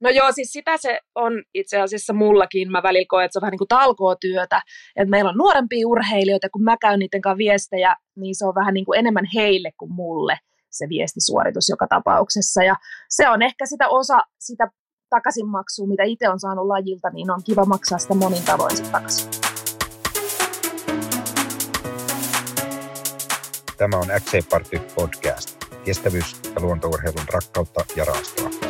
No 0.00 0.10
joo, 0.10 0.32
siis 0.32 0.52
sitä 0.52 0.76
se 0.76 1.00
on 1.14 1.32
itse 1.54 1.80
asiassa 1.80 2.12
mullakin. 2.12 2.72
Mä 2.72 2.82
välillä 2.82 3.06
koen, 3.08 3.24
että 3.24 3.32
se 3.32 3.38
on 3.38 3.40
vähän 3.40 3.50
niin 3.50 3.58
kuin 3.58 3.68
talkootyötä. 3.68 4.62
Että 4.96 5.10
meillä 5.10 5.30
on 5.30 5.38
nuorempia 5.38 5.88
urheilijoita, 5.88 6.48
kun 6.50 6.62
mä 6.62 6.76
käyn 6.80 6.98
niiden 6.98 7.20
kanssa 7.20 7.38
viestejä, 7.38 7.96
niin 8.16 8.34
se 8.34 8.46
on 8.46 8.54
vähän 8.54 8.74
niin 8.74 8.84
kuin 8.84 8.98
enemmän 8.98 9.24
heille 9.34 9.70
kuin 9.78 9.92
mulle 9.92 10.38
se 10.70 10.88
viestisuoritus 10.88 11.68
joka 11.68 11.86
tapauksessa. 11.86 12.62
Ja 12.62 12.76
se 13.08 13.28
on 13.28 13.42
ehkä 13.42 13.66
sitä 13.66 13.88
osa 13.88 14.18
sitä 14.38 14.68
takaisinmaksua, 15.10 15.86
mitä 15.86 16.02
itse 16.02 16.28
on 16.28 16.40
saanut 16.40 16.66
lajilta, 16.66 17.10
niin 17.10 17.30
on 17.30 17.42
kiva 17.44 17.64
maksaa 17.64 17.98
sitä 17.98 18.14
monin 18.14 18.42
tavoin 18.42 18.76
sitten 18.76 18.92
takaisin. 18.92 19.30
Tämä 23.76 23.96
on 23.96 24.06
XC 24.20 24.48
Party 24.50 24.80
Podcast. 24.94 25.64
Kestävyys- 25.84 26.52
ja 26.54 26.60
luontourheilun 26.60 27.28
rakkautta 27.32 27.84
ja 27.96 28.04
raastoa. 28.04 28.67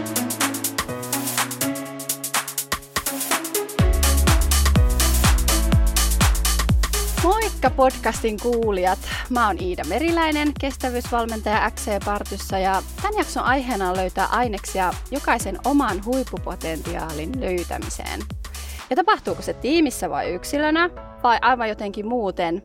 Moikka 7.59 7.83
podcastin 7.83 8.37
kuulijat! 8.43 8.99
Mä 9.31 9.47
oon 9.47 9.57
Iida 9.61 9.85
Meriläinen, 9.89 10.53
kestävyysvalmentaja 10.61 11.71
XC 11.71 12.05
Partyssa 12.05 12.59
ja 12.59 12.83
tämän 13.03 13.17
jakson 13.17 13.43
aiheena 13.43 13.91
on 13.91 13.97
löytää 13.97 14.27
aineksia 14.27 14.91
jokaisen 15.11 15.59
oman 15.65 16.05
huippupotentiaalin 16.05 17.41
löytämiseen. 17.41 18.21
Ja 18.91 18.97
tapahtuuko 18.97 19.43
se 19.43 19.53
tiimissä 19.53 20.11
vai 20.11 20.31
yksilönä 20.35 20.91
vai 21.23 21.39
aivan 21.43 21.69
jotenkin 21.69 22.07
muuten, 22.07 22.63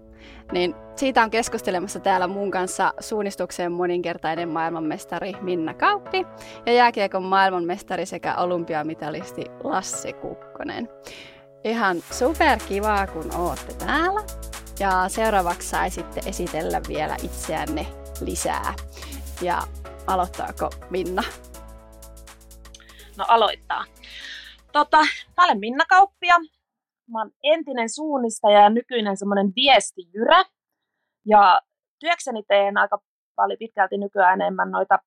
niin 0.52 0.76
siitä 0.96 1.24
on 1.24 1.30
keskustelemassa 1.30 2.00
täällä 2.00 2.28
mun 2.28 2.52
kanssa 2.52 2.94
suunnistuksen 3.00 3.72
moninkertainen 3.72 4.50
maailmanmestari 4.50 5.34
Minna 5.42 5.74
Kauppi 5.74 6.26
ja 6.66 6.74
jääkiekon 6.74 7.24
maailmanmestari 7.24 8.06
sekä 8.06 8.36
olympiamitalisti 8.36 9.46
Lasse 9.64 10.14
Kukkonen. 10.14 10.90
Ihan 11.64 11.98
super 12.12 12.60
kivaa, 12.68 13.08
kun 13.08 13.36
ootte 13.36 13.74
täällä. 13.74 14.22
Ja 14.80 15.10
seuraavaksi 15.10 15.70
saisitte 15.70 16.22
esitellä 16.26 16.82
vielä 16.88 17.16
itseänne 17.24 17.86
lisää. 18.22 18.74
Ja 19.42 19.62
aloittaako 20.08 20.70
Minna? 20.90 21.24
No 23.18 23.26
aloittaa. 23.28 23.86
Tota, 24.72 24.98
mä 25.38 25.46
olen 25.46 25.60
Minna 25.60 25.84
Kauppia. 25.90 26.36
Mä 27.10 27.20
oon 27.20 27.32
entinen 27.44 27.90
suunnistaja 27.90 28.60
ja 28.60 28.70
nykyinen 28.70 29.18
semmoinen 29.18 29.52
viestijyrä. 29.56 30.44
Ja 31.26 31.62
työkseni 32.00 32.44
teen 32.48 32.78
aika 32.78 32.98
paljon 33.36 33.58
pitkälti 33.60 33.98
nykyään 33.98 34.42
enemmän 34.42 34.72
noita 34.72 35.00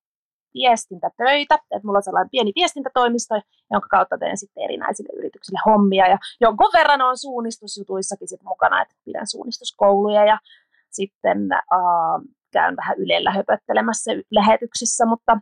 viestintätöitä. 0.55 1.59
Et 1.71 1.85
mulla 1.85 1.97
on 1.97 2.03
sellainen 2.03 2.31
pieni 2.31 2.53
viestintätoimisto, 2.55 3.35
jonka 3.73 3.89
kautta 3.89 4.19
teen 4.19 4.39
sitten 4.39 4.65
erinäisille 4.65 5.19
yrityksille 5.19 5.59
hommia. 5.67 6.09
Ja 6.09 6.19
jonkun 6.41 6.71
verran 6.73 7.03
on 7.03 7.19
suunnistusjutuissakin 7.19 8.29
sit 8.29 8.43
mukana, 8.43 8.83
että 8.83 8.95
pidän 9.05 9.27
suunnistuskouluja 9.27 10.25
ja 10.25 10.39
sitten 10.91 11.53
äh, 11.53 11.59
käyn 12.53 12.77
vähän 12.77 12.99
Ylellä 12.99 13.31
höpöttelemässä 13.31 14.11
lähetyksissä, 14.31 15.07
mutta 15.07 15.39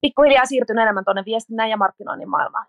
pikkuhiljaa 0.00 0.46
siirtyn 0.46 0.78
enemmän 0.78 1.04
tuonne 1.04 1.22
viestinnän 1.24 1.70
ja 1.70 1.76
markkinoinnin 1.76 2.30
maailmaan. 2.30 2.66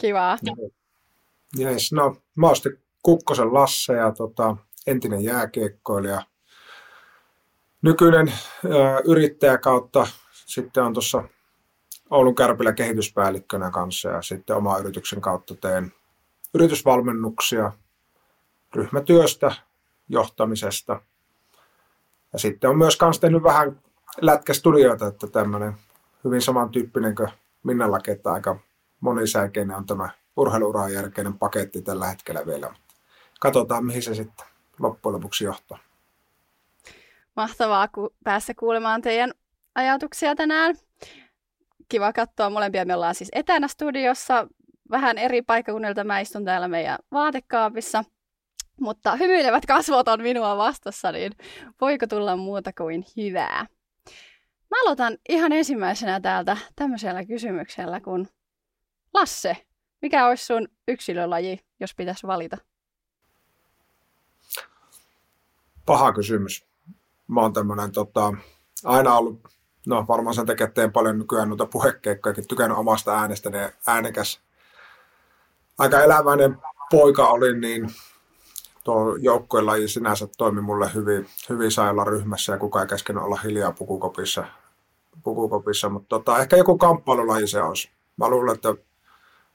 Kiva. 0.00 0.38
Yes, 1.58 1.92
no 1.92 2.16
mä 2.34 2.46
oon 2.46 2.56
sitten 2.56 2.78
Kukkosen 3.02 3.54
Lasse 3.54 3.92
ja 3.92 4.12
tota, 4.12 4.56
entinen 4.86 5.24
jääkiekkoilija. 5.24 6.22
Nykyinen 7.82 8.32
ö, 8.64 8.68
yrittäjä 9.04 9.58
kautta 9.58 10.06
sitten 10.32 10.84
on 10.84 10.92
tuossa 10.92 11.24
Oulun 12.10 12.34
Kärpillä 12.34 12.72
kehityspäällikkönä 12.72 13.70
kanssa 13.70 14.08
ja 14.08 14.22
sitten 14.22 14.56
oma 14.56 14.78
yrityksen 14.78 15.20
kautta 15.20 15.54
teen 15.54 15.92
yritysvalmennuksia 16.54 17.72
ryhmätyöstä, 18.74 19.52
johtamisesta. 20.08 21.00
Ja 22.32 22.38
sitten 22.38 22.70
on 22.70 22.78
myös 22.78 22.96
kans 22.96 23.20
tehnyt 23.20 23.42
vähän 23.42 23.80
lätkästudioita, 24.20 25.06
että 25.06 25.26
tämmöinen 25.26 25.72
hyvin 26.24 26.42
samantyyppinen 26.42 27.14
kuin 27.14 27.28
Minnallakin, 27.62 28.14
että 28.14 28.32
aika 28.32 28.58
monisäikeinen 29.00 29.76
on 29.76 29.86
tämä 29.86 30.08
urheiluuran 30.36 30.92
jälkeinen 30.92 31.38
paketti 31.38 31.82
tällä 31.82 32.06
hetkellä 32.06 32.46
vielä. 32.46 32.74
Katsotaan, 33.40 33.86
mihin 33.86 34.02
se 34.02 34.14
sitten 34.14 34.46
loppujen 34.78 35.14
lopuksi 35.14 35.44
johtaa. 35.44 35.78
Mahtavaa 37.38 37.88
ku- 37.88 38.14
päässä 38.24 38.54
kuulemaan 38.54 39.02
teidän 39.02 39.32
ajatuksia 39.74 40.34
tänään. 40.34 40.74
Kiva 41.88 42.12
katsoa 42.12 42.50
molempia. 42.50 42.84
Me 42.84 42.94
ollaan 42.94 43.14
siis 43.14 43.28
etänä 43.32 43.68
studiossa, 43.68 44.46
vähän 44.90 45.18
eri 45.18 45.42
paikkakunnilta. 45.42 46.04
Mä 46.04 46.20
istun 46.20 46.44
täällä 46.44 46.68
meidän 46.68 46.98
vaatekaapissa. 47.12 48.04
Mutta 48.80 49.16
hymyilevät 49.16 49.66
kasvot 49.66 50.08
on 50.08 50.22
minua 50.22 50.56
vastassa, 50.56 51.12
niin 51.12 51.32
voiko 51.80 52.06
tulla 52.06 52.36
muuta 52.36 52.72
kuin 52.78 53.04
hyvää? 53.16 53.66
Mä 54.70 54.82
aloitan 54.84 55.18
ihan 55.28 55.52
ensimmäisenä 55.52 56.20
täältä 56.20 56.56
tämmöisellä 56.76 57.24
kysymyksellä, 57.24 58.00
kun 58.00 58.28
Lasse, 59.14 59.56
mikä 60.02 60.26
olisi 60.26 60.46
sun 60.46 60.68
yksilölaji, 60.88 61.58
jos 61.80 61.94
pitäisi 61.94 62.26
valita? 62.26 62.58
Paha 65.86 66.12
kysymys. 66.12 66.67
Mä 67.28 67.40
oon 67.40 67.52
tämmönen 67.52 67.92
tota, 67.92 68.32
aina 68.84 69.14
ollut, 69.14 69.48
no 69.86 70.04
varmaan 70.08 70.34
sen 70.34 70.46
takia 70.46 70.66
teen 70.66 70.92
paljon 70.92 71.18
nykyään 71.18 71.48
noita 71.48 71.66
puhekeikkojakin, 71.66 72.48
tykännyt 72.48 72.78
omasta 72.78 73.18
äänestäni 73.18 73.58
ja 73.58 73.70
äänekäs. 73.86 74.40
Aika 75.78 76.02
eläväinen 76.02 76.58
poika 76.90 77.26
olin, 77.26 77.60
niin 77.60 77.90
tuo 78.84 79.16
joukkueen 79.16 79.66
laji 79.66 79.88
sinänsä 79.88 80.28
toimi 80.38 80.60
mulle 80.60 80.90
hyvin, 80.94 81.26
hyvin 81.48 81.70
sai 81.70 81.90
olla 81.90 82.04
ryhmässä 82.04 82.52
ja 82.52 82.58
kukaan 82.58 82.82
ei 82.82 82.88
käskenyt 82.88 83.22
olla 83.22 83.40
hiljaa 83.44 83.72
pukukopissa, 83.72 84.44
pukukopissa 85.24 85.88
mutta 85.88 86.08
tota, 86.08 86.38
ehkä 86.38 86.56
joku 86.56 86.78
kamppailulaji 86.78 87.46
se 87.46 87.62
olisi. 87.62 87.90
Mä 88.16 88.28
luulen, 88.28 88.54
että 88.54 88.74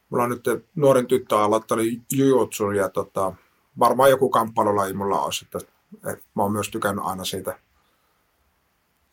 mulla 0.09 0.23
on 0.23 0.29
nyt 0.29 0.45
nuorin 0.75 1.07
tyttö 1.07 1.39
aloittanut 1.39 1.85
jujutsun 2.11 2.75
ja 2.75 2.89
tota, 2.89 3.33
varmaan 3.79 4.09
joku 4.09 4.29
kamppailulaji 4.29 4.93
mulla 4.93 5.21
olisi. 5.21 5.45
Että, 5.45 5.72
että 5.95 6.25
mä 6.35 6.43
oon 6.43 6.51
myös 6.51 6.69
tykännyt 6.69 7.05
aina 7.05 7.23
siitä 7.23 7.59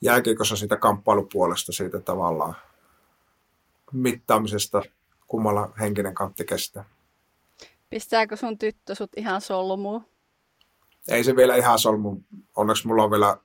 jääkiekossa 0.00 0.56
siitä 0.56 0.76
kamppailupuolesta, 0.76 1.72
siitä 1.72 2.00
tavallaan 2.00 2.56
mittaamisesta, 3.92 4.82
kummalla 5.26 5.72
henkinen 5.80 6.14
kantti 6.14 6.44
kestää. 6.44 6.84
Pistääkö 7.90 8.36
sun 8.36 8.58
tyttö 8.58 8.94
sut 8.94 9.10
ihan 9.16 9.40
solmuun? 9.40 10.04
Ei 11.08 11.24
se 11.24 11.36
vielä 11.36 11.56
ihan 11.56 11.78
solmu. 11.78 12.16
Onneksi 12.56 12.86
mulla 12.86 13.04
on 13.04 13.10
vielä, 13.10 13.36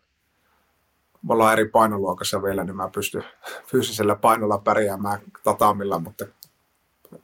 me 1.28 1.34
ollaan 1.34 1.54
eri 1.54 1.70
painoluokassa 1.70 2.44
vielä, 2.44 2.64
niin 2.64 2.76
mä 2.76 2.90
pystyn 2.96 3.24
fyysisellä 3.68 4.16
painolla 4.16 4.58
pärjäämään 4.58 5.20
tatamilla, 5.44 6.00
mutta 6.00 6.26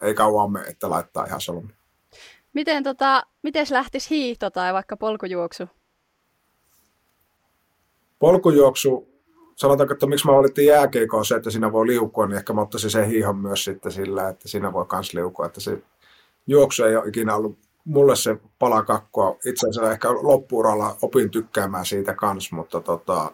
ei 0.01 0.13
kauan 0.13 0.51
me, 0.51 0.61
että 0.61 0.89
laittaa 0.89 1.25
ihan 1.25 1.41
solmu. 1.41 1.67
Miten 2.53 2.83
tota, 2.83 3.23
miten 3.41 3.65
lähtisi 3.69 4.09
hiihto 4.09 4.49
tai 4.49 4.73
vaikka 4.73 4.97
polkujuoksu? 4.97 5.69
Polkujuoksu, 8.21 9.07
sanotaanko, 9.55 9.93
että 9.93 10.07
miksi 10.07 10.27
mä 10.27 10.33
valittiin 10.33 10.67
jääkeikoon 10.67 11.25
se, 11.25 11.35
että 11.35 11.49
siinä 11.49 11.71
voi 11.71 11.87
liukua, 11.87 12.27
niin 12.27 12.37
ehkä 12.37 12.53
mä 12.53 12.61
ottaisin 12.61 12.89
sen 12.89 13.07
hiihon 13.07 13.37
myös 13.37 13.63
sitten 13.63 13.91
sillä, 13.91 14.29
että 14.29 14.47
siinä 14.47 14.73
voi 14.73 14.85
kans 14.85 15.13
liukua. 15.13 15.45
Että 15.45 15.61
se 15.61 15.81
juoksu 16.47 16.83
ei 16.83 16.95
ole 16.95 17.07
ikinä 17.07 17.35
ollut 17.35 17.57
mulle 17.85 18.15
se 18.15 18.37
pala 18.59 18.83
kakkoa. 18.83 19.37
Itse 19.45 19.69
asiassa 19.69 19.91
ehkä 19.91 20.09
loppuuralla 20.11 20.97
opin 21.01 21.31
tykkäämään 21.31 21.85
siitä 21.85 22.13
kans, 22.13 22.51
mutta 22.51 22.81
tota, 22.81 23.31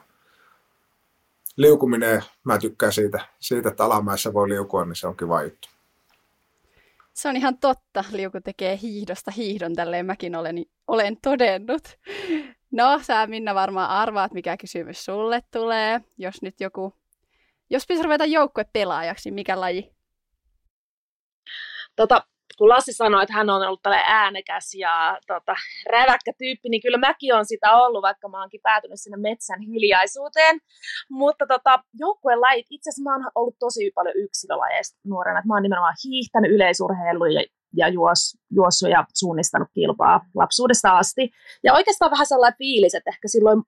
liukuminen, 1.58 2.24
mä 2.44 2.58
tykkään 2.58 2.94
siitä, 2.94 3.28
siitä, 3.40 3.70
että 3.70 3.86
alamäessä 3.86 4.34
voi 4.34 4.50
liukua, 4.50 4.86
niin 4.86 4.96
se 4.96 5.08
on 5.08 5.18
kiva 5.18 5.44
juttu. 5.44 5.70
Se 7.14 7.30
on 7.30 7.38
ihan 7.38 7.58
totta. 7.58 8.04
Liuku 8.12 8.38
tekee 8.44 8.80
hiihdosta 8.82 9.32
hiihdon, 9.32 9.76
tälleen 9.76 10.06
mäkin 10.06 10.36
olen, 10.36 10.66
olen 10.88 11.18
todennut. 11.22 11.84
No, 12.72 13.00
sä 13.02 13.28
Minna 13.28 13.56
varmaan 13.56 13.90
arvaat, 13.90 14.34
mikä 14.34 14.58
kysymys 14.58 15.06
sulle 15.06 15.42
tulee. 15.52 16.02
Jos 16.18 16.42
nyt 16.42 16.56
joku, 16.60 16.94
jos 17.70 17.84
pitäisi 17.84 18.04
ruveta 18.04 18.26
joukkuepelaajaksi, 18.26 19.30
niin 19.30 19.36
mikä 19.36 19.60
laji? 19.60 19.96
Tota, 21.96 22.22
kun 22.58 22.70
Lassi 22.70 22.94
sanoi, 22.94 23.24
että 23.24 23.34
hän 23.34 23.50
on 23.50 23.68
ollut 23.68 23.82
tällainen 23.82 24.12
äänekäs 24.12 24.74
ja 24.74 25.18
tota, 25.28 25.56
räväkkä 25.92 26.32
tyyppi, 26.38 26.70
niin 26.70 26.82
kyllä 26.82 26.98
mäkin 26.98 27.34
olen 27.34 27.46
sitä 27.46 27.74
ollut, 27.74 28.02
vaikka 28.02 28.30
mä 28.30 28.40
oonkin 28.42 28.62
päätynyt 28.64 29.00
sinne 29.02 29.18
metsän 29.18 29.62
hiljaisuuteen. 29.62 30.60
Mutta 31.10 31.46
tota, 31.48 31.84
joukkueen 31.94 32.42
lajit, 32.42 32.68
itse 32.70 32.90
asiassa 32.90 33.04
mä 33.10 33.16
oon 33.16 33.32
ollut 33.36 33.56
tosi 33.60 33.92
paljon 33.96 34.16
yksilölajeista 34.26 35.00
nuorena. 35.06 35.40
Että 35.40 35.48
mä 35.48 35.54
oon 35.54 35.64
nimenomaan 35.64 36.02
hiihtänyt 36.04 36.52
yleisurheiluun 36.52 37.34
ja, 37.34 37.44
ja 37.74 37.88
juos, 37.88 38.38
juossut 38.52 38.90
ja 38.90 39.06
suunnistanut 39.14 39.68
kilpaa 39.74 40.26
lapsuudesta 40.36 40.98
asti. 40.98 41.32
Ja 41.64 41.74
oikeastaan 41.74 42.12
vähän 42.12 42.26
sellainen 42.26 42.58
fiilis, 42.58 42.96
että 42.96 43.10
ehkä 43.10 43.28
silloin, 43.28 43.64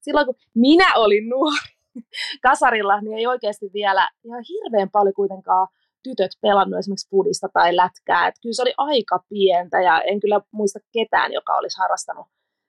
silloin 0.00 0.26
kun 0.26 0.34
minä 0.54 0.94
olin 0.96 1.28
nuori, 1.28 1.68
kasarilla, 2.48 3.00
niin 3.00 3.18
ei 3.18 3.26
oikeasti 3.26 3.70
vielä 3.74 4.08
ihan 4.24 4.44
hirveän 4.48 4.90
paljon 4.90 5.14
kuitenkaan 5.14 5.68
tytöt 6.02 6.30
pelannut 6.40 6.78
esimerkiksi 6.78 7.08
pudista 7.10 7.48
tai 7.52 7.76
lätkää. 7.76 8.28
Et 8.28 8.34
kyllä 8.42 8.54
se 8.54 8.62
oli 8.62 8.74
aika 8.76 9.24
pientä 9.28 9.80
ja 9.80 10.00
en 10.00 10.20
kyllä 10.20 10.40
muista 10.52 10.78
ketään, 10.92 11.32
joka 11.32 11.52
olisi 11.56 11.78
harrastanut 11.78 12.26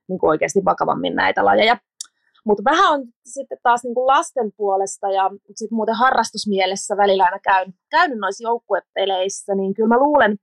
niin 0.10 0.19
kuin 0.19 0.30
oikeasti 0.30 0.66
vakavammin 0.66 1.16
näitä 1.16 1.45
lajeja. 1.45 1.77
Mutta 2.45 2.63
vähän 2.63 2.94
on 2.94 3.01
sitten 3.25 3.57
taas 3.63 3.83
niin 3.83 3.94
kuin 3.94 4.07
lasten 4.07 4.51
puolesta 4.57 5.12
ja 5.12 5.30
sitten 5.56 5.75
muuten 5.75 5.95
harrastusmielessä 5.95 6.98
välillä 6.98 7.24
aina 7.24 7.39
käyn, 7.39 7.74
käynyt 7.89 8.18
noissa 8.18 8.44
joukkuepeleissä, 8.44 9.56
niin 9.56 9.74
kyllä 9.74 9.88
mä 9.88 9.98
luulen, 9.98 10.38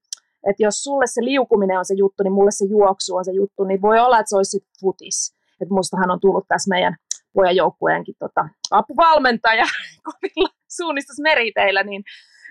että 0.48 0.62
jos 0.62 0.84
sulle 0.84 1.06
se 1.06 1.24
liukuminen 1.24 1.78
on 1.78 1.84
se 1.84 1.94
juttu, 1.94 2.22
niin 2.22 2.32
mulle 2.32 2.50
se 2.50 2.64
juoksu 2.64 3.16
on 3.16 3.24
se 3.24 3.32
juttu, 3.32 3.64
niin 3.64 3.82
voi 3.82 3.98
olla, 3.98 4.18
että 4.18 4.28
se 4.28 4.36
olisi 4.36 4.50
sitten 4.50 4.72
futis. 4.80 5.34
Että 5.60 5.74
mustahan 5.74 6.10
on 6.10 6.20
tullut 6.20 6.44
tässä 6.48 6.68
meidän 6.68 6.96
pojan 7.32 7.56
joukkueenkin 7.56 8.14
tota, 8.18 8.48
apuvalmentaja 8.70 9.64
kovilla 10.06 10.48
suunnistusmeriteillä, 10.68 11.82
niin, 11.82 12.04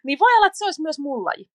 niin 0.03 0.19
voi 0.19 0.35
olla, 0.37 0.47
että 0.47 0.57
se 0.57 0.65
olisi 0.65 0.81
myös 0.81 0.99
mun 0.99 1.25
laji. 1.25 1.45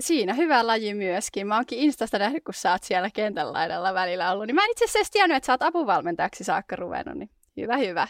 Siinä 0.00 0.34
hyvä 0.34 0.66
laji 0.66 0.94
myöskin. 0.94 1.46
Mä 1.46 1.56
oonkin 1.56 1.78
Instasta 1.78 2.18
nähnyt, 2.18 2.44
kun 2.44 2.54
sä 2.54 2.72
oot 2.72 2.82
siellä 2.82 3.10
kentän 3.10 3.52
laidalla 3.52 3.94
välillä 3.94 4.32
ollut. 4.32 4.46
Niin 4.46 4.54
mä 4.54 4.64
en 4.64 4.70
itse 4.70 4.84
asiassa 4.84 5.12
tiennyt, 5.12 5.36
että 5.36 5.46
sä 5.46 5.52
oot 5.52 5.62
apuvalmentajaksi 5.62 6.44
saakka 6.44 6.76
ruvennut. 6.76 7.18
Niin 7.18 7.30
hyvä, 7.56 7.76
hyvä. 7.76 8.08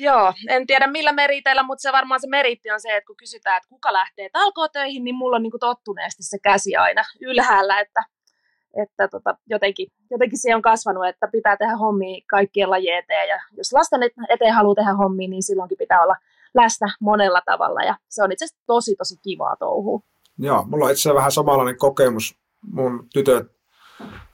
Joo, 0.00 0.32
en 0.48 0.66
tiedä 0.66 0.86
millä 0.86 1.12
meriteillä, 1.12 1.62
mutta 1.62 1.82
se 1.82 1.92
varmaan 1.92 2.20
se 2.20 2.28
meritti 2.28 2.70
on 2.70 2.80
se, 2.80 2.96
että 2.96 3.06
kun 3.06 3.16
kysytään, 3.16 3.56
että 3.56 3.68
kuka 3.68 3.92
lähtee 3.92 4.28
talkootöihin, 4.32 5.04
niin 5.04 5.14
mulla 5.14 5.36
on 5.36 5.42
niin 5.42 5.52
tottuneesti 5.60 6.22
se 6.22 6.38
käsi 6.42 6.76
aina 6.76 7.02
ylhäällä, 7.20 7.80
että, 7.80 8.02
että 8.82 9.08
tota, 9.08 9.34
jotenkin, 9.46 9.88
jotenkin 10.10 10.38
se 10.38 10.54
on 10.54 10.62
kasvanut, 10.62 11.06
että 11.06 11.28
pitää 11.32 11.56
tehdä 11.56 11.76
hommia 11.76 12.24
kaikkien 12.30 12.70
lajien 12.70 12.98
eteen, 12.98 13.28
ja 13.28 13.40
jos 13.56 13.72
lasten 13.72 14.00
eteen 14.28 14.54
haluaa 14.54 14.74
tehdä 14.74 14.94
hommia, 14.94 15.28
niin 15.28 15.42
silloinkin 15.42 15.78
pitää 15.78 16.02
olla 16.02 16.16
läsnä 16.54 16.86
monella 17.00 17.40
tavalla, 17.46 17.82
ja 17.82 17.96
se 18.08 18.22
on 18.22 18.32
itse 18.32 18.44
asiassa 18.44 18.64
tosi, 18.66 18.96
tosi 18.96 19.16
kivaa 19.22 19.56
touhua. 19.58 20.00
Joo, 20.38 20.64
mulla 20.64 20.84
on 20.84 20.90
itse 20.90 21.00
asiassa 21.00 21.14
vähän 21.14 21.32
samanlainen 21.32 21.78
kokemus. 21.78 22.38
Mun 22.72 23.08
tytöt 23.12 23.46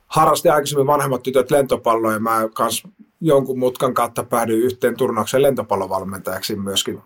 harrasti 0.07 0.49
aikaisemmin 0.49 0.87
vanhemmat 0.87 1.23
tytöt 1.23 1.51
lentopalloa, 1.51 2.13
ja 2.13 2.21
mä 2.21 2.49
kans 2.55 2.83
jonkun 3.21 3.59
mutkan 3.59 3.95
kautta 3.95 4.23
päädyin 4.23 4.63
yhteen 4.63 4.97
turnauksen 4.97 5.43
lentopallovalmentajaksi 5.43 6.57
myöskin 6.57 7.03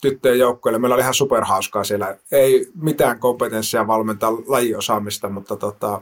tyttöjen 0.00 0.38
joukkueelle. 0.38 0.78
Meillä 0.78 0.94
oli 0.94 1.02
ihan 1.02 1.14
superhauskaa 1.14 1.84
siellä. 1.84 2.16
Ei 2.32 2.66
mitään 2.74 3.18
kompetenssia 3.18 3.86
valmentaa 3.86 4.32
lajiosaamista, 4.46 5.28
mutta 5.28 5.56
tota, 5.56 6.00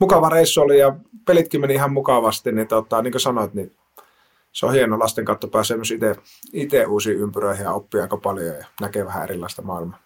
mukava 0.00 0.28
reissu 0.28 0.60
oli 0.60 0.78
ja 0.78 0.96
pelitkin 1.26 1.60
meni 1.60 1.74
ihan 1.74 1.92
mukavasti. 1.92 2.52
Niin, 2.52 2.68
tota, 2.68 3.02
niin 3.02 3.12
kuin 3.12 3.20
sanoit, 3.20 3.54
niin 3.54 3.72
se 4.52 4.66
on 4.66 4.72
hieno 4.72 4.98
lasten 4.98 5.24
kautta 5.24 5.48
pääsee 5.48 5.76
myös 5.76 5.94
itse, 6.52 6.86
uusiin 6.86 7.18
ympyröihin 7.18 7.64
ja 7.64 7.72
oppii 7.72 8.00
aika 8.00 8.16
paljon 8.16 8.46
ja 8.46 8.64
näkee 8.80 9.04
vähän 9.04 9.22
erilaista 9.22 9.62
maailmaa. 9.62 9.98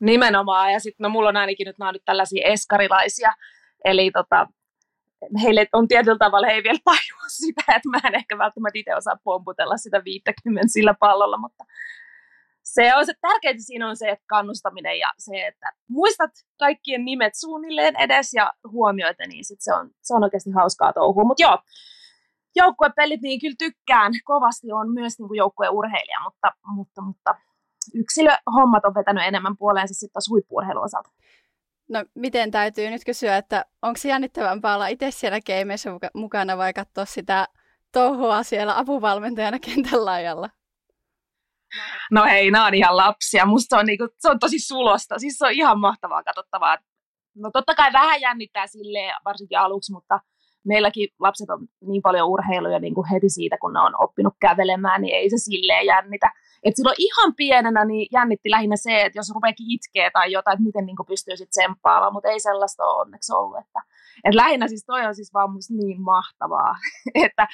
Nimenomaan, 0.00 0.72
ja 0.72 0.80
sitten 0.80 1.04
no 1.04 1.08
mulla 1.08 1.28
on 1.28 1.36
ainakin 1.36 1.64
nyt, 1.64 1.78
nämä 1.78 1.92
nyt 1.92 2.02
tällaisia 2.04 2.48
eskarilaisia, 2.48 3.32
eli 3.84 4.10
tota, 4.10 4.46
heille 5.42 5.66
on 5.72 5.88
tietyllä 5.88 6.18
tavalla, 6.18 6.46
he 6.46 6.52
ei 6.52 6.62
vielä 6.62 6.78
tajua 6.84 7.28
sitä, 7.42 7.62
että 7.68 7.88
mä 7.88 8.00
en 8.04 8.14
ehkä 8.14 8.38
välttämättä 8.38 8.78
itse 8.78 8.96
osaa 8.96 9.16
pomputella 9.24 9.76
sitä 9.76 10.04
50 10.04 10.66
sillä 10.68 10.94
pallolla, 11.00 11.38
mutta 11.38 11.64
se 12.62 12.96
on 12.96 13.06
se 13.06 13.12
tärkeintä 13.20 13.62
siinä 13.62 13.88
on 13.88 13.96
se, 13.96 14.08
että 14.08 14.24
kannustaminen 14.28 14.98
ja 14.98 15.12
se, 15.18 15.46
että 15.46 15.72
muistat 15.88 16.30
kaikkien 16.58 17.04
nimet 17.04 17.34
suunnilleen 17.34 17.96
edes 17.96 18.34
ja 18.34 18.52
huomioita, 18.70 19.26
niin 19.26 19.44
sit 19.44 19.60
se, 19.60 19.74
on, 19.74 19.90
se 20.02 20.14
on 20.14 20.24
oikeasti 20.24 20.50
hauskaa 20.50 20.92
touhua. 20.92 21.24
Mutta 21.24 21.42
joo, 21.42 21.58
joukkuepelit, 22.56 23.20
niin 23.22 23.40
kyllä 23.40 23.54
tykkään. 23.58 24.12
Kovasti 24.24 24.72
on 24.72 24.92
myös 24.92 25.18
niin 25.18 25.36
joukkueurheilija, 25.36 26.20
mutta, 26.24 26.52
mutta, 26.66 27.02
mutta 27.02 27.34
yksilöhommat 27.94 28.84
on 28.84 28.94
vetänyt 28.94 29.24
enemmän 29.24 29.56
puoleensa 29.56 29.94
sitten 29.94 30.12
taas 30.12 30.28
huippuurheilun 30.30 30.84
osalta. 30.84 31.10
No 31.88 32.04
miten 32.14 32.50
täytyy 32.50 32.90
nyt 32.90 33.04
kysyä, 33.06 33.36
että 33.36 33.64
onko 33.82 33.98
se 33.98 34.08
jännittävämpää 34.08 34.74
olla 34.74 34.86
itse 34.86 35.10
siellä 35.10 35.40
keimeissä 35.40 35.90
mukana 36.14 36.56
vai 36.56 36.72
katsoa 36.72 37.04
sitä 37.04 37.48
touhua 37.92 38.42
siellä 38.42 38.78
apuvalmentajana 38.78 39.58
kentän 39.58 40.04
laajalla? 40.04 40.48
No 42.10 42.24
hei, 42.24 42.50
nämä 42.50 42.66
on 42.66 42.74
ihan 42.74 42.96
lapsia. 42.96 43.46
Musta 43.46 43.78
on, 43.78 43.86
niinku, 43.86 44.08
se 44.18 44.30
on 44.30 44.38
tosi 44.38 44.58
sulosta. 44.58 45.18
Siis 45.18 45.38
se 45.38 45.46
on 45.46 45.52
ihan 45.52 45.80
mahtavaa 45.80 46.22
katsottavaa. 46.22 46.78
No 47.36 47.50
totta 47.52 47.74
kai 47.74 47.92
vähän 47.92 48.20
jännittää 48.20 48.66
silleen, 48.66 49.14
varsinkin 49.24 49.58
aluksi, 49.58 49.92
mutta 49.92 50.20
meilläkin 50.64 51.08
lapset 51.18 51.50
on 51.50 51.68
niin 51.80 52.02
paljon 52.02 52.28
urheiluja 52.28 52.78
niin 52.78 52.94
kuin 52.94 53.08
heti 53.08 53.28
siitä, 53.28 53.56
kun 53.60 53.72
ne 53.72 53.80
on 53.80 54.02
oppinut 54.02 54.34
kävelemään, 54.40 55.02
niin 55.02 55.14
ei 55.14 55.30
se 55.30 55.38
silleen 55.38 55.86
jännitä. 55.86 56.30
Et 56.64 56.76
silloin 56.76 56.96
ihan 56.98 57.34
pienenä 57.34 57.84
niin 57.84 58.06
jännitti 58.12 58.50
lähinnä 58.50 58.76
se, 58.76 59.02
että 59.02 59.18
jos 59.18 59.30
rupeekin 59.34 59.70
itkeä 59.70 60.10
tai 60.10 60.32
jotain, 60.32 60.54
että 60.54 60.64
miten 60.64 60.86
niin 60.86 60.96
pystyy 61.08 61.36
sitten 61.36 61.50
tsemppaamaan, 61.50 62.12
mutta 62.12 62.28
ei 62.28 62.40
sellaista 62.40 62.84
ole 62.84 63.00
onneksi 63.00 63.32
ollut. 63.32 63.58
Että, 63.58 63.80
et 64.24 64.34
lähinnä 64.34 64.68
siis 64.68 64.84
toi 64.86 65.06
on 65.06 65.14
siis 65.14 65.34
vaan 65.34 65.52
musta 65.52 65.74
niin 65.74 66.02
mahtavaa, 66.02 66.74
että 67.24 67.48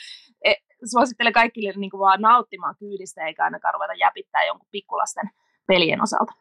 et, 0.44 0.58
suosittelen 0.90 1.32
kaikille 1.32 1.72
niin 1.76 1.90
vaan 1.98 2.20
nauttimaan 2.20 2.76
kyydistä 2.78 3.26
eikä 3.26 3.44
ainakaan 3.44 3.74
ruveta 3.74 3.94
jäpittää 3.94 4.44
jonkun 4.44 4.68
pikkulasten 4.70 5.30
pelien 5.66 6.02
osalta. 6.02 6.32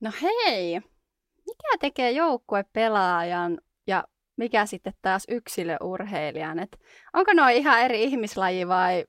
No 0.00 0.10
hei, 0.22 0.80
mikä 1.46 1.78
tekee 1.80 2.10
joukkuepelaajan 2.10 3.58
ja 3.86 4.04
mikä 4.36 4.66
sitten 4.66 4.92
taas 5.02 5.24
yksilöurheilijan? 5.28 6.58
Et 6.58 6.80
onko 7.14 7.32
noin 7.32 7.56
ihan 7.56 7.80
eri 7.80 8.02
ihmislaji 8.02 8.68
vai 8.68 9.04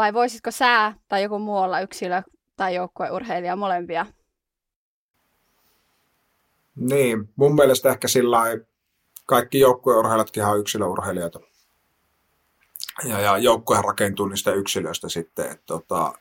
vai 0.00 0.14
voisitko 0.14 0.50
sä 0.50 0.92
tai 1.08 1.22
joku 1.22 1.38
muu 1.38 1.56
olla 1.56 1.80
yksilö- 1.80 2.22
tai 2.56 2.74
joukkueurheilija 2.74 3.56
molempia? 3.56 4.06
Niin, 6.76 7.28
mun 7.36 7.54
mielestä 7.54 7.88
ehkä 7.88 8.08
sillä 8.08 8.38
kaikki 9.26 9.60
joukkueurheilijatkin 9.60 10.44
on 10.44 10.60
yksilöurheilijoita. 10.60 11.40
Ja, 13.04 13.20
ja 13.20 13.38
joukkuehan 13.38 13.84
rakentuu 13.84 14.26
niistä 14.26 14.52
yksilöistä 14.52 15.08
sitten. 15.08 15.44
Että, 15.44 15.66
tota, 15.66 16.12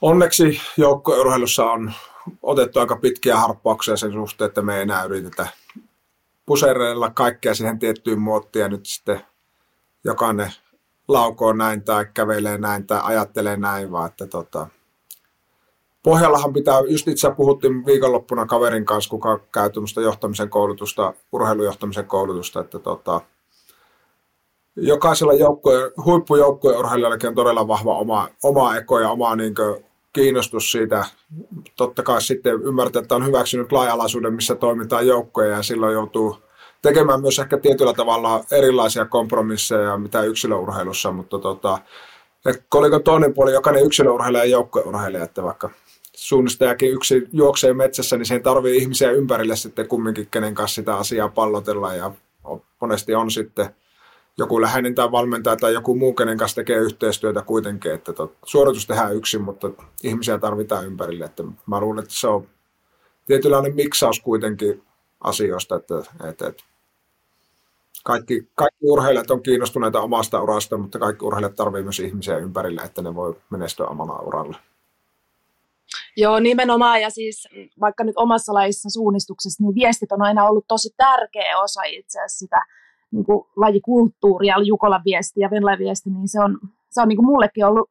onneksi 0.00 0.60
joukkueurheilussa 0.76 1.64
on 1.64 1.92
otettu 2.42 2.80
aika 2.80 2.96
pitkiä 2.96 3.36
harppauksia 3.36 3.96
sen 3.96 4.12
suhteen, 4.12 4.48
että 4.48 4.62
me 4.62 4.76
ei 4.76 4.82
enää 4.82 5.04
yritetä 5.04 5.46
pusereilla 6.46 7.10
kaikkea 7.10 7.54
siihen 7.54 7.78
tiettyyn 7.78 8.20
muottiin 8.20 8.60
ja 8.60 8.68
nyt 8.68 8.86
sitten 8.86 9.20
jokainen 10.04 10.52
laukoo 11.08 11.52
näin 11.52 11.82
tai 11.82 12.06
kävelee 12.14 12.58
näin 12.58 12.86
tai 12.86 13.00
ajattelee 13.02 13.56
näin, 13.56 13.92
vaan 13.92 14.06
että 14.06 14.26
tota, 14.26 14.66
Pohjallahan 16.02 16.52
pitää, 16.52 16.80
just 16.88 17.08
itse 17.08 17.30
puhuttiin 17.30 17.86
viikonloppuna 17.86 18.46
kaverin 18.46 18.84
kanssa, 18.84 19.10
kuka 19.10 19.40
käy 19.52 19.70
johtamisen 20.02 20.50
koulutusta, 20.50 21.14
urheilujohtamisen 21.32 22.06
koulutusta, 22.06 22.60
että 22.60 22.78
tota, 22.78 23.20
jokaisella 24.76 25.32
joukkue, 25.32 25.92
huippujoukkueen 26.04 26.78
urheilijallakin 26.78 27.28
on 27.28 27.34
todella 27.34 27.68
vahva 27.68 27.98
oma, 27.98 28.28
oma 28.42 28.76
eko 28.76 29.00
ja 29.00 29.10
oma 29.10 29.36
niin 29.36 29.54
kuin, 29.54 29.84
kiinnostus 30.12 30.72
siitä. 30.72 31.04
Totta 31.76 32.02
kai 32.02 32.22
sitten 32.22 32.62
ymmärtää, 32.62 33.02
että 33.02 33.16
on 33.16 33.26
hyväksynyt 33.26 33.72
laajalaisuuden, 33.72 34.34
missä 34.34 34.54
toimitaan 34.54 35.06
joukkoja 35.06 35.48
ja 35.48 35.62
silloin 35.62 35.92
joutuu 35.92 36.36
tekemään 36.82 37.20
myös 37.20 37.38
ehkä 37.38 37.58
tietyllä 37.58 37.92
tavalla 37.92 38.44
erilaisia 38.52 39.04
kompromisseja, 39.04 39.96
mitä 39.98 40.22
yksilöurheilussa, 40.22 41.12
mutta 41.12 41.38
tota, 41.38 41.78
koliko 42.68 42.98
toinen 42.98 43.34
puoli, 43.34 43.52
jokainen 43.52 43.84
yksilöurheilija 43.84 44.44
ja 44.44 44.50
joukkueurheilija, 44.50 45.24
että 45.24 45.42
vaikka 45.42 45.70
suunnistajakin 46.16 46.92
yksi 46.92 47.28
juoksee 47.32 47.74
metsässä, 47.74 48.16
niin 48.16 48.26
siihen 48.26 48.42
tarvii 48.42 48.76
ihmisiä 48.76 49.10
ympärille 49.10 49.56
sitten 49.56 49.88
kumminkin, 49.88 50.28
kenen 50.30 50.54
kanssa 50.54 50.74
sitä 50.74 50.96
asiaa 50.96 51.28
pallotella 51.28 51.94
ja 51.94 52.12
monesti 52.80 53.14
on 53.14 53.30
sitten 53.30 53.74
joku 54.38 54.60
läheinen 54.62 54.94
tai 54.94 55.12
valmentaja 55.12 55.56
tai 55.56 55.72
joku 55.72 55.94
muu, 55.94 56.12
kenen 56.12 56.38
kanssa 56.38 56.54
tekee 56.54 56.76
yhteistyötä 56.76 57.42
kuitenkin, 57.42 57.92
että 57.92 58.12
tot, 58.12 58.36
suoritus 58.44 58.86
tehdään 58.86 59.16
yksin, 59.16 59.42
mutta 59.42 59.70
ihmisiä 60.02 60.38
tarvitaan 60.38 60.86
ympärille, 60.86 61.24
että 61.24 61.42
mä 61.66 61.80
luulen, 61.80 62.02
että 62.02 62.14
se 62.14 62.28
on 62.28 62.48
tietynlainen 63.26 63.74
miksaus 63.74 64.20
kuitenkin 64.20 64.82
asioista, 65.20 65.76
että, 65.76 65.94
että, 66.28 66.46
että 66.46 66.64
kaikki, 68.08 68.48
kaikki 68.54 68.78
urheilijat 68.82 69.30
on 69.30 69.42
kiinnostuneita 69.42 70.00
omasta 70.00 70.42
urasta, 70.42 70.78
mutta 70.78 70.98
kaikki 70.98 71.24
urheilijat 71.24 71.54
tarvitsevat 71.54 71.84
myös 71.84 72.00
ihmisiä 72.00 72.38
ympärillä, 72.38 72.82
että 72.82 73.02
ne 73.02 73.14
voi 73.14 73.36
menestyä 73.50 73.86
omalla 73.86 74.22
uralla. 74.26 74.56
Joo, 76.16 76.40
nimenomaan. 76.40 77.00
Ja 77.02 77.10
siis 77.10 77.48
vaikka 77.80 78.04
nyt 78.04 78.16
omassa 78.16 78.54
lajissa 78.54 78.90
suunnistuksessa, 78.90 79.62
niin 79.62 79.74
viestit 79.74 80.12
on 80.12 80.22
aina 80.22 80.48
ollut 80.48 80.64
tosi 80.68 80.94
tärkeä 80.96 81.58
osa 81.58 81.82
itse 81.82 82.18
asiassa 82.18 82.38
sitä 82.38 82.60
niin 83.10 83.24
kuin 83.24 83.46
lajikulttuuria, 83.56 84.54
Jukolan 84.64 85.02
viesti 85.04 85.40
ja 85.40 85.50
Venla 85.50 85.78
viesti, 85.78 86.10
niin 86.10 86.28
se 86.28 86.40
on, 86.40 86.58
se 86.90 87.02
on 87.02 87.08
niin 87.08 87.16
kuin 87.16 87.26
mullekin 87.26 87.64
ollut 87.64 87.90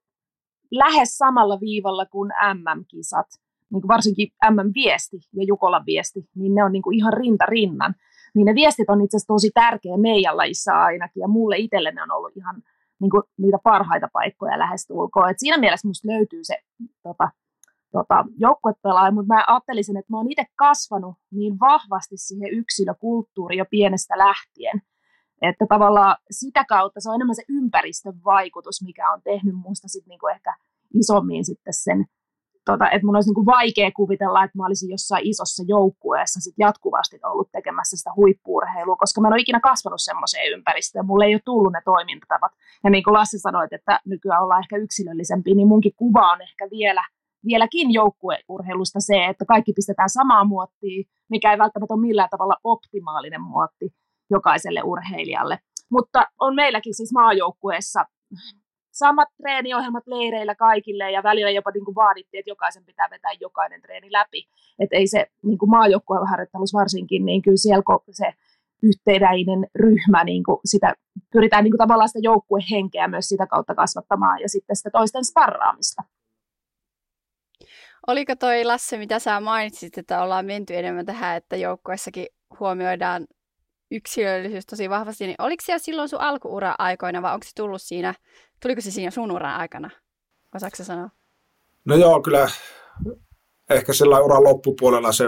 lähes 0.72 1.18
samalla 1.18 1.60
viivalla 1.60 2.06
kuin 2.06 2.32
MM-kisat. 2.54 3.28
Niin 3.70 3.82
kuin 3.82 3.88
varsinkin 3.88 4.28
MM-viesti 4.52 5.18
ja 5.34 5.44
Jukolan 5.48 5.86
viesti, 5.86 6.20
niin 6.36 6.56
ne 6.56 6.64
on 6.64 6.72
niin 6.72 6.82
kuin 6.82 6.98
ihan 6.98 7.14
rinta 7.14 7.46
rinnan 7.46 7.96
niin 8.38 8.46
ne 8.46 8.56
viestit 8.56 8.90
on 8.90 9.02
itse 9.02 9.18
asiassa 9.18 9.34
tosi 9.34 9.52
tärkeä 9.54 9.98
meidän 9.98 10.38
lajissa 10.38 10.74
ainakin, 10.74 11.22
ja 11.22 11.28
mulle 11.28 11.58
itselleni 11.58 12.02
on 12.02 12.12
ollut 12.12 12.38
ihan 12.38 12.56
niin 13.02 13.10
kuin, 13.10 13.24
niitä 13.38 13.58
parhaita 13.64 14.08
paikkoja 14.14 14.60
lähestulkoon. 14.60 15.30
Et 15.30 15.40
siinä 15.40 15.58
mielessä 15.58 15.88
musta 15.88 16.08
löytyy 16.08 16.40
se 16.44 16.58
tota, 17.04 17.30
tota, 17.92 18.26
joukkuepelaaja, 18.38 19.12
mutta 19.12 19.34
mä 19.34 19.44
ajattelisin, 19.48 19.98
että 19.98 20.14
mä 20.14 20.18
oon 20.18 20.32
itse 20.32 20.46
kasvanut 20.56 21.16
niin 21.32 21.60
vahvasti 21.60 22.18
siihen 22.18 22.54
yksilökulttuuriin 22.54 23.60
jo 23.60 23.66
pienestä 23.70 24.18
lähtien, 24.18 24.82
että 25.42 25.66
tavallaan 25.70 26.18
sitä 26.32 26.66
kautta 26.66 27.00
se 27.00 27.10
on 27.10 27.16
enemmän 27.16 27.36
se 27.36 27.44
ympäristön 27.50 28.24
vaikutus, 28.26 28.84
mikä 28.86 29.12
on 29.14 29.22
tehnyt 29.24 29.56
musta 29.56 29.88
sitten 29.88 30.10
niinku 30.10 30.28
ehkä 30.28 30.56
isommin 30.94 31.46
sitten 31.46 31.74
sen 31.74 32.06
tota, 32.72 32.86
että 32.90 33.06
mun 33.06 33.16
olisi 33.16 33.30
niin 33.30 33.40
kuin 33.40 33.52
vaikea 33.58 33.92
kuvitella, 34.00 34.44
että 34.44 34.58
mä 34.58 34.66
olisin 34.66 34.94
jossain 34.96 35.28
isossa 35.28 35.64
joukkueessa 35.68 36.40
sit 36.40 36.58
jatkuvasti 36.66 37.18
ollut 37.32 37.50
tekemässä 37.52 37.98
sitä 37.98 38.12
huippuurheilua, 38.16 38.96
koska 38.96 39.22
mä 39.22 39.28
en 39.28 39.34
ole 39.34 39.42
ikinä 39.46 39.60
kasvanut 39.60 40.02
semmoiseen 40.02 40.52
ympäristöön, 40.56 41.06
mulle 41.06 41.26
ei 41.26 41.36
ole 41.36 41.42
tullut 41.46 41.74
ne 41.74 41.82
toimintatavat. 41.86 42.52
Ja 42.84 42.90
niin 42.90 43.04
kuin 43.04 43.14
Lassi 43.14 43.40
sanoi, 43.40 43.68
että 43.72 44.00
nykyään 44.06 44.44
ollaan 44.44 44.64
ehkä 44.64 44.78
yksilöllisempi, 44.78 45.56
niin 45.56 45.68
munkin 45.68 45.94
kuva 45.96 46.32
on 46.34 46.42
ehkä 46.42 46.68
vielä, 46.72 47.04
vieläkin 47.46 47.94
joukkueurheilusta 47.94 49.00
se, 49.00 49.26
että 49.26 49.46
kaikki 49.46 49.74
pistetään 49.74 50.10
samaa 50.10 50.44
muottiin, 50.44 51.06
mikä 51.30 51.52
ei 51.52 51.58
välttämättä 51.58 51.94
ole 51.94 52.08
millään 52.08 52.30
tavalla 52.30 52.56
optimaalinen 52.64 53.42
muotti 53.42 53.94
jokaiselle 54.30 54.82
urheilijalle. 54.84 55.60
Mutta 55.92 56.26
on 56.40 56.56
meilläkin 56.56 56.96
siis 56.96 57.14
maajoukkueessa 57.14 58.06
samat 58.98 59.30
treeniohjelmat 59.38 60.08
leireillä 60.08 60.56
kaikille 60.56 61.12
ja 61.12 61.24
välillä 61.24 61.52
jopa 61.52 61.72
niin 61.72 61.86
kuin 61.86 61.96
vaadittiin, 61.96 62.40
että 62.40 62.50
jokaisen 62.50 62.86
pitää 62.86 63.08
vetää 63.10 63.32
jokainen 63.40 63.82
treeni 63.82 64.12
läpi. 64.12 64.48
Että 64.80 64.96
ei 64.96 65.08
se 65.08 65.28
niin 65.44 65.58
kuin 65.58 65.70
maajoukkueharjoittelussa 65.70 66.80
varsinkin, 66.80 67.26
niin 67.26 67.42
kyllä 67.42 67.58
siellä 67.58 67.84
se 68.12 68.34
yhtenäinen 68.84 69.68
ryhmä, 69.76 70.24
niin 70.24 70.44
kuin 70.44 70.60
sitä, 70.66 70.94
pyritään 71.34 71.64
niin 71.64 71.72
kuin 71.72 71.78
tavallaan 71.78 72.10
sitä 72.10 72.20
joukkuehenkeä 72.24 73.08
myös 73.08 73.26
sitä 73.26 73.48
kautta 73.48 73.76
kasvattamaan 73.76 74.42
ja 74.42 74.50
sitten 74.50 74.76
sitä 74.76 74.90
toisten 74.90 75.26
sparraamista. 75.26 76.04
Oliko 78.08 78.36
toi 78.36 78.66
Lasse, 78.66 78.98
mitä 78.98 79.20
sä 79.20 79.40
mainitsit, 79.40 79.98
että 79.98 80.24
ollaan 80.24 80.46
menty 80.46 80.76
enemmän 80.76 81.06
tähän, 81.06 81.38
että 81.38 81.56
joukkueessakin 81.56 82.28
huomioidaan 82.60 83.26
yksilöllisyys 83.92 84.66
tosi 84.66 84.90
vahvasti, 84.90 85.26
niin 85.26 85.36
oliko 85.40 85.64
siellä 85.66 85.80
silloin 85.80 86.10
sun 86.10 86.22
alkuura 86.22 86.76
aikoina 86.78 87.22
vai 87.22 87.34
onko 87.34 87.44
se 87.44 87.52
tullut 87.56 87.82
siinä, 87.82 88.14
tuliko 88.62 88.82
se 88.82 88.92
siinä 88.92 89.12
sun 89.12 89.32
uran 89.32 89.56
aikana? 89.56 89.90
Osaatko 90.56 90.84
sanoa? 90.84 91.10
No 91.86 91.96
joo, 91.96 92.22
kyllä 92.22 92.50
ehkä 93.70 93.94
sillä 93.94 94.20
uran 94.20 94.44
loppupuolella 94.44 95.12
se 95.12 95.26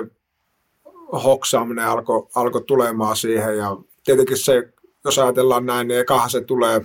hoksaaminen 1.24 1.86
alkoi 1.86 2.28
alko 2.36 2.60
tulemaan 2.60 3.16
siihen 3.16 3.58
ja 3.58 3.78
tietenkin 4.04 4.38
se, 4.38 4.74
jos 5.06 5.20
ajatellaan 5.20 5.66
näin, 5.66 5.88
niin 5.88 6.00
ekahan 6.00 6.30
se 6.30 6.42
tulee 6.42 6.82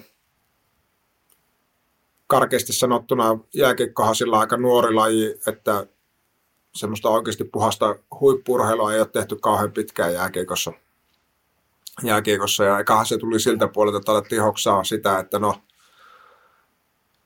karkeasti 2.26 2.73
sanottuna 2.73 3.38
jääkiekkohan 3.54 4.14
sillä 4.14 4.38
aika 4.38 4.57
nuori 4.57 4.95
laji, 4.95 5.35
että 5.47 5.87
semmoista 6.75 7.11
oikeasti 7.11 7.45
puhasta 7.45 7.97
huippurheilua 8.21 8.93
ei 8.93 9.00
ole 9.00 9.09
tehty 9.09 9.37
kauhean 9.37 9.73
pitkään 9.73 10.14
jääkiekossa– 10.14 10.73
jääkiekossa. 12.02 12.64
Ja 12.64 12.78
ekahan 12.78 13.06
se 13.06 13.18
tuli 13.18 13.40
siltä 13.40 13.68
puolelta, 13.68 13.98
että 13.98 14.12
alettiin 14.12 14.42
hoksaa 14.42 14.84
sitä, 14.84 15.18
että 15.18 15.38
no 15.38 15.54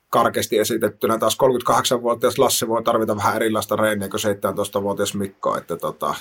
karkeasti 0.09 0.57
esitettynä 0.57 1.17
taas 1.17 1.37
38-vuotias 1.69 2.39
Lasse 2.39 2.67
voi 2.67 2.83
tarvita 2.83 3.15
vähän 3.15 3.35
erilaista 3.35 3.75
reeniä 3.75 4.09
kuin 4.09 4.21
17-vuotias 4.21 5.13
Mikko, 5.13 5.57
että 5.57 5.77
tota, 5.77 6.15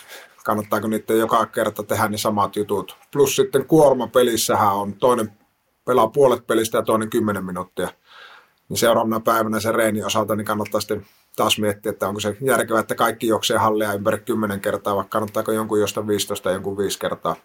kannattaako 0.44 0.88
niiden 0.88 1.18
joka 1.18 1.46
kerta 1.46 1.82
tehdä 1.82 2.08
ne 2.08 2.18
samat 2.18 2.56
jutut. 2.56 2.96
Plus 3.12 3.36
sitten 3.36 3.66
kuorma 3.66 4.06
pelissähän 4.06 4.74
on 4.74 4.94
toinen 4.94 5.32
pelaa 5.84 6.08
puolet 6.08 6.46
pelistä 6.46 6.78
ja 6.78 6.82
toinen 6.82 7.10
10 7.10 7.44
minuuttia. 7.44 7.88
Niin 8.68 8.78
seuraavana 8.78 9.20
päivänä 9.20 9.60
se 9.60 9.72
reeni 9.72 10.04
osalta 10.04 10.36
niin 10.36 10.44
kannattaa 10.44 10.80
sitten 10.80 11.06
taas 11.36 11.58
miettiä, 11.58 11.90
että 11.90 12.08
onko 12.08 12.20
se 12.20 12.36
järkevää, 12.40 12.80
että 12.80 12.94
kaikki 12.94 13.28
juoksee 13.28 13.58
hallia 13.58 13.92
ympäri 13.92 14.18
10 14.18 14.60
kertaa, 14.60 14.96
vai 14.96 15.04
kannattaako 15.08 15.52
jonkun 15.52 15.80
josta 15.80 16.06
15 16.06 16.48
ja 16.48 16.52
jonkun 16.52 16.78
5 16.78 16.98
kertaa. 16.98 17.36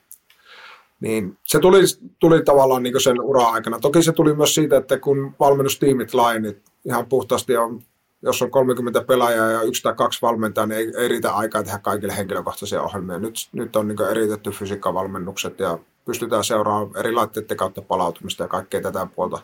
Niin 1.03 1.37
se 1.43 1.59
tuli, 1.59 1.81
tuli 2.19 2.43
tavallaan 2.43 2.83
niin 2.83 3.01
sen 3.01 3.21
ura-aikana. 3.21 3.79
Toki 3.79 4.03
se 4.03 4.11
tuli 4.11 4.35
myös 4.35 4.55
siitä, 4.55 4.77
että 4.77 4.99
kun 4.99 5.35
valmennustiimit 5.39 6.13
lainit 6.13 6.61
ihan 6.85 7.05
puhtaasti 7.05 7.57
on, 7.57 7.81
jos 8.21 8.41
on 8.41 8.51
30 8.51 9.01
pelaajaa 9.01 9.51
ja 9.51 9.61
yksi 9.61 9.83
tai 9.83 9.93
kaksi 9.93 10.21
valmentajaa, 10.21 10.67
niin 10.67 10.77
ei, 10.77 10.93
ei 10.97 11.07
riitä 11.07 11.33
aikaa 11.33 11.63
tehdä 11.63 11.79
kaikille 11.79 12.17
henkilökohtaisia 12.17 12.81
ohjelmia. 12.81 13.19
Nyt, 13.19 13.33
nyt 13.51 13.75
on 13.75 13.87
niin 13.87 14.01
eritetty 14.11 14.51
fysiikkavalmennukset 14.51 15.59
ja 15.59 15.79
pystytään 16.05 16.43
seuraamaan 16.43 16.97
eri 16.97 17.13
laitteiden 17.13 17.57
kautta 17.57 17.81
palautumista 17.81 18.43
ja 18.43 18.47
kaikkea 18.47 18.81
tätä 18.81 19.07
puolta. 19.15 19.41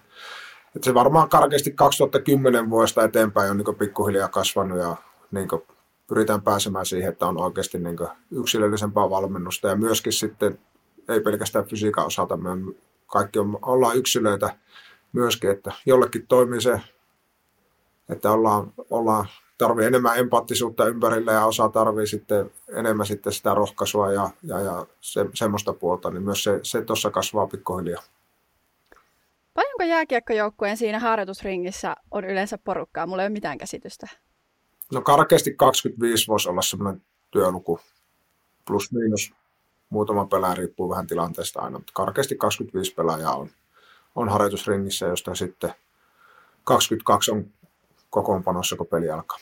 Et 0.76 0.84
se 0.84 0.94
varmaan 0.94 1.30
karkeasti 1.30 1.72
2010 1.72 2.70
vuodesta 2.70 3.04
eteenpäin 3.04 3.52
on 3.52 3.58
niin 3.58 3.76
pikkuhiljaa 3.76 4.28
kasvanut 4.28 4.80
ja 4.80 4.96
niin 5.32 5.48
pyritään 6.08 6.42
pääsemään 6.42 6.86
siihen, 6.86 7.10
että 7.10 7.28
on 7.28 7.42
oikeasti 7.42 7.80
niin 7.80 7.98
yksilöllisempää 8.32 9.10
valmennusta 9.10 9.68
ja 9.68 9.76
myöskin 9.76 10.14
sitten 10.14 10.60
ei 11.10 11.22
pelkästään 11.22 11.66
fysiikan 11.66 12.06
osalta, 12.06 12.38
me 12.38 12.50
kaikki 13.08 13.40
on, 13.40 13.60
ollaan 13.62 13.98
yksilöitä 13.98 14.56
myöskin, 15.14 15.52
että 15.52 15.72
jollekin 15.86 16.28
toimii 16.28 16.62
se, 16.62 16.82
että 18.10 18.32
ollaan, 18.32 18.74
ollaan 18.90 19.28
tarvii 19.58 19.86
enemmän 19.86 20.18
empaattisuutta 20.18 20.88
ympärillä 20.88 21.32
ja 21.32 21.46
osa 21.46 21.70
tarvii 21.70 22.08
sitten 22.08 22.52
enemmän 22.74 23.06
sitten 23.06 23.34
sitä 23.34 23.54
rohkaisua 23.54 24.12
ja, 24.12 24.30
ja, 24.44 24.60
ja 24.60 24.86
se, 25.02 25.26
semmoista 25.34 25.74
puolta, 25.74 26.12
niin 26.12 26.24
myös 26.24 26.44
se, 26.44 26.60
se 26.64 26.82
tuossa 26.82 27.12
kasvaa 27.12 27.48
pikkuhiljaa. 27.48 28.04
Paljonko 29.54 29.84
jääkiekkojoukkueen 29.84 30.78
siinä 30.78 31.00
harjoitusringissä 31.00 31.96
on 32.12 32.26
yleensä 32.26 32.58
porukkaa? 32.58 33.06
Mulla 33.06 33.24
ei 33.24 33.28
ole 33.28 33.34
mitään 33.34 33.58
käsitystä. 33.58 34.08
No 34.94 35.02
karkeasti 35.02 35.54
25 35.54 36.28
voisi 36.28 36.50
olla 36.50 36.62
semmoinen 36.62 37.02
työluku, 37.32 37.80
plus 38.68 38.92
miinus 38.92 39.34
muutama 39.90 40.26
pelaaja 40.26 40.56
riippuu 40.56 40.90
vähän 40.90 41.08
tilanteesta 41.08 41.60
aina, 41.60 41.78
mutta 41.78 41.94
karkeasti 41.96 42.36
25 42.36 42.94
pelaajaa 42.94 43.36
on, 43.36 43.50
on 44.16 44.30
harjoitusringissä, 44.30 45.06
josta 45.06 45.36
sitten 45.36 45.74
22 46.64 47.32
on 47.32 47.46
kokoonpanossa, 48.10 48.76
kun 48.76 48.88
peli 48.88 49.10
alkaa. 49.10 49.38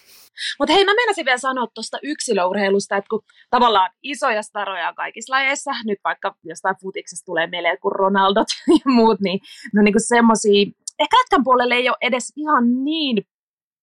Mutta 0.60 0.74
hei, 0.74 0.86
mä 0.86 0.94
menisin 0.94 1.26
vielä 1.26 1.38
sanoa 1.38 1.68
tuosta 1.74 1.98
yksilöurheilusta, 2.04 2.98
että 2.98 3.10
kun 3.10 3.24
tavallaan 3.50 3.90
isoja 4.04 4.42
staroja 4.42 4.90
on 4.90 4.96
kaikissa 4.96 5.34
lajeissa, 5.34 5.72
nyt 5.86 6.00
vaikka 6.04 6.36
jostain 6.44 6.76
futiksesta 6.82 7.26
tulee 7.26 7.48
mieleen 7.48 7.78
kuin 7.82 7.92
Ronaldot 7.92 8.48
ja 8.86 8.92
muut, 8.92 9.20
niin 9.20 9.40
no 9.74 9.82
niin 9.82 9.94
semmoisia, 9.98 10.66
ehkä 11.00 11.18
lätkän 11.18 11.44
puolelle 11.44 11.76
ei 11.76 11.90
ole 11.90 11.98
edes 12.02 12.34
ihan 12.36 12.84
niin 12.84 13.28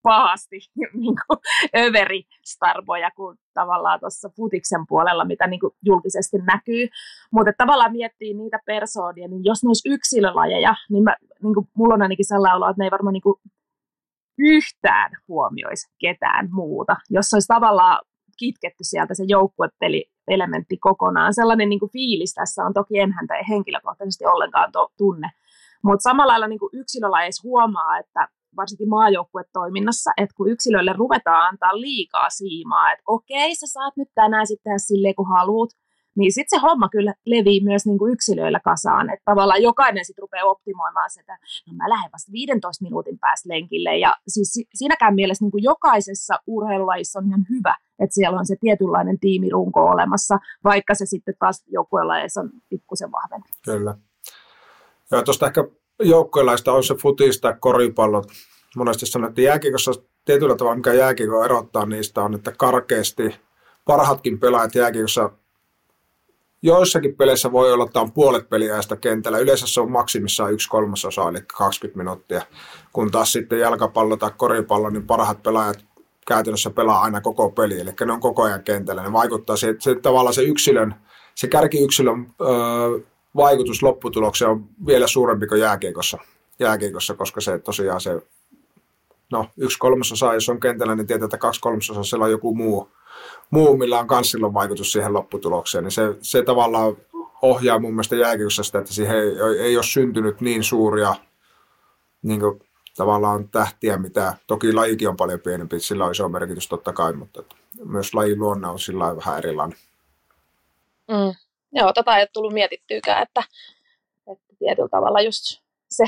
pahasti 0.04 0.56
niin 1.02 1.16
kuin, 1.26 1.38
överistarboja 1.76 3.11
kuin 3.16 3.37
tavallaan 3.54 4.00
tuossa 4.00 4.28
futiksen 4.37 4.84
puolella, 4.88 5.25
mitä 5.25 5.46
niin 5.46 5.61
kuin, 5.61 5.73
julkisesti 5.84 6.37
näkyy. 6.38 6.88
Mutta 7.32 7.52
tavallaan 7.58 7.92
miettii 7.92 8.34
niitä 8.34 8.58
persoonia, 8.66 9.28
niin 9.28 9.44
jos 9.44 9.64
ne 9.64 9.68
olisi 9.68 9.88
yksilölajeja, 9.88 10.75
niin, 10.90 11.04
mä, 11.04 11.16
niin 11.42 11.54
kuin, 11.54 11.68
mulla 11.76 11.94
on 11.94 12.02
ainakin 12.02 12.28
sellainen 12.28 12.56
olo, 12.56 12.70
että 12.70 12.82
ne 12.82 12.87
ei 12.87 12.90
varmaan 12.90 13.12
niin 13.12 13.28
kuin, 13.28 13.40
yhtään 14.38 15.11
huomioisi 15.28 15.87
ketään 16.00 16.49
muuta. 16.52 16.96
Jos 17.11 17.34
olisi 17.34 17.49
tavallaan 17.49 18.00
kitketty 18.38 18.84
sieltä 18.84 19.14
se 19.14 19.25
joukkuepeli 19.28 20.11
elementti 20.28 20.76
kokonaan. 20.76 21.34
Sellainen 21.34 21.68
niin 21.68 21.80
kuin 21.80 21.92
fiilis 21.92 22.34
tässä 22.34 22.64
on, 22.64 22.75
toki 22.75 22.99
en 22.99 23.12
häntä 23.12 23.34
henkilökohtaisesti 23.49 24.26
ollenkaan 24.26 24.73
to, 24.73 24.88
tunne. 24.96 25.30
Mutta 25.84 26.02
samalla 26.02 26.32
lailla 26.32 26.49
niin 26.49 26.58
yksilölajeissa 26.73 27.49
huomaa, 27.49 27.99
että 27.99 28.28
varsinkin 28.56 28.88
maajoukkuetoiminnassa, 28.88 30.11
että 30.16 30.34
kun 30.37 30.50
yksilöille 30.50 30.92
ruvetaan 30.92 31.49
antaa 31.49 31.80
liikaa 31.80 32.30
siimaa, 32.30 32.92
että 32.92 33.02
okei, 33.06 33.54
sä 33.54 33.66
saat 33.66 33.96
nyt 33.96 34.08
tänään 34.14 34.46
sitten 34.46 34.64
tehdä 34.64 34.78
silleen, 34.78 35.14
kun 35.14 35.28
haluat, 35.28 35.70
niin 36.16 36.32
sitten 36.32 36.61
se 36.61 36.66
homma 36.66 36.88
kyllä 36.88 37.14
levii 37.26 37.61
myös 37.61 37.87
niin 37.87 37.99
kuin 37.99 38.12
yksilöillä 38.12 38.61
kasaan, 38.61 39.11
että 39.11 39.23
tavallaan 39.25 39.62
jokainen 39.62 40.04
sitten 40.04 40.23
rupeaa 40.23 40.44
optimoimaan 40.44 41.11
sitä, 41.11 41.38
no 41.66 41.73
mä 41.76 41.88
lähden 41.88 42.12
vasta 42.12 42.32
15 42.32 42.84
minuutin 42.84 43.18
päästä 43.18 43.49
lenkille, 43.49 43.99
ja 43.99 44.16
siis 44.28 44.64
siinäkään 44.75 45.14
mielessä 45.14 45.44
niin 45.44 45.50
kuin 45.50 45.64
jokaisessa 45.64 46.34
urheilulajissa 46.46 47.18
on 47.18 47.26
ihan 47.26 47.44
hyvä, 47.50 47.75
että 47.99 48.14
siellä 48.14 48.38
on 48.38 48.46
se 48.46 48.56
tietynlainen 48.61 49.18
tiimirunko 49.20 49.80
olemassa, 49.80 50.38
vaikka 50.64 50.94
se 50.94 51.06
sitten 51.06 51.34
taas 51.38 51.64
joukkuelajeissa 51.66 52.40
on 52.40 52.50
pikkusen 52.68 53.12
vahvempi. 53.12 53.49
Kyllä. 53.64 53.94
Tuosta 55.25 55.46
ehkä 55.46 55.64
joukkuelaista 56.02 56.72
on 56.72 56.84
se 56.84 56.94
futista 56.94 57.56
koripallo. 57.56 58.24
Monesti 58.76 59.06
sanotaan, 59.06 59.30
että 59.30 59.40
jääkiekossa 59.40 59.92
tietyllä 60.24 60.56
tavalla, 60.56 60.76
mikä 60.76 60.92
jääkiekko 60.92 61.44
erottaa 61.44 61.86
niistä, 61.86 62.22
on, 62.22 62.34
että 62.34 62.52
karkeasti 62.58 63.36
parhaatkin 63.84 64.40
pelaajat 64.40 64.74
jääkiekossa 64.74 65.30
joissakin 66.62 67.16
peleissä 67.16 67.52
voi 67.52 67.72
olla, 67.72 67.84
että 67.84 68.00
on 68.00 68.12
puolet 68.12 68.48
peliajasta 68.48 68.96
kentällä. 68.96 69.38
Yleensä 69.38 69.66
se 69.66 69.80
on 69.80 69.90
maksimissaan 69.90 70.52
yksi 70.52 70.68
kolmasosa, 70.68 71.28
eli 71.28 71.38
20 71.58 71.98
minuuttia. 71.98 72.42
Kun 72.92 73.10
taas 73.10 73.32
sitten 73.32 73.60
jalkapallo 73.60 74.16
tai 74.16 74.30
koripallo, 74.36 74.90
niin 74.90 75.06
parhaat 75.06 75.42
pelaajat 75.42 75.84
käytännössä 76.26 76.70
pelaa 76.70 77.00
aina 77.00 77.20
koko 77.20 77.50
peli, 77.50 77.80
eli 77.80 77.90
ne 78.06 78.12
on 78.12 78.20
koko 78.20 78.42
ajan 78.42 78.62
kentällä. 78.62 79.02
Ne 79.02 79.12
vaikuttaa 79.12 79.56
että 79.70 79.84
se, 79.84 79.94
tavallaan 79.94 80.34
se 80.34 80.42
yksilön 80.42 80.94
se 81.34 81.48
kärkiyksilön 81.48 82.26
ö, 82.40 82.44
vaikutus 83.36 83.82
lopputulokseen 83.82 84.50
on 84.50 84.68
vielä 84.86 85.06
suurempi 85.06 85.46
kuin 85.46 85.60
jääkiekossa, 85.60 86.18
jääkiekossa 86.58 87.14
koska 87.14 87.40
se 87.40 87.58
tosiaan 87.58 88.00
se, 88.00 88.22
no 89.32 89.46
yksi 89.56 89.78
kolmasosa, 89.78 90.34
jos 90.34 90.48
on 90.48 90.60
kentällä, 90.60 90.94
niin 90.94 91.06
tietää, 91.06 91.24
että 91.24 91.38
kaksi 91.38 91.60
kolmasosaa 91.60 92.04
siellä 92.04 92.24
on 92.24 92.30
joku 92.30 92.54
muu, 92.54 92.90
muu 93.50 93.76
millä 93.76 93.98
on 93.98 94.06
myös 94.10 94.30
silloin 94.30 94.54
vaikutus 94.54 94.92
siihen 94.92 95.12
lopputulokseen, 95.12 95.84
niin 95.84 95.92
se, 95.92 96.16
se 96.20 96.42
tavallaan 96.42 96.96
ohjaa 97.42 97.78
mun 97.78 97.92
mielestä 97.92 98.16
jääkiekossa 98.16 98.62
sitä, 98.62 98.78
että 98.78 98.92
siihen 98.92 99.16
ei, 99.16 99.58
ei 99.58 99.76
ole 99.76 99.84
syntynyt 99.84 100.40
niin 100.40 100.64
suuria 100.64 101.14
niin 102.22 102.40
kuin, 102.40 102.60
tavallaan 102.96 103.48
tähtiä, 103.48 103.96
mitä 103.96 104.34
toki 104.46 104.72
lajikin 104.72 105.08
on 105.08 105.16
paljon 105.16 105.40
pienempi, 105.40 105.80
sillä 105.80 106.04
on 106.04 106.12
iso 106.12 106.28
merkitys 106.28 106.68
totta 106.68 106.92
kai, 106.92 107.12
mutta 107.12 107.42
myös 107.84 108.14
lajin 108.14 108.38
luonne 108.38 108.68
on 108.68 108.78
sillä 108.78 109.16
vähän 109.16 109.38
erilainen. 109.38 109.78
Mm. 111.08 111.43
Joo, 111.75 111.93
tota 111.93 112.16
ei 112.16 112.23
ole 112.23 112.28
tullut 112.33 112.52
mietittyykään, 112.52 113.23
että, 113.23 113.43
että 114.33 114.54
tietyllä 114.59 114.88
tavalla 114.88 115.21
just 115.21 115.43
se 115.90 116.04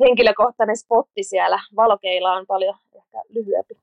henkilökohtainen 0.00 0.76
spotti 0.76 1.22
siellä 1.22 1.60
valokeilla 1.76 2.32
on 2.32 2.46
paljon 2.46 2.76
ehkä 2.96 3.18
lyhyempi. 3.28 3.74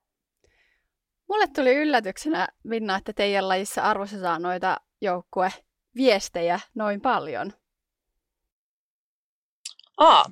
Mulle 1.30 1.48
tuli 1.48 1.76
yllätyksenä, 1.76 2.48
Minna, 2.64 2.98
että 2.98 3.14
teidän 3.14 3.50
lajissa 3.50 3.82
arvostetaan 3.82 4.42
noita 4.42 4.78
joukkueviestejä 5.02 6.60
noin 6.76 7.02
paljon. 7.02 7.54
Aa, 9.98 10.26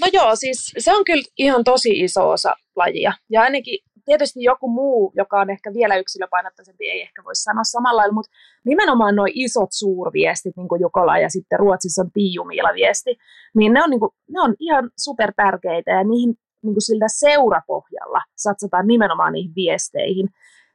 no 0.00 0.06
joo, 0.12 0.36
siis 0.36 0.72
se 0.78 0.96
on 0.96 1.04
kyllä 1.04 1.22
ihan 1.38 1.64
tosi 1.64 1.88
iso 1.88 2.30
osa 2.30 2.54
lajia. 2.76 3.12
Ja 3.30 3.42
ainakin 3.42 3.78
tietysti 4.04 4.42
joku 4.42 4.68
muu, 4.68 5.12
joka 5.16 5.40
on 5.40 5.50
ehkä 5.50 5.70
vielä 5.74 5.96
yksilöpainottaisempi, 5.96 6.90
ei 6.90 7.02
ehkä 7.02 7.24
voi 7.24 7.34
sanoa 7.34 7.64
samalla 7.64 8.00
lailla, 8.00 8.14
mutta 8.14 8.30
nimenomaan 8.64 9.16
nuo 9.16 9.26
isot 9.34 9.68
suurviestit, 9.72 10.56
niin 10.56 10.68
kuin 10.68 10.80
Jukola 10.80 11.18
ja 11.18 11.28
sitten 11.30 11.58
Ruotsissa 11.58 12.02
on 12.02 12.10
Tiijumiila-viesti, 12.12 13.16
niin 13.56 13.72
ne 13.72 13.82
on, 13.82 13.90
niin 13.90 14.00
kuin, 14.00 14.10
ne 14.30 14.40
on 14.40 14.54
ihan 14.58 14.90
super 14.98 15.32
tärkeitä 15.36 15.90
ja 15.90 16.04
niihin 16.04 16.34
niin 16.62 16.74
kuin 16.74 16.82
siltä 16.82 17.06
seurapohjalla 17.08 18.20
satsataan 18.36 18.86
nimenomaan 18.86 19.32
niihin 19.32 19.52
viesteihin. 19.56 20.28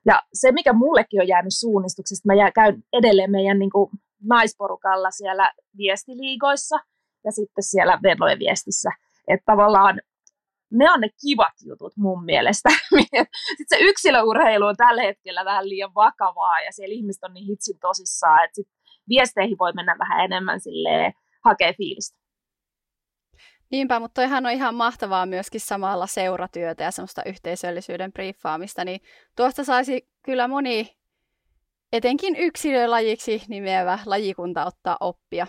Ja 0.06 0.22
se, 0.34 0.52
mikä 0.52 0.74
mullekin 0.74 1.22
on 1.22 1.28
jäänyt 1.28 1.54
suunnistuksesta, 1.60 2.34
mä 2.34 2.52
käyn 2.52 2.84
edelleen 2.94 3.32
meidän 3.32 3.60
niin 3.60 3.72
kuin 3.72 3.90
naisporukalla 4.24 5.12
siellä 5.12 5.52
viestiliigoissa 5.78 6.80
ja 7.26 7.32
sitten 7.32 7.64
siellä 7.64 8.00
Venlojen 8.04 8.40
viestissä, 8.40 8.90
että 9.28 9.44
tavallaan 9.46 10.02
ne 10.72 10.92
on 10.92 11.02
ne 11.02 11.10
kivat 11.22 11.54
jutut 11.66 11.98
mun 11.98 12.26
mielestä. 12.26 12.70
Sitten 13.58 13.68
se 13.68 13.78
yksilöurheilu 13.80 14.66
on 14.66 14.76
tällä 14.78 15.02
hetkellä 15.02 15.46
vähän 15.46 15.70
liian 15.70 15.96
vakavaa 15.96 16.62
ja 16.62 16.72
siellä 16.72 16.94
ihmiset 16.94 17.24
on 17.24 17.34
niin 17.34 17.46
hitsin 17.46 17.80
tosissaan, 17.80 18.44
että 18.44 18.56
sit 18.56 18.68
viesteihin 19.10 19.58
voi 19.58 19.74
mennä 19.74 19.96
vähän 20.00 20.26
enemmän 20.26 20.62
silleen 20.62 21.14
hakee 21.46 21.74
fiilistä. 21.74 22.20
Niinpä, 23.72 24.00
mutta 24.00 24.22
toihan 24.22 24.46
on 24.46 24.52
ihan 24.52 24.76
mahtavaa 24.76 25.26
myöskin 25.26 25.62
samalla 25.62 26.08
seuratyötä 26.08 26.84
ja 26.84 26.92
semmoista 26.92 27.24
yhteisöllisyyden 27.26 28.14
briefaamista, 28.14 28.86
niin 28.86 29.02
tuosta 29.36 29.64
saisi 29.64 30.10
kyllä 30.26 30.48
moni 30.48 30.98
etenkin 31.94 32.36
yksilölajiksi 32.36 33.42
nimeävä 33.48 34.00
lajikunta 34.06 34.66
ottaa 34.66 34.98
oppia. 35.00 35.48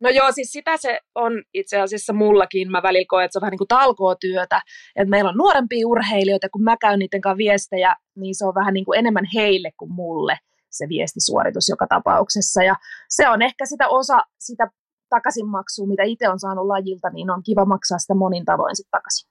No 0.00 0.10
joo, 0.10 0.32
siis 0.32 0.52
sitä 0.52 0.76
se 0.76 1.00
on 1.14 1.32
itse 1.54 1.80
asiassa 1.80 2.12
mullakin. 2.12 2.70
Mä 2.70 2.82
välillä 2.82 3.06
koen, 3.08 3.24
että 3.24 3.32
se 3.32 3.38
on 3.38 3.40
vähän 3.40 3.50
niin 3.50 3.58
kuin 3.58 3.68
talkootyötä. 3.68 4.60
Että 4.96 5.10
meillä 5.10 5.30
on 5.30 5.36
nuorempia 5.36 5.88
urheilijoita, 5.88 6.48
kun 6.48 6.62
mä 6.62 6.76
käyn 6.80 6.98
niiden 6.98 7.20
kanssa 7.20 7.36
viestejä, 7.36 7.96
niin 8.16 8.34
se 8.34 8.46
on 8.46 8.54
vähän 8.54 8.74
niin 8.74 8.84
kuin 8.84 8.98
enemmän 8.98 9.24
heille 9.34 9.70
kuin 9.78 9.92
mulle 9.92 10.38
se 10.70 10.88
viestisuoritus 10.88 11.68
joka 11.68 11.86
tapauksessa. 11.86 12.62
Ja 12.62 12.76
se 13.08 13.28
on 13.28 13.42
ehkä 13.42 13.66
sitä 13.66 13.88
osa 13.88 14.18
sitä 14.40 14.70
takaisinmaksua, 15.08 15.86
mitä 15.86 16.02
itse 16.02 16.28
on 16.28 16.40
saanut 16.40 16.66
lajilta, 16.66 17.10
niin 17.10 17.30
on 17.30 17.42
kiva 17.42 17.64
maksaa 17.64 17.98
sitä 17.98 18.14
monin 18.14 18.44
tavoin 18.44 18.76
sitten 18.76 18.90
takaisin. 18.90 19.30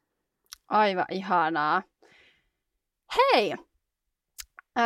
Aivan 0.67 1.05
ihanaa. 1.11 1.83
Hei! 3.15 3.55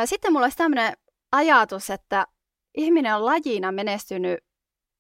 Sitten 0.05 0.33
mulla 0.33 0.45
olisi 0.45 0.57
tämmöinen 0.57 0.93
ajatus, 1.31 1.89
että 1.89 2.25
ihminen 2.77 3.15
on 3.15 3.25
lajina 3.25 3.71
menestynyt 3.71 4.39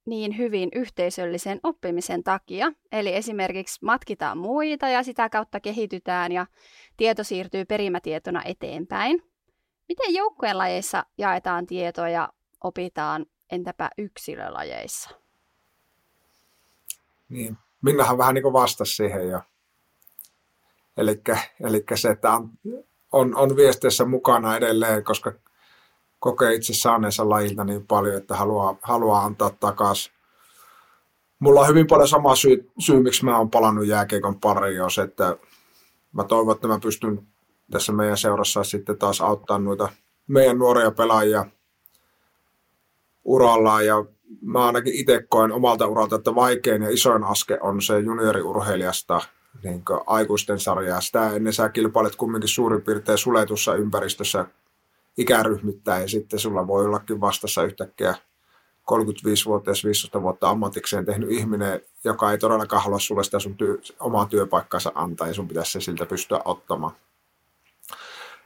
niin 0.09 0.37
hyvin 0.37 0.69
yhteisöllisen 0.75 1.59
oppimisen 1.63 2.23
takia. 2.23 2.71
Eli 2.91 3.15
esimerkiksi 3.15 3.85
matkitaan 3.85 4.37
muita 4.37 4.89
ja 4.89 5.03
sitä 5.03 5.29
kautta 5.29 5.59
kehitytään 5.59 6.31
ja 6.31 6.45
tieto 6.97 7.23
siirtyy 7.23 7.65
perimätietona 7.65 8.41
eteenpäin. 8.45 9.23
Miten 9.89 10.13
joukkueen 10.13 10.57
lajeissa 10.57 11.05
jaetaan 11.17 11.65
tietoa 11.65 12.09
ja 12.09 12.29
opitaan, 12.63 13.25
entäpä 13.51 13.89
yksilölajeissa? 13.97 15.09
Niin, 17.29 17.57
Minnahan 17.81 18.17
vähän 18.17 18.33
niin 18.33 18.43
kuin 18.43 18.53
vastasi 18.53 18.95
siihen 18.95 19.29
jo. 19.29 19.39
Eli 20.97 21.83
se, 21.95 22.09
että 22.09 22.31
on, 23.11 23.37
on, 23.37 23.55
viesteissä 23.55 24.05
mukana 24.05 24.55
edelleen, 24.55 25.03
koska 25.03 25.33
kokee 26.19 26.53
itse 26.53 26.73
saaneensa 26.73 27.29
lajilta 27.29 27.63
niin 27.63 27.87
paljon, 27.87 28.17
että 28.17 28.35
haluaa, 28.35 28.77
haluaa 28.81 29.25
antaa 29.25 29.49
takaisin. 29.49 30.13
Mulla 31.39 31.59
on 31.59 31.67
hyvin 31.67 31.87
paljon 31.87 32.07
sama 32.07 32.35
syy, 32.35 32.71
syy 32.79 33.03
miksi 33.03 33.25
mä 33.25 33.37
oon 33.37 33.49
palannut 33.49 33.87
jääkeikon 33.87 34.39
pariin, 34.39 34.83
on 34.83 34.91
se, 34.91 35.01
että 35.01 35.37
mä 36.11 36.23
toivon, 36.23 36.55
että 36.55 36.67
mä 36.67 36.79
pystyn 36.79 37.27
tässä 37.71 37.91
meidän 37.91 38.17
seurassa 38.17 38.63
sitten 38.63 38.97
taas 38.97 39.21
auttamaan 39.21 39.63
noita 39.63 39.89
meidän 40.27 40.59
nuoria 40.59 40.91
pelaajia 40.91 41.45
urallaan. 43.23 43.85
Ja 43.85 44.05
mä 44.41 44.65
ainakin 44.65 44.93
itse 44.93 45.25
koen 45.29 45.51
omalta 45.51 45.87
uralta, 45.87 46.15
että 46.15 46.35
vaikein 46.35 46.81
ja 46.81 46.89
isoin 46.89 47.23
aske 47.23 47.57
on 47.61 47.81
se 47.81 47.99
junioriurheilijasta 47.99 49.21
niin 49.63 49.83
aikuisten 50.05 50.59
sarjaa. 50.59 51.01
Sitä 51.01 51.31
ennen 51.31 51.53
sä 51.53 51.69
kilpailet 51.69 52.15
kumminkin 52.15 52.49
suurin 52.49 52.81
piirtein 52.81 53.17
suletussa 53.17 53.75
ympäristössä 53.75 54.45
ikäryhmittäin 55.19 56.01
ja 56.01 56.07
sitten 56.07 56.39
sulla 56.39 56.67
voi 56.67 56.85
ollakin 56.85 57.21
vastassa 57.21 57.63
yhtäkkiä 57.63 58.15
35-vuotias 58.91 59.85
15 59.85 60.21
vuotta 60.21 60.49
ammatikseen 60.49 61.05
tehnyt 61.05 61.31
ihminen, 61.31 61.81
joka 62.03 62.31
ei 62.31 62.37
todellakaan 62.37 62.83
halua 62.83 62.99
sulle 62.99 63.23
sitä 63.23 63.39
sun 63.39 63.57
työ, 63.57 63.77
omaa 63.99 64.25
työpaikkansa 64.25 64.91
antaa 64.95 65.27
ja 65.27 65.33
sun 65.33 65.47
pitäisi 65.47 65.71
se 65.71 65.81
siltä 65.81 66.05
pystyä 66.05 66.41
ottamaan. 66.45 66.93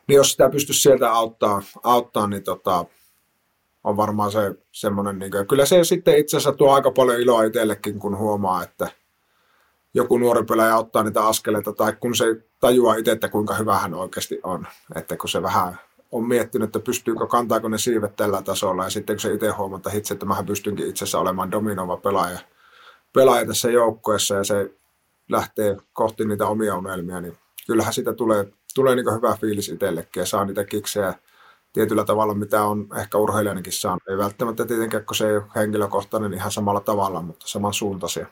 Niin 0.07 0.15
jos 0.15 0.31
sitä 0.31 0.49
pystyisi 0.49 0.81
sieltä 0.81 1.11
auttaa, 1.11 1.61
auttaa 1.83 2.27
niin 2.27 2.43
tota, 2.43 2.85
on 3.83 3.97
varmaan 3.97 4.31
se 4.31 4.55
semmoinen, 4.71 5.19
niin 5.19 5.31
kuin, 5.31 5.47
kyllä 5.47 5.65
se 5.65 5.83
sitten 5.83 6.17
itse 6.17 6.37
asiassa 6.37 6.57
tuo 6.57 6.73
aika 6.73 6.91
paljon 6.91 7.19
iloa 7.19 7.43
itsellekin, 7.43 7.99
kun 7.99 8.17
huomaa, 8.17 8.63
että 8.63 8.87
joku 9.93 10.17
nuori 10.17 10.43
pelaaja 10.43 10.77
ottaa 10.77 11.03
niitä 11.03 11.25
askeleita, 11.25 11.73
tai 11.73 11.93
kun 11.99 12.15
se 12.15 12.25
tajuaa 12.59 12.95
itse, 12.95 13.11
että 13.11 13.29
kuinka 13.29 13.53
hyvä 13.53 13.77
hän 13.77 13.93
oikeasti 13.93 14.39
on. 14.43 14.67
Että 14.95 15.17
kun 15.17 15.29
se 15.29 15.41
vähän 15.41 15.79
on 16.13 16.27
miettinyt, 16.27 16.65
että 16.65 16.79
pystyykö, 16.79 17.27
kantaako 17.27 17.67
ne 17.67 17.77
siivet 17.77 18.15
tällä 18.15 18.41
tasolla, 18.41 18.83
ja 18.83 18.89
sitten 18.89 19.15
kun 19.15 19.21
se 19.21 19.33
itse 19.33 19.49
huomata 19.49 19.89
itse, 19.93 20.13
että 20.13 20.25
mähän 20.25 20.45
pystynkin 20.45 20.87
itse 20.87 21.03
asiassa 21.03 21.19
olemaan 21.19 21.51
dominoiva 21.51 21.97
pelaaja, 21.97 22.39
pelaaja 23.13 23.45
tässä 23.45 23.71
joukkueessa, 23.71 24.35
ja 24.35 24.43
se 24.43 24.71
lähtee 25.29 25.77
kohti 25.93 26.25
niitä 26.25 26.47
omia 26.47 26.77
unelmia, 26.77 27.21
niin 27.21 27.37
kyllähän 27.67 27.93
sitä 27.93 28.13
tulee, 28.13 28.47
tulee 28.75 28.95
niin 28.95 29.15
hyvä 29.15 29.37
fiilis 29.41 29.69
itsellekin, 29.69 30.21
ja 30.21 30.25
saa 30.25 30.45
niitä 30.45 30.63
kiksejä 30.63 31.13
tietyllä 31.73 32.05
tavalla, 32.05 32.33
mitä 32.33 32.63
on 32.63 32.87
ehkä 32.99 33.17
urheilijanakin 33.17 33.73
saanut. 33.73 34.03
Ei 34.09 34.17
välttämättä 34.17 34.65
tietenkään, 34.65 35.05
kun 35.05 35.15
se 35.15 35.29
ei 35.29 35.35
ole 35.37 35.45
henkilökohtainen 35.55 36.33
ihan 36.33 36.51
samalla 36.51 36.79
tavalla, 36.81 37.21
mutta 37.21 37.47
samansuuntaisia. 37.47 38.27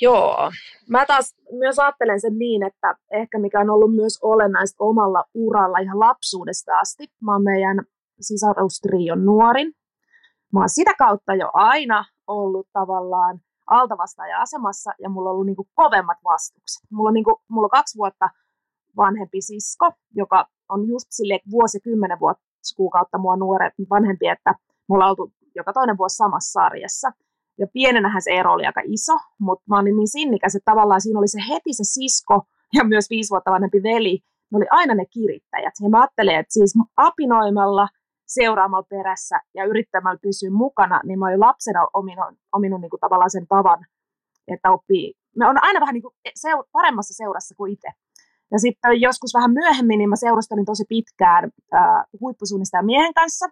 Joo. 0.00 0.50
Mä 0.88 1.06
taas 1.06 1.34
myös 1.50 1.78
ajattelen 1.78 2.20
sen 2.20 2.38
niin, 2.38 2.62
että 2.62 2.94
ehkä 3.12 3.38
mikä 3.38 3.60
on 3.60 3.70
ollut 3.70 3.94
myös 3.94 4.18
olennaista 4.22 4.84
omalla 4.84 5.24
uralla 5.34 5.78
ihan 5.78 6.00
lapsuudesta 6.00 6.78
asti. 6.78 7.06
Mä 7.22 7.32
oon 7.32 7.42
meidän 7.42 7.76
sisarustrion 8.20 9.24
nuorin. 9.24 9.72
Mä 10.52 10.60
oon 10.60 10.68
sitä 10.68 10.94
kautta 10.98 11.34
jo 11.34 11.50
aina 11.52 12.04
ollut 12.26 12.68
tavallaan 12.72 13.40
altavastaaja 13.66 14.40
asemassa 14.40 14.92
ja 14.98 15.08
mulla 15.08 15.30
on 15.30 15.32
ollut 15.32 15.46
niinku 15.46 15.68
kovemmat 15.74 16.18
vastukset. 16.24 16.82
Mulla 16.90 17.08
on, 17.08 17.14
niinku, 17.14 17.42
mulla 17.48 17.66
on 17.66 17.70
kaksi 17.70 17.98
vuotta 17.98 18.30
vanhempi 18.96 19.40
sisko, 19.40 19.90
joka 20.14 20.46
on 20.68 20.88
just 20.88 21.06
sille 21.10 21.40
vuosi 21.50 21.80
kymmenen 21.80 22.20
vuotta 22.20 22.44
kuukautta 22.76 23.18
mua 23.18 23.36
nuoret 23.36 23.72
vanhempi, 23.90 24.28
että 24.28 24.54
mulla 24.88 25.04
on 25.04 25.10
oltu 25.10 25.32
joka 25.54 25.72
toinen 25.72 25.98
vuosi 25.98 26.16
samassa 26.16 26.52
sarjassa. 26.52 27.12
Ja 27.58 27.66
pienenähän 27.72 28.22
se 28.22 28.30
ero 28.30 28.52
oli 28.52 28.66
aika 28.66 28.82
iso, 28.84 29.16
mutta 29.38 29.64
mä 29.68 29.78
olin 29.78 29.96
niin 29.96 30.08
sinnikäs, 30.08 30.54
että 30.54 30.70
tavallaan 30.70 31.00
siinä 31.00 31.18
oli 31.18 31.28
se 31.28 31.38
heti 31.48 31.72
se 31.72 31.84
sisko 31.84 32.42
ja 32.74 32.84
myös 32.84 33.10
viisi 33.10 33.30
vuotta 33.30 33.50
vanhempi 33.50 33.82
veli. 33.82 34.18
Ne 34.50 34.56
oli 34.56 34.66
aina 34.70 34.94
ne 34.94 35.06
kirittäjät. 35.06 35.74
Ja 35.82 35.88
mä 35.88 36.00
ajattelin, 36.00 36.38
että 36.38 36.52
siis 36.52 36.74
apinoimalla, 36.96 37.88
seuraamalla 38.26 38.86
perässä 38.90 39.40
ja 39.54 39.64
yrittämällä 39.64 40.18
pysyä 40.22 40.50
mukana, 40.50 41.00
niin 41.04 41.18
mä 41.18 41.26
olin 41.26 41.40
lapsena 41.40 41.86
ominut, 41.94 42.24
ominut 42.52 42.80
niin 42.80 42.90
kuin 42.90 43.00
tavallaan 43.00 43.30
sen 43.30 43.46
tavan, 43.46 43.86
että 44.48 44.70
oppii. 44.70 45.14
Me 45.36 45.46
on 45.46 45.56
aina 45.62 45.80
vähän 45.80 45.92
niin 45.92 46.02
kuin 46.02 46.14
seu, 46.34 46.64
paremmassa 46.72 47.14
seurassa 47.14 47.54
kuin 47.54 47.72
itse. 47.72 47.88
Ja 48.52 48.58
sitten 48.58 49.00
joskus 49.00 49.34
vähän 49.34 49.52
myöhemmin 49.52 49.98
niin 49.98 50.08
mä 50.08 50.16
seurustelin 50.16 50.64
tosi 50.64 50.84
pitkään 50.88 51.44
äh, 51.74 52.04
huippusuunnistajan 52.20 52.86
miehen 52.86 53.14
kanssa. 53.14 53.46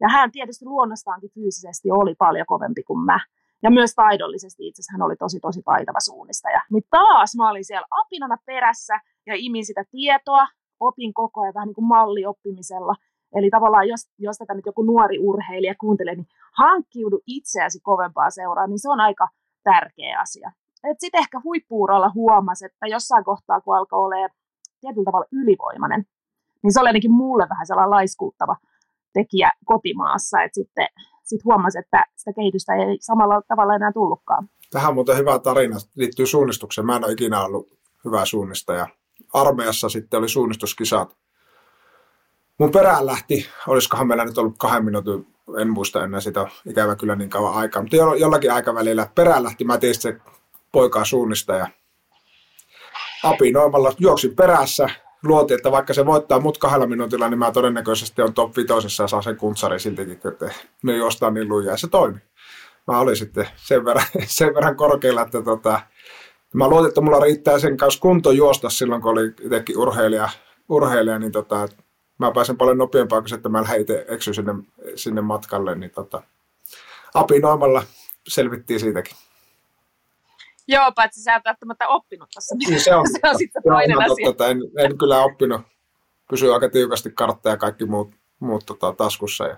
Ja 0.00 0.08
hän 0.08 0.32
tietysti 0.32 0.64
luonnostaankin 0.64 1.30
fyysisesti 1.34 1.90
oli 1.90 2.14
paljon 2.14 2.46
kovempi 2.46 2.82
kuin 2.82 3.04
mä. 3.04 3.20
Ja 3.62 3.70
myös 3.70 3.94
taidollisesti 3.94 4.68
itse 4.68 4.80
asiassa 4.80 4.92
hän 4.92 5.02
oli 5.06 5.16
tosi 5.16 5.40
tosi 5.40 5.62
taitava 5.62 6.00
suunnistaja. 6.00 6.60
Niin 6.70 6.84
taas 6.90 7.36
mä 7.36 7.50
olin 7.50 7.64
siellä 7.64 7.86
apinana 7.90 8.36
perässä 8.46 9.00
ja 9.26 9.34
imin 9.36 9.66
sitä 9.66 9.84
tietoa, 9.90 10.46
opin 10.80 11.14
koko 11.14 11.40
ajan 11.40 11.54
vähän 11.54 11.66
niin 11.66 11.74
kuin 11.74 11.88
mallioppimisella. 11.88 12.94
Eli 13.34 13.50
tavallaan 13.50 13.88
jos, 13.88 14.00
jos 14.18 14.38
tätä 14.38 14.54
nyt 14.54 14.66
joku 14.66 14.82
nuori 14.82 15.18
urheilija 15.18 15.74
kuuntelee, 15.80 16.14
niin 16.14 16.28
hankkiudu 16.58 17.20
itseäsi 17.26 17.80
kovempaa 17.80 18.30
seuraa, 18.30 18.66
niin 18.66 18.78
se 18.78 18.90
on 18.90 19.00
aika 19.00 19.28
tärkeä 19.62 20.20
asia. 20.20 20.52
Sitten 20.98 21.18
ehkä 21.20 21.40
huippuuralla 21.44 22.10
huomasi, 22.14 22.66
että 22.66 22.86
jossain 22.86 23.24
kohtaa, 23.24 23.60
kun 23.60 23.76
alkoi 23.76 23.98
olemaan 24.00 24.30
tietyllä 24.80 25.04
tavalla 25.04 25.26
ylivoimainen, 25.32 26.06
niin 26.62 26.72
se 26.72 26.80
oli 26.80 26.88
ainakin 26.88 27.12
mulle 27.12 27.46
vähän 27.50 27.66
sellainen 27.66 27.90
laiskuuttava 27.90 28.56
tekijä 29.12 29.52
kotimaassa, 29.64 30.42
että 30.42 30.54
sitten 30.54 30.88
sit 31.28 31.44
huomasi, 31.44 31.78
että 31.78 32.04
sitä 32.16 32.32
kehitystä 32.32 32.74
ei 32.74 32.98
samalla 33.00 33.42
tavalla 33.48 33.74
enää 33.74 33.92
tullutkaan. 33.92 34.48
Tähän 34.70 34.94
muuten 34.94 35.16
hyvä 35.16 35.38
tarina 35.38 35.76
liittyy 35.94 36.26
suunnistukseen. 36.26 36.86
Mä 36.86 36.96
en 36.96 37.04
ole 37.04 37.12
ikinä 37.12 37.44
ollut 37.44 37.68
hyvä 38.04 38.24
suunnistaja. 38.24 38.86
Armeijassa 39.32 39.88
sitten 39.88 40.18
oli 40.18 40.28
suunnistuskisat. 40.28 41.16
Mun 42.58 42.70
perään 42.70 43.06
lähti, 43.06 43.46
olisikohan 43.66 44.06
meillä 44.06 44.24
nyt 44.24 44.38
ollut 44.38 44.58
kahden 44.58 44.84
minuutin, 44.84 45.26
en 45.60 45.70
muista 45.70 46.04
enää 46.04 46.20
sitä, 46.20 46.46
ikävä 46.66 46.96
kyllä 46.96 47.16
niin 47.16 47.30
kauan 47.30 47.54
aikaa, 47.54 47.82
mutta 47.82 47.96
jollakin 47.96 48.52
aikavälillä 48.52 49.08
perään 49.14 49.42
lähti, 49.42 49.64
mä 49.64 49.78
tein 49.78 49.94
se 49.94 50.20
poikaa 50.72 51.04
suunnistaja. 51.04 51.68
Apinoimalla 53.24 53.92
juoksin 53.98 54.36
perässä, 54.36 54.88
luotiin, 55.24 55.56
että 55.56 55.72
vaikka 55.72 55.94
se 55.94 56.06
voittaa 56.06 56.40
mut 56.40 56.58
kahdella 56.58 56.86
minuutilla, 56.86 57.28
niin 57.28 57.38
mä 57.38 57.52
todennäköisesti 57.52 58.22
on 58.22 58.34
top 58.34 58.56
vitosessa 58.56 59.02
ja 59.02 59.08
saa 59.08 59.22
sen 59.22 59.36
kuntsari 59.36 59.80
siltikin, 59.80 60.20
että 60.24 60.50
me 60.82 60.96
juostaan 60.96 61.34
niin 61.34 61.48
lujaa. 61.48 61.72
Ja 61.72 61.76
se 61.76 61.88
toimi. 61.88 62.18
Mä 62.86 62.98
olin 62.98 63.16
sitten 63.16 63.48
sen 63.56 63.84
verran, 63.84 64.06
sen 64.26 64.54
verran 64.54 64.76
korkealla, 64.76 65.22
että 65.22 65.42
tota, 65.42 65.80
mä 66.54 66.68
luotin, 66.68 66.88
että 66.88 67.00
mulla 67.00 67.20
riittää 67.20 67.58
sen 67.58 67.76
kanssa 67.76 68.00
kunto 68.00 68.30
juosta 68.30 68.70
silloin, 68.70 69.02
kun 69.02 69.12
oli 69.12 69.26
itsekin 69.40 69.78
urheilija, 69.78 70.28
urheilija 70.68 71.18
niin 71.18 71.32
tota, 71.32 71.68
mä 72.18 72.32
pääsen 72.32 72.56
paljon 72.56 72.78
nopeampaa 72.78 73.20
kuin 73.20 73.28
se, 73.28 73.34
että 73.34 73.48
mä 73.48 73.62
lähden 73.62 73.80
itse 73.80 74.04
eksy 74.08 74.34
sinne, 74.34 74.54
sinne 74.94 75.20
matkalle, 75.20 75.74
niin 75.74 75.90
tota, 75.90 76.22
apinoimalla 77.14 77.82
selvittiin 78.28 78.80
siitäkin. 78.80 79.16
Joo, 80.68 80.92
paitsi 80.92 81.22
sä 81.22 81.34
et 81.34 81.44
välttämättä 81.44 81.88
oppinut 81.88 82.28
tässä. 82.34 82.54
Niin 82.54 82.80
se 82.80 82.94
on, 82.94 83.06
se 83.20 83.28
on 83.28 83.38
sitten 83.38 83.62
toinen 83.62 83.96
on 83.96 84.04
asia. 84.04 84.26
Totta, 84.26 84.48
en, 84.48 84.58
en, 84.78 84.98
kyllä 84.98 85.24
oppinut. 85.24 85.60
Pysyy 86.30 86.54
aika 86.54 86.68
tiukasti 86.68 87.10
kartta 87.10 87.48
ja 87.48 87.56
kaikki 87.56 87.86
muut, 87.86 88.10
muut 88.40 88.66
tota, 88.66 88.92
taskussa 88.92 89.46
ja 89.46 89.56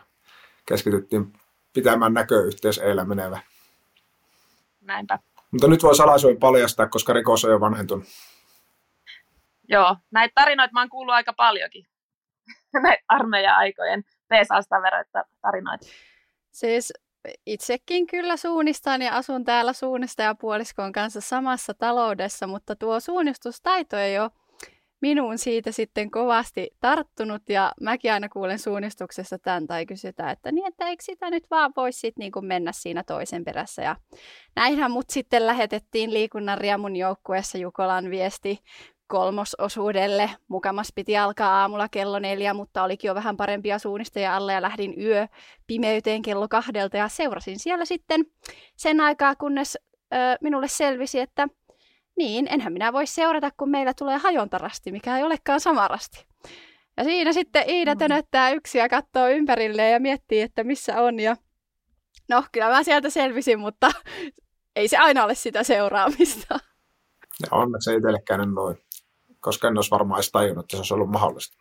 keskityttiin 0.66 1.33
pitämään 1.73 2.14
näköyhteys 2.14 2.79
eilen 2.79 3.09
menevä. 3.09 3.40
Näinpä. 4.81 5.18
Mutta 5.51 5.68
nyt 5.68 5.83
voi 5.83 5.94
salaisuuden 5.94 6.40
paljastaa, 6.40 6.88
koska 6.88 7.12
rikos 7.12 7.44
on 7.44 7.51
jo 7.51 7.61
vanhentunut. 7.61 8.05
Joo, 9.68 9.96
näitä 10.11 10.33
tarinoita 10.35 10.73
mä 10.73 10.81
oon 10.81 10.88
kuullut 10.88 11.14
aika 11.14 11.33
paljonkin. 11.33 11.87
näitä 12.83 13.05
armeija-aikojen 13.09 14.05
peesaasta 14.29 14.83
verratta 14.83 15.25
tarinoita. 15.42 15.87
Siis 16.51 16.92
itsekin 17.46 18.06
kyllä 18.06 18.37
suunnistan 18.37 19.02
ja 19.02 19.16
asun 19.16 19.44
täällä 19.44 19.72
suunnistajapuoliskon 19.72 20.92
kanssa 20.92 21.20
samassa 21.20 21.74
taloudessa, 21.74 22.46
mutta 22.46 22.76
tuo 22.76 23.00
suunnistustaito 23.00 23.96
ei 23.96 24.18
ole 24.18 24.30
minuun 25.00 25.38
siitä 25.38 25.72
sitten 25.72 26.11
kovasti 26.11 26.70
tarttunut 26.80 27.42
ja 27.48 27.72
mäkin 27.80 28.12
aina 28.12 28.28
kuulen 28.28 28.59
suunnistuksessa 28.59 29.38
tämän 29.38 29.66
tai 29.66 29.87
kysytään, 29.87 30.30
että 30.30 30.52
niin, 30.52 30.66
että 30.66 30.88
eikö 30.88 31.02
sitä 31.04 31.30
nyt 31.30 31.46
vaan 31.50 31.72
voisi 31.76 31.98
sitten 31.98 32.20
niin 32.20 32.33
kuin 32.33 32.46
mennä 32.46 32.72
siinä 32.72 33.04
toisen 33.06 33.44
perässä. 33.44 33.83
Ja 33.83 33.96
näinhän 34.56 34.90
mut 34.90 35.11
sitten 35.11 35.46
lähetettiin 35.46 36.14
liikunnan 36.14 36.59
riemun 36.59 36.96
joukkueessa 36.96 37.59
Jukolan 37.59 38.11
viesti 38.11 38.59
kolmososuudelle. 39.11 40.31
Mukamas 40.49 40.92
piti 40.94 41.16
alkaa 41.16 41.61
aamulla 41.61 41.88
kello 41.88 42.18
neljä, 42.18 42.55
mutta 42.55 42.83
olikin 42.83 43.09
jo 43.09 43.14
vähän 43.14 43.37
parempia 43.37 43.79
suunnistajia 43.79 44.37
alle 44.37 44.53
ja 44.53 44.62
lähdin 44.62 44.94
yö 45.01 45.27
pimeyteen 45.66 46.23
kello 46.23 46.49
kahdelta 46.49 46.96
ja 46.96 47.09
seurasin 47.09 47.59
siellä 47.59 47.85
sitten 47.85 48.25
sen 48.77 49.01
aikaa, 49.01 49.37
kunnes 49.37 49.79
ö, 50.14 50.16
minulle 50.40 50.68
selvisi, 50.68 51.20
että 51.20 51.49
niin, 52.16 52.46
enhän 52.51 52.73
minä 52.73 52.92
voi 52.92 53.07
seurata, 53.07 53.51
kun 53.57 53.70
meillä 53.70 53.94
tulee 53.94 54.18
hajontarasti, 54.18 54.92
mikä 54.92 55.16
ei 55.16 55.23
olekaan 55.23 55.61
samarasti. 55.61 56.27
Ja 56.96 57.05
siinä 57.05 57.33
sitten 57.33 57.70
Iida 57.70 57.96
tönöttää 57.96 58.51
yksi 58.51 58.79
ja 58.79 58.88
katsoo 58.88 59.29
ympärilleen 59.29 59.92
ja 59.92 60.01
miettii, 60.01 60.40
että 60.40 60.64
missä 60.64 61.03
on. 61.03 61.20
Ja 61.20 61.37
no, 62.29 62.44
kyllä 62.53 62.68
mä 62.68 62.83
sieltä 62.83 63.11
selvisin, 63.11 63.59
mutta 63.59 63.90
ei 64.77 64.88
se 64.88 64.96
aina 64.96 65.25
ole 65.25 65.35
sitä 65.35 65.62
seuraamista. 65.62 66.59
Ja 67.42 67.49
onneksi 67.51 67.90
ei 67.90 67.96
itsellekään 67.96 68.55
noin 68.55 68.77
koska 69.40 69.68
en 69.68 69.79
olisi 69.79 69.90
varmaan 69.90 70.18
edes 70.18 70.31
tajunnut, 70.31 70.64
että 70.64 70.76
se 70.76 70.81
olisi 70.81 70.94
ollut 70.94 71.11
mahdollista. 71.11 71.57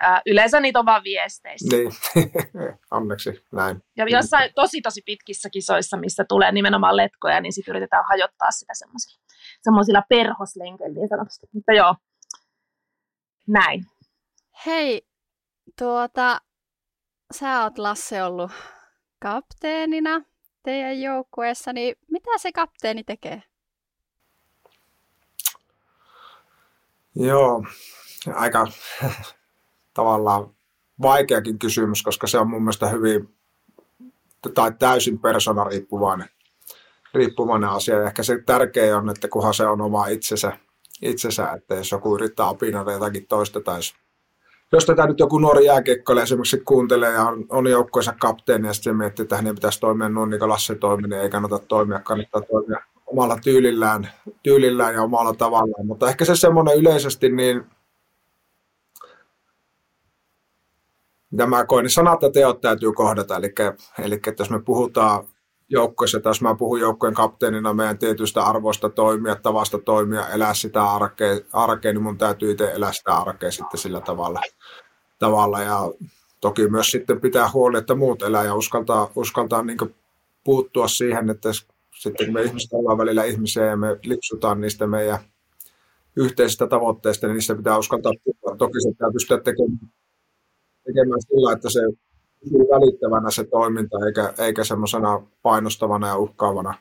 Ää, 0.00 0.22
yleensä 0.26 0.60
niitä 0.60 0.78
on 0.78 0.86
vaan 0.86 1.04
viesteissä. 1.04 1.76
Niin, 1.76 1.92
onneksi 2.90 3.44
näin. 3.52 3.82
Ja 3.96 4.04
jossain 4.08 4.50
tosi 4.54 4.80
tosi 4.82 5.02
pitkissä 5.06 5.50
kisoissa, 5.50 5.96
missä 5.96 6.24
tulee 6.28 6.52
nimenomaan 6.52 6.96
letkoja, 6.96 7.40
niin 7.40 7.52
sitten 7.52 7.72
yritetään 7.72 8.04
hajottaa 8.08 8.50
sitä 8.50 8.74
semmoisilla, 8.74 9.24
semmoisilla 9.62 10.02
perhoslenkeillä 10.08 10.94
niin 10.94 11.08
sanotusti. 11.08 11.46
Mutta 11.52 11.72
joo, 11.72 11.94
näin. 13.48 13.84
Hei, 14.66 15.02
tuota, 15.78 16.40
sä 17.34 17.62
oot 17.62 17.78
Lasse 17.78 18.24
ollut 18.24 18.52
kapteenina 19.22 20.22
teidän 20.62 21.00
joukkueessa, 21.00 21.72
niin 21.72 21.96
mitä 22.10 22.30
se 22.38 22.52
kapteeni 22.52 23.04
tekee? 23.04 23.42
Joo, 27.16 27.64
aika 28.34 28.66
tavallaan 29.94 30.50
vaikeakin 31.02 31.58
kysymys, 31.58 32.02
koska 32.02 32.26
se 32.26 32.38
on 32.38 32.50
mun 32.50 32.62
mielestä 32.62 32.88
hyvin 32.88 33.34
tai 34.54 34.72
täysin 34.78 35.18
persoonariippuvainen 35.18 36.28
riippuvainen 37.14 37.70
asia. 37.70 37.96
Ja 37.96 38.06
ehkä 38.06 38.22
se 38.22 38.42
tärkeä 38.46 38.98
on, 38.98 39.10
että 39.10 39.28
kunhan 39.28 39.54
se 39.54 39.66
on 39.66 39.80
oma 39.80 40.06
itsensä, 40.06 40.52
itsensä 41.02 41.52
että 41.52 41.74
jos 41.74 41.92
joku 41.92 42.14
yrittää 42.14 42.48
opinnoida 42.48 42.92
jotakin 42.92 43.26
toista 43.26 43.60
tai 43.60 43.80
jos, 44.72 44.86
tätä 44.86 45.06
nyt 45.06 45.20
joku 45.20 45.38
nuori 45.38 45.64
jääkiekkoilija 45.64 46.22
esimerkiksi 46.22 46.62
kuuntelee 46.64 47.12
ja 47.12 47.22
on, 47.22 47.46
on 47.48 47.66
joukkoissa 47.66 48.14
kapteeni 48.20 48.66
ja 48.66 48.74
sitten 48.74 48.96
miettii, 48.96 49.22
että 49.22 49.36
hänen 49.36 49.54
pitäisi 49.54 49.80
toimia 49.80 50.08
noin 50.08 50.30
niin 50.30 50.38
kuin 50.38 50.48
Lasse 50.48 50.74
toimi, 50.74 51.08
niin 51.08 51.20
ei 51.20 51.30
kannata 51.30 51.58
toimia, 51.58 52.00
kannattaa 52.00 52.42
toimia 52.42 52.80
omalla 53.06 53.38
tyylillään, 53.44 54.10
tyylillään 54.42 54.94
ja 54.94 55.02
omalla 55.02 55.34
tavallaan. 55.34 55.86
Mutta 55.86 56.08
ehkä 56.08 56.24
se 56.24 56.36
semmoinen 56.36 56.76
yleisesti, 56.76 57.28
niin 57.28 57.66
mitä 61.30 61.46
mä 61.46 61.64
niin 61.82 61.90
sanat 61.90 62.22
ja 62.22 62.30
teot 62.30 62.60
täytyy 62.60 62.92
kohdata. 62.92 63.36
Eli, 63.36 63.54
eli 63.98 64.14
että 64.14 64.42
jos 64.42 64.50
me 64.50 64.62
puhutaan 64.62 65.24
joukkoissa, 65.68 66.20
tai 66.20 66.30
jos 66.30 66.42
mä 66.42 66.54
puhun 66.54 66.80
joukkojen 66.80 67.14
kapteenina 67.14 67.74
meidän 67.74 67.98
tietystä 67.98 68.42
arvoista 68.42 68.88
toimia, 68.88 69.36
tavasta 69.36 69.78
toimia, 69.78 70.28
elää 70.28 70.54
sitä 70.54 70.84
arkea, 70.84 71.38
arkea 71.52 71.92
niin 71.92 72.02
mun 72.02 72.18
täytyy 72.18 72.50
itse 72.50 72.72
elää 72.72 72.92
sitä 72.92 73.14
arkea 73.14 73.50
sitten 73.50 73.80
sillä 73.80 74.00
tavalla. 74.00 74.40
tavalla. 75.18 75.62
Ja 75.62 75.80
toki 76.40 76.68
myös 76.68 76.86
sitten 76.86 77.20
pitää 77.20 77.50
huoli, 77.52 77.78
että 77.78 77.94
muut 77.94 78.22
elää 78.22 78.44
ja 78.44 78.54
uskaltaa, 78.54 79.10
uskaltaa 79.14 79.62
niin 79.62 79.78
puuttua 80.44 80.88
siihen, 80.88 81.30
että 81.30 81.48
sitten 81.98 82.32
me 82.32 82.42
ihmiset 82.42 82.72
ollaan 82.72 82.98
välillä 82.98 83.24
ihmisiä 83.24 83.66
ja 83.66 83.76
me 83.76 83.96
lipsutaan 84.04 84.60
niistä 84.60 84.86
meidän 84.86 85.18
yhteisistä 86.16 86.66
tavoitteista, 86.66 87.26
niin 87.26 87.34
niistä 87.34 87.54
pitää 87.54 87.78
uskaltaa 87.78 88.12
puhua. 88.24 88.56
Toki 88.56 88.80
se 88.80 88.88
pitää 88.88 89.12
pystyä 89.12 89.40
tekemään, 89.40 89.78
tekemään 90.84 91.20
sillä, 91.20 91.52
että 91.52 91.70
se 91.70 91.80
pysyy 92.40 92.58
välittävänä 92.58 93.30
se 93.30 93.44
toiminta, 93.44 93.96
eikä, 94.06 94.34
eikä 94.38 94.64
semmoisena 94.64 95.26
painostavana 95.42 96.08
ja 96.08 96.18
uhkaavana. 96.18 96.74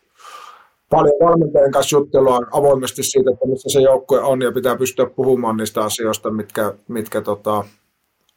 Paljon 0.90 1.20
valmentajien 1.22 1.72
kanssa 1.72 1.98
juttelua 1.98 2.40
avoimesti 2.52 3.04
siitä, 3.04 3.32
että 3.32 3.48
missä 3.48 3.70
se 3.70 3.82
joukkue 3.82 4.20
on, 4.20 4.42
ja 4.42 4.52
pitää 4.52 4.76
pystyä 4.76 5.06
puhumaan 5.06 5.58
niistä 5.58 5.84
asioista, 5.84 6.32
mitkä, 6.32 6.74
mitkä 6.88 7.22
tota, 7.22 7.64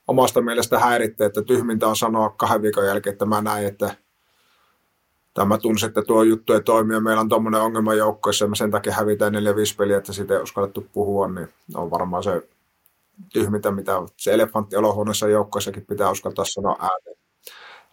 omasta 0.09 0.41
mielestä 0.41 0.79
häiritsee, 0.79 1.27
että 1.27 1.43
tyhmintä 1.43 1.89
on 1.89 1.97
sanoa 1.97 2.31
kahden 2.31 2.63
viikon 2.63 2.87
jälkeen, 2.87 3.13
että 3.13 3.27
mä 3.27 3.41
näin, 3.41 3.67
että 3.67 3.95
tai 5.39 5.47
mä 5.47 5.59
tunsin, 5.59 5.89
että 5.89 6.03
tuo 6.03 6.23
juttu 6.23 6.53
ei 6.53 6.63
toimi 6.63 6.95
ja 6.95 7.01
meillä 7.01 7.21
on 7.21 7.29
tuommoinen 7.29 7.61
ongelma 7.61 7.95
joukkoissa 7.95 8.45
ja 8.45 8.49
me 8.49 8.57
sen 8.57 8.71
takia 8.71 8.93
hävitään 8.93 9.35
4-5 9.35 9.37
peliä, 9.77 9.99
että 9.99 10.13
siitä 10.13 10.35
ei 10.35 10.43
uskallettu 10.43 10.87
puhua, 10.93 11.29
niin 11.29 11.49
on 11.75 11.91
varmaan 11.91 12.23
se 12.23 12.49
tyhmintä, 13.33 13.71
mitä 13.71 13.93
se 14.17 14.35
elefantti 14.35 14.77
olohuoneessa 14.77 15.29
joukkoissakin 15.29 15.87
pitää 15.87 16.11
uskaltaa 16.11 16.45
sanoa 16.45 16.77
ääneen. 16.81 17.17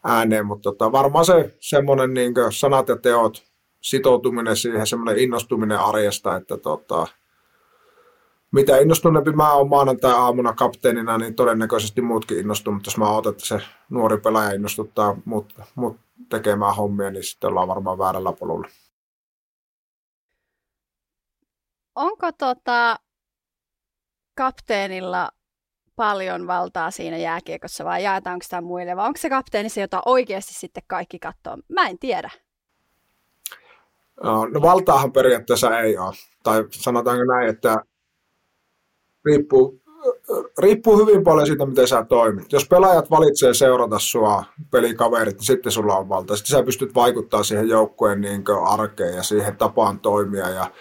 ääneen. 0.04 0.46
Mutta 0.46 0.72
tota, 0.72 0.92
varmaan 0.92 1.26
se 1.26 1.56
semmoinen 1.60 2.14
niin 2.14 2.34
sanat 2.50 2.88
ja 2.88 2.96
teot, 2.96 3.44
sitoutuminen 3.82 4.58
siihen, 4.58 4.88
semmoinen 4.88 5.24
innostuminen 5.24 5.80
arjesta, 5.80 6.36
että 6.36 6.58
tota, 6.58 7.08
mitä 8.52 8.78
innostuneempi 8.78 9.32
mä 9.32 9.54
oon 9.54 9.70
maanantai-aamuna 9.70 10.54
kapteenina, 10.54 11.18
niin 11.18 11.36
todennäköisesti 11.36 12.02
muutkin 12.02 12.40
innostuu, 12.40 12.74
mutta 12.74 12.88
jos 12.88 12.98
mä 12.98 13.12
odotan, 13.12 13.32
että 13.32 13.46
se 13.46 13.60
nuori 13.90 14.18
pelaaja 14.18 14.52
innostuttaa 14.52 15.18
mut, 15.26 15.54
mut 15.76 16.05
tekemään 16.30 16.76
hommia, 16.76 17.12
niin 17.12 17.24
sitten 17.24 17.50
ollaan 17.50 17.68
varmaan 17.68 17.98
väärällä 17.98 18.34
polulla. 18.34 18.68
Onko 21.96 22.32
tota 22.32 23.00
kapteenilla 24.36 25.32
paljon 25.96 26.48
valtaa 26.48 26.92
siinä 26.92 27.18
jääkiekossa 27.18 27.86
vai 27.86 28.04
jaetaanko 28.04 28.44
sitä 28.44 28.62
muille 28.62 28.96
vai 28.96 29.08
onko 29.08 29.18
se 29.18 29.30
kapteeni 29.30 29.70
se, 29.70 29.82
jota 29.82 30.02
oikeasti 30.06 30.54
sitten 30.54 30.84
kaikki 30.88 31.20
katsoo? 31.20 31.58
Mä 31.70 31.88
en 31.88 32.00
tiedä. 32.00 32.30
No 34.24 34.62
valtaahan 34.62 35.12
periaatteessa 35.12 35.80
ei 35.80 35.98
ole. 35.98 36.16
Tai 36.44 36.64
sanotaanko 36.72 37.24
näin, 37.24 37.50
että 37.50 37.76
riippuu, 39.26 39.82
riippuu 40.58 40.98
hyvin 40.98 41.24
paljon 41.24 41.48
siitä, 41.48 41.66
miten 41.66 41.88
sä 41.88 42.06
toimit. 42.06 42.52
Jos 42.52 42.68
pelaajat 42.68 43.10
valitsee 43.10 43.54
seurata 43.54 44.00
sua, 44.00 44.44
pelikaverit, 44.72 45.36
niin 45.36 45.46
sitten 45.46 45.72
sulla 45.72 45.98
on 45.98 46.10
valta. 46.10 46.36
Sitten 46.36 46.58
sä 46.58 46.64
pystyt 46.64 46.96
vaikuttaa 46.96 47.44
siihen 47.44 47.70
joukkueen 47.70 48.22
niin 48.22 48.44
arkeen 48.68 49.16
ja 49.16 49.24
siihen 49.24 49.58
tapaan 49.58 50.00
toimia 50.00 50.50
ja 50.50 50.72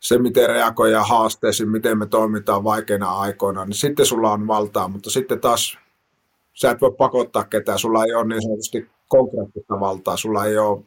se, 0.00 0.18
miten 0.18 0.48
reagoidaan 0.48 1.08
haasteisiin, 1.08 1.68
miten 1.68 1.98
me 1.98 2.06
toimitaan 2.06 2.64
vaikeina 2.64 3.10
aikoina, 3.10 3.64
niin 3.64 3.74
sitten 3.74 4.06
sulla 4.06 4.32
on 4.32 4.46
valtaa, 4.46 4.88
mutta 4.88 5.10
sitten 5.10 5.40
taas 5.40 5.78
sä 6.54 6.70
et 6.70 6.80
voi 6.80 6.92
pakottaa 6.92 7.44
ketään, 7.44 7.78
sulla 7.78 8.04
ei 8.04 8.14
ole 8.14 8.24
niin 8.24 8.42
sanotusti 8.42 8.90
konkreettista 9.08 9.80
valtaa, 9.80 10.16
sulla 10.16 10.44
ei 10.44 10.58
ole, 10.58 10.82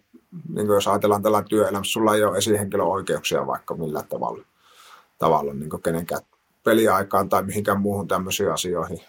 niin 0.53 0.67
jos 0.67 0.87
ajatellaan 0.87 1.23
tällainen 1.23 1.49
työelämässä, 1.49 1.91
sulla 1.91 2.15
ei 2.15 2.23
ole 2.23 2.37
esihenkilön 2.37 2.87
oikeuksia 2.87 3.47
vaikka 3.47 3.75
millään 3.75 4.07
tavalla, 4.07 4.45
tavalla 5.17 5.53
niin 5.53 5.81
kenenkään 5.83 6.21
peliaikaan 6.65 7.29
tai 7.29 7.43
mihinkään 7.43 7.81
muuhun 7.81 8.07
tämmöisiin 8.07 8.51
asioihin. 8.51 8.99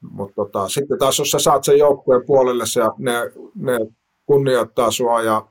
Mutta 0.00 0.34
tota, 0.34 0.68
sitten 0.68 0.98
taas, 0.98 1.18
jos 1.18 1.30
sä 1.30 1.38
saat 1.38 1.64
sen 1.64 1.78
joukkueen 1.78 2.26
puolelle 2.26 2.64
ja 2.76 2.90
ne, 2.98 3.12
ne 3.54 3.78
kunnioittaa 4.26 4.90
sua 4.90 5.22
ja 5.22 5.46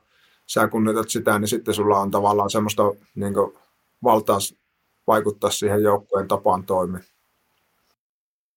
sä 0.46 0.68
kunnioitat 0.68 1.08
sitä, 1.08 1.38
niin 1.38 1.48
sitten 1.48 1.74
sulla 1.74 1.98
on 1.98 2.10
tavallaan 2.10 2.50
semmoista 2.50 2.82
niin 3.14 3.34
valtaa 4.04 4.38
vaikuttaa 5.06 5.50
siihen 5.50 5.82
joukkueen 5.82 6.28
tapaan 6.28 6.66
toimia. 6.66 7.02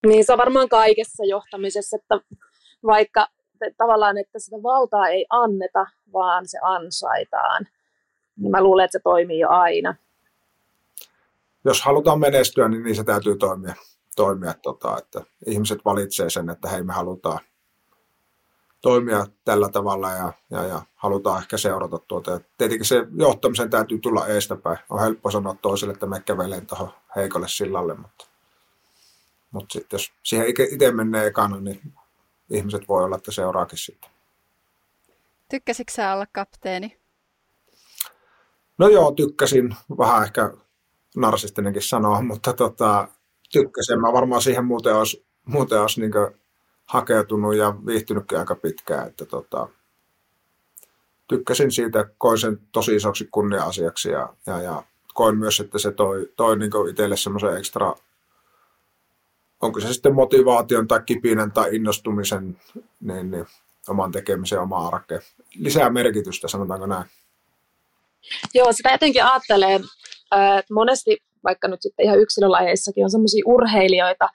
Niin 0.07 0.25
se 0.25 0.31
on 0.31 0.37
varmaan 0.37 0.69
kaikessa 0.69 1.23
johtamisessa, 1.25 1.97
että 1.97 2.19
vaikka 2.85 3.27
tavallaan, 3.77 4.17
että 4.17 4.39
sitä 4.39 4.57
valtaa 4.63 5.07
ei 5.07 5.25
anneta, 5.29 5.85
vaan 6.13 6.47
se 6.47 6.57
ansaitaan, 6.61 7.67
niin 8.37 8.51
mä 8.51 8.63
luulen, 8.63 8.85
että 8.85 8.97
se 8.97 9.03
toimii 9.03 9.39
jo 9.39 9.49
aina. 9.49 9.95
Jos 11.63 11.81
halutaan 11.81 12.19
menestyä, 12.19 12.67
niin, 12.67 12.83
niin 12.83 12.95
se 12.95 13.03
täytyy 13.03 13.35
toimia, 13.35 13.73
toimia 14.15 14.53
tota, 14.53 14.97
että 14.97 15.21
ihmiset 15.45 15.85
valitsee 15.85 16.29
sen, 16.29 16.49
että 16.49 16.69
hei 16.69 16.83
me 16.83 16.93
halutaan 16.93 17.39
toimia 18.81 19.25
tällä 19.45 19.69
tavalla 19.69 20.11
ja, 20.11 20.33
ja, 20.49 20.63
ja 20.63 20.81
halutaan 20.95 21.41
ehkä 21.41 21.57
seurata 21.57 21.99
tuota. 21.99 22.31
Ja 22.31 22.39
tietenkin 22.57 22.85
se 22.85 23.07
johtamisen 23.17 23.69
täytyy 23.69 23.99
tulla 23.99 24.27
eestäpäin. 24.27 24.77
On 24.89 24.99
helppo 24.99 25.31
sanoa 25.31 25.55
toiselle, 25.61 25.93
että 25.93 26.05
me 26.05 26.19
kävelen 26.19 26.67
tuohon 26.67 26.93
heikolle 27.15 27.47
sillalle, 27.49 27.93
mutta, 27.93 28.27
mutta 29.51 29.73
sitten 29.73 29.97
jos 29.97 30.11
siihen 30.23 30.47
itse 30.47 30.91
menee 30.91 31.27
ekana, 31.27 31.59
niin 31.59 31.93
ihmiset 32.49 32.87
voi 32.87 33.03
olla, 33.03 33.15
että 33.15 33.31
seuraakin 33.31 33.77
sitten. 33.77 34.09
Tykkäsitkö 35.49 35.93
sä 35.93 36.13
olla 36.13 36.25
kapteeni? 36.31 36.97
No 38.77 38.87
joo, 38.87 39.11
tykkäsin. 39.11 39.75
Vähän 39.97 40.23
ehkä 40.23 40.51
narsistinenkin 41.15 41.81
sanoa, 41.81 42.21
mutta 42.31 42.53
tota, 42.53 43.07
tykkäsin. 43.51 44.01
Mä 44.01 44.13
varmaan 44.13 44.41
siihen 44.41 44.65
muuten 44.65 44.95
olisi, 44.95 45.25
muuten 45.45 45.81
olisi 45.81 46.01
niin 46.01 46.11
hakeutunut 46.85 47.55
ja 47.55 47.75
viihtynytkin 47.85 48.39
aika 48.39 48.55
pitkään. 48.55 49.07
Että 49.07 49.25
tota, 49.25 49.67
tykkäsin 51.27 51.71
siitä, 51.71 52.05
koin 52.17 52.37
sen 52.37 52.59
tosi 52.71 52.95
isoksi 52.95 53.27
kunnia-asiaksi 53.31 54.09
ja, 54.09 54.33
ja, 54.45 54.61
ja 54.61 54.83
koin 55.13 55.37
myös, 55.37 55.59
että 55.59 55.79
se 55.79 55.91
toi, 55.91 56.29
toi 56.35 56.57
niin 56.57 56.71
itselle 56.89 57.17
semmoisen 57.17 57.57
ekstra, 57.57 57.95
onko 59.61 59.79
se 59.79 59.93
sitten 59.93 60.15
motivaation 60.15 60.87
tai 60.87 61.01
kipinän 61.05 61.51
tai 61.51 61.75
innostumisen, 61.75 62.57
niin, 63.01 63.31
niin 63.31 63.45
oman 63.87 64.11
tekemisen 64.11 64.59
omaa 64.61 64.87
arkeen. 64.87 65.21
Lisää 65.55 65.89
merkitystä, 65.89 66.47
sanotaanko 66.47 66.85
näin. 66.85 67.05
Joo, 68.53 68.73
sitä 68.73 68.91
jotenkin 68.91 69.25
ajattelee, 69.25 69.79
että 70.59 70.73
monesti 70.73 71.17
vaikka 71.43 71.67
nyt 71.67 71.81
sitten 71.81 72.05
ihan 72.05 72.19
yksilölajeissakin 72.19 73.03
on 73.03 73.09
sellaisia 73.09 73.43
urheilijoita, 73.47 74.29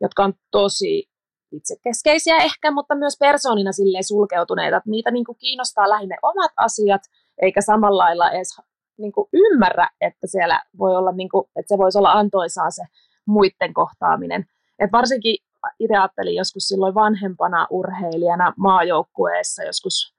jotka 0.00 0.24
on 0.24 0.32
tosi 0.50 1.08
itsekeskeisiä 1.52 2.36
ehkä, 2.36 2.70
mutta 2.70 2.94
myös 2.94 3.16
persoonina 3.20 3.72
silleen 3.72 4.04
sulkeutuneita, 4.04 4.76
että 4.76 4.90
niitä 4.90 5.10
niin 5.10 5.24
kuin 5.24 5.38
kiinnostaa 5.38 5.88
lähinnä 5.88 6.16
omat 6.22 6.52
asiat, 6.56 7.02
eikä 7.42 7.60
samalla 7.60 8.04
lailla 8.04 8.30
edes 8.30 8.48
niin 8.98 9.12
kuin 9.12 9.28
ymmärrä, 9.32 9.88
että 10.00 10.26
siellä 10.26 10.62
voi 10.78 10.96
olla, 10.96 11.12
niin 11.12 11.28
kuin, 11.28 11.46
että 11.56 11.74
se 11.74 11.78
voisi 11.78 11.98
olla 11.98 12.12
antoisaa 12.12 12.70
se 12.70 12.82
muiden 13.26 13.74
kohtaaminen. 13.74 14.46
Et 14.78 14.92
varsinkin 14.92 15.36
itse 15.78 15.96
ajattelin 15.96 16.34
joskus 16.34 16.68
silloin 16.68 16.94
vanhempana 16.94 17.66
urheilijana 17.70 18.52
maajoukkueessa, 18.56 19.62
joskus 19.62 20.14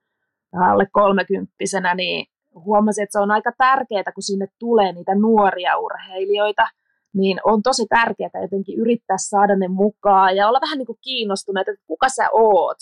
alle 0.69 0.87
kolmekymppisenä, 0.91 1.95
niin 1.95 2.27
huomasin, 2.55 3.03
että 3.03 3.11
se 3.11 3.19
on 3.19 3.31
aika 3.31 3.51
tärkeää, 3.57 4.11
kun 4.15 4.23
sinne 4.23 4.47
tulee 4.59 4.91
niitä 4.91 5.15
nuoria 5.15 5.77
urheilijoita, 5.77 6.67
niin 7.13 7.39
on 7.43 7.63
tosi 7.63 7.85
tärkeää 7.89 8.41
jotenkin 8.41 8.79
yrittää 8.79 9.17
saada 9.19 9.55
ne 9.55 9.67
mukaan 9.67 10.35
ja 10.35 10.47
olla 10.47 10.61
vähän 10.61 10.77
niin 10.77 10.85
kuin 10.85 10.99
kiinnostuneet, 11.01 11.67
että 11.67 11.83
kuka 11.87 12.09
sä 12.09 12.27
oot. 12.31 12.77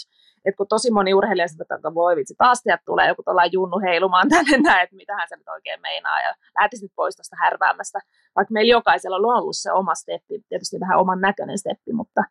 että 0.45 0.57
kun 0.57 0.67
tosi 0.67 0.91
moni 0.91 1.13
urheilija 1.13 1.47
sitä, 1.47 1.75
että 1.75 1.93
voi 1.93 2.15
vitsi, 2.15 2.35
taas 2.37 2.59
sieltä 2.63 2.83
tulee 2.85 3.07
joku 3.07 3.23
tuollainen 3.23 3.53
junnu 3.53 3.79
heilumaan 3.79 4.29
tänne 4.29 4.57
näin, 4.57 4.83
että 4.83 4.95
mitähän 4.95 5.27
se 5.29 5.35
nyt 5.35 5.47
oikein 5.47 5.81
meinaa, 5.81 6.21
ja 6.21 6.35
lähtisi 6.59 6.85
nyt 6.85 6.91
pois 6.95 7.15
tuosta 7.15 7.35
härväämästä, 7.43 7.99
vaikka 8.35 8.53
meillä 8.53 8.71
jokaisella 8.71 9.17
on 9.17 9.25
ollut 9.25 9.57
se 9.57 9.71
oma 9.71 9.95
steppi, 9.95 10.41
tietysti 10.49 10.79
vähän 10.79 10.99
oman 10.99 11.21
näköinen 11.21 11.57
steppi, 11.57 11.93
mutta 11.93 12.21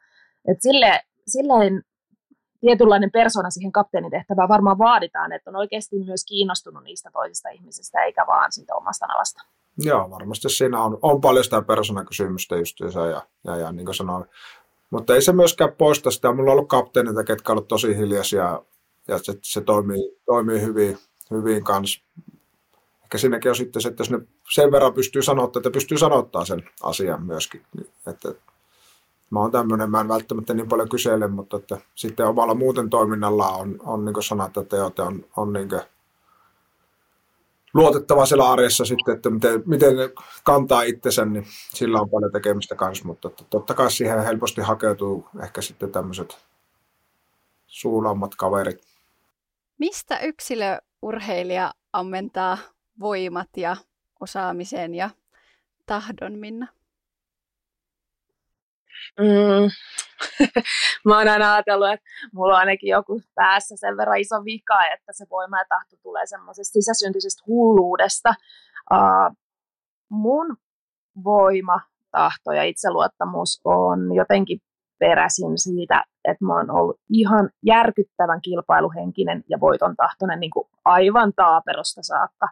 et 0.49 0.63
sille, 0.63 1.01
silleen 1.27 1.83
tietynlainen 2.63 3.11
persona 3.11 3.51
siihen 3.51 3.73
kapteenitehtävään 3.73 4.49
varmaan 4.49 4.79
vaaditaan, 4.79 5.33
että 5.33 5.51
on 5.51 5.57
oikeasti 5.57 5.97
myös 6.05 6.25
kiinnostunut 6.25 6.85
niistä 6.85 7.11
toisista 7.13 7.49
ihmisistä, 7.49 8.03
eikä 8.03 8.25
vaan 8.27 8.53
siitä 8.53 8.75
omasta 8.75 9.07
navasta. 9.07 9.43
Joo, 9.79 10.11
varmasti 10.11 10.49
siinä 10.49 10.83
on, 10.83 10.99
on 11.03 11.21
paljon 11.21 11.45
sitä 11.45 11.63
persoonakysymystä 11.63 12.57
justiinsa 12.57 13.07
ja, 13.07 13.23
ja, 13.45 13.57
ja 13.57 13.73
niin 13.73 13.85
kuin 13.85 13.95
sanoin, 13.95 14.25
mutta 14.91 15.15
ei 15.15 15.23
se 15.23 15.33
myöskään 15.33 15.73
poista 15.73 16.11
sitä. 16.11 16.33
Mulla 16.33 16.51
on 16.51 16.57
ollut 16.57 16.69
kapteenita, 16.69 17.25
ketkä 17.25 17.53
ovat 17.53 17.69
tosi 17.69 17.97
hiljaisia 17.97 18.63
ja 19.09 19.19
se, 19.19 19.35
se 19.43 19.61
toimii, 19.61 20.19
toimii 20.27 20.61
hyvin, 20.61 20.99
hyvin 21.31 21.65
kanssa. 21.65 22.05
Ehkä 23.03 23.19
siinäkin 23.19 23.51
on 23.51 23.57
sitten 23.57 23.83
se, 23.83 23.89
että 23.89 24.01
jos 24.01 24.11
ne 24.11 24.19
sen 24.55 24.73
verran 24.73 24.95
pystyy 24.95 25.23
sanoa, 25.23 25.45
että 25.45 25.71
pystyy 25.71 25.99
sanottaa 25.99 26.45
sen 26.45 26.63
asian 26.83 27.27
myöskin. 27.27 27.63
Että, 28.07 28.35
mä 29.33 29.41
oon 29.41 29.51
tämmöinen, 29.51 29.91
mä 29.91 30.01
en 30.01 30.09
välttämättä 30.09 30.55
niin 30.55 30.69
paljon 30.69 30.89
kysele, 30.89 31.29
mutta 31.29 31.57
että 31.57 31.79
sitten 31.95 32.27
omalla 32.27 32.55
muuten 32.55 32.91
toiminnalla 32.91 33.49
on, 33.49 33.77
on 33.85 34.05
niin 34.05 34.23
sanat, 34.23 34.57
että 34.57 34.77
teot 34.77 34.99
on, 34.99 35.25
on 35.37 35.53
niin 35.53 35.69
luotettava 37.75 38.27
siellä 38.27 38.51
arjessa 38.51 38.85
sitten, 38.85 39.15
että 39.15 39.31
miten, 39.31 39.63
miten 39.67 39.95
kantaa 40.45 40.83
itsensä, 40.83 41.25
niin 41.25 41.47
sillä 41.75 42.01
on 42.01 42.11
paljon 42.11 42.33
tekemistä 42.33 42.75
kanssa, 42.75 43.05
mutta 43.05 43.31
totta 43.51 43.75
kai 43.75 43.91
siihen 43.91 44.23
helposti 44.25 44.61
hakeutuu 44.61 45.29
ehkä 45.43 45.63
sitten 45.63 45.93
tämmöiset 45.93 46.39
suulammat 47.67 48.35
kaverit. 48.35 48.83
Mistä 49.79 50.19
yksilöurheilija 50.19 51.73
ammentaa 51.93 52.59
voimat 53.01 53.49
ja 53.57 53.77
osaamisen 54.21 54.95
ja 54.95 55.11
tahdon, 55.87 56.33
Minna? 56.33 56.82
Mm. 59.21 59.71
mä 61.05 61.19
oon 61.19 61.29
aina 61.29 61.55
ajatellut, 61.55 61.93
että 61.93 62.07
mulla 62.33 62.55
on 62.55 62.59
ainakin 62.59 62.89
joku 62.89 63.23
päässä 63.35 63.77
sen 63.77 63.97
verran 63.97 64.21
iso 64.21 64.45
vika, 64.45 64.87
että 64.95 65.13
se 65.13 65.27
voima 65.31 65.59
ja 65.59 65.65
tahto 65.69 65.97
tulee 66.03 66.27
semmoisesta 66.27 66.73
sisäsyntyisestä 66.73 67.43
hulluudesta. 67.47 68.35
Uh, 68.93 69.37
mun 70.09 70.57
voima, 71.25 71.81
tahto 72.11 72.53
ja 72.53 72.63
itseluottamus 72.63 73.61
on 73.65 74.15
jotenkin 74.15 74.61
peräisin 74.99 75.59
siitä, 75.59 76.05
että 76.25 76.45
mä 76.45 76.55
oon 76.55 76.71
ollut 76.71 77.01
ihan 77.09 77.51
järkyttävän 77.63 78.41
kilpailuhenkinen 78.43 79.45
ja 79.49 79.61
voiton 79.61 79.97
tahtoinen 79.97 80.41
niin 80.41 80.51
aivan 80.85 81.33
taaperosta 81.37 82.03
saakka. 82.03 82.49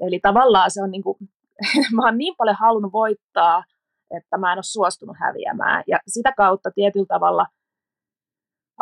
Eli 0.00 0.20
tavallaan 0.20 0.70
se 0.70 0.82
on 0.82 0.90
niin 0.90 1.02
kuin, 1.02 1.18
mä 1.96 2.04
oon 2.04 2.18
niin 2.18 2.34
paljon 2.38 2.56
halunnut 2.60 2.92
voittaa, 2.92 3.64
että 4.10 4.38
mä 4.38 4.52
en 4.52 4.58
ole 4.58 4.62
suostunut 4.62 5.16
häviämään. 5.20 5.84
Ja 5.86 5.98
sitä 6.08 6.32
kautta 6.36 6.70
tietyllä 6.70 7.06
tavalla 7.06 7.46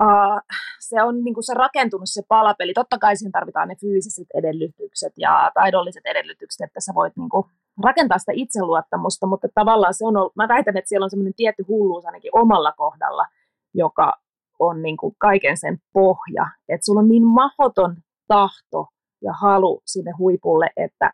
uh, 0.01 0.41
se 0.81 1.03
on 1.03 1.25
niin 1.25 1.35
kuin 1.35 1.45
se 1.45 1.55
rakentunut 1.55 2.09
se 2.09 2.23
palapeli. 2.29 2.73
Totta 2.75 2.99
kai 2.99 3.17
siihen 3.17 3.33
tarvitaan 3.33 3.69
ne 3.69 3.77
fyysiset 3.81 4.27
edellytykset 4.35 5.13
ja 5.17 5.51
taidolliset 5.55 6.07
edellytykset, 6.07 6.65
että 6.65 6.81
sä 6.81 6.93
voit 6.95 7.17
niin 7.17 7.29
kuin 7.29 7.47
rakentaa 7.85 8.19
sitä 8.19 8.33
itseluottamusta, 8.35 9.27
mutta 9.27 9.49
tavallaan 9.55 9.95
se 9.95 10.07
on 10.07 10.17
ollut, 10.17 10.37
mä 10.37 10.49
väitän, 10.49 10.77
että 10.77 10.89
siellä 10.89 11.05
on 11.05 11.11
semmoinen 11.11 11.35
tietty 11.37 11.65
hulluus 11.69 12.07
ainakin 12.07 12.31
omalla 12.35 12.73
kohdalla, 12.73 13.27
joka 13.75 14.13
on 14.59 14.83
niin 14.83 14.97
kuin 14.97 15.15
kaiken 15.19 15.57
sen 15.57 15.79
pohja, 15.93 16.47
että 16.69 16.85
sulla 16.85 17.01
on 17.01 17.09
niin 17.09 17.27
mahoton 17.27 17.97
tahto 18.29 18.87
ja 19.23 19.33
halu 19.33 19.83
sinne 19.85 20.13
huipulle, 20.19 20.71
että 20.77 21.13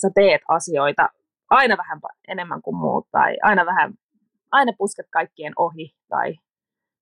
sä 0.00 0.10
teet 0.14 0.40
asioita 0.48 1.08
aina 1.50 1.76
vähän 1.76 2.00
enemmän 2.28 2.62
kuin 2.62 2.76
muut 2.76 3.06
tai 3.10 3.36
aina 3.42 3.66
vähän, 3.66 3.94
aina 4.50 4.72
pusket 4.78 5.06
kaikkien 5.10 5.52
ohi 5.56 5.94
tai 6.08 6.34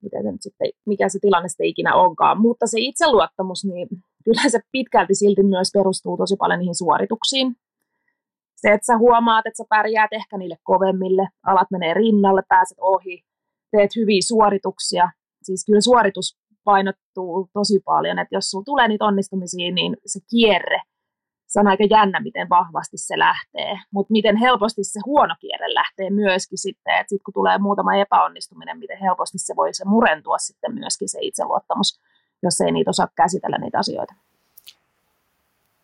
miten 0.03 0.23
se 0.23 0.33
nyt 0.33 0.43
sitten, 0.43 0.71
mikä 0.87 1.09
se 1.09 1.19
tilanne 1.23 1.49
sitten 1.49 1.67
ikinä 1.67 1.95
onkaan. 1.95 2.41
Mutta 2.41 2.67
se 2.67 2.81
itseluottamus, 2.81 3.65
niin 3.65 3.89
kyllä 4.25 4.49
se 4.49 4.61
pitkälti 4.73 5.15
silti 5.15 5.43
myös 5.43 5.71
perustuu 5.75 6.17
tosi 6.17 6.37
paljon 6.37 6.59
niihin 6.59 6.79
suorituksiin. 6.79 7.57
Se, 8.57 8.69
että 8.73 8.87
sä 8.87 8.99
huomaat, 8.99 9.47
että 9.47 9.57
sä 9.57 9.65
pärjäät 9.69 10.13
ehkä 10.13 10.39
niille 10.39 10.57
kovemmille, 10.63 11.29
alat 11.47 11.71
menee 11.71 11.95
rinnalle, 11.95 12.43
pääset 12.49 12.79
ohi, 12.81 13.25
teet 13.71 13.97
hyviä 13.97 14.21
suorituksia. 14.29 15.11
Siis 15.43 15.67
kyllä 15.67 15.81
suoritus 15.81 16.39
painottuu 16.65 17.49
tosi 17.53 17.81
paljon, 17.85 18.19
että 18.19 18.37
jos 18.37 18.51
sulla 18.51 18.65
tulee 18.65 18.89
niitä 18.89 19.05
onnistumisia, 19.05 19.73
niin 19.73 19.97
se 20.07 20.21
kierre 20.31 20.81
se 21.49 21.61
on 21.61 21.67
aika 21.67 21.85
jännä, 21.91 22.21
miten 22.21 22.49
vahvasti 22.49 22.97
se 22.99 23.19
lähtee, 23.19 23.79
mutta 23.91 24.13
miten 24.13 24.37
helposti 24.37 24.85
se 24.85 25.01
huono 25.07 25.35
kierre 25.41 25.75
lähtee 25.75 26.11
myöskin 26.11 26.59
sitten, 26.59 26.95
että 26.95 27.09
sitten 27.09 27.25
kun 27.25 27.35
tulee 27.35 27.59
muutama 27.59 27.95
epäonnistuminen, 27.95 28.79
miten 28.79 28.99
helposti 28.99 29.39
se 29.39 29.57
voi 29.57 29.75
se 29.75 29.85
murentua 29.85 30.39
sitten 30.39 30.75
myöskin 30.75 31.09
se 31.09 31.19
itseluottamus, 31.23 32.01
jos 32.43 32.61
ei 32.61 32.73
niitä 32.73 32.91
osaa 32.91 33.09
käsitellä 33.15 33.59
niitä 33.59 33.79
asioita. 33.79 34.15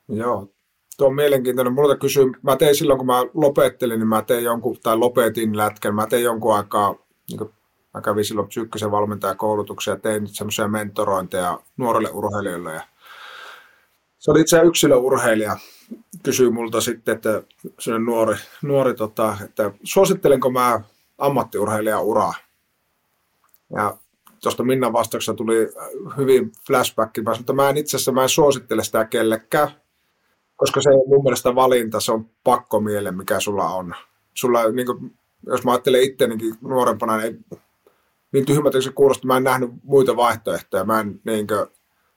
Joo, 0.08 0.48
tuo 0.96 1.06
on 1.06 1.14
mielenkiintoinen. 1.14 1.72
Multa 1.72 1.96
kysyy, 1.96 2.32
mä 2.42 2.56
tein 2.56 2.76
silloin, 2.76 2.98
kun 2.98 3.06
mä 3.06 3.22
lopettelin, 3.34 3.98
niin 3.98 4.08
mä 4.08 4.22
tein 4.22 4.44
jonkun, 4.44 4.76
tai 4.82 4.96
lopetin 4.96 5.56
lätkän, 5.56 5.94
mä 5.94 6.06
tein 6.06 6.24
jonkun 6.24 6.56
aikaa, 6.56 6.94
niin 7.28 7.38
kuin 7.38 7.50
mä 7.94 8.00
kävin 8.00 8.24
silloin 8.24 8.48
psyykkisen 8.48 8.90
valmentajakoulutuksia 8.90 9.92
ja 9.92 10.00
tein 10.00 10.26
semmoisia 10.26 10.68
mentorointeja 10.68 11.60
nuorille 11.76 12.10
urheilijoille 12.12 12.72
ja 12.72 12.82
se 14.24 14.30
oli 14.30 14.40
itse 14.40 14.62
yksilöurheilija, 14.62 15.56
kysyi 16.22 16.50
multa 16.50 16.80
sitten, 16.80 17.14
että 17.14 17.42
se 17.78 17.98
nuori, 17.98 18.36
nuori 18.62 18.94
tota, 18.94 19.36
että 19.44 19.70
suosittelenko 19.82 20.50
mä 20.50 20.80
ammattiurheilijan 21.18 22.04
uraa. 22.04 22.34
Ja 23.76 23.96
tuosta 24.42 24.62
Minnan 24.62 24.92
vastauksesta 24.92 25.34
tuli 25.34 25.56
hyvin 26.16 26.52
flashback. 26.66 27.16
Mä 27.16 27.22
sanoin, 27.22 27.40
että 27.40 27.52
mä 27.52 27.70
en 27.70 27.76
itse 27.76 27.96
asiassa 27.96 28.12
mä 28.12 28.22
en 28.22 28.28
suosittele 28.28 28.84
sitä 28.84 29.04
kellekään, 29.04 29.68
koska 30.56 30.82
se 30.82 30.90
on 30.90 31.08
mun 31.08 31.22
mielestä 31.22 31.54
valinta, 31.54 32.00
se 32.00 32.12
on 32.12 32.30
pakkomiele, 32.44 33.10
mikä 33.10 33.40
sulla 33.40 33.68
on. 33.68 33.94
Sulla, 34.34 34.70
niin 34.70 34.86
kuin, 34.86 35.18
jos 35.46 35.64
mä 35.64 35.72
ajattelen 35.72 36.02
itseänikin 36.02 36.54
nuorempana, 36.60 37.16
niin, 37.16 37.44
niin 38.32 38.46
tyhmältä 38.46 38.80
se 38.80 38.90
kuulostaa, 38.90 39.26
mä 39.26 39.36
en 39.36 39.44
nähnyt 39.44 39.70
muita 39.82 40.16
vaihtoehtoja. 40.16 40.84
Mä 40.84 41.00
en 41.00 41.20
niin 41.24 41.46
kuin, 41.46 41.66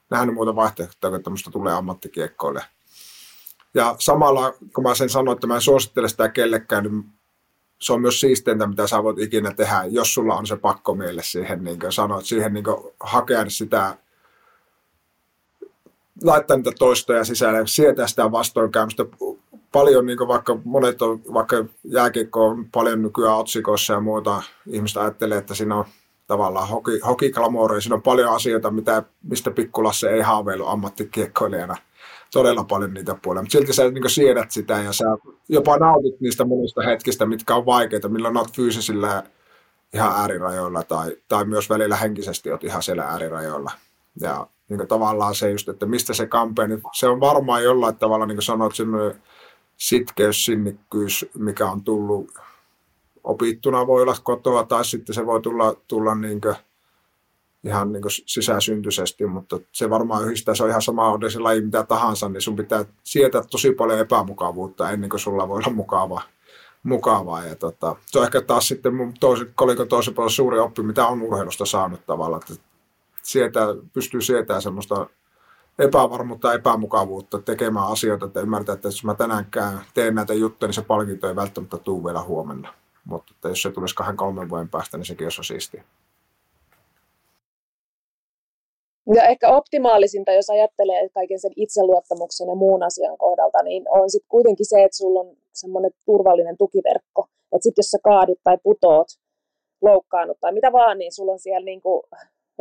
nähnyt 0.10 0.36
muuta 0.36 0.56
vaihtoehtoja, 0.56 1.16
että 1.16 1.24
tämmöistä 1.24 1.52
tulee 1.52 1.74
ammattikiekkoille. 1.74 2.64
Ja 3.74 3.96
samalla, 4.00 4.54
kun 4.76 4.84
mä 4.84 4.96
sen 4.96 5.10
sanoin, 5.10 5.36
että 5.36 5.48
mä 5.48 5.56
en 5.56 5.62
suosittele 5.62 6.10
sitä 6.10 6.30
kellekään, 6.30 6.84
niin 6.84 7.06
se 7.82 7.94
on 7.94 8.02
myös 8.02 8.20
siisteintä, 8.20 8.68
mitä 8.68 8.88
sä 8.88 9.04
voit 9.04 9.20
ikinä 9.20 9.54
tehdä, 9.54 9.84
jos 9.90 10.14
sulla 10.14 10.36
on 10.36 10.48
se 10.48 10.56
pakko 10.56 10.96
miele 10.96 11.24
siihen, 11.24 11.64
niin 11.64 11.80
kuin 11.80 11.92
sanoit, 11.92 12.26
siihen 12.26 12.54
niin 12.54 12.64
kuin 12.64 12.94
hakea 13.00 13.50
sitä, 13.50 13.98
laittaa 16.24 16.58
niitä 16.58 16.72
toistoja 16.80 17.24
sisälle, 17.24 17.68
sietää 17.68 18.08
sitä 18.08 18.32
vastoinkäymistä. 18.32 19.06
Paljon, 19.72 20.06
niin 20.06 20.18
kuin 20.18 20.28
vaikka 20.28 20.60
monet 20.64 21.02
on, 21.02 21.22
vaikka 21.34 21.66
jääkiekko 21.84 22.48
on 22.48 22.70
paljon 22.72 23.02
nykyään 23.02 23.38
otsikoissa 23.38 23.94
ja 23.94 24.00
muuta, 24.00 24.44
ihmistä 24.68 25.02
ajattelee, 25.02 25.38
että 25.38 25.56
siinä 25.56 25.76
on 25.76 25.86
tavallaan 26.28 26.68
hoki, 26.68 27.00
hokiklamouria. 27.00 27.82
Siinä 27.82 27.96
on 27.96 28.02
paljon 28.02 28.36
asioita, 28.36 28.72
mitä, 28.72 29.04
mistä 29.24 29.52
Pikkulasse 29.52 30.10
ei 30.10 30.22
haaveilu 30.22 30.68
ammattikiekkoilijana. 30.68 31.76
Todella 32.34 32.64
paljon 32.64 32.94
niitä 32.94 33.16
puolia, 33.22 33.42
mutta 33.42 33.52
silti 33.52 33.74
sä 33.74 33.92
niin 33.92 34.10
siedät 34.10 34.52
sitä 34.52 34.74
ja 34.74 34.94
sä 34.94 35.06
jopa 35.50 35.78
nautit 35.78 36.22
niistä 36.22 36.46
monista 36.46 36.82
hetkistä, 36.82 37.26
mitkä 37.26 37.56
on 37.56 37.66
vaikeita, 37.66 38.10
milloin 38.10 38.38
olet 38.38 38.56
fyysisillä 38.56 39.24
ihan 39.94 40.12
äärirajoilla 40.16 40.84
tai, 40.84 41.18
tai 41.28 41.46
myös 41.46 41.70
välillä 41.70 41.96
henkisesti 41.96 42.52
olet 42.52 42.64
ihan 42.64 42.84
siellä 42.84 43.04
äärirajoilla. 43.04 43.72
Ja 44.22 44.48
niin 44.70 44.88
tavallaan 44.88 45.36
se 45.36 45.52
just, 45.52 45.70
että 45.70 45.86
mistä 45.86 46.14
se 46.14 46.28
kampee, 46.28 46.68
niin 46.68 46.82
se 46.94 47.08
on 47.08 47.20
varmaan 47.20 47.64
jollain 47.64 47.96
tavalla, 47.96 48.26
niin 48.26 48.36
kuin 48.36 48.44
sanoit, 48.44 48.74
sitkeys, 49.78 50.46
sinnikkyys, 50.46 51.26
mikä 51.38 51.66
on 51.66 51.84
tullut 51.84 52.32
opittuna 53.28 53.88
voi 53.88 54.02
olla 54.02 54.16
kotoa 54.24 54.64
tai 54.64 54.86
sitten 54.86 55.16
se 55.16 55.26
voi 55.26 55.42
tulla, 55.42 55.76
tulla 55.88 56.16
niin 56.16 56.42
kuin, 56.42 56.56
ihan 57.66 57.92
niin 57.92 58.04
sisäsyntyisesti, 58.26 59.26
mutta 59.26 59.60
se 59.72 59.90
varmaan 59.90 60.24
yhdistää, 60.24 60.56
se 60.56 60.64
on 60.64 60.70
ihan 60.70 60.82
sama 60.82 61.08
on 61.08 61.32
se 61.32 61.40
laji 61.40 61.62
mitä 61.62 61.84
tahansa, 61.84 62.30
niin 62.30 62.42
sun 62.42 62.56
pitää 62.56 62.86
sietää 63.04 63.42
tosi 63.52 63.72
paljon 63.72 64.00
epämukavuutta 64.00 64.92
ennen 64.92 65.10
kuin 65.10 65.20
sulla 65.20 65.48
voi 65.48 65.58
olla 65.58 65.76
mukavaa. 65.76 66.22
mukavaa. 66.84 67.46
Ja 67.46 67.56
tota, 67.56 67.96
se 68.06 68.20
on 68.20 68.26
ehkä 68.26 68.42
taas 68.42 68.68
sitten 68.68 68.96
mun 68.96 69.14
toisen, 69.20 69.54
kolikon 69.56 69.88
toisen 69.88 70.14
puolella 70.14 70.36
suuri 70.36 70.60
oppi, 70.60 70.84
mitä 70.84 71.08
on 71.08 71.22
urheilusta 71.22 71.66
saanut 71.66 72.06
tavallaan, 72.06 72.42
että 72.50 72.64
sietää, 73.24 73.68
pystyy 73.94 74.22
sietämään 74.22 74.62
semmoista 74.62 75.08
epävarmuutta, 75.80 76.54
epämukavuutta, 76.54 77.40
tekemään 77.40 77.88
asioita, 77.88 78.26
että 78.26 78.42
ymmärtää, 78.42 78.74
että 78.74 78.88
jos 78.88 79.04
mä 79.04 79.14
tänäänkään 79.14 79.82
teen 79.94 80.16
näitä 80.16 80.34
juttuja, 80.34 80.68
niin 80.68 80.74
se 80.74 80.82
palkinto 80.82 81.28
ei 81.28 81.36
välttämättä 81.36 81.78
tule 81.78 82.04
vielä 82.04 82.22
huomenna. 82.22 82.74
Mutta 83.10 83.34
että 83.36 83.50
jos 83.50 83.62
se 83.62 83.72
tulisi 83.72 83.96
kahden 83.96 84.18
kolmen 84.18 84.50
vuoden 84.50 84.70
päästä, 84.70 84.98
niin 84.98 85.06
sekin 85.06 85.26
olisi 85.26 85.44
siistiä. 85.44 85.84
Ja 89.16 89.24
ehkä 89.24 89.50
optimaalisinta, 89.50 90.32
jos 90.32 90.50
ajattelee 90.50 91.10
kaiken 91.10 91.40
sen 91.40 91.52
itseluottamuksen 91.56 92.48
ja 92.48 92.56
muun 92.56 92.84
asian 92.84 93.18
kohdalta, 93.18 93.64
niin 93.64 93.84
on 93.90 94.10
sitten 94.10 94.30
kuitenkin 94.30 94.66
se, 94.70 94.84
että 94.84 94.98
sulla 94.98 95.20
on 95.20 95.36
semmoinen 95.54 95.92
turvallinen 96.06 96.58
tukiverkko. 96.58 97.28
Että 97.52 97.64
sitten 97.64 97.82
jos 97.82 97.92
sä 97.92 97.98
kaadut 98.04 98.40
tai 98.44 98.58
putoot, 98.64 99.08
loukkaannut 99.82 100.38
tai 100.42 100.54
mitä 100.54 100.72
vaan, 100.72 100.98
niin 100.98 101.12
sulla 101.12 101.32
on 101.32 101.40
siellä 101.40 101.66
niinku 101.66 102.04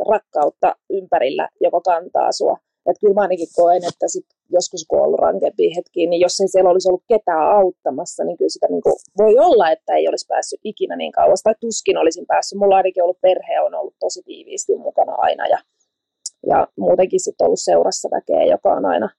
rakkautta 0.09 0.75
ympärillä, 0.89 1.49
joka 1.61 1.81
kantaa 1.81 2.31
sua. 2.31 2.57
Että 2.87 2.99
kyllä 3.01 3.13
mä 3.13 3.21
ainakin 3.21 3.55
koen, 3.55 3.83
että 3.91 4.07
sit 4.07 4.25
joskus 4.49 4.85
kun 4.87 4.99
on 4.99 5.05
ollut 5.05 5.19
rankempia 5.19 5.75
hetkiä, 5.75 6.09
niin 6.09 6.21
jos 6.21 6.39
ei 6.39 6.47
siellä 6.47 6.69
olisi 6.69 6.89
ollut 6.89 7.09
ketään 7.13 7.47
auttamassa, 7.59 8.23
niin 8.23 8.37
kyllä 8.37 8.49
sitä 8.49 8.67
niin 8.69 8.81
kuin, 8.81 8.95
voi 9.17 9.33
olla, 9.47 9.71
että 9.71 9.93
ei 9.93 10.07
olisi 10.07 10.25
päässyt 10.27 10.59
ikinä 10.63 10.95
niin 10.95 11.11
kauas, 11.11 11.43
tai 11.43 11.53
tuskin 11.61 11.97
olisin 11.97 12.25
päässyt. 12.27 12.59
Mulla 12.59 12.75
ainakin 12.75 13.03
ollut 13.03 13.21
perhe 13.21 13.61
on 13.61 13.75
ollut 13.75 13.95
tosi 13.99 14.21
tiiviisti 14.23 14.75
mukana 14.75 15.13
aina, 15.17 15.47
ja, 15.47 15.59
ja 16.47 16.67
muutenkin 16.77 17.19
sitten 17.19 17.45
ollut 17.45 17.59
seurassa 17.59 18.09
väkeä, 18.11 18.43
joka 18.43 18.69
on 18.69 18.85
aina, 18.85 19.09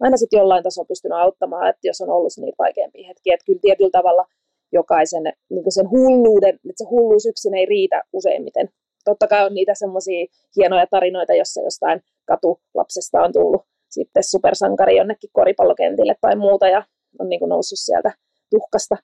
aina 0.00 0.16
sitten 0.16 0.38
jollain 0.38 0.62
tasolla 0.62 0.86
pystynyt 0.86 1.18
auttamaan, 1.18 1.68
että 1.70 1.86
jos 1.88 2.00
on 2.00 2.10
ollut 2.10 2.32
niitä 2.36 2.62
vaikeampia 2.64 3.08
hetkiä, 3.08 3.34
että 3.34 3.46
kyllä 3.46 3.60
tietyllä 3.62 3.90
tavalla 3.90 4.24
jokaisen 4.72 5.22
niin 5.50 5.72
sen 5.72 5.90
hulluuden, 5.90 6.54
että 6.54 6.84
se 6.84 6.90
hulluus 6.90 7.26
yksin 7.26 7.54
ei 7.54 7.66
riitä 7.66 8.02
useimmiten. 8.12 8.68
Totta 9.04 9.26
kai 9.26 9.46
on 9.46 9.54
niitä 9.54 9.72
semmoisia 9.74 10.26
hienoja 10.56 10.86
tarinoita, 10.86 11.34
jossa 11.34 11.60
jostain 11.62 12.02
katulapsesta 12.26 13.22
on 13.22 13.32
tullut 13.32 13.62
sitten 13.90 14.24
supersankari 14.24 14.96
jonnekin 14.96 15.30
koripallokentille 15.32 16.14
tai 16.20 16.36
muuta 16.36 16.68
ja 16.68 16.82
on 17.18 17.28
niin 17.28 17.38
kuin 17.40 17.48
noussut 17.48 17.78
sieltä 17.78 18.12
tuhkasta 18.50 18.96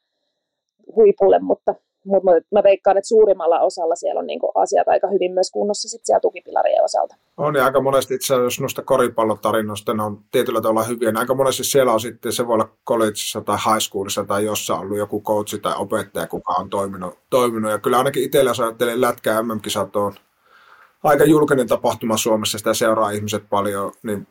huipulle, 0.97 1.39
mutta, 1.39 1.75
mutta 2.05 2.31
mä 2.53 2.63
veikkaan, 2.63 2.99
että 2.99 3.09
suurimmalla 3.09 3.61
osalla 3.61 3.97
siellä 3.97 4.19
on 4.19 4.27
niin 4.27 4.41
kuin 4.41 4.53
asiat 4.55 4.89
aika 4.89 5.09
hyvin 5.09 5.33
myös 5.33 5.51
kunnossa 5.51 5.89
sit 5.89 6.01
siellä 6.05 6.21
tukipilarien 6.21 6.85
osalta. 6.85 7.17
On 7.37 7.55
ja 7.57 7.65
aika 7.65 7.81
monesti 7.81 8.15
itse 8.15 8.25
asiassa, 8.25 8.45
jos 8.45 8.61
noista 8.61 8.83
koripallotarinoista 8.83 9.95
ne 9.95 10.03
on 10.03 10.21
tietyllä 10.31 10.61
tavalla 10.61 10.83
hyviä, 10.83 11.09
niin 11.09 11.19
aika 11.19 11.35
monesti 11.35 11.65
siellä 11.65 11.93
on 11.93 12.01
sitten, 12.01 12.33
se 12.33 12.47
voi 12.47 12.55
olla 12.55 12.69
collegeissa 12.89 13.41
tai 13.41 13.57
high 13.57 13.81
schoolissa 13.81 14.25
tai 14.25 14.45
jossain 14.45 14.81
ollut 14.81 14.99
joku 14.99 15.23
coachi 15.23 15.59
tai 15.59 15.75
opettaja, 15.77 16.27
kuka 16.27 16.53
on 16.53 16.71
toiminut, 16.71 17.19
toiminut. 17.31 17.71
ja 17.71 17.79
kyllä 17.79 17.99
ainakin 17.99 18.23
itsellä 18.23 18.51
jos 18.51 18.61
ajattelee 18.61 19.01
lätkää 19.01 19.43
MM-kisat 19.43 19.97
on 19.97 20.15
aika 21.05 21.25
julkinen 21.25 21.67
tapahtuma 21.67 22.17
Suomessa, 22.17 22.59
sitä 22.59 22.75
seuraa 22.75 23.11
ihmiset 23.11 23.49
paljon, 23.51 23.93
niin 24.03 24.27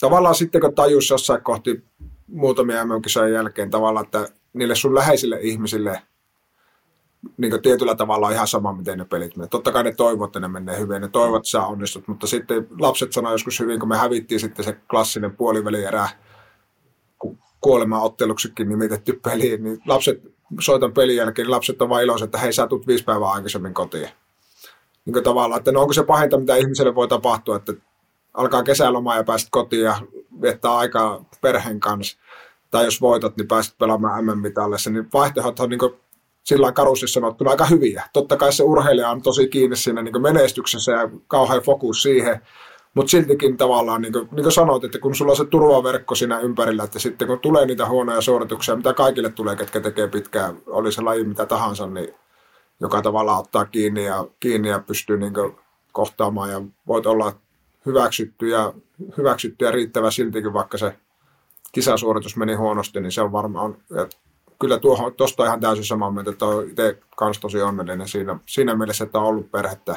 tavallaan 0.00 0.34
sitten 0.34 0.60
kun 0.60 0.74
tajus 0.74 1.10
jossain 1.10 1.42
kohti 1.42 1.84
muutamia 2.26 2.84
mm 2.84 3.32
jälkeen 3.32 3.70
tavallaan, 3.70 4.04
että 4.04 4.28
niille 4.52 4.74
sun 4.74 4.94
läheisille 4.94 5.38
ihmisille 5.40 6.02
niin 7.36 7.62
tietyllä 7.62 7.94
tavalla 7.94 8.26
on 8.26 8.32
ihan 8.32 8.46
sama, 8.46 8.72
miten 8.72 8.98
ne 8.98 9.04
pelit 9.04 9.36
menee. 9.36 9.48
Totta 9.48 9.72
kai 9.72 9.84
ne 9.84 9.92
toivovat, 9.92 10.28
että 10.28 10.40
ne 10.40 10.48
menee 10.48 10.78
hyvin, 10.78 11.02
ne 11.02 11.08
toivovat, 11.08 11.38
että 11.38 11.50
sä 11.50 11.66
onnistut, 11.66 12.08
mutta 12.08 12.26
sitten 12.26 12.66
lapset 12.78 13.12
sanoo 13.12 13.32
joskus 13.32 13.60
hyvin, 13.60 13.80
kun 13.80 13.88
me 13.88 13.96
hävittiin 13.96 14.40
sitten 14.40 14.64
se 14.64 14.72
klassinen 14.72 15.36
puolivälierä 15.36 16.08
kuolemaotteluksikin 17.60 18.68
nimitetty 18.68 19.20
peli, 19.24 19.58
niin 19.58 19.78
lapset 19.86 20.22
soitan 20.60 20.92
pelin 20.92 21.16
jälkeen, 21.16 21.46
niin 21.46 21.50
lapset 21.50 21.82
on 21.82 21.88
vain 21.88 22.04
iloisia, 22.04 22.24
että 22.24 22.38
hei, 22.38 22.52
sä 22.52 22.66
tulet 22.66 22.86
viisi 22.86 23.04
päivää 23.04 23.30
aikaisemmin 23.30 23.74
kotiin 23.74 24.08
niin 25.04 25.24
tavallaan, 25.24 25.58
että 25.58 25.72
no 25.72 25.80
onko 25.80 25.92
se 25.92 26.02
pahinta, 26.02 26.38
mitä 26.38 26.56
ihmiselle 26.56 26.94
voi 26.94 27.08
tapahtua, 27.08 27.56
että 27.56 27.72
alkaa 28.34 28.62
kesäloma 28.62 29.16
ja 29.16 29.24
pääset 29.24 29.48
kotiin 29.50 29.82
ja 29.82 29.96
viettää 30.42 30.76
aikaa 30.76 31.24
perheen 31.40 31.80
kanssa. 31.80 32.18
tai 32.70 32.84
jos 32.84 33.00
voitat, 33.00 33.36
niin 33.36 33.48
pääset 33.48 33.78
pelaamaan 33.78 34.24
MM-mitallissa, 34.24 34.90
niin 34.90 35.08
vaihtoehdot 35.12 35.60
on 35.60 35.70
niin 35.70 35.78
kuin, 35.78 35.94
sillä 36.42 36.72
karusti 36.72 37.08
sanottuna 37.08 37.50
aika 37.50 37.66
hyviä. 37.66 38.04
Totta 38.12 38.36
kai 38.36 38.52
se 38.52 38.62
urheilija 38.62 39.10
on 39.10 39.22
tosi 39.22 39.48
kiinni 39.48 39.76
siinä 39.76 40.02
niin 40.02 40.22
menestyksessä 40.22 40.92
ja 40.92 41.10
kauhean 41.28 41.62
fokus 41.62 42.02
siihen, 42.02 42.40
mutta 42.94 43.10
siltikin 43.10 43.56
tavallaan, 43.56 44.02
niin 44.02 44.12
kuin, 44.12 44.28
niin 44.32 44.42
kuin 44.42 44.52
sanoit, 44.52 44.84
että 44.84 44.98
kun 44.98 45.14
sulla 45.14 45.32
on 45.32 45.36
se 45.36 45.44
turvaverkko 45.44 46.14
siinä 46.14 46.40
ympärillä, 46.40 46.84
että 46.84 46.98
sitten 46.98 47.28
kun 47.28 47.40
tulee 47.40 47.66
niitä 47.66 47.88
huonoja 47.88 48.20
suorituksia, 48.20 48.76
mitä 48.76 48.92
kaikille 48.92 49.30
tulee, 49.30 49.56
ketkä 49.56 49.80
tekee 49.80 50.08
pitkään, 50.08 50.56
oli 50.66 50.92
se 50.92 51.02
laji 51.02 51.24
mitä 51.24 51.46
tahansa, 51.46 51.86
niin 51.86 52.14
joka 52.80 53.02
tavalla 53.02 53.38
ottaa 53.38 53.64
kiinni 53.64 54.04
ja, 54.04 54.26
kiinni 54.40 54.68
ja 54.68 54.78
pystyy 54.78 55.16
niin 55.18 55.32
kohtaamaan 55.92 56.50
ja 56.50 56.62
voit 56.86 57.06
olla 57.06 57.32
hyväksytty 57.86 58.48
ja, 58.48 58.72
hyväksytty 59.16 59.64
ja 59.64 59.70
riittävä 59.70 60.10
siltikin, 60.10 60.52
vaikka 60.52 60.78
se 60.78 60.96
kisasuoritus 61.72 62.36
meni 62.36 62.54
huonosti, 62.54 63.00
niin 63.00 63.12
se 63.12 63.22
on 63.22 63.32
varmaan, 63.32 63.76
kyllä 64.60 64.78
tuohon, 64.78 65.14
tuosta 65.14 65.44
ihan 65.44 65.60
täysin 65.60 65.84
samaa 65.84 66.10
mieltä, 66.10 66.30
että 66.30 66.46
olen 66.46 66.70
itse 66.70 66.98
kanssa 67.16 67.40
tosi 67.40 67.62
onnellinen 67.62 68.08
siinä, 68.08 68.38
siinä 68.46 68.74
mielessä, 68.74 69.04
että 69.04 69.18
on 69.18 69.24
ollut 69.24 69.50
perhettä, 69.50 69.96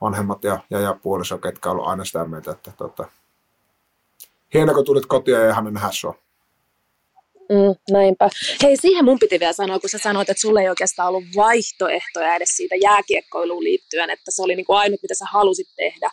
vanhemmat 0.00 0.44
ja, 0.44 0.58
ja, 0.70 0.80
ja 0.80 0.96
puoliso, 1.02 1.38
ketkä 1.38 1.70
on 1.70 1.76
ollut 1.76 1.88
aina 1.88 2.04
sitä 2.04 2.24
mieltä, 2.24 2.50
että 2.50 2.72
tota, 2.76 3.08
hieno 4.54 4.74
kun 4.74 4.84
tulit 4.84 5.06
kotiin 5.06 5.36
ja 5.36 5.50
ihan 5.50 5.74
nähdä 5.74 5.88
sua. 5.92 6.14
Mm, 7.52 7.74
näinpä. 7.90 8.28
Hei, 8.62 8.76
siihen 8.76 9.04
mun 9.04 9.18
piti 9.18 9.40
vielä 9.40 9.52
sanoa, 9.52 9.78
kun 9.78 9.90
sä 9.90 9.98
sanoit, 9.98 10.30
että 10.30 10.40
sulle 10.40 10.60
ei 10.60 10.68
oikeastaan 10.68 11.08
ollut 11.08 11.24
vaihtoehtoja 11.36 12.36
edes 12.36 12.56
siitä 12.56 12.76
jääkiekkoiluun 12.76 13.64
liittyen, 13.64 14.10
että 14.10 14.30
se 14.30 14.42
oli 14.42 14.56
niin 14.56 14.66
kuin 14.66 14.78
ainut, 14.78 15.02
mitä 15.02 15.14
sä 15.14 15.24
halusit 15.32 15.66
tehdä. 15.76 16.10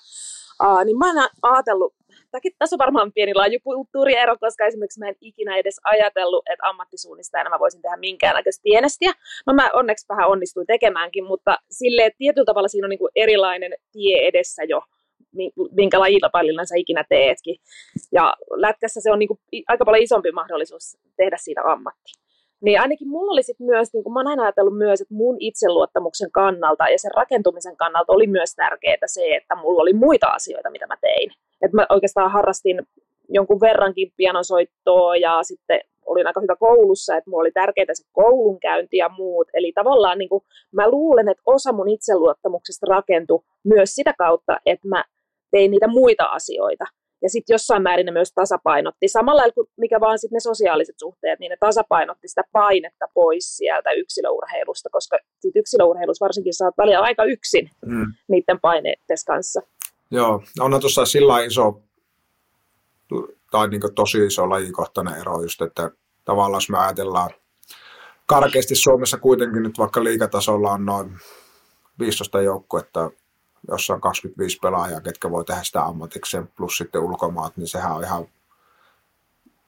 Uh, 0.63 0.85
niin 0.85 0.97
mä 0.97 1.07
oon 1.07 1.29
ajatellut, 1.41 1.93
Tämäkin, 2.31 2.51
tässä 2.59 2.75
on 2.75 2.85
varmaan 2.85 3.11
pieni 3.13 3.33
lajukulttuuriero, 3.33 4.37
koska 4.39 4.65
esimerkiksi 4.65 4.99
mä 4.99 5.07
en 5.07 5.15
ikinä 5.21 5.57
edes 5.57 5.79
ajatellut, 5.83 6.43
että 6.53 6.67
ammattisuunnistajana 6.67 7.49
mä 7.49 7.59
voisin 7.59 7.81
tehdä 7.81 7.97
minkäännäköistä 7.97 8.61
tienestiä. 8.63 9.11
No 9.47 9.53
mä 9.53 9.69
onneksi 9.73 10.05
vähän 10.09 10.29
onnistuin 10.29 10.67
tekemäänkin, 10.67 11.23
mutta 11.23 11.57
sille 11.71 12.11
tietyllä 12.17 12.45
tavalla 12.45 12.67
siinä 12.67 12.85
on 12.85 12.89
niin 12.89 12.99
kuin 12.99 13.11
erilainen 13.15 13.73
tie 13.91 14.27
edessä 14.27 14.63
jo, 14.63 14.81
minkä 15.71 15.99
lajilla 15.99 16.65
sä 16.65 16.75
ikinä 16.77 17.03
teetkin. 17.09 17.55
Ja 18.11 18.33
lätkässä 18.55 19.01
se 19.01 19.11
on 19.11 19.19
niin 19.19 19.27
kuin 19.27 19.39
aika 19.67 19.85
paljon 19.85 20.03
isompi 20.03 20.31
mahdollisuus 20.31 20.97
tehdä 21.17 21.37
siitä 21.39 21.61
ammatti. 21.63 22.11
Niin 22.61 22.81
ainakin 22.81 23.07
mulla 23.07 23.31
oli 23.31 23.43
sitten 23.43 23.67
myös, 23.67 23.93
niin 23.93 24.03
kuin 24.03 24.13
mä 24.13 24.19
oon 24.19 24.27
aina 24.27 24.43
ajatellut 24.43 24.77
myös, 24.77 25.01
että 25.01 25.13
mun 25.13 25.35
itseluottamuksen 25.39 26.31
kannalta 26.31 26.89
ja 26.89 26.99
sen 26.99 27.11
rakentumisen 27.15 27.77
kannalta 27.77 28.13
oli 28.13 28.27
myös 28.27 28.55
tärkeää 28.55 28.97
se, 29.05 29.35
että 29.35 29.55
mulla 29.55 29.81
oli 29.81 29.93
muita 29.93 30.27
asioita, 30.27 30.69
mitä 30.69 30.87
mä 30.87 30.97
tein. 31.01 31.31
Että 31.61 31.75
mä 31.77 31.85
oikeastaan 31.89 32.31
harrastin 32.31 32.87
jonkun 33.29 33.61
verrankin 33.61 34.11
pianosoittoa 34.17 35.15
ja 35.15 35.43
sitten 35.43 35.81
olin 36.05 36.27
aika 36.27 36.41
hyvä 36.41 36.55
koulussa, 36.55 37.17
että 37.17 37.29
mulla 37.29 37.41
oli 37.41 37.51
tärkeää 37.51 37.93
se 37.93 38.03
koulunkäynti 38.11 38.97
ja 38.97 39.09
muut. 39.09 39.47
Eli 39.53 39.71
tavallaan 39.75 40.17
niin 40.17 40.29
kuin, 40.29 40.43
mä 40.71 40.89
luulen, 40.89 41.29
että 41.29 41.43
osa 41.45 41.71
mun 41.71 41.89
itseluottamuksesta 41.89 42.85
rakentui 42.89 43.41
myös 43.63 43.95
sitä 43.95 44.13
kautta, 44.17 44.57
että 44.65 44.87
mä 44.87 45.03
tein 45.51 45.71
niitä 45.71 45.87
muita 45.87 46.25
asioita. 46.25 46.85
Ja 47.21 47.29
sitten 47.29 47.53
jossain 47.53 47.83
määrin 47.83 48.05
ne 48.05 48.11
myös 48.11 48.31
tasapainotti. 48.33 49.07
Samalla 49.07 49.51
kuin 49.55 49.67
mikä 49.77 49.99
vaan 49.99 50.19
sitten 50.19 50.35
ne 50.35 50.39
sosiaaliset 50.39 50.95
suhteet, 50.99 51.39
niin 51.39 51.49
ne 51.49 51.57
tasapainotti 51.59 52.27
sitä 52.27 52.43
painetta 52.51 53.05
pois 53.13 53.57
sieltä 53.57 53.91
yksilöurheilusta, 53.91 54.89
koska 54.91 55.17
sit 55.39 55.55
yksilöurheilussa 55.55 56.23
varsinkin 56.25 56.53
saat 56.53 56.77
välillä 56.77 56.99
aika 56.99 57.23
yksin 57.23 57.69
mm. 57.85 58.05
niiden 58.27 58.59
paineiden 58.61 59.17
kanssa. 59.27 59.61
Joo, 60.11 60.43
on 60.59 60.81
tuossa 60.81 61.05
sillä 61.05 61.39
iso, 61.39 61.81
tai 63.51 63.67
niin 63.67 63.81
tosi 63.95 64.25
iso 64.25 64.49
lajikohtainen 64.49 65.21
ero 65.21 65.41
just, 65.41 65.61
että 65.61 65.91
tavallaan 66.25 66.57
jos 66.57 66.69
me 66.69 66.77
ajatellaan, 66.77 67.29
karkeasti 68.25 68.75
Suomessa 68.75 69.17
kuitenkin 69.17 69.63
nyt 69.63 69.77
vaikka 69.77 70.03
liikatasolla 70.03 70.71
on 70.71 70.85
noin 70.85 71.17
15 71.99 72.41
joukkuetta, 72.41 73.11
jossa 73.67 73.93
on 73.93 74.01
25 74.01 74.59
pelaajaa, 74.61 75.01
ketkä 75.01 75.31
voi 75.31 75.45
tehdä 75.45 75.63
sitä 75.63 75.83
ammatikseen, 75.83 76.47
plus 76.47 76.77
sitten 76.77 77.01
ulkomaat, 77.01 77.57
niin 77.57 77.67
sehän 77.67 77.95
on 77.95 78.03
ihan 78.03 78.25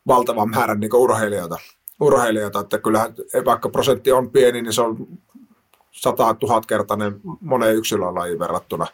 valtavan 0.08 0.50
määrän 0.50 0.80
niin 0.80 0.96
urheilijoita. 0.96 1.58
urheilijoita. 2.00 2.60
Että 2.60 2.80
kyllähän 2.80 3.14
vaikka 3.46 3.70
prosentti 3.70 4.12
on 4.12 4.32
pieni, 4.32 4.62
niin 4.62 4.74
se 4.74 4.82
on 4.82 5.08
100 5.92 6.36
000 6.42 6.62
kertainen 6.68 7.22
moneen 7.42 7.76
yksilölajiin 7.76 8.40
verrattuna. 8.40 8.88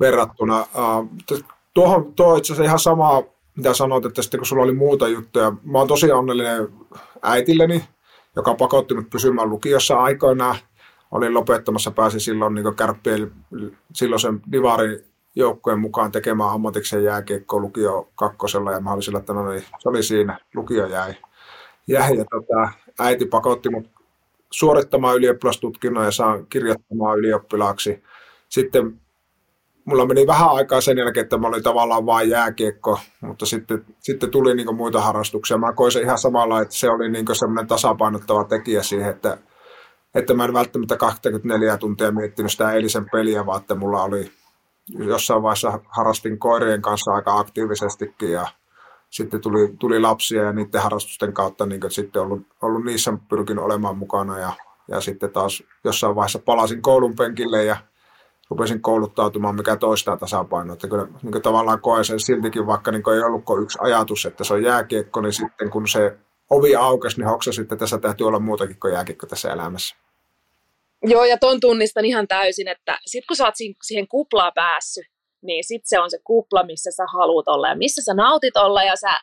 verrattuna. 0.00 0.66
Tuohon, 1.74 2.14
tuo 2.14 2.36
itse 2.36 2.52
asiassa 2.52 2.64
ihan 2.64 2.78
sama, 2.78 3.22
mitä 3.56 3.74
sanoit, 3.74 4.04
että 4.04 4.22
sitten 4.22 4.40
kun 4.40 4.46
sulla 4.46 4.62
oli 4.62 4.74
muuta 4.74 5.08
juttuja. 5.08 5.52
Mä 5.62 5.78
oon 5.78 5.88
tosi 5.88 6.12
onnellinen 6.12 6.68
äitilleni, 7.22 7.84
joka 8.36 8.54
pakotti 8.54 8.94
mut 8.94 9.10
pysymään 9.10 9.50
lukiossa 9.50 9.96
aikoinaan 9.96 10.56
olin 11.14 11.34
lopettamassa, 11.34 11.90
pääsin 11.90 12.20
silloin 12.20 12.54
niin 12.54 12.74
kärppien 12.76 13.32
silloisen 13.92 14.40
Divarin 14.52 15.00
joukkueen 15.36 15.80
mukaan 15.80 16.12
tekemään 16.12 16.50
ammatiksen 16.50 17.04
jääkiekkoa 17.04 17.60
lukio 17.60 18.08
kakkosella 18.14 18.72
ja 18.72 18.80
mä 18.80 18.92
olin 18.92 19.02
sillä, 19.02 19.18
että 19.18 19.32
no 19.32 19.50
niin, 19.50 19.64
se 19.78 19.88
oli 19.88 20.02
siinä, 20.02 20.38
lukio 20.54 20.86
jäi. 20.86 21.14
jäi 21.86 22.18
ja 22.18 22.24
tota, 22.24 22.72
äiti 22.98 23.26
pakotti 23.26 23.70
mut 23.70 23.90
suorittamaan 24.50 25.16
ylioppilastutkinnon 25.16 26.04
ja 26.04 26.10
saan 26.10 26.46
kirjoittamaan 26.46 27.18
ylioppilaaksi. 27.18 28.02
Sitten 28.48 29.00
mulla 29.84 30.06
meni 30.06 30.26
vähän 30.26 30.50
aikaa 30.50 30.80
sen 30.80 30.98
jälkeen, 30.98 31.24
että 31.24 31.38
mä 31.38 31.48
olin 31.48 31.62
tavallaan 31.62 32.06
vain 32.06 32.30
jääkiekko, 32.30 32.98
mutta 33.20 33.46
sitten, 33.46 33.84
sitten 34.00 34.30
tuli 34.30 34.54
niin 34.54 34.76
muita 34.76 35.00
harrastuksia. 35.00 35.58
Mä 35.58 35.72
koin 35.72 35.92
se 35.92 36.00
ihan 36.00 36.18
samalla, 36.18 36.60
että 36.60 36.74
se 36.74 36.90
oli 36.90 37.08
niin 37.08 37.26
semmoinen 37.32 37.66
tasapainottava 37.66 38.44
tekijä 38.44 38.82
siihen, 38.82 39.10
että 39.10 39.38
että 40.14 40.34
mä 40.34 40.44
en 40.44 40.52
välttämättä 40.52 40.96
24 40.96 41.76
tuntia 41.76 42.12
miettinyt 42.12 42.52
sitä 42.52 42.72
eilisen 42.72 43.10
peliä, 43.10 43.46
vaan 43.46 43.60
että 43.60 43.74
mulla 43.74 44.02
oli 44.02 44.30
jossain 44.88 45.42
vaiheessa 45.42 45.80
harrastin 45.88 46.38
koirien 46.38 46.82
kanssa 46.82 47.14
aika 47.14 47.38
aktiivisestikin 47.38 48.32
ja 48.32 48.46
sitten 49.10 49.40
tuli, 49.40 49.74
tuli 49.78 50.00
lapsia 50.00 50.42
ja 50.42 50.52
niiden 50.52 50.82
harrastusten 50.82 51.32
kautta 51.32 51.66
niin 51.66 51.80
sitten 51.88 52.22
ollut, 52.22 52.42
ollut 52.62 52.84
niissä 52.84 53.12
pyrkinyt 53.28 53.64
olemaan 53.64 53.98
mukana 53.98 54.38
ja, 54.38 54.52
ja 54.88 55.00
sitten 55.00 55.30
taas 55.30 55.62
jossain 55.84 56.14
vaiheessa 56.14 56.38
palasin 56.38 56.82
koulun 56.82 57.16
penkille 57.16 57.64
ja 57.64 57.76
rupesin 58.50 58.82
kouluttautumaan, 58.82 59.54
mikä 59.54 59.76
toistaa 59.76 60.16
tasapainoa. 60.16 60.72
Että 60.72 60.88
kyllä 60.88 61.06
niin 61.22 61.42
tavallaan 61.42 61.80
koen 61.80 62.04
sen 62.04 62.20
siltikin, 62.20 62.66
vaikka 62.66 62.90
niin 62.90 63.02
ei 63.14 63.22
ollutko 63.22 63.58
yksi 63.58 63.78
ajatus, 63.80 64.26
että 64.26 64.44
se 64.44 64.54
on 64.54 64.62
jääkiekko, 64.62 65.20
niin 65.20 65.32
sitten 65.32 65.70
kun 65.70 65.88
se 65.88 66.18
ovi 66.50 66.76
aukesi, 66.76 67.16
niin 67.16 67.28
hoksasin, 67.28 67.62
että 67.62 67.76
tässä 67.76 67.98
täytyy 67.98 68.26
olla 68.26 68.38
muutakin 68.38 68.80
kuin 68.80 68.92
jääkiekko 68.92 69.26
tässä 69.26 69.52
elämässä. 69.52 69.96
Joo, 71.02 71.24
ja 71.24 71.38
ton 71.38 71.60
tunnistan 71.60 72.04
ihan 72.04 72.28
täysin, 72.28 72.68
että 72.68 72.98
sit 73.06 73.26
kun 73.26 73.36
sä 73.36 73.44
oot 73.44 73.54
siihen 73.82 74.08
kuplaan 74.08 74.52
päässyt, 74.54 75.06
niin 75.42 75.64
sit 75.64 75.82
se 75.84 76.00
on 76.00 76.10
se 76.10 76.18
kupla, 76.24 76.62
missä 76.62 76.90
sä 76.90 77.04
haluat 77.12 77.48
olla 77.48 77.68
ja 77.68 77.76
missä 77.76 78.02
sä 78.02 78.14
nautit 78.14 78.56
olla 78.56 78.82
ja 78.82 78.96
sä, 78.96 79.18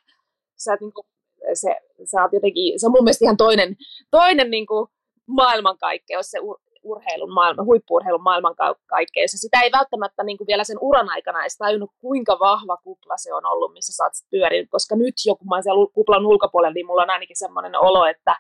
sä, 0.58 0.78
niinku, 0.82 1.06
se, 1.54 1.76
sä 2.12 2.22
oot 2.22 2.34
jotenkin, 2.34 2.80
se 2.80 2.86
on 2.88 2.92
mun 2.92 3.04
mielestä 3.04 3.26
ihan 3.26 3.38
toinen, 3.38 3.76
toinen 4.12 4.52
niinku 4.52 4.90
maailmankaikkeus, 5.28 6.32
se 6.32 6.40
urheilun 6.84 7.34
maailma, 7.34 7.64
huippuurheilun 7.64 8.24
maailmankaikkeus. 8.24 9.34
Ja 9.34 9.40
sitä 9.40 9.62
ei 9.62 9.72
välttämättä 9.72 10.24
niin 10.24 10.38
kuin 10.38 10.48
vielä 10.48 10.64
sen 10.64 10.78
uran 10.82 11.10
aikana 11.10 11.42
edes 11.42 11.58
tajunnut, 11.58 11.92
kuinka 12.00 12.40
vahva 12.40 12.78
kupla 12.78 13.18
se 13.18 13.34
on 13.34 13.46
ollut, 13.46 13.74
missä 13.74 13.94
sä 13.94 14.04
oot 14.04 14.14
pyörinyt, 14.32 14.70
koska 14.70 14.96
nyt 14.96 15.16
joku 15.26 15.46
mä 15.46 15.62
siellä 15.62 15.88
kuplan 15.94 16.26
ulkopuolella, 16.26 16.74
niin 16.74 16.86
mulla 16.86 17.02
on 17.02 17.10
ainakin 17.10 17.38
semmoinen 17.38 17.76
olo, 17.76 18.06
että 18.06 18.36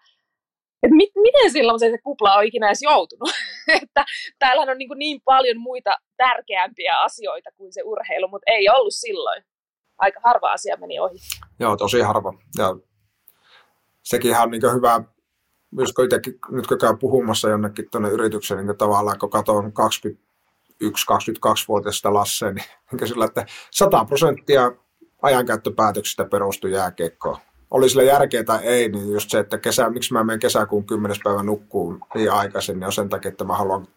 että 0.84 0.96
mit, 0.96 1.10
miten 1.16 1.52
silloin 1.52 1.80
se, 1.80 1.90
se 1.90 1.98
kupla 2.04 2.36
on 2.36 2.44
ikinä 2.44 2.68
edes 2.68 2.82
joutunut. 2.82 3.30
että 3.84 4.06
täällä 4.40 4.72
on 4.72 4.78
niin, 4.78 4.90
niin 4.96 5.22
paljon 5.26 5.58
muita 5.60 5.96
tärkeämpiä 6.18 6.94
asioita 6.98 7.50
kuin 7.58 7.74
se 7.74 7.82
urheilu, 7.84 8.28
mutta 8.28 8.52
ei 8.52 8.70
ollut 8.70 8.94
silloin. 8.94 9.44
Aika 9.98 10.20
harva 10.24 10.52
asia 10.52 10.78
meni 10.78 11.00
ohi. 11.00 11.18
Joo, 11.60 11.78
tosi 11.78 12.00
harva. 12.00 12.34
Ja 12.58 12.76
sekin 14.04 14.38
on 14.38 14.52
niin 14.52 14.74
hyvä, 14.76 15.02
kun 15.96 16.06
itsekin, 16.06 16.40
nyt 16.50 16.68
kun 16.68 16.78
käyn 16.78 16.98
puhumassa 16.98 17.50
jonnekin 17.50 17.90
tuonne 17.92 18.10
yritykseen, 18.10 18.68
niin 18.68 18.78
tavallaan 18.78 19.20
kun 19.20 19.30
katson 19.30 19.74
21-22-vuotiaista 20.84 22.14
Lasse, 22.14 22.54
niin, 22.54 22.66
niin 22.92 23.08
sillä, 23.08 23.26
että 23.26 23.46
100 23.72 24.06
prosenttia 24.06 24.72
ajankäyttöpäätöksistä 25.22 26.26
perustuu 26.26 26.70
jääkiekkoon 26.70 27.38
oli 27.72 27.90
sillä 27.90 28.04
järkeä 28.04 28.44
tai 28.44 28.60
ei, 28.64 28.90
niin 28.90 29.12
just 29.14 29.30
se, 29.30 29.40
että 29.40 29.58
kesä, 29.58 29.90
miksi 29.90 30.14
mä 30.14 30.24
menen 30.24 30.40
kesäkuun 30.40 30.86
10. 30.86 31.18
päivä 31.24 31.44
nukkuun 31.44 32.00
niin 32.16 32.32
aikaisin, 32.32 32.80
niin 32.80 32.86
on 32.86 32.94
sen 32.94 33.10
takia, 33.10 33.30
että 33.30 33.44
mä 33.44 33.56
haluan 33.56 33.88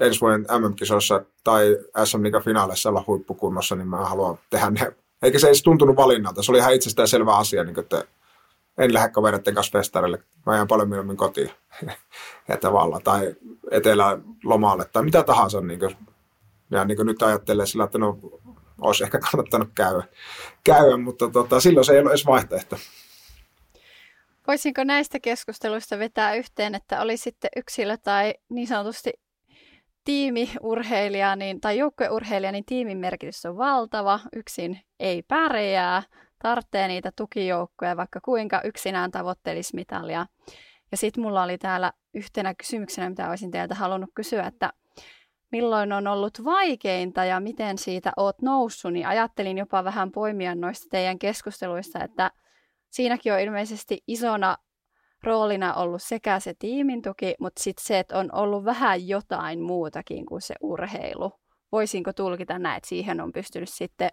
ensi 0.00 0.20
vuoden 0.20 0.46
MM-kisoissa 0.58 1.24
tai 1.44 1.76
SM 2.04 2.22
Liiga 2.22 2.40
finaaleissa 2.40 2.88
olla 2.88 3.04
huippukunnossa, 3.06 3.76
niin 3.76 3.88
mä 3.88 3.96
haluan 3.96 4.38
tehdä 4.50 4.70
ne. 4.70 4.92
Eikä 5.22 5.38
se 5.38 5.46
edes 5.46 5.62
tuntunut 5.62 5.96
valinnalta. 5.96 6.42
Se 6.42 6.52
oli 6.52 6.58
ihan 6.58 6.74
itsestään 6.74 7.08
selvä 7.08 7.36
asia, 7.36 7.64
niin 7.64 7.80
että 7.80 8.04
en 8.78 8.94
lähde 8.94 9.08
kavereiden 9.08 9.54
kanssa 9.54 9.78
festarille. 9.78 10.18
Mä 10.46 10.54
jään 10.54 10.68
paljon 10.68 10.88
mieluummin 10.88 11.16
kotiin. 11.16 11.50
ja 12.48 12.56
tavallaan, 12.56 13.02
tai 13.02 13.36
etelä 13.70 14.18
lomalle 14.44 14.84
tai 14.84 15.02
mitä 15.04 15.22
tahansa. 15.22 15.60
Niin 15.60 15.80
kuin, 15.80 15.96
ja 16.70 16.84
niin 16.84 16.96
kuin 16.96 17.06
nyt 17.06 17.22
ajattelee 17.22 17.66
sillä, 17.66 17.84
että 17.84 17.98
no 17.98 18.18
olisi 18.80 19.04
ehkä 19.04 19.18
kannattanut 19.18 19.68
käydä, 19.74 20.02
käydä 20.64 20.96
mutta 20.96 21.30
tota, 21.30 21.60
silloin 21.60 21.84
se 21.84 21.92
ei 21.92 22.00
ole 22.00 22.10
edes 22.10 22.26
vaihtoehto. 22.26 22.76
Voisinko 24.46 24.84
näistä 24.84 25.20
keskusteluista 25.20 25.98
vetää 25.98 26.34
yhteen, 26.34 26.74
että 26.74 27.00
oli 27.00 27.16
sitten 27.16 27.50
yksilö 27.56 27.96
tai 27.96 28.34
niin 28.48 28.66
sanotusti 28.66 29.12
tiimiurheilija 30.04 31.36
niin, 31.36 31.60
tai 31.60 31.78
joukkueurheilija, 31.78 32.52
niin 32.52 32.64
tiimin 32.64 32.98
merkitys 32.98 33.46
on 33.46 33.56
valtava. 33.56 34.20
Yksin 34.36 34.80
ei 35.00 35.22
pärjää, 35.22 36.02
tarvitsee 36.46 36.88
niitä 36.88 37.12
tukijoukkoja, 37.16 37.96
vaikka 37.96 38.20
kuinka 38.20 38.60
yksinään 38.64 39.10
tavoittelisi 39.10 39.74
mitalia. 39.74 40.26
Ja 40.90 40.96
sitten 40.96 41.22
mulla 41.22 41.42
oli 41.42 41.58
täällä 41.58 41.92
yhtenä 42.14 42.54
kysymyksenä, 42.54 43.10
mitä 43.10 43.30
olisin 43.30 43.50
teiltä 43.50 43.74
halunnut 43.74 44.10
kysyä, 44.14 44.46
että 44.46 44.72
milloin 45.52 45.92
on 45.92 46.06
ollut 46.06 46.44
vaikeinta 46.44 47.24
ja 47.24 47.40
miten 47.40 47.78
siitä 47.78 48.12
oot 48.16 48.42
noussut, 48.42 48.92
niin 48.92 49.06
ajattelin 49.06 49.58
jopa 49.58 49.84
vähän 49.84 50.12
poimia 50.12 50.54
noista 50.54 50.86
teidän 50.90 51.18
keskusteluista, 51.18 52.04
että 52.04 52.30
siinäkin 52.90 53.32
on 53.32 53.40
ilmeisesti 53.40 54.02
isona 54.06 54.56
roolina 55.22 55.74
ollut 55.74 56.02
sekä 56.02 56.40
se 56.40 56.54
tiimin 56.58 57.02
tuki, 57.02 57.34
mutta 57.40 57.62
sitten 57.62 57.84
se, 57.84 57.98
että 57.98 58.18
on 58.18 58.34
ollut 58.34 58.64
vähän 58.64 59.08
jotain 59.08 59.60
muutakin 59.60 60.26
kuin 60.26 60.42
se 60.42 60.54
urheilu. 60.60 61.32
Voisinko 61.72 62.12
tulkita 62.12 62.58
näin, 62.58 62.76
että 62.76 62.88
siihen 62.88 63.20
on 63.20 63.32
pystynyt 63.32 63.68
sitten 63.68 64.10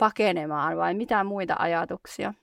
pakenemaan 0.00 0.76
vai 0.76 0.94
mitä 0.94 1.24
muita 1.24 1.56
ajatuksia? 1.58 2.34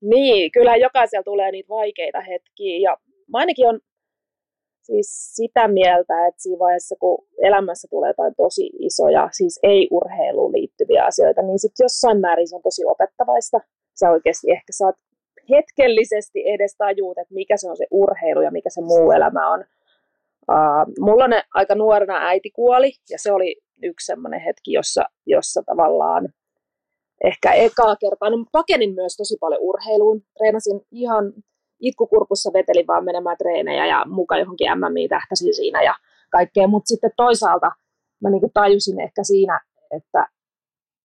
Niin, 0.00 0.52
kyllä 0.52 0.76
jokaisella 0.76 1.22
tulee 1.22 1.50
niitä 1.50 1.68
vaikeita 1.68 2.20
hetkiä 2.20 2.78
ja 2.78 2.96
mä 3.32 3.38
ainakin 3.38 3.68
on 3.68 3.80
siis 4.82 5.36
sitä 5.36 5.68
mieltä, 5.68 6.26
että 6.26 6.42
siinä 6.42 6.58
vaiheessa, 6.58 6.96
kun 7.00 7.26
elämässä 7.42 7.88
tulee 7.90 8.10
jotain 8.10 8.34
tosi 8.36 8.70
isoja, 8.78 9.28
siis 9.32 9.60
ei-urheiluun 9.62 10.52
liittyviä 10.52 11.04
asioita, 11.04 11.42
niin 11.42 11.58
sitten 11.58 11.84
jossain 11.84 12.20
määrin 12.20 12.48
se 12.48 12.56
on 12.56 12.62
tosi 12.62 12.82
opettavaista. 12.84 13.60
Sä 13.94 14.10
oikeasti 14.10 14.50
ehkä 14.50 14.72
saat 14.72 14.96
hetkellisesti 15.50 16.42
edes 16.46 16.76
tajuut, 16.78 17.18
että 17.18 17.34
mikä 17.34 17.56
se 17.56 17.70
on 17.70 17.76
se 17.76 17.86
urheilu 17.90 18.40
ja 18.40 18.50
mikä 18.50 18.70
se 18.70 18.80
muu 18.80 19.10
elämä 19.10 19.52
on. 19.52 19.64
Uh, 20.52 21.04
mulla 21.04 21.28
ne 21.28 21.42
aika 21.54 21.74
nuorena 21.74 22.26
äiti 22.26 22.50
kuoli 22.50 22.92
ja 23.10 23.18
se 23.18 23.32
oli 23.32 23.56
yksi 23.82 24.06
semmoinen 24.06 24.40
hetki, 24.40 24.72
jossa, 24.72 25.04
jossa 25.26 25.62
tavallaan 25.66 26.28
ehkä 27.24 27.52
ekaa 27.52 27.96
kertaa, 27.96 28.30
no 28.30 28.44
pakenin 28.52 28.94
myös 28.94 29.16
tosi 29.16 29.36
paljon 29.40 29.60
urheiluun. 29.62 30.22
Treenasin 30.38 30.80
ihan 30.90 31.32
itkukurkussa 31.80 32.50
vetelin 32.52 32.86
vaan 32.86 33.04
menemään 33.04 33.36
treenejä 33.36 33.86
ja 33.86 34.04
mukaan 34.06 34.40
johonkin 34.40 34.70
MMI 34.78 35.08
tähtäsin 35.08 35.54
siinä 35.54 35.82
ja 35.82 35.94
kaikkea. 36.30 36.68
Mutta 36.68 36.88
sitten 36.88 37.10
toisaalta 37.16 37.70
mä 38.22 38.30
niinku 38.30 38.50
tajusin 38.54 39.00
ehkä 39.00 39.24
siinä, 39.24 39.60
että 39.90 40.26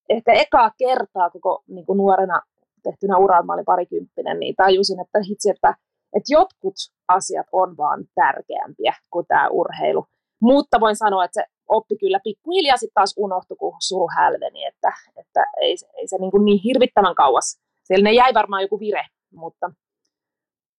ehkä 0.09 0.33
ekaa 0.33 0.71
kertaa 0.77 1.29
koko 1.29 1.63
niinku 1.67 1.93
nuorena 1.93 2.41
tehtynä 2.83 3.17
uraan, 3.17 3.45
mä 3.45 3.53
olin 3.53 3.65
parikymppinen, 3.65 4.39
niin 4.39 4.55
tajusin, 4.55 4.99
että 4.99 5.19
hitsi, 5.29 5.49
että, 5.49 5.75
että 6.13 6.33
jotkut 6.33 6.73
asiat 7.07 7.47
on 7.51 7.77
vaan 7.77 8.05
tärkeämpiä 8.15 8.93
kuin 9.11 9.25
tämä 9.27 9.49
urheilu. 9.49 10.05
Mutta 10.41 10.79
voin 10.79 10.95
sanoa, 10.95 11.25
että 11.25 11.41
se 11.41 11.45
oppi 11.69 11.97
kyllä 11.97 12.19
pikkuhiljaa 12.23 12.77
sitten 12.77 12.93
taas 12.93 13.13
unohtui, 13.17 13.57
kun 13.57 13.73
suru 13.79 14.07
hälveni, 14.17 14.65
että, 14.65 14.91
että 15.17 15.43
ei, 15.61 15.75
ei 15.97 16.07
se 16.07 16.17
niin, 16.17 16.31
kuin 16.31 16.45
niin 16.45 16.61
hirvittävän 16.63 17.15
kauas. 17.15 17.59
Siellä 17.83 18.03
ne 18.03 18.13
jäi 18.13 18.33
varmaan 18.33 18.61
joku 18.61 18.79
vire, 18.79 19.05
mutta, 19.33 19.71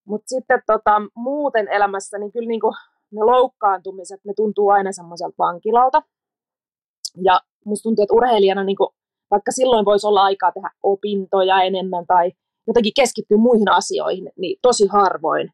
mutta 0.07 0.29
sitten 0.29 0.63
tota, 0.67 1.03
muuten 1.15 1.69
elämässä, 1.69 2.19
niin 2.19 2.33
kyllä 2.33 2.49
niin 2.49 2.61
kuin 2.61 2.75
ne 3.13 3.25
loukkaantumiset, 3.25 4.21
ne 4.25 4.33
tuntuu 4.37 4.69
aina 4.69 4.93
semmoiselta 4.93 5.35
vankilalta. 5.39 6.03
Ja 7.25 7.41
musta 7.65 7.83
tuntuu, 7.83 8.03
että 8.03 8.15
urheilijana, 8.15 8.65
niin 8.65 8.77
kuin, 8.77 8.89
vaikka 9.31 9.53
silloin 9.53 9.85
voisi 9.85 10.07
olla 10.07 10.23
aikaa 10.23 10.53
tehdä 10.53 10.71
opintoja 10.83 11.63
enemmän 11.63 12.07
tai 12.07 12.33
jotenkin 12.67 12.93
keskittyä 12.97 13.39
muihin 13.39 13.71
asioihin, 13.71 14.33
niin 14.37 14.59
tosi 14.63 14.87
harvoin 14.87 15.51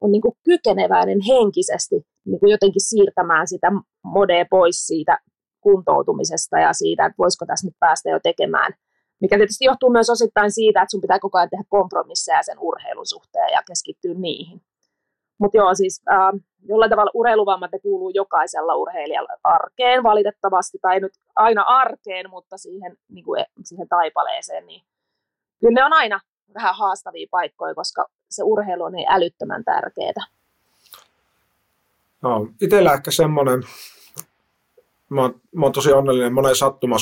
on 0.00 0.12
niin 0.12 0.22
kuin 0.22 0.34
kykeneväinen 0.44 1.18
henkisesti 1.28 1.96
niin 2.26 2.40
kuin 2.40 2.50
jotenkin 2.50 2.88
siirtämään 2.88 3.48
sitä 3.48 3.72
modea 4.08 4.44
pois 4.50 4.86
siitä 4.86 5.18
kuntoutumisesta 5.60 6.58
ja 6.58 6.72
siitä, 6.72 7.06
että 7.06 7.18
voisiko 7.18 7.46
tässä 7.46 7.66
nyt 7.66 7.76
päästä 7.80 8.10
jo 8.10 8.20
tekemään. 8.22 8.72
Mikä 9.20 9.36
tietysti 9.36 9.64
johtuu 9.64 9.90
myös 9.90 10.10
osittain 10.10 10.52
siitä, 10.52 10.82
että 10.82 10.90
sun 10.90 11.00
pitää 11.00 11.18
koko 11.18 11.38
ajan 11.38 11.50
tehdä 11.50 11.64
kompromisseja 11.68 12.42
sen 12.42 12.58
urheilun 12.58 13.06
suhteen 13.06 13.52
ja 13.52 13.62
keskittyä 13.66 14.14
niihin. 14.14 14.60
Mutta 15.38 15.56
joo, 15.56 15.74
siis 15.74 16.02
äh, 16.12 16.40
jollain 16.68 16.90
tavalla 16.90 17.10
urheiluvammat 17.14 17.70
kuuluu 17.82 18.10
jokaisella 18.10 18.74
urheilijalla 18.74 19.28
arkeen 19.44 20.02
valitettavasti, 20.02 20.78
tai 20.82 21.00
nyt 21.00 21.12
aina 21.36 21.62
arkeen, 21.62 22.30
mutta 22.30 22.58
siihen, 22.58 22.96
niin 23.08 23.24
kuin, 23.24 23.44
siihen 23.64 23.88
taipaleeseen, 23.88 24.66
niin 24.66 24.82
kyllä 25.60 25.74
ne 25.74 25.84
on 25.84 25.92
aina 25.92 26.20
vähän 26.54 26.74
haastavia 26.74 27.26
paikkoja, 27.30 27.74
koska 27.74 28.06
se 28.30 28.42
urheilu 28.42 28.84
on 28.84 28.92
niin 28.92 29.08
älyttömän 29.08 29.64
tärkeää. 29.64 30.26
No, 32.22 32.46
itsellä 32.60 32.92
ehkä 32.92 33.10
semmoinen, 33.10 33.62
mä 35.08 35.20
oon, 35.20 35.40
mä 35.54 35.66
oon 35.66 35.72
tosi 35.72 35.92
onnellinen 35.92 36.32
monen 36.32 36.56
sattuma 36.56 36.96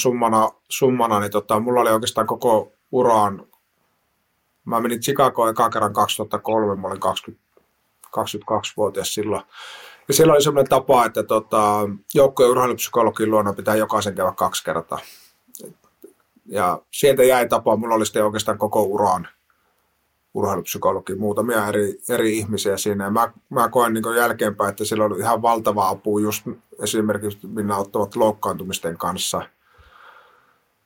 summana, 0.69 1.21
niin 1.21 1.31
tota, 1.31 1.61
mulla 1.61 1.81
oli 1.81 1.91
oikeastaan 1.91 2.27
koko 2.27 2.73
uraan, 2.93 3.47
mä 4.65 4.81
menin 4.81 5.01
Chicagoon 5.01 5.51
eka 5.51 5.71
kerran 5.71 5.93
2003, 5.93 6.77
mä 6.81 6.89
olin 6.89 7.01
20, 7.01 7.45
22-vuotias 8.07 9.15
silloin. 9.15 9.43
Ja 10.09 10.15
siellä 10.15 10.33
oli 10.33 10.43
semmoinen 10.43 10.71
tapa, 10.71 11.05
että 11.05 11.23
tota, 11.23 11.89
joukkojen 12.15 12.51
urheilupsykologin 12.51 13.31
luona 13.31 13.53
pitää 13.53 13.77
jokaisen 13.77 14.15
käydä 14.15 14.33
kaksi 14.33 14.65
kertaa. 14.65 14.99
Ja 16.47 16.81
sieltä 16.91 17.25
jäi 17.25 17.49
tapa, 17.49 17.77
mulla 17.77 17.95
oli 17.95 18.07
sitten 18.07 18.25
oikeastaan 18.25 18.59
koko 18.59 18.83
uraan 18.83 19.29
urheilupsykologi, 20.37 21.15
muutamia 21.15 21.69
eri, 21.69 21.99
eri 22.09 22.39
ihmisiä 22.39 22.77
siinä. 22.77 23.05
Ja 23.05 23.11
mä, 23.11 23.33
mä 23.51 23.69
koen 23.69 23.95
niin 23.95 24.17
jälkeenpäin, 24.17 24.71
että 24.71 24.85
sillä 24.85 25.05
oli 25.05 25.19
ihan 25.19 25.43
valtava 25.43 25.89
apu 25.89 26.19
just 26.19 26.47
esimerkiksi 26.83 27.47
minä 27.47 27.77
ottavat 27.77 28.17
loukkaantumisten 28.17 28.99
kanssa. 28.99 29.43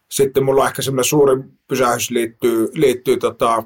Sitten 0.08 0.44
mulla 0.44 0.66
ehkä 0.66 0.82
semmoinen 0.82 1.04
suurin 1.04 1.58
pysähys 1.68 2.10
liittyy, 2.10 2.68
liittyy 2.74 3.16
tota 3.16 3.62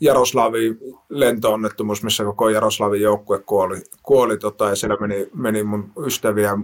Jaroslavin 0.00 0.78
lentoonnettomuus, 1.08 2.02
missä 2.02 2.24
koko 2.24 2.48
Jaroslavin 2.48 3.02
joukkue 3.02 3.38
kuoli, 3.38 3.82
kuoli 4.02 4.38
tota, 4.38 4.68
ja 4.68 4.76
siellä 4.76 4.96
meni, 5.00 5.28
meni 5.34 5.62
mun 5.62 5.92
ystäviä 6.06 6.58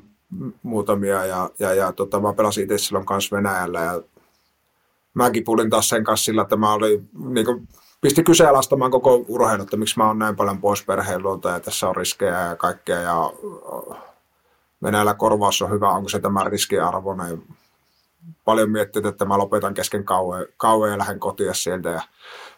muutamia 0.63 1.25
ja, 1.25 1.51
ja, 1.59 1.75
ja 1.75 1.93
tota, 1.93 2.21
mä 2.21 2.33
pelasin 2.33 2.63
itse 2.65 2.79
silloin 2.79 3.07
kanssa 3.07 3.37
Venäjällä 3.37 3.81
ja 3.81 4.03
mäkin 5.15 5.45
pulin 5.45 5.71
taas 5.71 5.89
sen 5.89 6.05
kanssa 6.05 6.25
sillä, 6.25 6.43
että 6.43 6.57
mä 6.57 6.73
olin 6.73 7.09
niin 7.29 7.47
kuin, 7.47 7.69
pisti 8.01 8.23
kyseenalaistamaan 8.23 8.91
koko 8.91 9.25
urheilun, 9.29 9.63
että 9.63 9.77
miksi 9.77 9.99
mä 9.99 10.07
oon 10.07 10.19
näin 10.19 10.37
paljon 10.37 10.61
pois 10.61 10.85
perheen 10.85 11.23
luolta 11.23 11.51
ja 11.51 11.61
tässä 11.61 11.89
on 11.89 11.97
riskejä 11.97 12.41
ja 12.41 12.57
kaikkea 12.57 13.01
ja 13.01 13.33
Venäjällä 14.83 15.15
korvaus 15.15 15.63
on 15.63 15.71
hyvä, 15.71 15.91
onko 15.91 16.09
se 16.09 16.19
tämä 16.19 16.45
riskiarvoinen. 16.45 17.43
Paljon 18.45 18.71
miettii, 18.71 19.03
että 19.09 19.25
mä 19.25 19.39
lopetan 19.39 19.75
kesken 19.75 20.05
kauan, 20.05 20.47
kauan 20.57 20.91
ja 20.91 20.99
lähden 20.99 21.21
kotiin 21.21 21.55
sieltä. 21.55 21.89
Ja 21.89 22.01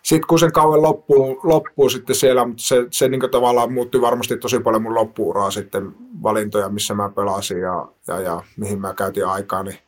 sitten 0.03 0.26
kun 0.26 0.38
sen 0.38 0.53
kauan 0.53 0.82
loppuu, 0.82 1.40
loppuu 1.43 1.88
sitten 1.88 2.16
siellä, 2.16 2.45
mutta 2.45 2.62
se, 2.62 2.86
se 2.90 3.09
niin 3.09 3.30
tavallaan 3.30 3.72
muutti 3.72 4.01
varmasti 4.01 4.36
tosi 4.36 4.61
paljon 4.61 4.82
mun 4.82 4.95
loppuuraa 4.95 5.51
sitten 5.51 5.95
valintoja, 6.22 6.68
missä 6.68 6.95
mä 6.95 7.09
pelasin 7.09 7.61
ja, 7.61 7.88
ja, 8.09 8.20
ja 8.20 8.43
mihin 8.57 8.80
mä 8.80 8.95
käytin 8.95 9.26
aikaani. 9.26 9.82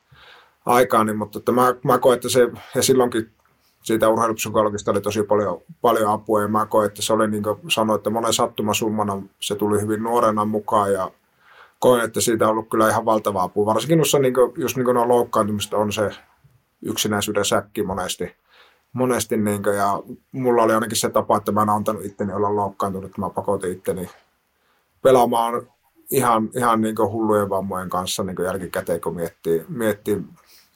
aikaani 0.66 1.12
mutta 1.12 1.38
että 1.38 1.52
mä, 1.52 1.74
mä 1.84 1.98
koen, 1.98 2.14
että 2.14 2.28
se, 2.28 2.48
ja 2.74 2.82
silloinkin 2.82 3.30
siitä 3.84 4.08
urheilupsykologista 4.08 4.90
oli 4.90 5.00
tosi 5.00 5.22
paljon, 5.22 5.60
paljon 5.80 6.10
apua 6.10 6.42
ja 6.42 6.48
mä 6.48 6.66
koin, 6.66 6.86
että 6.86 7.02
se 7.02 7.12
oli 7.12 7.28
niin 7.28 7.42
kuin 7.42 7.58
sanoin, 7.68 7.98
että 7.98 8.10
monen 8.10 8.32
sattumasummana 8.32 9.22
se 9.40 9.54
tuli 9.54 9.80
hyvin 9.80 10.02
nuorena 10.02 10.44
mukaan 10.44 10.92
ja 10.92 11.10
koin, 11.78 12.04
että 12.04 12.20
siitä 12.20 12.44
on 12.44 12.50
ollut 12.50 12.68
kyllä 12.70 12.88
ihan 12.88 13.04
valtava 13.04 13.42
apu. 13.42 13.66
Varsinkin 13.66 13.98
noissa, 13.98 14.18
niin 14.18 14.34
kuin, 14.34 14.52
just 14.56 14.76
niin 14.76 14.84
kuin 14.84 14.94
no 14.94 15.28
on 15.72 15.92
se 15.92 16.10
yksinäisyyden 16.82 17.44
säkki 17.44 17.82
monesti. 17.82 18.36
monesti 18.92 19.36
niin 19.36 19.62
kuin, 19.62 19.76
ja 19.76 20.02
mulla 20.32 20.62
oli 20.62 20.72
ainakin 20.72 20.96
se 20.96 21.10
tapa, 21.10 21.36
että 21.36 21.52
mä 21.52 21.62
en 21.62 21.68
antanut 21.68 22.04
itteni 22.04 22.32
olla 22.32 22.56
loukkaantunut, 22.56 23.10
että 23.10 23.20
mä 23.20 23.30
pakotin 23.30 23.72
itteni 23.72 24.10
pelaamaan 25.02 25.66
ihan, 26.10 26.50
ihan 26.56 26.80
niin 26.80 26.94
kuin 26.94 27.10
hullujen 27.10 27.50
vammojen 27.50 27.88
kanssa 27.88 28.24
niin 28.24 28.36
kuin 28.36 28.46
jälkikäteen, 28.46 29.00
kun 29.00 29.14
miettii, 29.14 29.64
miettii 29.68 30.22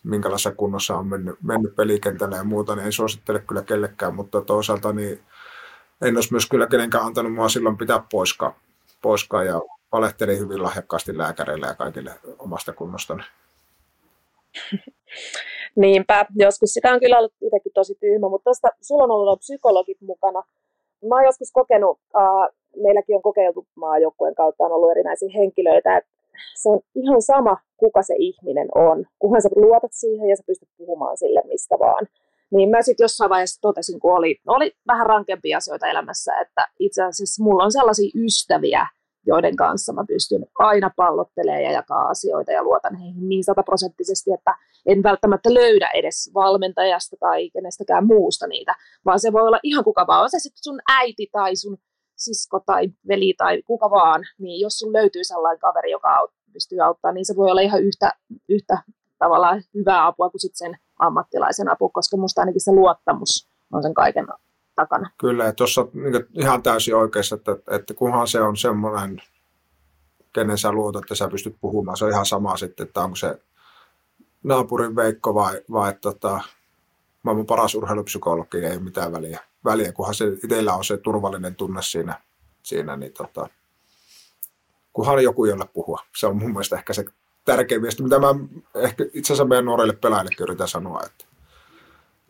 minkälaisessa 0.09 0.55
kunnossa 0.55 0.97
on 0.97 1.07
mennyt, 1.07 1.37
mennyt 1.43 1.77
pelikentällä 1.77 2.37
ja 2.37 2.45
muuta, 2.45 2.77
niin 2.77 2.85
ei 2.85 2.93
suosittele 2.93 3.39
kyllä 3.39 3.63
kellekään, 3.63 4.15
mutta 4.15 4.41
toisaalta 4.41 4.93
niin 4.93 5.21
en 6.03 6.17
olisi 6.17 6.33
myös 6.33 6.49
kyllä 6.49 6.67
kenenkään 6.67 7.05
antanut 7.05 7.35
mua 7.35 7.49
silloin 7.49 7.77
pitää 7.77 8.05
poiskaan, 8.13 8.53
poiskaan 9.03 9.47
ja 9.47 9.61
valehtelin 9.93 10.39
hyvin 10.39 10.63
lahjakkaasti 10.63 11.19
lääkäreille 11.19 11.67
ja 11.67 11.75
kaikille 11.75 12.11
omasta 12.39 12.73
kunnostani. 12.73 13.23
Niinpä, 15.77 16.27
joskus 16.37 16.75
sitä 16.75 16.93
on 16.93 17.01
kyllä 17.01 17.19
ollut 17.19 17.33
itsekin 17.43 17.73
tosi 17.75 17.95
tyhmä, 18.01 18.29
mutta 18.29 18.45
tuosta 18.45 18.69
sulla 18.81 19.05
on 19.05 19.11
ollut 19.11 19.39
psykologit 19.39 20.01
mukana. 20.01 20.43
Mä 21.09 21.15
oon 21.15 21.25
joskus 21.25 21.53
kokenut, 21.53 21.99
äh, 22.17 22.55
meilläkin 22.83 23.17
on 23.17 23.23
kokeiltu 23.23 23.67
maajoukkueen 23.75 24.35
kautta, 24.35 24.65
on 24.65 24.73
ollut 24.73 24.91
erinäisiä 24.91 25.29
henkilöitä, 25.35 25.97
että 25.97 26.11
se 26.55 26.69
on 26.69 26.81
ihan 26.95 27.23
sama, 27.23 27.57
kuka 27.77 28.03
se 28.03 28.15
ihminen 28.19 28.69
on, 28.75 29.07
kunhan 29.19 29.43
sä 29.43 29.49
luotat 29.57 29.93
siihen 29.93 30.29
ja 30.29 30.37
sä 30.37 30.43
pystyt 30.47 30.69
puhumaan 30.77 31.17
sille 31.17 31.43
mistä 31.45 31.77
vaan. 31.79 32.07
Niin 32.51 32.71
mä 32.71 32.83
sitten 32.83 33.05
jossain 33.05 33.31
vaiheessa 33.31 33.61
totesin, 33.61 34.01
kun 34.01 34.17
oli, 34.17 34.37
oli 34.47 34.73
vähän 34.87 35.07
rankempia 35.07 35.57
asioita 35.57 35.87
elämässä, 35.87 36.33
että 36.41 36.69
itse 36.79 37.03
asiassa 37.03 37.45
mulla 37.45 37.65
on 37.65 37.73
sellaisia 37.73 38.11
ystäviä, 38.25 38.87
joiden 39.27 39.57
kanssa 39.57 39.93
mä 39.93 40.05
pystyn 40.09 40.47
aina 40.59 40.91
pallottelemaan 40.97 41.63
ja 41.63 41.73
jakaa 41.73 42.09
asioita 42.09 42.53
ja 42.53 42.63
luotan 42.63 42.97
heihin 42.97 43.29
niin 43.29 43.45
sataprosenttisesti, 43.45 44.33
että 44.33 44.55
en 44.87 45.03
välttämättä 45.03 45.55
löydä 45.55 45.91
edes 45.95 46.31
valmentajasta 46.35 47.17
tai 47.21 47.51
kenestäkään 47.51 48.07
muusta 48.07 48.47
niitä, 48.47 48.75
vaan 49.05 49.21
se 49.21 49.33
voi 49.33 49.43
olla 49.43 49.61
ihan 49.63 49.85
kuka 49.85 50.07
vaan, 50.07 50.23
on 50.23 50.31
se 50.31 50.39
sitten 50.39 50.63
sun 50.63 50.81
äiti 50.99 51.29
tai 51.33 51.57
sun 51.57 51.79
sisko 52.19 52.61
tai 52.67 52.89
veli 53.09 53.35
tai 53.39 53.63
kuka 53.63 53.91
vaan, 53.91 54.25
niin 54.39 54.61
jos 54.61 54.79
sun 54.79 54.93
löytyy 54.93 55.25
sellainen 55.25 55.61
kaveri, 55.61 55.91
joka 55.91 56.29
pystyy 56.53 56.81
auttamaan, 56.81 57.15
niin 57.15 57.27
se 57.27 57.37
voi 57.37 57.51
olla 57.51 57.61
ihan 57.61 57.83
yhtä, 57.83 58.13
yhtä 58.49 58.79
tavallaan 59.19 59.63
hyvää 59.75 60.07
apua 60.07 60.31
kuin 60.31 60.41
sitten 60.41 60.59
sen 60.59 60.79
ammattilaisen 60.99 61.71
apu, 61.71 61.89
koska 61.89 62.17
musta 62.17 62.41
ainakin 62.41 62.61
se 62.61 62.73
luottamus 62.73 63.49
on 63.73 63.83
sen 63.83 63.95
kaiken 63.95 64.27
takana. 64.75 65.11
Kyllä, 65.19 65.53
tuossa 65.53 65.87
niin 65.93 66.27
ihan 66.35 66.63
täysin 66.63 66.97
oikeassa, 66.97 67.37
että, 67.37 67.57
että 67.71 67.95
kunhan 67.95 68.29
se 68.29 68.41
on 68.41 68.57
semmoinen, 68.57 69.23
kenen 70.33 70.59
sä 70.59 70.73
luotat, 70.73 71.03
että 71.03 71.15
sä 71.15 71.29
pystyt 71.29 71.57
puhumaan, 71.61 71.97
se 71.97 72.05
on 72.05 72.11
ihan 72.11 72.27
sama 72.27 72.57
sitten, 72.57 72.87
että 72.87 73.01
onko 73.01 73.17
se 73.17 73.39
naapurin 74.43 74.97
Veikko 74.97 75.35
vai, 75.35 75.61
vai 75.73 75.95
tota, 76.01 76.41
maailman 77.23 77.47
paras 77.47 77.75
urheilupsykologi, 77.75 78.59
ei 78.59 78.73
ole 78.73 78.83
mitään 78.83 79.13
väliä, 79.13 79.41
väliä 79.65 79.93
kunhan 79.93 80.15
se 80.15 80.25
itsellä 80.45 80.75
on 80.75 80.85
se 80.85 80.97
turvallinen 80.97 81.55
tunne 81.55 81.83
siinä, 81.83 82.21
siinä 82.63 82.97
niin 82.97 83.13
tota, 83.13 83.49
kunhan 84.93 85.23
joku 85.23 85.45
jolle 85.45 85.67
puhua. 85.73 86.01
Se 86.17 86.27
on 86.27 86.37
mun 86.37 86.51
mielestä 86.51 86.77
ehkä 86.77 86.93
se 86.93 87.05
tärkein 87.45 87.83
viesti, 87.83 88.03
mitä 88.03 88.19
mä 88.19 88.35
ehkä 88.75 89.05
itse 89.05 89.33
asiassa 89.33 89.45
meidän 89.45 89.65
nuorille 89.65 89.93
pelaajille 89.93 90.37
yritän 90.41 90.69
sanoa, 90.69 91.01
että 91.07 91.25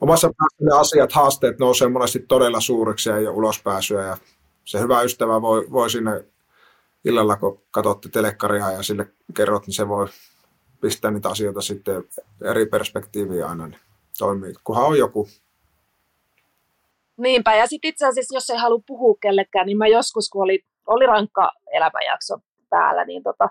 omassa 0.01 0.31
päässä 0.39 0.64
ne 0.64 0.81
asiat, 0.81 1.12
haasteet 1.12 1.59
nousee 1.59 1.89
monesti 1.89 2.18
todella 2.29 2.61
suuriksi 2.61 3.09
ja 3.09 3.16
ei 3.16 3.26
ole 3.26 3.37
ulospääsyä 3.37 4.07
ja 4.07 4.16
se 4.64 4.81
hyvä 4.81 5.03
ystävä 5.03 5.43
voi, 5.43 5.66
voi 5.70 5.91
sinne 5.91 6.24
illalla, 7.05 7.37
kun 7.37 7.62
katsotte 7.70 8.09
telekkaria 8.09 8.70
ja 8.70 8.83
sille 8.83 9.12
kerrot, 9.35 9.66
niin 9.66 9.74
se 9.74 9.89
voi 9.89 10.07
pistää 10.81 11.11
niitä 11.11 11.29
asioita 11.29 11.61
sitten 11.61 12.05
eri 12.43 12.66
perspektiiviä 12.66 13.49
aina, 13.49 13.66
niin 13.66 13.81
toimii, 14.18 14.55
kunhan 14.64 14.87
on 14.87 14.99
joku. 14.99 15.29
Niinpä, 17.19 17.55
ja 17.55 17.66
sitten 17.66 17.89
itse 17.89 18.07
asiassa, 18.07 18.37
jos 18.37 18.51
ei 18.51 18.57
halua 18.57 18.83
puhua 18.87 19.14
kellekään, 19.23 19.66
niin 19.66 19.79
mä 19.79 19.87
joskus, 19.87 20.31
kun 20.31 20.43
oli, 20.43 20.61
oli 20.87 21.07
rankka 21.07 21.53
elämänjakso 21.73 22.39
päällä, 22.71 23.05
niin 23.05 23.23
tota, 23.23 23.49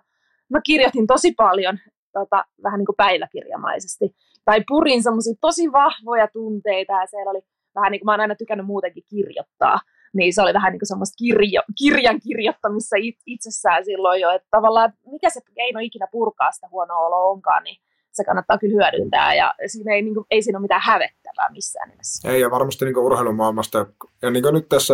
mä 0.50 0.62
kirjoitin 0.66 1.08
tosi 1.08 1.32
paljon 1.32 1.78
tota, 2.14 2.46
vähän 2.64 2.78
niin 2.78 2.86
kuin 2.86 2.96
päiväkirjamaisesti. 2.96 4.16
Tai 4.46 4.64
purin 4.68 5.04
semmoisia 5.04 5.34
tosi 5.42 5.72
vahvoja 5.72 6.28
tunteita 6.34 6.94
ja 6.94 7.08
siellä 7.08 7.32
oli 7.32 7.42
vähän 7.76 7.92
niin 7.92 8.00
kuin 8.00 8.06
mä 8.06 8.12
oon 8.14 8.20
aina 8.20 8.36
tykännyt 8.36 8.66
muutenkin 8.66 9.04
kirjoittaa. 9.10 9.80
Niin 10.14 10.34
se 10.34 10.42
oli 10.42 10.54
vähän 10.54 10.72
niin 10.72 10.80
kuin 10.80 10.88
semmoista 10.88 11.18
kirjo, 11.18 11.62
kirjan 11.78 12.20
kirjoittamissa 12.20 12.96
itsessään 13.26 13.86
silloin 13.86 14.22
jo, 14.22 14.30
että 14.32 14.48
tavallaan 14.52 14.94
mikä 15.12 15.30
se 15.30 15.42
keino 15.56 15.80
ikinä 15.80 16.08
purkaa 16.12 16.52
sitä 16.52 16.68
huonoa 16.72 17.06
oloa 17.08 17.30
onkaan, 17.32 17.64
niin 17.64 17.78
se 18.18 18.24
kannattaa 18.24 18.58
kyllä 18.58 18.74
hyödyntää 18.74 19.36
ja 19.36 19.54
siinä 19.68 19.94
ei, 19.94 20.02
niin 20.02 20.14
kuin, 20.14 20.26
ei 20.32 20.42
siinä 20.42 20.58
ole 20.58 20.62
mitään 20.62 20.82
hävettävää 20.84 21.50
missään 21.52 21.90
nimessä. 21.90 22.30
Ei 22.30 22.42
ja 22.42 22.52
varmasti 22.52 22.86
niin 22.86 22.98
urheilumaailmasta. 22.98 23.86
Ja 24.22 24.32
niin 24.32 24.44
nyt 24.54 24.70
tässä, 24.70 24.94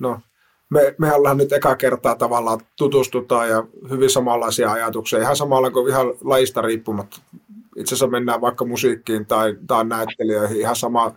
no 0.00 0.20
me, 0.70 0.94
me 0.98 1.14
ollaan 1.14 1.36
nyt 1.36 1.52
eka 1.52 1.76
kertaa 1.76 2.14
tavallaan 2.14 2.60
tutustutaan 2.76 3.48
ja 3.48 3.64
hyvin 3.90 4.10
samanlaisia 4.10 4.72
ajatuksia, 4.72 5.18
ihan 5.18 5.36
samalla 5.36 5.70
kuin 5.70 5.88
ihan 5.88 6.06
lajista 6.24 6.62
riippumatta. 6.62 7.20
Itse 7.76 7.94
asiassa 7.94 8.06
mennään 8.06 8.40
vaikka 8.40 8.64
musiikkiin 8.64 9.26
tai, 9.26 9.56
tai 9.66 9.84
näyttelijöihin, 9.84 10.60
ihan 10.60 10.76
sama, 10.76 11.12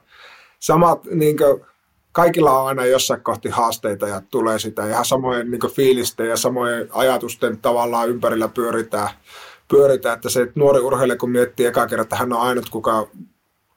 samat, 0.60 1.06
niin 1.06 1.38
kuin, 1.38 1.66
kaikilla 2.12 2.60
on 2.60 2.68
aina 2.68 2.86
jossain 2.86 3.22
kohti 3.22 3.50
haasteita 3.50 4.08
ja 4.08 4.22
tulee 4.32 4.60
sitä, 4.60 4.90
ihan 4.90 5.06
samojen 5.06 5.52
niin 5.52 5.72
fiilisten 5.72 6.30
ja 6.30 6.38
samojen 6.38 6.88
ajatusten 6.92 7.58
tavallaan 7.58 8.10
ympärillä 8.10 8.48
pyöritään, 8.48 9.10
pyöritään 9.68 10.16
että 10.16 10.30
se 10.30 10.42
että 10.42 10.60
nuori 10.60 10.80
urheilija 10.80 11.18
kun 11.18 11.32
miettii 11.32 11.66
eka 11.66 11.88
kerran, 11.88 12.04
että 12.04 12.16
hän 12.16 12.34
on 12.34 12.42
ainut, 12.42 12.70
kuka 12.70 13.08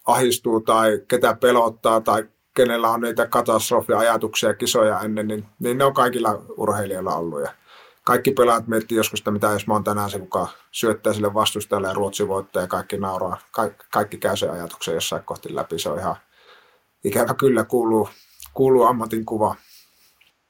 ahistuu 0.06 0.60
tai 0.60 1.02
ketä 1.08 1.34
pelottaa 1.34 2.00
tai 2.00 2.24
kenellä 2.54 2.88
on 2.88 3.00
niitä 3.00 3.26
katastrofiajatuksia 3.26 4.54
kisoja 4.54 5.00
ennen, 5.00 5.28
niin, 5.28 5.44
niin 5.58 5.78
ne 5.78 5.84
on 5.84 5.94
kaikilla 5.94 6.42
urheilijoilla 6.56 7.14
ollut. 7.14 7.40
Ja 7.40 7.50
kaikki 8.04 8.30
pelaajat 8.30 8.66
miettii 8.66 8.96
joskus, 8.96 9.20
että 9.20 9.30
mitä 9.30 9.46
jos 9.46 9.66
mä 9.66 9.74
oon 9.74 9.84
tänään 9.84 10.10
se, 10.10 10.18
kuka 10.18 10.48
syöttää 10.70 11.12
sille 11.12 11.34
vastustajalle 11.34 11.88
ja 11.88 11.94
Ruotsi 11.94 12.28
voittaa 12.28 12.62
ja 12.62 12.68
kaikki 12.68 12.96
nauraa. 12.96 13.38
Ka- 13.50 13.70
kaikki 13.92 14.18
käy 14.18 14.36
sen 14.36 14.50
ajatuksen 14.50 14.94
jossain 14.94 15.22
kohti 15.22 15.54
läpi. 15.54 15.78
Se 15.78 15.88
on 15.88 15.98
ihan 15.98 16.16
ikävä 17.04 17.34
kyllä 17.34 17.64
kuuluu, 17.64 18.08
kuuluu 18.54 18.84
ammatin 18.84 19.24
kuva. 19.24 19.54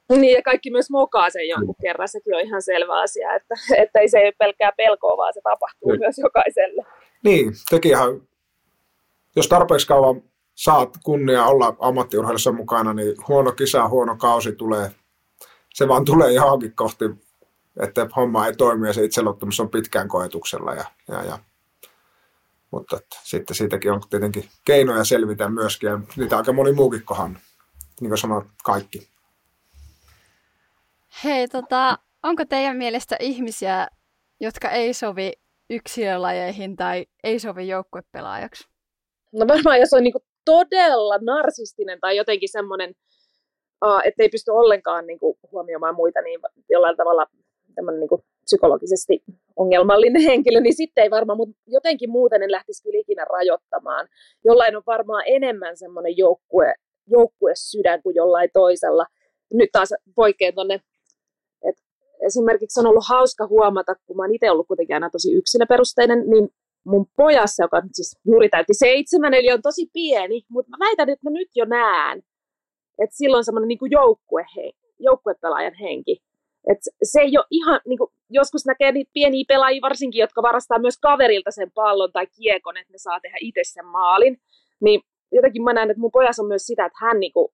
Niin 0.21 0.37
ja 0.37 0.43
kaikki 0.43 0.71
myös 0.71 0.91
mokaa 0.91 1.31
sen 1.31 1.49
jonkun 1.49 1.75
mm. 1.79 1.83
kerran, 1.83 2.09
sekin 2.09 2.35
on 2.35 2.41
ihan 2.41 2.63
selvä 2.63 3.01
asia, 3.01 3.35
että, 3.35 3.55
että 3.83 4.01
ei 4.01 4.09
se 4.09 4.19
ole 4.19 4.33
pelkkää 4.39 4.73
pelkoa, 4.77 5.17
vaan 5.17 5.35
se 5.35 5.41
tapahtuu 5.45 5.93
mm. 5.93 5.99
myös 5.99 6.19
jokaiselle. 6.19 6.87
Niin, 7.25 7.53
tekihän, 7.71 8.21
jos 9.37 9.49
tarpeeksi 9.49 9.87
kauan 9.87 10.23
saat 10.55 10.95
kunnia 11.05 11.45
olla 11.45 11.77
ammattiurheilussa 11.79 12.53
mukana, 12.53 12.95
niin 12.95 13.15
huono 13.29 13.53
kisa, 13.53 13.89
huono 13.89 14.17
kausi 14.17 14.53
tulee. 14.53 14.91
Se 15.75 15.89
vaan 15.89 16.05
tulee 16.05 16.33
johonkin 16.33 16.75
kohti, 16.75 17.05
että 17.81 18.09
homma 18.17 18.47
ei 18.47 18.53
toimi 18.53 18.87
ja 18.87 18.93
se 18.93 19.05
itseluottamus 19.05 19.61
on 19.61 19.71
pitkään 19.71 20.09
koetuksella. 20.09 20.75
Ja, 20.75 20.85
ja, 21.09 21.25
ja. 21.25 21.39
Mutta 22.71 22.97
että, 22.97 23.17
sitten 23.23 23.57
siitäkin 23.57 23.93
on 23.93 24.01
tietenkin 24.11 24.45
keinoja 24.65 25.05
selvitä 25.05 25.49
myöskin 25.49 25.87
ja 25.87 26.01
niitä 26.17 26.37
aika 26.37 26.53
moni 26.53 26.73
muukin 26.73 27.05
kohan, 27.05 27.39
niin 28.01 28.11
kuin 28.11 28.19
sanoit, 28.19 28.47
kaikki. 28.65 29.09
Hei, 31.25 31.49
tota, 31.49 31.99
onko 32.23 32.45
teidän 32.45 32.77
mielestä 32.77 33.17
ihmisiä, 33.21 33.89
jotka 34.41 34.71
ei 34.71 34.95
sovi 34.95 35.33
yksilölajeihin 35.71 36.77
tai 36.77 37.07
ei 37.25 37.39
sovi 37.39 37.69
joukkuepelaajaksi? 37.69 38.69
No 39.33 39.47
varmaan 39.49 39.81
jos 39.81 39.93
on 39.93 40.03
niinku 40.03 40.21
todella 40.45 41.19
narsistinen 41.19 42.01
tai 42.01 42.17
jotenkin 42.17 42.49
semmoinen, 42.49 42.95
että 44.05 44.23
ei 44.23 44.29
pysty 44.29 44.51
ollenkaan 44.51 45.07
niin 45.07 45.19
kuin, 45.19 45.39
huomioimaan 45.53 45.95
muita, 45.95 46.23
niin 46.23 46.41
jollain 46.71 46.97
tavalla 46.97 47.27
tämmöinen 47.75 48.01
niin 48.01 48.09
kuin, 48.09 48.23
psykologisesti 48.45 49.23
ongelmallinen 49.57 50.23
henkilö, 50.23 50.61
niin 50.61 50.77
sitten 50.77 51.05
ei 51.05 51.11
varmaan, 51.11 51.37
mutta 51.37 51.57
jotenkin 51.67 52.11
muuten 52.11 52.43
en 52.43 52.53
lähtisi 52.53 52.83
kyllä 52.83 52.99
ikinä 52.99 53.25
rajoittamaan. 53.25 54.09
Jollain 54.45 54.77
on 54.77 54.83
varmaan 54.87 55.23
enemmän 55.27 55.77
semmoinen 55.77 56.17
joukkue, 56.17 56.75
joukkue 57.07 57.53
sydän 57.55 58.03
kuin 58.03 58.15
jollain 58.17 58.51
toisella. 58.53 59.07
Nyt 59.53 59.69
taas 59.73 59.95
poikkean 60.15 60.55
tuonne, 60.55 60.81
esimerkiksi 62.27 62.81
on 62.81 62.87
ollut 62.87 63.09
hauska 63.09 63.47
huomata, 63.47 63.95
kun 64.07 64.17
mä 64.17 64.23
oon 64.23 64.35
itse 64.35 64.51
ollut 64.51 64.67
kuitenkin 64.67 64.97
aina 64.97 65.11
tosi 65.11 65.35
yksilöperusteinen, 65.35 66.31
niin 66.31 66.49
mun 66.85 67.07
pojassa, 67.17 67.65
joka 67.65 67.81
nyt 67.81 67.95
siis 67.95 68.19
juuri 68.27 68.49
täytti 68.49 68.75
seitsemän, 68.75 69.35
eli 69.35 69.53
on 69.53 69.63
tosi 69.63 69.91
pieni, 69.93 70.43
mutta 70.51 70.71
mä 70.71 70.87
väitän, 70.87 71.09
että 71.09 71.31
mä 71.31 71.31
nyt 71.31 71.49
jo 71.55 71.65
näen, 71.65 72.23
että 73.03 73.17
silloin 73.17 73.45
semmoinen 73.45 73.69
niin 73.69 73.91
joukkue, 73.91 74.47
joukkuepelaajan 74.99 75.75
henki. 75.75 76.23
Et 76.71 76.79
se 77.03 77.21
ei 77.21 77.39
ole 77.39 77.47
ihan, 77.51 77.81
niin 77.87 77.99
kuin, 77.99 78.11
joskus 78.31 78.67
näkee 78.67 78.93
niitä 78.93 79.11
pieniä 79.15 79.45
pelaajia 79.49 79.81
varsinkin, 79.83 80.21
jotka 80.21 80.43
varastaa 80.43 80.79
myös 80.79 80.99
kaverilta 80.99 81.51
sen 81.51 81.71
pallon 81.75 82.13
tai 82.13 82.27
kiekon, 82.27 82.77
että 82.77 82.93
ne 82.93 82.99
saa 82.99 83.21
tehdä 83.21 83.37
itse 83.41 83.61
sen 83.65 83.87
maalin. 83.87 84.41
Niin 84.81 85.01
jotenkin 85.33 85.63
mä 85.63 85.73
näen, 85.73 85.91
että 85.91 86.01
mun 86.01 86.13
pojas 86.13 86.39
on 86.39 86.47
myös 86.47 86.67
sitä, 86.67 86.85
että 86.85 86.99
hän 87.01 87.21
niin 87.21 87.33
kuin, 87.33 87.49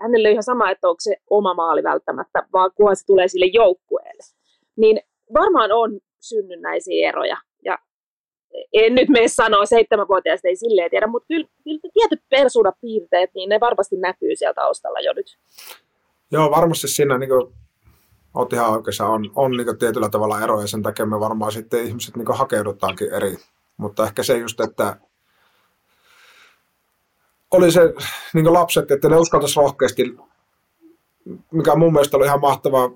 hänelle 0.00 0.28
on 0.28 0.32
ihan 0.32 0.42
sama, 0.42 0.70
että 0.70 0.88
onko 0.88 1.00
se 1.00 1.16
oma 1.30 1.54
maali 1.54 1.82
välttämättä, 1.82 2.46
vaan 2.52 2.70
kunhan 2.74 2.96
se 2.96 3.06
tulee 3.06 3.28
sille 3.28 3.46
joukkueelle. 3.46 4.22
Niin 4.76 5.00
varmaan 5.34 5.72
on 5.72 6.00
synnynnäisiä 6.20 7.08
eroja. 7.08 7.36
Ja 7.64 7.78
en 8.72 8.94
nyt 8.94 9.08
mene 9.08 9.28
sanoa, 9.28 9.66
seitsemänvuotiaista 9.66 10.48
ei 10.48 10.56
silleen 10.56 10.90
tiedä, 10.90 11.06
mutta 11.06 11.26
kyllä, 11.26 11.48
kyllä 11.64 11.80
tietyt 11.92 12.20
persuudapiirteet, 12.30 13.30
niin 13.34 13.48
ne 13.48 13.60
varmasti 13.60 13.96
näkyy 13.96 14.36
siellä 14.36 14.54
taustalla 14.54 15.00
jo 15.00 15.12
nyt. 15.12 15.38
Joo, 16.32 16.50
varmasti 16.50 16.88
siinä 16.88 17.18
niin 17.18 17.30
kuin, 17.30 17.52
olet 18.34 18.52
ihan 18.52 18.72
oikeassa, 18.72 19.06
on, 19.06 19.30
on 19.36 19.50
niin 19.50 19.78
tietyllä 19.78 20.08
tavalla 20.08 20.40
eroja, 20.40 20.66
sen 20.66 20.82
takia 20.82 21.06
me 21.06 21.20
varmaan 21.20 21.52
sitten 21.52 21.84
ihmiset 21.84 22.16
niin 22.16 22.26
hakeudutaankin 22.34 23.14
eri. 23.14 23.36
Mutta 23.76 24.04
ehkä 24.04 24.22
se 24.22 24.38
just, 24.38 24.60
että 24.60 24.96
oli 27.50 27.72
se 27.72 27.80
niin 28.34 28.52
lapset, 28.52 28.90
että 28.90 29.08
ne 29.08 29.16
uskaltaisi 29.16 29.60
rohkeasti, 29.60 30.16
mikä 31.50 31.76
mun 31.76 31.92
mielestä 31.92 32.16
oli 32.16 32.26
ihan 32.26 32.40
mahtavaa 32.40 32.90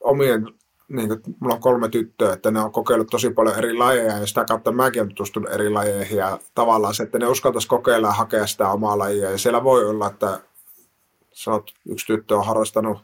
omien 0.00 0.46
niin 0.88 1.08
kuin, 1.08 1.20
mulla 1.40 1.54
on 1.54 1.60
kolme 1.60 1.88
tyttöä, 1.88 2.32
että 2.32 2.50
ne 2.50 2.60
on 2.60 2.72
kokeillut 2.72 3.08
tosi 3.10 3.30
paljon 3.30 3.58
eri 3.58 3.74
lajeja 3.74 4.18
ja 4.18 4.26
sitä 4.26 4.44
kautta 4.44 4.72
mäkin 4.72 5.02
olen 5.02 5.08
tutustunut 5.08 5.52
eri 5.52 5.70
lajeihin 5.70 6.18
ja 6.18 6.38
tavallaan 6.54 6.94
se, 6.94 7.02
että 7.02 7.18
ne 7.18 7.26
uskaltaisi 7.26 7.68
kokeilla 7.68 8.08
ja 8.08 8.12
hakea 8.12 8.46
sitä 8.46 8.68
omaa 8.68 8.98
lajia. 8.98 9.30
Ja 9.30 9.38
siellä 9.38 9.64
voi 9.64 9.84
olla, 9.84 10.06
että 10.06 10.40
sanot, 11.32 11.70
yksi 11.88 12.06
tyttö 12.06 12.36
on 12.36 12.46
harrastanut 12.46 12.98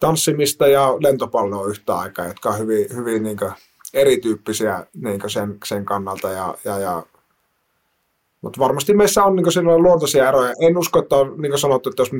tanssimista 0.00 0.66
ja 0.66 0.96
lentopalloa 1.00 1.66
yhtä 1.66 1.94
aikaa, 1.94 2.26
jotka 2.26 2.48
on 2.48 2.58
hyvin, 2.58 2.86
hyvin 2.96 3.22
niin 3.22 3.36
kuin, 3.36 3.52
erityyppisiä 3.94 4.86
niin 4.94 5.30
sen, 5.30 5.58
sen 5.64 5.84
kannalta 5.84 6.30
ja, 6.30 6.54
ja, 6.64 6.78
ja 6.78 7.02
Mutta 8.40 8.60
varmasti 8.60 8.94
meissä 8.94 9.24
on 9.24 9.36
niin 9.36 9.82
luontaisia 9.82 10.28
eroja. 10.28 10.54
En 10.60 10.78
usko, 10.78 10.98
että 10.98 11.16
on 11.16 11.34
niin 11.38 11.58
sanottu, 11.58 11.90
että 11.90 12.02
jos 12.02 12.10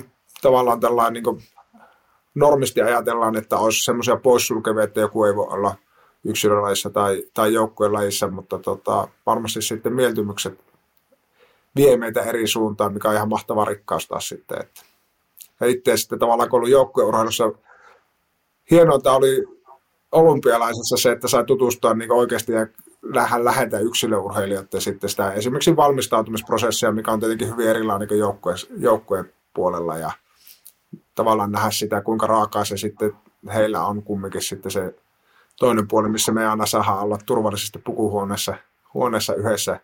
tavallaan 0.43 0.81
tällainen 0.81 1.23
niin 1.23 1.43
normisti 2.35 2.83
ajatellaan, 2.83 3.37
että 3.37 3.59
olisi 3.59 3.85
semmoisia 3.85 4.17
poissulkevia, 4.17 4.85
että 4.85 5.01
joku 5.01 5.25
ei 5.25 5.37
voi 5.37 5.47
olla 5.51 5.75
yksilölajissa 6.25 6.91
tai, 6.91 7.25
tai 7.35 7.53
joukkueen 7.55 7.93
lajissa, 7.93 8.29
mutta 8.29 8.59
tota, 8.59 9.09
varmasti 9.27 9.63
sitten 9.63 9.93
mieltymykset 9.93 10.59
vie 11.77 11.97
meitä 11.97 12.23
eri 12.23 12.47
suuntaan, 12.47 12.93
mikä 12.93 13.09
on 13.09 13.15
ihan 13.15 13.29
mahtava 13.29 13.65
rikkaus 13.65 14.09
taas 14.09 14.29
sitten. 14.29 14.61
Että. 14.61 14.83
Ja 15.61 15.67
itse 15.67 15.97
sitten 15.97 16.19
tavallaan 16.19 16.51
kun 16.51 16.57
ollut 16.57 16.71
joukkueurheilussa, 16.71 17.53
hienointa 18.71 19.13
oli 19.13 19.45
olympialaisessa 20.13 20.97
se, 20.97 21.13
että 21.13 21.29
sai 21.29 21.45
tutustua 21.45 21.95
niin 21.95 22.13
oikeasti 22.13 22.53
ja 22.53 22.67
lähän 23.03 23.45
läheltä 23.45 23.79
yksilöurheilijoiden 23.79 24.81
sitten 24.81 25.11
sitä 25.11 25.33
esimerkiksi 25.33 25.77
valmistautumisprosessia, 25.77 26.93
mikä 26.93 27.11
on 27.11 27.21
tietenkin 27.21 27.49
hyvin 27.49 27.69
erilainen 27.69 28.09
kuin 28.09 28.21
joukkueen, 28.21 28.59
joukkueen 28.77 29.33
puolella 29.55 29.97
ja 29.97 30.11
tavallaan 31.15 31.53
nähdä 31.53 31.71
sitä, 31.71 32.01
kuinka 32.01 32.27
raakaa 32.27 32.65
se 32.65 32.77
sitten 32.77 33.13
heillä 33.55 33.85
on 33.85 34.03
kumminkin 34.03 34.43
sitten 34.43 34.73
se 34.73 34.95
toinen 35.59 35.89
puoli, 35.89 36.09
missä 36.09 36.33
me 36.33 36.47
aina 36.47 36.67
saadaan 36.67 36.99
olla 36.99 37.19
turvallisesti 37.27 37.79
pukuhuoneessa 37.79 38.55
huoneessa 38.95 39.35
yhdessä 39.35 39.81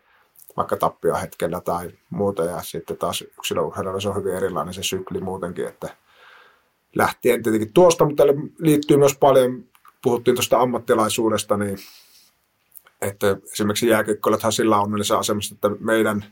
vaikka 0.57 0.77
tappiohetkellä 0.77 1.61
tai 1.61 1.91
muuta. 2.09 2.43
Ja 2.43 2.61
sitten 2.61 2.97
taas 2.97 3.21
yksilöurheilulla 3.21 3.99
se 3.99 4.09
on 4.09 4.15
hyvin 4.15 4.35
erilainen 4.35 4.73
se 4.73 4.83
sykli 4.83 5.21
muutenkin, 5.21 5.67
että 5.67 5.89
lähtien 6.95 7.43
tietenkin 7.43 7.73
tuosta, 7.73 8.05
mutta 8.05 8.23
liittyy 8.59 8.97
myös 8.97 9.17
paljon, 9.17 9.63
puhuttiin 10.03 10.35
tuosta 10.35 10.59
ammattilaisuudesta, 10.59 11.57
niin 11.57 11.77
että 13.01 13.37
esimerkiksi 13.53 13.87
jääkiekkoilethan 13.87 14.51
sillä 14.51 14.79
onnellisessa 14.79 15.17
asemassa, 15.17 15.55
että 15.55 15.69
meidän 15.79 16.25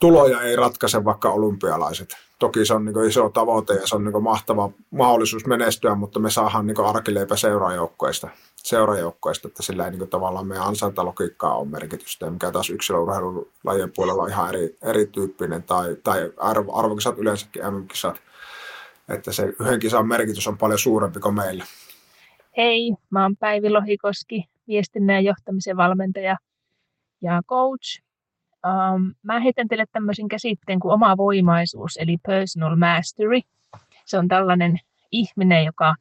tuloja 0.00 0.40
ei 0.40 0.56
ratkaise 0.56 1.04
vaikka 1.04 1.30
olympialaiset. 1.30 2.16
Toki 2.38 2.64
se 2.64 2.74
on 2.74 2.84
niin 2.84 3.04
iso 3.08 3.28
tavoite 3.28 3.74
ja 3.74 3.86
se 3.86 3.96
on 3.96 4.04
niin 4.04 4.22
mahtava 4.22 4.70
mahdollisuus 4.90 5.46
menestyä, 5.46 5.94
mutta 5.94 6.20
me 6.20 6.30
saadaan 6.30 6.66
niin 6.66 6.84
arkileipä 6.84 7.36
seurajoukkoista, 7.36 8.28
seurajoukkoista, 8.56 9.48
että 9.48 9.62
sillä 9.62 9.84
ei 9.84 9.90
niin 9.90 10.08
tavallaan 10.08 10.46
meidän 10.46 10.66
ansantalogiikkaa 10.66 11.56
ole 11.56 11.68
merkitystä, 11.68 12.30
mikä 12.30 12.50
taas 12.50 12.70
yksilöurheilulajien 12.70 13.92
puolella 13.96 14.22
on 14.22 14.28
ihan 14.28 14.48
eri, 14.48 14.76
erityyppinen, 14.82 15.62
tai, 15.62 15.96
tai 16.04 16.32
arvo, 16.36 16.74
arvokisat 16.74 17.18
yleensäkin 17.18 17.62
MM-kisat, 17.62 18.20
että 19.08 19.32
se 19.32 19.52
yhden 19.60 19.80
kisan 19.80 20.08
merkitys 20.08 20.48
on 20.48 20.58
paljon 20.58 20.78
suurempi 20.78 21.20
kuin 21.20 21.34
meillä. 21.34 21.64
Hei, 22.56 22.94
mä 23.10 23.22
oon 23.22 23.36
Päivi 23.36 23.70
Lohikoski, 23.70 24.48
viestinnän 24.68 25.14
ja 25.14 25.20
johtamisen 25.20 25.76
valmentaja 25.76 26.36
ja 27.22 27.42
coach. 27.48 28.02
Um, 28.66 29.14
mä 29.22 29.40
heitän 29.40 29.68
teille 29.68 29.84
tämmöisen 29.92 30.28
käsitteen 30.28 30.80
kuin 30.80 30.92
oma 30.92 31.16
voimaisuus, 31.16 31.96
eli 31.96 32.16
personal 32.26 32.76
mastery. 32.76 33.40
Se 34.04 34.18
on 34.18 34.28
tällainen 34.28 34.78
ihminen, 35.10 35.64
joka, 35.64 35.94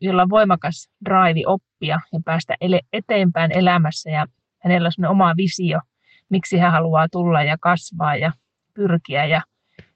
jolla 0.00 0.22
on 0.22 0.30
voimakas 0.30 0.90
drive 1.04 1.42
oppia 1.46 2.00
ja 2.12 2.20
päästä 2.24 2.54
eteenpäin 2.92 3.52
elämässä. 3.52 4.10
Ja 4.10 4.26
hänellä 4.58 4.90
on 4.98 5.10
oma 5.10 5.34
visio, 5.36 5.80
miksi 6.28 6.58
hän 6.58 6.72
haluaa 6.72 7.08
tulla 7.12 7.42
ja 7.42 7.56
kasvaa 7.60 8.16
ja 8.16 8.32
pyrkiä. 8.74 9.26
Ja 9.26 9.42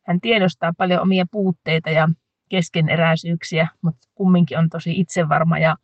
hän 0.02 0.20
tiedostaa 0.20 0.72
paljon 0.78 1.00
omia 1.00 1.24
puutteita 1.30 1.90
ja 1.90 2.08
keskeneräisyyksiä, 2.48 3.68
mutta 3.82 4.08
kumminkin 4.14 4.58
on 4.58 4.68
tosi 4.68 5.00
itsevarma 5.00 5.58
ja, 5.58 5.76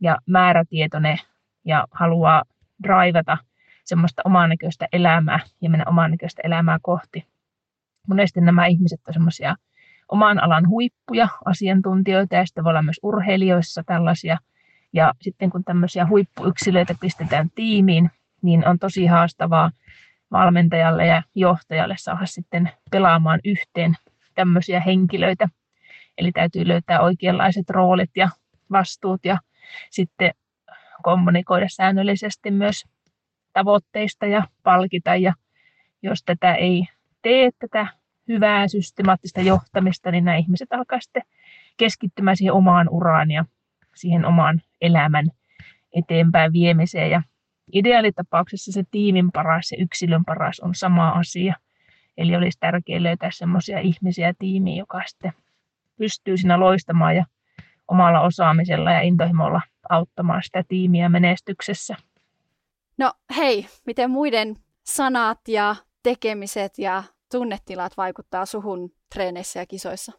ja 0.00 0.18
määrätietoinen 0.26 1.18
ja 1.64 1.86
haluaa 1.90 2.42
drivata– 2.82 3.38
semmoista 3.84 4.22
oman 4.24 4.48
näköistä 4.48 4.88
elämää 4.92 5.40
ja 5.60 5.70
mennä 5.70 5.84
oman 5.88 6.10
näköistä 6.10 6.42
elämää 6.44 6.78
kohti. 6.82 7.26
Monesti 8.08 8.40
nämä 8.40 8.66
ihmiset 8.66 9.00
ovat 9.06 9.14
semmoisia 9.14 9.56
oman 10.08 10.42
alan 10.42 10.68
huippuja, 10.68 11.28
asiantuntijoita 11.44 12.34
ja 12.34 12.46
sitten 12.46 12.64
voi 12.64 12.70
olla 12.70 12.82
myös 12.82 13.00
urheilijoissa 13.02 13.82
tällaisia. 13.86 14.38
Ja 14.92 15.12
sitten 15.20 15.50
kun 15.50 15.64
tämmöisiä 15.64 16.06
huippuyksilöitä 16.06 16.94
pistetään 17.00 17.50
tiimiin, 17.54 18.10
niin 18.42 18.68
on 18.68 18.78
tosi 18.78 19.06
haastavaa 19.06 19.70
valmentajalle 20.30 21.06
ja 21.06 21.22
johtajalle 21.34 21.94
saada 21.98 22.26
sitten 22.26 22.70
pelaamaan 22.90 23.40
yhteen 23.44 23.96
tämmöisiä 24.34 24.80
henkilöitä. 24.80 25.48
Eli 26.18 26.32
täytyy 26.32 26.68
löytää 26.68 27.00
oikeanlaiset 27.00 27.70
roolit 27.70 28.10
ja 28.16 28.28
vastuut 28.72 29.24
ja 29.24 29.38
sitten 29.90 30.34
kommunikoida 31.02 31.66
säännöllisesti 31.68 32.50
myös 32.50 32.84
tavoitteista 33.52 34.26
ja 34.26 34.48
palkita. 34.62 35.16
Ja 35.16 35.34
jos 36.02 36.22
tätä 36.24 36.54
ei 36.54 36.84
tee, 37.22 37.50
tätä 37.58 37.86
hyvää 38.28 38.68
systemaattista 38.68 39.40
johtamista, 39.40 40.10
niin 40.10 40.24
nämä 40.24 40.36
ihmiset 40.36 40.72
alkaa 40.72 41.00
sitten 41.00 41.22
keskittymään 41.76 42.36
siihen 42.36 42.52
omaan 42.52 42.88
uraan 42.88 43.30
ja 43.30 43.44
siihen 43.94 44.24
omaan 44.24 44.62
elämän 44.80 45.26
eteenpäin 45.92 46.52
viemiseen. 46.52 47.10
Ja 47.10 47.22
ideaalitapauksessa 47.72 48.72
se 48.72 48.82
tiimin 48.90 49.32
paras 49.32 49.72
ja 49.72 49.78
yksilön 49.80 50.24
paras 50.24 50.60
on 50.60 50.74
sama 50.74 51.08
asia. 51.08 51.54
Eli 52.16 52.36
olisi 52.36 52.58
tärkeää 52.60 53.02
löytää 53.02 53.30
sellaisia 53.32 53.78
ihmisiä 53.78 54.34
tiimiin, 54.38 54.76
joka 54.76 55.02
sitten 55.06 55.32
pystyy 55.98 56.36
siinä 56.36 56.60
loistamaan 56.60 57.16
ja 57.16 57.24
omalla 57.88 58.20
osaamisella 58.20 58.92
ja 58.92 59.00
intohimolla 59.00 59.60
auttamaan 59.92 60.42
sitä 60.42 60.64
tiimiä 60.68 61.08
menestyksessä. 61.08 61.96
No 62.98 63.12
hei, 63.36 63.66
miten 63.86 64.10
muiden 64.10 64.56
sanat 64.84 65.38
ja 65.48 65.76
tekemiset 66.02 66.78
ja 66.78 67.02
tunnetilat 67.32 67.96
vaikuttaa 67.96 68.46
suhun 68.46 68.90
treeneissä 69.14 69.60
ja 69.60 69.66
kisoissa? 69.66 70.12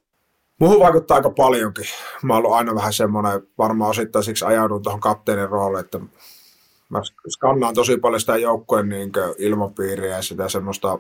Muuhun 0.60 0.80
vaikuttaa 0.80 1.16
aika 1.18 1.30
paljonkin. 1.30 1.86
Mä 2.24 2.34
oon 2.34 2.46
ollut 2.46 2.58
aina 2.58 2.76
vähän 2.76 2.94
semmoinen, 2.94 3.42
varmaan 3.58 3.90
osittain 3.90 4.24
siksi 4.24 4.46
ajaudun 4.46 4.84
tuohon 4.84 5.00
kapteenin 5.00 5.50
rooliin, 5.50 5.86
että 5.86 6.00
mä 6.90 7.02
skannaan 7.30 7.74
tosi 7.74 7.98
paljon 7.98 8.20
sitä 8.20 8.38
joukkojen 8.38 8.90
niin 8.90 9.12
ilmapiiriä 9.38 10.16
ja 10.16 10.22
sitä 10.22 10.50
semmoista 10.50 11.00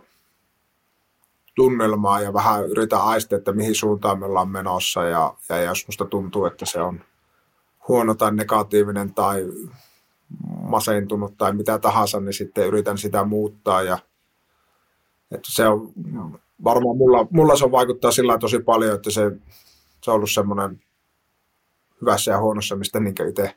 tunnelmaa 1.55 2.21
ja 2.21 2.33
vähän 2.33 2.65
yritän 2.65 3.01
aistia, 3.01 3.37
että 3.37 3.51
mihin 3.51 3.75
suuntaan 3.75 4.19
me 4.19 4.25
ollaan 4.25 4.49
menossa 4.49 5.03
ja, 5.03 5.33
ja 5.49 5.61
jos 5.61 5.87
musta 5.87 6.05
tuntuu, 6.05 6.45
että 6.45 6.65
se 6.65 6.81
on 6.81 6.99
huono 7.87 8.15
tai 8.15 8.35
negatiivinen 8.35 9.13
tai 9.13 9.45
masentunut 10.61 11.37
tai 11.37 11.53
mitä 11.53 11.79
tahansa, 11.79 12.19
niin 12.19 12.33
sitten 12.33 12.67
yritän 12.67 12.97
sitä 12.97 13.23
muuttaa 13.23 13.81
ja 13.81 13.97
että 15.31 15.49
se 15.51 15.67
on 15.67 15.93
varmaan 16.63 16.97
mulla, 16.97 17.27
mulla 17.31 17.55
se 17.55 17.65
on 17.65 17.71
vaikuttaa 17.71 18.11
sillä 18.11 18.37
tosi 18.37 18.59
paljon, 18.59 18.95
että 18.95 19.11
se, 19.11 19.31
se 20.01 20.11
on 20.11 20.15
ollut 20.15 20.31
semmoinen 20.31 20.81
hyvässä 22.01 22.31
ja 22.31 22.39
huonossa, 22.39 22.75
mistä 22.75 22.99
niin 22.99 23.29
itse 23.29 23.55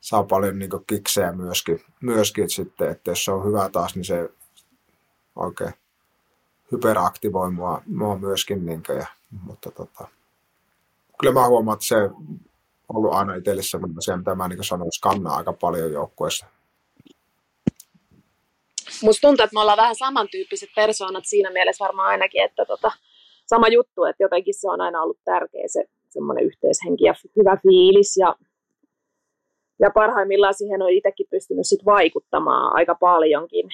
saa 0.00 0.24
paljon 0.24 0.58
niin 0.58 0.70
kiksejä 0.86 1.32
myöskin, 1.32 1.80
myöskin 2.00 2.50
sitten, 2.50 2.90
että 2.90 3.10
jos 3.10 3.24
se 3.24 3.32
on 3.32 3.46
hyvä 3.46 3.68
taas, 3.68 3.94
niin 3.94 4.04
se 4.04 4.30
oikein 5.36 5.74
hyperaktivoi 6.72 7.50
mua, 7.50 7.82
mua 7.86 8.18
myöskin. 8.18 8.66
Niin 8.66 8.82
kuin, 8.86 8.98
ja, 8.98 9.06
mutta 9.42 9.70
tota, 9.70 10.08
kyllä 11.20 11.34
mä 11.34 11.46
huomaan, 11.46 11.76
että 11.76 11.86
se 11.86 11.96
ollut 12.96 13.14
aina 13.14 13.34
itselle 13.34 13.62
sellainen 13.62 13.98
asia, 13.98 14.16
mitä 14.16 14.34
mä 14.34 14.48
niin 14.48 14.64
sanoin, 14.64 14.92
skannaa 14.92 15.36
aika 15.36 15.52
paljon 15.52 15.92
joukkueessa. 15.92 16.46
Musta 19.02 19.28
tuntuu, 19.28 19.44
että 19.44 19.54
me 19.54 19.60
ollaan 19.60 19.76
vähän 19.76 19.96
samantyyppiset 19.96 20.68
persoonat 20.76 21.24
siinä 21.26 21.50
mielessä 21.50 21.84
varmaan 21.84 22.08
ainakin, 22.08 22.42
että 22.42 22.64
tota, 22.64 22.92
sama 23.46 23.68
juttu, 23.68 24.04
että 24.04 24.22
jotenkin 24.22 24.54
se 24.54 24.70
on 24.70 24.80
aina 24.80 25.02
ollut 25.02 25.18
tärkeä 25.24 25.64
se 25.66 25.84
semmoinen 26.08 26.44
yhteishenki 26.44 27.04
ja 27.04 27.14
hyvä 27.36 27.58
fiilis 27.62 28.16
ja, 28.16 28.36
ja 29.80 29.90
parhaimmillaan 29.94 30.54
siihen 30.54 30.82
on 30.82 30.90
itsekin 30.90 31.26
pystynyt 31.30 31.66
sit 31.66 31.84
vaikuttamaan 31.84 32.76
aika 32.76 32.94
paljonkin. 32.94 33.66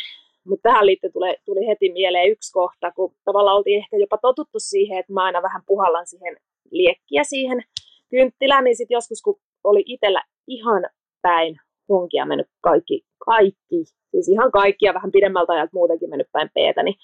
Mutta 0.45 0.69
tähän 0.69 0.87
liittyen 0.87 1.13
tuli, 1.13 1.37
tuli 1.45 1.67
heti 1.67 1.93
mieleen 1.93 2.31
yksi 2.31 2.53
kohta, 2.53 2.93
kun 2.93 3.15
tavallaan 3.25 3.57
oltiin 3.57 3.79
ehkä 3.79 3.97
jopa 3.97 4.19
totuttu 4.19 4.59
siihen, 4.61 4.99
että 4.99 5.13
mä 5.13 5.25
aina 5.25 5.43
vähän 5.43 5.63
puhallan 5.67 6.07
siihen 6.07 6.37
liekkiä 6.71 7.25
siihen 7.25 7.63
kynttilä, 8.11 8.63
niin 8.63 8.77
sitten 8.77 8.95
joskus 8.95 9.23
kun 9.23 9.41
oli 9.65 9.83
itsellä 9.87 10.23
ihan 10.47 10.83
päin 11.23 11.57
honkia 11.89 12.27
mennyt 12.27 12.47
kaikki, 12.61 13.05
kaikki, 13.27 13.85
siis 14.11 14.29
ihan 14.29 14.51
kaikki 14.53 14.87
ja 14.87 14.95
vähän 14.95 15.13
pidemmältä 15.13 15.53
ajalta 15.53 15.71
muutenkin 15.73 16.11
mennyt 16.11 16.33
päin 16.33 16.51
peetä, 16.55 16.83
niin, 16.83 16.95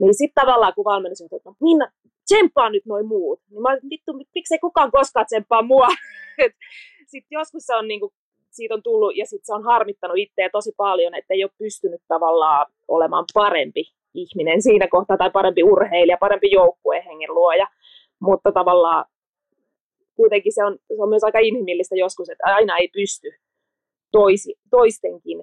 niin 0.00 0.14
sitten 0.14 0.42
tavallaan 0.42 0.74
kun 0.74 0.84
valmennus 0.84 1.20
että 1.20 1.36
no, 1.44 1.54
Minna, 1.60 1.92
tsemppaa 2.24 2.70
nyt 2.70 2.86
noin 2.86 3.06
muut. 3.06 3.40
Niin 3.50 3.62
mä 3.62 3.68
olin, 3.68 3.90
vittu, 3.90 4.12
miksei 4.34 4.58
kukaan 4.58 4.90
koskaan 4.90 5.26
tsemppaa 5.26 5.62
mua. 5.62 5.88
sitten 7.12 7.36
joskus 7.38 7.66
se 7.66 7.76
on 7.76 7.88
niinku, 7.88 8.12
siitä 8.50 8.74
on 8.74 8.82
tullut 8.82 9.16
ja 9.16 9.26
sitten 9.26 9.46
se 9.46 9.54
on 9.54 9.64
harmittanut 9.64 10.18
itseä 10.18 10.48
tosi 10.52 10.72
paljon, 10.76 11.14
että 11.14 11.34
ei 11.34 11.44
ole 11.44 11.50
pystynyt 11.58 12.00
tavallaan 12.08 12.66
olemaan 12.88 13.24
parempi 13.34 13.84
ihminen 14.14 14.62
siinä 14.62 14.88
kohtaa 14.90 15.16
tai 15.16 15.30
parempi 15.30 15.62
urheilija, 15.62 16.16
parempi 16.20 16.50
joukkuehengen 16.50 17.34
luoja. 17.34 17.66
Mutta 18.20 18.52
tavallaan 18.52 19.04
kuitenkin 20.16 20.54
se 20.54 20.64
on, 20.64 20.78
se 20.96 21.02
on 21.02 21.08
myös 21.08 21.24
aika 21.24 21.38
inhimillistä 21.38 21.96
joskus, 21.96 22.28
että 22.28 22.44
aina 22.46 22.78
ei 22.78 22.88
pysty 22.88 23.28
toisi, 24.12 24.54
toistenkin 24.70 25.38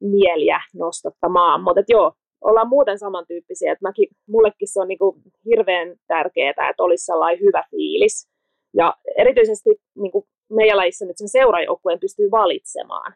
mieliä 0.00 0.60
nostattamaan. 0.74 1.62
Mutta 1.62 1.82
joo, 1.88 2.12
ollaan 2.40 2.68
muuten 2.68 2.98
samantyyppisiä, 2.98 3.72
että 3.72 3.88
mäkin, 3.88 4.08
mullekin 4.28 4.68
se 4.72 4.80
on 4.80 4.88
niin 4.88 4.98
kuin 4.98 5.22
hirveän 5.44 5.96
tärkeää, 6.06 6.50
että 6.50 6.82
olisi 6.82 7.04
sellainen 7.04 7.40
hyvä 7.40 7.64
fiilis. 7.70 8.28
Ja 8.74 8.94
erityisesti 9.18 9.70
niin 9.96 10.12
kuin 10.12 10.24
meidän 10.50 10.76
lajissa 10.76 11.04
nyt 11.04 11.18
sen 11.18 11.28
seurajoukkueen 11.28 12.00
pystyy 12.00 12.30
valitsemaan. 12.30 13.14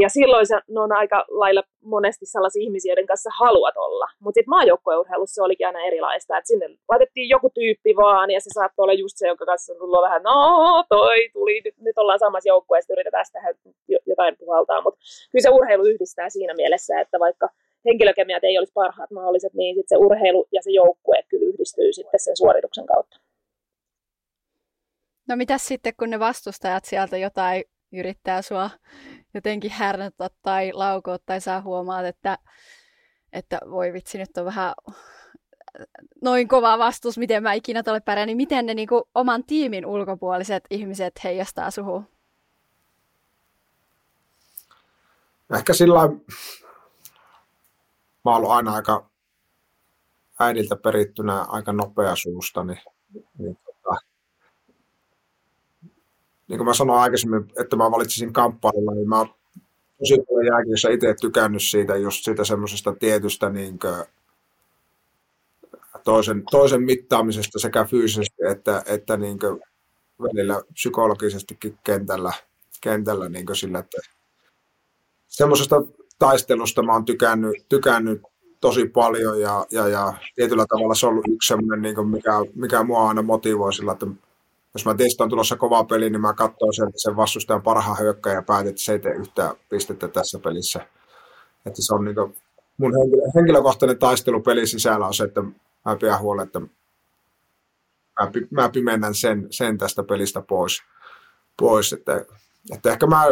Ja 0.00 0.08
silloin 0.08 0.46
se, 0.46 0.54
ne 0.68 0.80
on 0.80 0.92
aika 0.92 1.24
lailla 1.28 1.62
monesti 1.80 2.26
sellaisia 2.26 2.62
ihmisiä, 2.62 2.90
joiden 2.90 3.06
kanssa 3.06 3.30
haluat 3.38 3.76
olla. 3.76 4.06
Mutta 4.20 4.34
sitten 4.34 4.50
maajoukkueurheilussa 4.50 5.34
se 5.34 5.42
olikin 5.42 5.66
aina 5.66 5.86
erilaista, 5.86 6.38
että 6.38 6.48
sinne 6.48 6.66
laitettiin 6.88 7.28
joku 7.28 7.50
tyyppi 7.50 7.96
vaan, 7.96 8.30
ja 8.30 8.40
se 8.40 8.50
saattoi 8.54 8.82
olla 8.82 8.92
just 8.92 9.16
se, 9.16 9.28
jonka 9.28 9.46
kanssa 9.46 9.74
tullut 9.74 10.02
vähän, 10.02 10.22
no 10.22 10.34
toi 10.88 11.28
tuli, 11.32 11.60
nyt, 11.64 11.74
nyt 11.78 11.98
ollaan 11.98 12.18
samassa 12.18 12.48
joukkueessa, 12.48 12.92
yritetään 12.92 13.24
tehdä 13.32 13.54
jotain 14.06 14.36
puhaltaa. 14.38 14.80
Mutta 14.80 15.00
kyllä 15.30 15.42
se 15.42 15.50
urheilu 15.50 15.84
yhdistää 15.84 16.28
siinä 16.30 16.54
mielessä, 16.54 17.00
että 17.00 17.20
vaikka 17.20 17.48
henkilökemiat 17.84 18.44
ei 18.44 18.58
olisi 18.58 18.72
parhaat 18.72 19.10
mahdolliset, 19.10 19.54
niin 19.54 19.74
sit 19.74 19.88
se 19.88 19.96
urheilu 19.96 20.46
ja 20.52 20.62
se 20.62 20.70
joukkue 20.70 21.22
kyllä 21.28 21.46
yhdistyy 21.46 21.92
sitten 21.92 22.20
sen 22.20 22.36
suorituksen 22.36 22.86
kautta. 22.86 23.16
No 25.28 25.36
mitä 25.36 25.58
sitten, 25.58 25.92
kun 25.98 26.10
ne 26.10 26.18
vastustajat 26.18 26.84
sieltä 26.84 27.16
jotain 27.16 27.64
yrittää 27.92 28.42
sua 28.42 28.70
jotenkin 29.34 29.70
härnätä 29.70 30.30
tai 30.42 30.72
laukoa 30.72 31.18
tai 31.26 31.40
sä 31.40 31.60
huomaat, 31.60 32.06
että, 32.06 32.38
että 33.32 33.60
voi 33.70 33.92
vitsi, 33.92 34.18
nyt 34.18 34.36
on 34.36 34.44
vähän 34.44 34.74
noin 36.22 36.48
kova 36.48 36.78
vastus, 36.78 37.18
miten 37.18 37.42
mä 37.42 37.52
ikinä 37.52 37.82
ole 37.86 38.00
pärjää, 38.00 38.26
niin 38.26 38.36
miten 38.36 38.66
ne 38.66 38.74
niin 38.74 38.88
kuin, 38.88 39.02
oman 39.14 39.44
tiimin 39.44 39.86
ulkopuoliset 39.86 40.64
ihmiset 40.70 41.12
heijastaa 41.24 41.70
suhun? 41.70 42.06
Ehkä 45.54 45.72
sillä 45.72 46.00
mä 48.24 48.36
oon 48.36 48.50
aina 48.50 48.74
aika 48.74 49.10
äidiltä 50.40 50.76
perittynä 50.76 51.42
aika 51.42 51.72
nopea 51.72 52.16
suusta, 52.16 52.64
niin, 52.64 52.80
niin, 53.38 53.58
niin 56.52 56.58
kuin 56.58 56.66
mä 56.66 56.74
sanoin 56.74 57.00
aikaisemmin, 57.00 57.52
että 57.60 57.76
mä 57.76 57.90
valitsisin 57.90 58.32
kamppailulla, 58.32 58.94
niin 58.94 59.08
mä 59.08 59.18
oon 59.18 59.34
tosi 59.98 60.22
paljon 60.28 60.46
jääkiössä 60.46 60.90
itse 60.90 61.14
tykännyt 61.20 61.62
siitä, 61.62 61.96
just 61.96 62.24
siitä 62.24 62.44
semmoisesta 62.44 62.94
tietystä 62.94 63.50
niin 63.50 63.78
kuin, 63.78 64.04
toisen, 66.04 66.42
toisen 66.50 66.82
mittaamisesta 66.82 67.58
sekä 67.58 67.84
fyysisesti 67.84 68.44
että, 68.50 68.82
että 68.86 69.16
niin 69.16 69.38
kuin, 69.38 69.60
välillä 70.22 70.62
psykologisestikin 70.72 71.78
kentällä, 71.84 72.32
kentällä 72.80 73.28
niin 73.28 73.46
kuin 73.46 73.56
sillä, 73.56 73.78
että 73.78 73.98
semmoisesta 75.28 75.82
taistelusta 76.18 76.82
mä 76.82 76.92
oon 76.92 77.04
tykännyt, 77.04 77.56
tykännyt 77.68 78.22
tosi 78.60 78.88
paljon 78.88 79.40
ja, 79.40 79.66
ja, 79.70 79.88
ja 79.88 80.14
tietyllä 80.34 80.66
tavalla 80.68 80.94
se 80.94 81.06
on 81.06 81.12
ollut 81.12 81.28
yksi 81.28 81.48
semmoinen, 81.48 81.82
niin 81.82 82.08
mikä, 82.08 82.32
mikä 82.54 82.82
mua 82.82 83.08
aina 83.08 83.22
motivoi 83.22 83.72
sillä, 83.72 83.92
että 83.92 84.06
jos 84.74 84.84
mä 84.84 84.94
testaan 84.94 85.30
tulossa 85.30 85.56
kova 85.56 85.84
peli, 85.84 86.10
niin 86.10 86.20
mä 86.20 86.32
katson 86.32 86.74
sen, 86.74 86.88
sen 86.96 87.16
vastustajan 87.16 87.62
parhaan 87.62 87.98
hyökkäjä 87.98 88.34
ja 88.34 88.42
päätän, 88.42 88.68
että 88.68 88.82
se 88.82 88.92
ei 88.92 88.98
tee 88.98 89.14
yhtään 89.14 89.54
pistettä 89.68 90.08
tässä 90.08 90.38
pelissä. 90.38 90.86
Että 91.66 91.82
se 91.82 91.94
on 91.94 92.04
niin 92.04 92.16
mun 92.76 92.92
henkilö, 92.98 93.22
henkilökohtainen 93.34 93.98
taistelu 93.98 94.40
pelin 94.40 94.68
sisällä 94.68 95.06
on 95.06 95.14
se, 95.14 95.24
että 95.24 95.42
mä 95.84 95.96
pidän 96.00 96.20
huolen, 96.20 96.46
että 96.46 96.60
mä, 96.60 98.30
mä 98.50 98.68
pimennän 98.68 99.14
sen, 99.14 99.46
sen 99.50 99.78
tästä 99.78 100.02
pelistä 100.02 100.42
pois. 100.42 100.82
pois 101.56 101.92
että, 101.92 102.24
että 102.74 102.90
ehkä 102.90 103.06
mä 103.06 103.24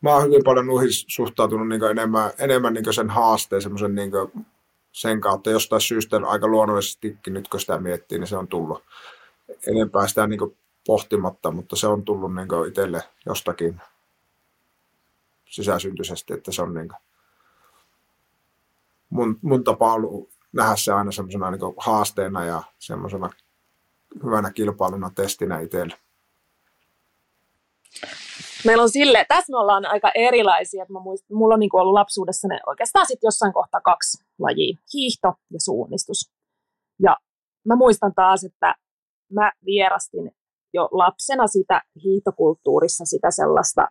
mä 0.00 0.10
oon 0.10 0.24
hyvin 0.24 0.44
paljon 0.44 0.66
nuihin 0.66 0.88
suhtautunut 0.90 1.68
niin 1.68 1.84
enemmän, 1.84 2.30
enemmän 2.38 2.74
niin 2.74 2.94
sen 2.94 3.10
haasteen 3.10 3.62
niin 3.94 4.10
sen 4.92 5.20
kautta 5.20 5.50
jostain 5.50 5.80
syystä 5.80 6.16
aika 6.26 6.48
luonnollisestikin 6.48 7.34
nyt 7.34 7.48
kun 7.48 7.60
sitä 7.60 7.78
miettii, 7.78 8.18
niin 8.18 8.26
se 8.26 8.36
on 8.36 8.48
tullut 8.48 8.82
enempää 9.66 10.08
sitä 10.08 10.26
niin 10.26 10.58
pohtimatta, 10.86 11.50
mutta 11.50 11.76
se 11.76 11.86
on 11.86 12.04
tullut 12.04 12.34
niin 12.34 12.68
itselle 12.68 13.02
jostakin 13.26 13.80
sisäsyntyisesti, 15.44 16.34
että 16.34 16.52
se 16.52 16.62
on 16.62 16.74
niin 16.74 16.88
mun, 19.10 19.38
mun 19.42 19.64
tapa 19.64 19.92
ollut 19.92 20.30
nähdä 20.52 20.76
se 20.76 20.92
aina 20.92 21.12
semmoisena 21.12 21.50
niin 21.50 21.74
haasteena 21.76 22.44
ja 22.44 22.62
semmoisena 22.78 23.30
hyvänä 24.24 24.50
kilpailuna 24.50 25.10
testinä 25.14 25.60
itselle 25.60 25.94
meillä 28.64 28.82
on 28.82 28.90
sille, 28.90 29.24
tässä 29.28 29.52
me 29.52 29.58
ollaan 29.58 29.86
aika 29.86 30.10
erilaisia, 30.14 30.86
mä 30.88 31.00
muistan, 31.00 31.36
mulla 31.36 31.54
on 31.54 31.60
niin 31.60 31.70
ollut 31.72 31.92
lapsuudessa 31.92 32.48
ne 32.48 32.60
oikeastaan 32.66 33.06
sitten 33.06 33.26
jossain 33.28 33.52
kohtaa 33.52 33.80
kaksi 33.80 34.24
lajia, 34.38 34.78
hiihto 34.94 35.28
ja 35.50 35.60
suunnistus. 35.60 36.30
Ja 37.02 37.16
mä 37.64 37.76
muistan 37.76 38.14
taas, 38.14 38.44
että 38.44 38.74
mä 39.32 39.52
vierastin 39.64 40.30
jo 40.74 40.88
lapsena 40.92 41.46
sitä 41.46 41.82
hiihtokulttuurissa 42.04 43.04
sitä 43.04 43.30
sellaista 43.30 43.88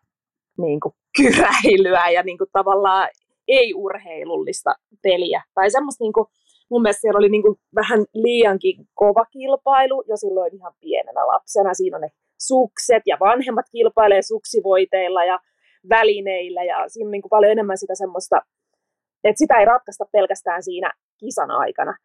niin 0.58 0.80
kuin 0.80 0.94
kyräilyä 1.18 2.10
ja 2.10 2.24
niin 2.24 2.38
kuin 2.38 2.50
tavallaan 2.54 3.10
ei-urheilullista 3.48 4.76
peliä. 5.04 5.44
Tai 5.54 5.72
semmoista, 5.72 6.04
niin 6.04 6.14
kuin, 6.14 6.28
mun 6.70 6.82
mielestä 6.82 7.02
siellä 7.02 7.18
oli 7.18 7.30
niin 7.30 7.42
kuin 7.42 7.56
vähän 7.76 8.06
liiankin 8.14 8.88
kova 8.94 9.26
kilpailu 9.26 10.04
jo 10.08 10.18
silloin 10.18 10.56
ihan 10.56 10.74
pienenä 10.80 11.28
lapsena. 11.28 11.74
Siinä 11.74 11.98
on 11.98 12.02
ne 12.02 12.10
sukset 12.40 13.04
ja 13.06 13.18
vanhemmat 13.20 13.66
kilpailee 13.72 14.22
suksivoiteilla 14.22 15.26
ja 15.26 15.40
välineillä 15.90 16.64
ja 16.64 16.84
siinä 16.88 17.08
on 17.08 17.12
niin 17.12 17.22
kuin 17.22 17.30
paljon 17.30 17.52
enemmän 17.52 17.78
sitä 17.78 17.96
semmoista, 17.96 18.42
että 19.24 19.40
sitä 19.40 19.56
ei 19.60 19.66
ratkaista 19.66 20.06
pelkästään 20.12 20.64
siinä 20.64 20.94
kisan 21.18 21.52
aikana. 21.52 21.98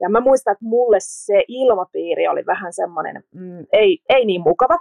Ja 0.00 0.08
mä 0.08 0.20
muistan, 0.20 0.52
että 0.52 0.64
mulle 0.64 0.96
se 1.00 1.44
ilmapiiri 1.48 2.28
oli 2.28 2.46
vähän 2.46 2.72
semmoinen, 2.72 3.24
mm, 3.34 3.66
ei, 3.72 3.98
ei 4.08 4.24
niin 4.24 4.40
mukava 4.40 4.78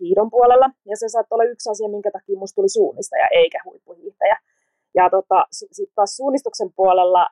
hiidon 0.00 0.30
puolella. 0.30 0.70
Ja 0.86 0.96
se 0.96 1.08
saattoi 1.08 1.36
olla 1.36 1.50
yksi 1.50 1.70
asia, 1.70 1.88
minkä 1.88 2.10
takia 2.10 2.38
musta 2.38 2.54
tuli 2.54 2.68
suunnistaja 2.68 3.26
eikä 3.30 3.58
huippuhiihtäjä. 3.64 4.38
Ja 4.94 5.10
tota, 5.10 5.46
sitten 5.50 5.94
taas 5.94 6.16
suunnistuksen 6.16 6.72
puolella, 6.76 7.26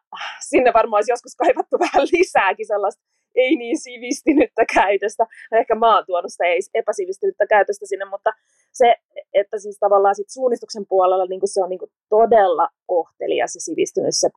sinne 0.51 0.73
varmaan 0.75 0.99
olisi 0.99 1.13
joskus 1.13 1.37
kaivattu 1.37 1.77
vähän 1.87 2.09
lisääkin 2.13 2.67
sellaista 2.67 3.03
ei 3.35 3.57
niin 3.57 3.79
sivistynyttä 3.79 4.65
käytöstä. 4.75 5.27
Ehkä 5.53 5.75
mä 5.75 5.95
oon 5.95 6.07
tuonut 6.07 6.33
sitä 6.33 6.45
epäsivistynyttä 6.75 7.47
käytöstä 7.47 7.87
sinne, 7.87 8.05
mutta 8.05 8.31
se, 8.73 8.95
että 9.35 9.59
siis 9.59 9.79
tavallaan 9.79 10.15
sit 10.15 10.31
suunnistuksen 10.31 10.87
puolella 10.89 11.27
niin 11.27 11.41
se 11.45 11.63
on 11.63 11.69
niin 11.69 11.81
todella 12.09 12.69
kohtelias 12.87 13.55
ja 13.55 13.61
sivistynyt 13.61 14.11
se 14.11 14.29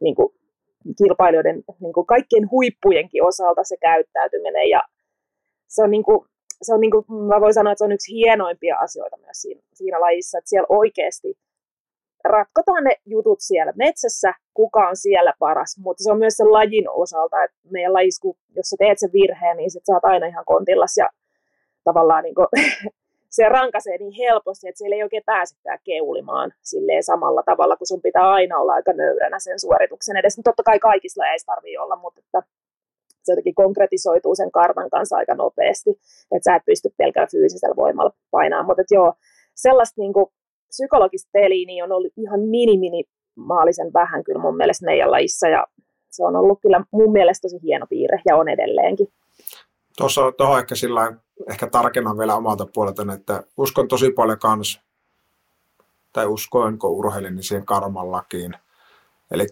niin 0.00 0.14
kilpailijoiden 0.98 1.62
niin 1.80 2.06
kaikkien 2.06 2.50
huippujenkin 2.50 3.24
osalta 3.24 3.64
se 3.64 3.76
käyttäytyminen. 3.76 4.68
Ja 4.68 4.80
se 5.68 5.82
on, 5.82 5.90
niin 5.90 6.02
kuin, 6.02 6.26
se 6.62 6.74
on 6.74 6.80
niin 6.80 6.90
kuin, 6.90 7.04
mä 7.08 7.40
voin 7.40 7.54
sanoa, 7.54 7.72
että 7.72 7.78
se 7.78 7.84
on 7.84 7.92
yksi 7.92 8.12
hienoimpia 8.12 8.78
asioita 8.78 9.16
myös 9.16 9.42
siinä, 9.42 9.60
siinä 9.74 10.00
lajissa, 10.00 10.38
että 10.38 10.48
siellä 10.48 10.66
oikeasti 10.68 11.38
ratkotaan 12.24 12.84
ne 12.84 12.96
jutut 13.06 13.40
siellä 13.40 13.72
metsässä, 13.76 14.34
kuka 14.54 14.88
on 14.88 14.96
siellä 14.96 15.32
paras, 15.38 15.78
mutta 15.78 16.04
se 16.04 16.12
on 16.12 16.18
myös 16.18 16.36
sen 16.36 16.52
lajin 16.52 16.90
osalta, 16.90 17.44
että 17.44 17.56
meidän 17.70 17.92
lajissa, 17.92 18.28
jos 18.56 18.70
sä 18.70 18.76
teet 18.78 18.98
sen 18.98 19.12
virheen, 19.12 19.56
niin 19.56 19.70
sit 19.70 19.84
sä 19.86 19.92
oot 19.92 20.04
aina 20.04 20.26
ihan 20.26 20.44
kontillas 20.44 20.96
ja 20.96 21.08
tavallaan 21.84 22.22
niin 22.22 22.34
kuin, 22.34 22.46
se 23.34 23.48
rankaisee 23.48 23.98
niin 23.98 24.12
helposti, 24.12 24.68
että 24.68 24.78
siellä 24.78 24.96
ei 24.96 25.02
oikein 25.02 25.22
pääsekään 25.26 25.78
keulimaan 25.84 26.52
silleen 26.62 27.02
samalla 27.02 27.42
tavalla, 27.42 27.76
kun 27.76 27.86
sun 27.86 28.02
pitää 28.02 28.30
aina 28.30 28.58
olla 28.58 28.72
aika 28.72 28.92
nöyränä 28.92 29.38
sen 29.38 29.60
suorituksen 29.60 30.16
edes. 30.16 30.40
Totta 30.44 30.62
kai 30.62 30.78
kaikissa 30.78 31.26
ei 31.26 31.38
tarvitse 31.46 31.80
olla, 31.80 31.96
mutta 31.96 32.20
että 32.20 32.42
se 33.22 33.32
jotenkin 33.32 33.54
konkretisoituu 33.54 34.34
sen 34.34 34.50
kartan 34.50 34.90
kanssa 34.90 35.16
aika 35.16 35.34
nopeasti, 35.34 35.90
että 36.34 36.44
sä 36.44 36.56
et 36.56 36.62
pysty 36.66 36.88
pelkällä 36.98 37.28
fyysisellä 37.30 37.76
voimalla 37.76 38.12
painamaan, 38.30 38.66
mutta 38.66 38.94
joo, 38.94 39.12
sellaista 39.54 40.00
niin 40.00 40.12
kuin, 40.12 40.26
psykologista 40.68 41.30
peliä 41.32 41.66
niin 41.66 41.84
on 41.84 41.92
ollut 41.92 42.12
ihan 42.16 42.40
mini-minimaalisen 42.40 43.92
vähän 43.92 44.24
kyllä 44.24 44.40
mun 44.40 44.56
mielestä 44.56 44.84
meidän 44.84 45.10
lajissa 45.10 45.48
ja 45.48 45.66
se 46.10 46.24
on 46.24 46.36
ollut 46.36 46.58
kyllä 46.62 46.84
mun 46.90 47.12
mielestä 47.12 47.42
tosi 47.42 47.58
hieno 47.62 47.86
piirre 47.90 48.20
ja 48.26 48.36
on 48.36 48.48
edelleenkin. 48.48 49.08
Tuossa 49.96 50.32
tuohon 50.32 50.58
ehkä 50.58 50.74
sillä 50.74 51.12
ehkä 51.50 51.66
tarkennan 51.66 52.18
vielä 52.18 52.36
omalta 52.36 52.66
puolelta, 52.74 53.12
että 53.14 53.42
uskon 53.56 53.88
tosi 53.88 54.10
paljon 54.10 54.38
kans, 54.38 54.80
tai 56.12 56.26
uskoinko 56.26 56.88
urheilin, 56.88 57.34
niin 57.34 57.44
siihen 57.44 57.66
karman 57.66 58.12
lakiin. 58.12 58.54
Eli 59.30 59.46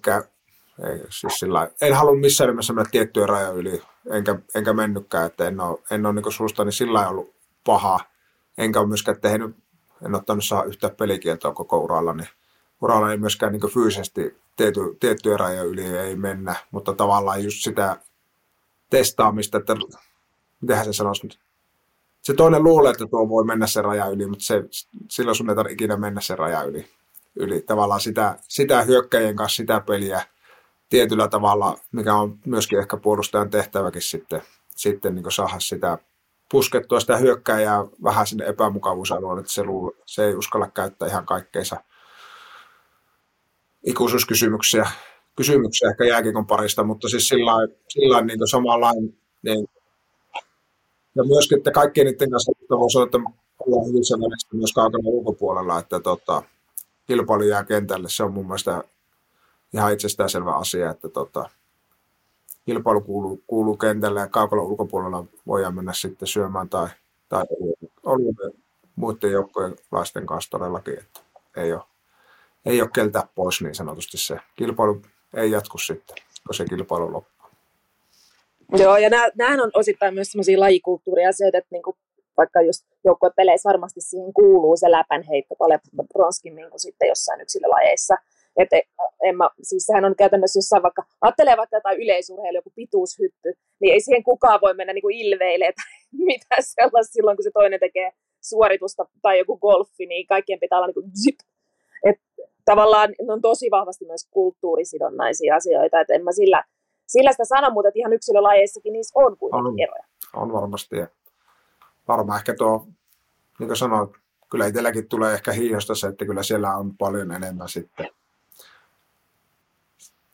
siis 1.09 1.39
sillä, 1.39 1.71
en 1.81 1.95
halua 1.95 2.17
missään 2.17 2.51
nimessä 2.51 2.73
mennä 2.73 2.91
tiettyä 2.91 3.27
raja 3.27 3.49
yli, 3.49 3.83
enkä, 4.11 4.39
enkä 4.55 4.73
mennytkään, 4.73 5.27
että 5.27 5.49
en 5.49 5.61
ole, 5.61 5.79
en 5.91 6.07
ole 6.07 6.15
niin 6.15 6.33
suustani 6.33 6.73
sillä 6.73 7.09
ollut 7.09 7.35
paha, 7.65 8.01
enkä 8.59 8.81
ole 8.81 8.89
myöskään 8.89 9.21
tehnyt 9.21 9.57
en 10.07 10.15
ottanut 10.15 10.45
saa 10.45 10.65
yhtä 10.65 10.91
pelikieltoa 10.91 11.53
koko 11.53 11.79
uralla, 11.79 12.13
niin 12.13 12.29
uralla 12.83 13.11
ei 13.11 13.19
myöskään 13.19 13.53
niin 13.53 13.71
fyysisesti 13.75 14.37
tietty, 14.57 14.81
tiettyjä 15.01 15.37
rajoja 15.37 15.63
yli 15.63 15.85
ei 15.85 16.17
mennä, 16.17 16.55
mutta 16.71 16.93
tavallaan 16.93 17.45
just 17.45 17.63
sitä 17.63 17.97
testaamista, 18.91 19.59
että 19.59 19.75
mitenhän 20.63 20.85
se 20.85 20.93
sanoisi 20.93 21.27
nyt, 21.27 21.39
se 22.23 22.35
toinen 22.35 22.65
luulee, 22.65 22.91
että 22.91 23.07
tuo 23.07 23.29
voi 23.29 23.45
mennä 23.45 23.67
se 23.67 23.83
raja 23.83 24.07
yli, 24.07 24.27
mutta 24.27 24.45
se, 24.45 24.65
silloin 25.11 25.37
sun 25.37 25.51
ei 25.51 25.57
tarvitse 25.57 25.73
ikinä 25.73 25.97
mennä 25.97 26.21
se 26.21 26.37
raja 26.37 26.63
yli. 26.63 26.87
yli. 27.37 27.63
Tavallaan 27.63 28.01
sitä, 28.01 28.39
sitä 28.49 28.83
hyökkäjien 28.83 29.37
kanssa 29.37 29.57
sitä 29.57 29.81
peliä 29.81 30.23
tietyllä 30.91 31.29
tavalla, 31.29 31.79
mikä 31.93 32.15
on 32.15 32.39
myöskin 32.47 32.79
ehkä 32.79 32.97
puolustajan 32.97 33.51
tehtäväkin 33.51 34.03
sitten, 34.03 34.43
sitten 34.77 35.15
niin 35.15 35.33
saada 35.33 35.61
sitä 35.61 35.99
puskettua 36.51 37.01
sitä 37.01 37.17
hyökkääjää 37.17 37.85
vähän 38.03 38.27
sinne 38.27 38.47
epämukavuusalueelle, 38.47 39.41
että 39.41 39.53
se, 39.53 39.65
luul, 39.65 39.91
se 40.07 40.25
ei 40.25 40.35
uskalla 40.35 40.69
käyttää 40.69 41.09
ihan 41.09 41.27
kaikkeensa 41.27 41.77
ikuisuuskysymyksiä 43.87 44.91
kysymyksiä 45.37 45.91
ehkä 45.91 46.05
jääkikon 46.05 46.47
parista, 46.47 46.85
mutta 46.85 47.09
siis 47.09 47.29
sillä 47.29 48.23
niin 48.23 48.49
samanlainen. 48.49 49.15
Niin, 49.43 49.67
ja 51.15 51.25
myöskin, 51.25 51.59
että 51.59 51.71
kaikkien 51.71 52.07
niiden 52.07 52.31
kanssa 52.31 52.53
voi 52.71 52.91
sanoa, 52.91 53.05
että 53.05 53.19
ollaan 53.67 53.89
hyvin 53.89 54.05
sellaista 54.05 54.57
myös 54.57 54.73
kaukana 54.73 55.03
ulkopuolella, 55.05 55.79
että 55.79 56.01
tota, 56.01 56.43
kilpailu 57.07 57.43
jää 57.43 57.65
kentälle. 57.65 58.09
Se 58.11 58.23
on 58.23 58.33
mun 58.33 58.47
mielestä 58.47 58.85
ihan 59.75 59.93
itsestäänselvä 59.93 60.55
asia, 60.55 60.91
että 60.91 61.09
tota, 61.09 61.49
kilpailu 62.65 63.01
kuuluu, 63.01 63.43
kuuluu 63.47 63.77
kentälle 63.77 64.21
ja 64.21 64.29
kaukana 64.29 64.63
ulkopuolella 64.63 65.25
voidaan 65.47 65.75
mennä 65.75 65.93
sitten 65.93 66.29
syömään 66.29 66.69
tai, 66.69 66.89
tai 67.29 67.45
oluen 68.03 68.35
muiden 68.97 69.33
joukkojen 69.33 69.77
laisten 69.93 70.27
kanssa 70.27 70.51
todellakin, 70.51 70.99
että 70.99 71.21
ei 71.57 71.73
ole, 71.73 71.83
ei 72.65 72.83
ole 72.83 72.91
keltää 72.95 73.29
pois 73.35 73.63
niin 73.63 73.75
sanotusti 73.75 74.19
se. 74.19 74.37
Kilpailu 74.57 75.03
ei 75.35 75.51
jatku 75.51 75.79
sitten, 75.79 76.17
kun 76.47 76.55
se 76.55 76.65
kilpailu 76.65 77.13
loppuu. 77.13 77.32
Joo, 78.79 78.97
ja 78.97 79.11
näähän 79.35 79.61
on 79.61 79.71
osittain 79.75 80.15
myös 80.15 80.33
semmoisia 80.33 80.61
lajikulttuuriasioita, 80.61 81.59
että 81.59 81.69
niinku, 81.71 81.97
vaikka 82.37 82.61
just 82.61 82.83
joukkuepeleissä 83.05 83.69
varmasti 83.69 84.01
siihen 84.01 84.33
kuuluu 84.33 84.77
se 84.77 84.91
läpänheitto 84.91 85.55
paljon 85.59 85.81
bronskimmin 86.13 86.71
kuin 86.71 86.81
sitten 86.81 87.09
jossain 87.09 87.41
yksilölajeissa. 87.41 88.15
Että 88.57 88.77
en 89.23 89.37
mä, 89.37 89.51
siis 89.63 89.87
sehän 89.87 90.05
on 90.05 90.17
käytännössä 90.17 90.59
jossain 90.59 90.83
vaikka, 90.83 91.03
ajattelee 91.21 91.57
vaikka 91.57 91.77
jotain 91.77 92.01
yleisurheilu, 92.01 92.57
joku 92.57 92.73
pituushyppy, 92.75 93.53
niin 93.81 93.93
ei 93.93 94.01
siihen 94.01 94.25
kukaan 94.25 94.61
voi 94.61 94.75
mennä 94.75 94.93
niin 94.93 95.11
ilveille 95.11 95.65
tai 95.65 95.93
mitään 96.33 96.63
sellaista 96.63 97.13
silloin, 97.13 97.37
kun 97.37 97.45
se 97.45 97.51
toinen 97.55 97.81
tekee 97.81 98.13
suoritusta 98.41 99.07
tai 99.23 99.39
joku 99.39 99.59
golfi, 99.59 100.07
niin 100.07 100.27
kaikkien 100.27 100.61
pitää 100.61 100.79
olla 100.79 100.87
niin 100.87 100.95
kuin 100.95 101.11
zip. 101.25 101.39
Et 102.05 102.17
tavallaan 102.65 103.15
ne 103.27 103.33
on 103.33 103.41
tosi 103.41 103.71
vahvasti 103.71 104.05
myös 104.05 104.29
kulttuurisidonnaisia 104.31 105.57
asioita, 105.57 106.01
että 106.01 106.15
en 106.15 106.25
mä 106.25 106.33
sillä, 106.33 106.65
sillä 107.13 107.33
sitä 107.33 107.45
sano, 107.45 107.71
mutta 107.71 107.91
ihan 107.95 108.13
yksilölajeissakin 108.13 108.93
niissä 108.93 109.19
on 109.19 109.37
kuitenkin 109.37 109.67
on, 109.67 109.81
eroja. 109.81 110.05
On 110.35 110.53
varmasti. 110.53 110.97
Ja 110.97 111.07
varmaan 112.09 112.39
ehkä 112.39 112.55
tuo, 112.55 112.89
niin 113.59 113.69
kuin 113.69 113.77
sanoit, 113.77 114.11
kyllä 114.51 114.67
itselläkin 114.67 115.09
tulee 115.09 115.35
ehkä 115.35 115.53
hiiosta 115.53 115.95
se, 115.95 116.07
että 116.07 116.25
kyllä 116.25 116.43
siellä 116.43 116.77
on 116.77 116.97
paljon 116.97 117.33
enemmän 117.33 117.69
sitten 117.69 118.09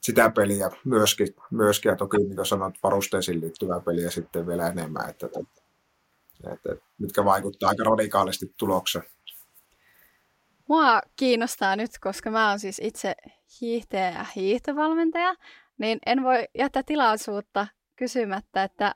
sitä 0.01 0.31
peliä 0.31 0.71
myöskin, 0.85 1.91
ja 1.91 1.97
toki 1.97 2.17
niin 2.17 2.37
kuin 2.37 2.47
sanoit, 2.47 2.75
varusteisiin 2.83 3.41
liittyvää 3.41 3.81
peliä 3.81 4.11
sitten 4.11 4.47
vielä 4.47 4.69
enemmän, 4.69 5.11
että, 5.11 5.27
että, 5.27 5.41
että 6.53 6.85
mitkä 6.99 7.25
vaikuttaa 7.25 7.69
aika 7.69 7.85
radikaalisti 7.85 8.55
tulokseen. 8.57 9.05
Mua 10.69 11.01
kiinnostaa 11.17 11.77
nyt, 11.77 11.91
koska 12.01 12.31
mä 12.31 12.49
oon 12.49 12.59
siis 12.59 12.81
itse 12.85 13.15
hiihtäjä 13.61 14.11
ja 14.11 14.27
hiihtovalmentaja, 14.37 15.35
niin 15.79 15.99
en 16.07 16.23
voi 16.23 16.49
jättää 16.59 16.83
tilaisuutta 16.83 17.67
kysymättä, 17.97 18.63
että 18.63 18.95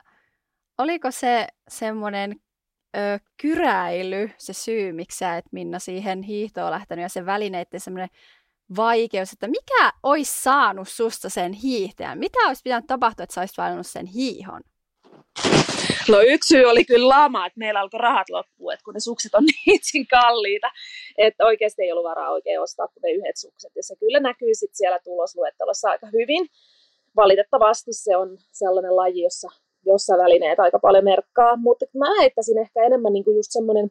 oliko 0.79 1.11
se 1.11 1.47
semmoinen 1.69 2.37
ö, 2.97 3.19
kyräily 3.43 4.31
se 4.39 4.53
syy, 4.53 4.93
miksi 4.93 5.19
sä 5.19 5.37
et 5.37 5.45
Minna 5.53 5.79
siihen 5.79 6.23
hiihtoon 6.23 6.71
lähtenyt 6.71 7.03
ja 7.03 7.09
sen 7.09 7.27
välineiden 7.27 7.81
semmoinen 7.81 8.09
vaikeus, 8.77 9.33
että 9.33 9.49
mikä 9.49 9.93
olisi 10.03 10.43
saanut 10.43 10.89
susta 10.89 11.31
sen 11.31 11.53
hiihtäjän? 11.53 12.19
Mitä 12.19 12.39
olisi 12.47 12.63
pitänyt 12.65 12.87
tapahtua, 12.87 13.25
että 13.25 13.35
sä 13.35 13.41
olisit 13.41 13.59
valinnut 13.59 13.87
sen 13.87 14.07
hiihon? 14.07 14.61
No 16.09 16.21
yksi 16.21 16.49
syy 16.49 16.65
oli 16.65 16.85
kyllä 16.85 17.09
lama, 17.09 17.47
että 17.47 17.59
meillä 17.59 17.81
alkoi 17.81 18.01
rahat 18.01 18.31
loppua, 18.31 18.73
että 18.73 18.85
kun 18.85 18.95
ne 18.95 19.01
sukset 19.01 19.35
on 19.35 19.45
niin 19.67 20.07
kalliita, 20.11 20.71
että 21.19 21.47
oikeasti 21.47 21.83
ei 21.83 21.93
ollut 21.93 22.05
varaa 22.05 22.31
oikein 22.31 22.61
ostaa 22.61 22.89
kuin 22.89 23.03
ne 23.03 23.11
yhdet 23.11 23.37
sukset. 23.37 23.73
Ja 23.77 23.83
se 23.83 23.97
kyllä 23.97 24.21
näkyy 24.21 24.55
sitten 24.55 24.77
siellä 24.77 24.99
tulosluettelossa 25.05 25.91
aika 25.91 26.07
hyvin. 26.07 26.47
Valitettavasti 27.17 27.93
se 27.93 28.17
on 28.17 28.39
sellainen 28.53 28.97
laji, 28.97 29.23
jossa, 29.23 29.49
jossa 29.87 30.19
välineet 30.19 30.61
aika 30.61 30.79
paljon 30.79 31.05
merkkaa, 31.05 31.57
mutta 31.57 31.87
mä 31.99 32.21
heittäisin 32.21 32.59
ehkä 32.59 32.83
enemmän 32.83 33.13
niin 33.13 33.25
kuin 33.25 33.37
just 33.37 33.53
semmoinen 33.53 33.91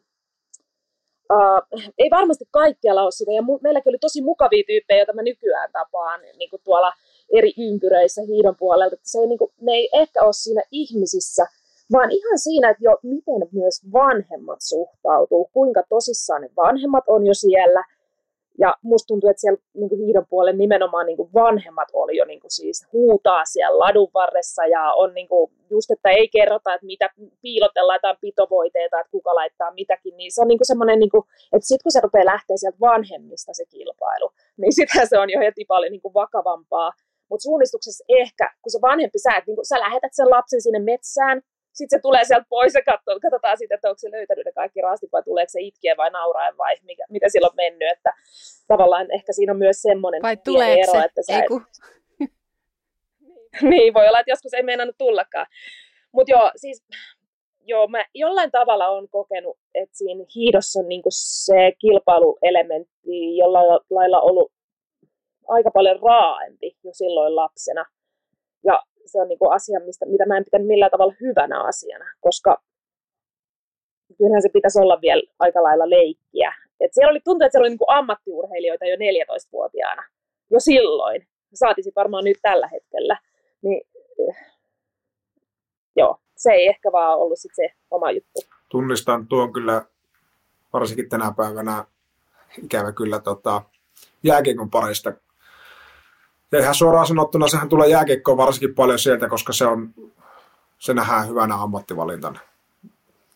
Uh, 1.32 1.80
ei 1.98 2.10
varmasti 2.10 2.44
kaikkialla 2.50 3.02
ole 3.02 3.10
sitä, 3.10 3.32
ja 3.32 3.42
mu- 3.42 3.62
meilläkin 3.62 3.90
oli 3.90 3.98
tosi 3.98 4.22
mukavia 4.22 4.64
tyyppejä, 4.66 4.98
joita 4.98 5.12
mä 5.12 5.22
nykyään 5.22 5.72
tapaan 5.72 6.20
niin 6.38 6.50
kuin 6.50 6.62
tuolla 6.64 6.92
eri 7.32 7.52
ympyröissä 7.58 8.22
hiidon 8.22 8.56
puolelta, 8.58 8.94
että 8.94 9.10
se 9.10 9.18
ei, 9.18 9.26
niin 9.26 9.38
kuin, 9.38 9.50
ne 9.60 9.72
ei 9.72 9.88
ehkä 9.92 10.24
ole 10.24 10.32
siinä 10.32 10.62
ihmisissä, 10.70 11.46
vaan 11.92 12.10
ihan 12.10 12.38
siinä, 12.38 12.70
että 12.70 12.84
jo 12.84 12.98
miten 13.02 13.48
myös 13.52 13.80
vanhemmat 13.92 14.60
suhtautuu, 14.60 15.50
kuinka 15.52 15.82
tosissaan 15.88 16.42
ne 16.42 16.50
vanhemmat 16.56 17.04
on 17.06 17.26
jo 17.26 17.34
siellä, 17.34 17.84
ja 18.58 18.76
musta 18.82 19.06
tuntuu, 19.06 19.30
että 19.30 19.40
siellä 19.40 19.62
niin 19.74 19.88
kuin 19.88 20.04
hiidon 20.04 20.26
puolella 20.30 20.58
nimenomaan 20.58 21.06
niin 21.06 21.16
kuin 21.16 21.32
vanhemmat 21.34 21.88
oli 21.92 22.16
jo 22.16 22.24
niin 22.24 22.40
kuin 22.40 22.50
siis 22.50 22.86
huutaa 22.92 23.44
siellä 23.44 23.78
ladun 23.78 24.10
varressa 24.14 24.66
ja 24.66 24.92
on 24.92 25.14
niin 25.14 25.28
kuin 25.28 25.52
just, 25.70 25.90
että 25.90 26.10
ei 26.10 26.28
kerrota, 26.28 26.74
että 26.74 26.86
mitä 26.86 27.10
piilotellaan 27.42 27.96
jotain 27.96 28.16
pitovoiteita, 28.20 29.00
että 29.00 29.10
kuka 29.10 29.34
laittaa 29.34 29.70
mitäkin, 29.70 30.16
niin 30.16 30.32
se 30.32 30.40
on 30.42 30.48
niin 30.48 30.58
kuin 30.58 30.66
semmoinen, 30.66 30.98
niin 30.98 31.10
kuin, 31.10 31.24
että 31.52 31.68
sitten 31.68 31.82
kun 31.82 31.92
se 31.92 32.00
rupeaa 32.00 32.24
lähteä 32.24 32.56
sieltä 32.56 32.80
vanhemmista 32.80 33.52
se 33.54 33.64
kilpailu, 33.64 34.30
niin 34.56 34.72
sitä 34.74 35.06
se 35.06 35.18
on 35.18 35.30
jo 35.30 35.40
heti 35.40 35.64
paljon 35.64 35.92
niin 35.92 36.02
kuin 36.02 36.14
vakavampaa. 36.14 36.92
Mutta 37.28 37.42
suunnistuksessa 37.42 38.04
ehkä, 38.08 38.54
kun 38.62 38.70
se 38.70 38.78
vanhempi 38.82 39.18
sä, 39.18 39.30
että 39.30 39.46
niin 39.46 39.56
kuin 39.56 39.66
sä 39.66 39.80
lähetät 39.80 40.12
sen 40.14 40.30
lapsen 40.30 40.62
sinne 40.62 40.78
metsään, 40.78 41.42
sitten 41.72 41.98
se 41.98 42.02
tulee 42.02 42.24
sieltä 42.24 42.46
pois 42.48 42.74
ja 42.74 42.82
katsoo, 42.82 43.20
katsotaan 43.20 43.58
sitten, 43.58 43.74
että 43.76 43.88
onko 43.88 43.98
se 43.98 44.10
löytänyt 44.10 44.44
ne 44.44 44.52
kaikki 44.52 44.80
rastit 44.80 45.12
vai 45.12 45.22
tuleeko 45.22 45.48
se 45.48 45.60
itkeä 45.60 45.94
vai 45.96 46.10
nauraa 46.10 46.56
vai 46.58 46.74
mikä, 46.82 47.04
mitä 47.10 47.28
sillä 47.28 47.46
on 47.46 47.56
mennyt. 47.56 47.88
Että 47.90 48.12
tavallaan 48.68 49.06
ehkä 49.10 49.32
siinä 49.32 49.52
on 49.52 49.58
myös 49.58 49.82
semmoinen 49.82 50.22
vai 50.22 50.36
ero, 50.78 50.92
se? 50.92 51.04
että 51.04 51.22
sä 51.22 51.42
Eiku. 51.42 51.56
et... 51.56 52.32
niin, 53.70 53.94
voi 53.94 54.08
olla, 54.08 54.20
että 54.20 54.32
joskus 54.32 54.54
ei 54.54 54.62
meinannut 54.62 54.98
tullakaan. 54.98 55.46
Mutta 56.12 56.30
joo, 56.32 56.50
siis 56.56 56.84
joo, 57.64 57.86
mä 57.86 58.04
jollain 58.14 58.50
tavalla 58.50 58.88
on 58.88 59.08
kokenut, 59.08 59.58
että 59.74 59.96
siinä 59.96 60.24
hiidossa 60.34 60.80
on 60.80 60.88
niinku 60.88 61.08
se 61.12 61.72
kilpailuelementti 61.78 63.36
jollain 63.36 63.80
lailla 63.90 64.20
ollut 64.20 64.52
aika 65.48 65.70
paljon 65.70 66.00
raaempi 66.02 66.76
jo 66.84 66.90
silloin 66.92 67.36
lapsena. 67.36 67.84
Ja 68.64 68.82
se 69.06 69.20
on 69.20 69.28
niinku 69.28 69.48
asia, 69.48 69.80
mistä, 69.80 70.06
mitä 70.06 70.26
mä 70.26 70.36
en 70.36 70.44
pitänyt 70.44 70.66
millään 70.66 70.90
tavalla 70.90 71.14
hyvänä 71.20 71.62
asiana, 71.62 72.04
koska 72.20 72.62
kyllähän 74.18 74.42
se 74.42 74.48
pitäisi 74.48 74.78
olla 74.78 75.00
vielä 75.00 75.22
aika 75.38 75.62
lailla 75.62 75.90
leikkiä. 75.90 76.54
Et 76.80 76.94
siellä 76.94 77.10
oli, 77.10 77.20
tuntui, 77.24 77.46
että 77.46 77.52
siellä 77.52 77.64
oli 77.64 77.70
niinku 77.70 77.84
ammattiurheilijoita 77.88 78.84
jo 78.86 78.96
14-vuotiaana, 78.96 80.04
jo 80.50 80.60
silloin. 80.60 81.26
Saatisit 81.54 81.96
varmaan 81.96 82.24
nyt 82.24 82.36
tällä 82.42 82.68
hetkellä. 82.68 83.18
Niin, 83.62 83.82
äh, 84.30 84.36
joo, 85.96 86.18
se 86.36 86.52
ei 86.52 86.68
ehkä 86.68 86.92
vaan 86.92 87.18
ollut 87.18 87.38
sit 87.38 87.52
se 87.54 87.68
oma 87.90 88.10
juttu. 88.10 88.40
Tunnistan 88.68 89.26
tuon 89.26 89.52
kyllä 89.52 89.84
varsinkin 90.72 91.08
tänä 91.08 91.32
päivänä 91.36 91.84
ikävä 92.64 92.92
kyllä 92.92 93.20
tota, 93.20 93.62
jääkiekon 94.22 94.70
parista 94.70 95.12
ja 96.52 96.58
ihan 96.58 96.74
suoraan 96.74 97.06
sanottuna 97.06 97.48
sehän 97.48 97.68
tulee 97.68 97.88
jääkiekkoon 97.88 98.36
varsinkin 98.36 98.74
paljon 98.74 98.98
sieltä, 98.98 99.28
koska 99.28 99.52
se 99.52 99.66
on, 99.66 99.94
se 100.78 100.94
nähdään 100.94 101.28
hyvänä 101.28 101.62
ammattivalintana. 101.62 102.40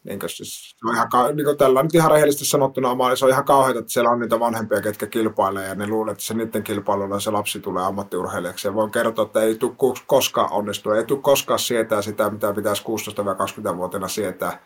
Niin 0.04 0.20
siis, 0.26 0.70
se 0.70 0.88
on 0.88 0.94
ihan, 0.94 1.36
niin 1.36 1.44
kuin 1.44 1.58
tällä 1.58 1.82
nyt 1.82 1.94
ihan 1.94 2.10
rehellisesti 2.10 2.44
sanottuna, 2.44 3.16
se 3.16 3.24
on 3.24 3.30
ihan 3.30 3.44
kauheata, 3.44 3.78
että 3.78 3.92
siellä 3.92 4.10
on 4.10 4.20
niitä 4.20 4.40
vanhempia, 4.40 4.80
ketkä 4.80 5.06
kilpailee, 5.06 5.68
ja 5.68 5.74
ne 5.74 5.86
luulee, 5.86 6.12
että 6.12 6.24
se 6.24 6.34
niiden 6.34 6.62
kilpailulla 6.62 7.20
se 7.20 7.30
lapsi 7.30 7.60
tulee 7.60 7.84
ammattiurheilijaksi. 7.84 8.68
Ja 8.68 8.74
voin 8.74 8.90
kertoa, 8.90 9.24
että 9.24 9.40
ei 9.40 9.54
tule 9.54 9.94
koskaan 10.06 10.52
onnistua, 10.52 10.96
ei 10.96 11.04
tule 11.04 11.20
koskaan 11.22 11.58
sietää 11.58 12.02
sitä, 12.02 12.30
mitä 12.30 12.52
pitäisi 12.52 12.82
16-20-vuotiaana 12.82 14.08
sietää. 14.08 14.58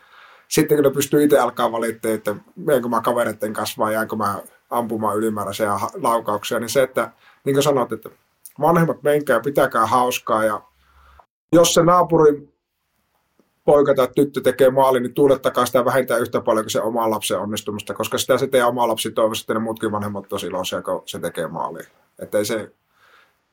Sitten 0.49 0.77
kun 0.77 0.85
ne 0.85 0.91
pystyy 0.91 1.25
itse 1.25 1.39
alkaa 1.39 1.73
valittaa, 1.73 2.11
että 2.11 2.35
menenkö 2.57 2.89
mä 2.89 3.01
kavereiden 3.01 3.53
kanssa 3.53 3.79
vai 3.79 3.95
jäänkö 3.95 4.17
mä 4.17 4.39
ampumaan 4.71 5.17
ylimääräisiä 5.17 5.73
laukauksia, 6.03 6.61
niin 6.61 6.69
se, 6.69 6.83
että 6.83 7.13
niin 7.45 7.55
kuin 7.55 7.63
sanot, 7.63 7.93
että 7.93 8.11
vanhemmat 8.61 9.03
menkää, 9.03 9.41
pitäkää 9.41 9.87
hauskaa 9.87 10.45
ja 10.45 10.63
jos 11.53 11.75
se 11.75 11.83
naapurin 11.83 12.53
poika 13.65 13.95
tai 13.95 14.09
tyttö 14.15 14.41
tekee 14.41 14.71
maali, 14.71 15.01
niin 15.01 15.15
tuulettakaa 15.15 15.67
sitä 15.67 15.85
vähintään 15.85 16.21
yhtä 16.21 16.41
paljon 16.41 16.65
kuin 16.65 16.71
se 16.71 16.81
oma 16.81 17.11
lapsen 17.11 17.39
onnistumista, 17.39 17.95
koska 17.95 18.19
sitä 18.19 18.39
se 18.39 18.47
teidän 18.47 18.69
oma 18.69 18.89
lapsi 18.89 19.11
toivoisi, 19.11 19.43
että 19.43 19.55
ne 19.55 19.61
muutkin 19.61 19.93
vanhemmat 19.93 20.29
tosi 20.29 20.47
iloisia, 20.47 20.83
kun 20.83 21.03
se 21.07 21.19
tekee 21.19 21.49
maali. 21.49 21.81
Että 22.19 22.39
ei 22.39 22.45
se, 22.45 22.73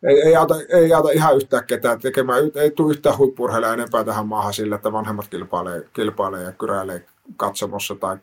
ei, 0.03 0.21
ei, 0.21 0.35
auta, 0.35 0.55
ei 0.69 0.93
auta 0.93 1.11
ihan 1.11 1.35
yhtään 1.35 1.65
ketään 1.65 1.99
tekemään, 1.99 2.39
ei 2.55 2.71
tule 2.71 2.91
yhtään 2.91 3.17
huippurheilua 3.17 3.73
enempää 3.73 4.03
tähän 4.03 4.27
maahan 4.27 4.53
sillä, 4.53 4.75
että 4.75 4.91
vanhemmat 4.91 5.27
kilpailee, 5.27 5.89
kilpailee 5.93 6.43
ja 6.43 6.51
kyräilee 6.51 7.05
katsomossa 7.37 7.95
tai 7.95 8.17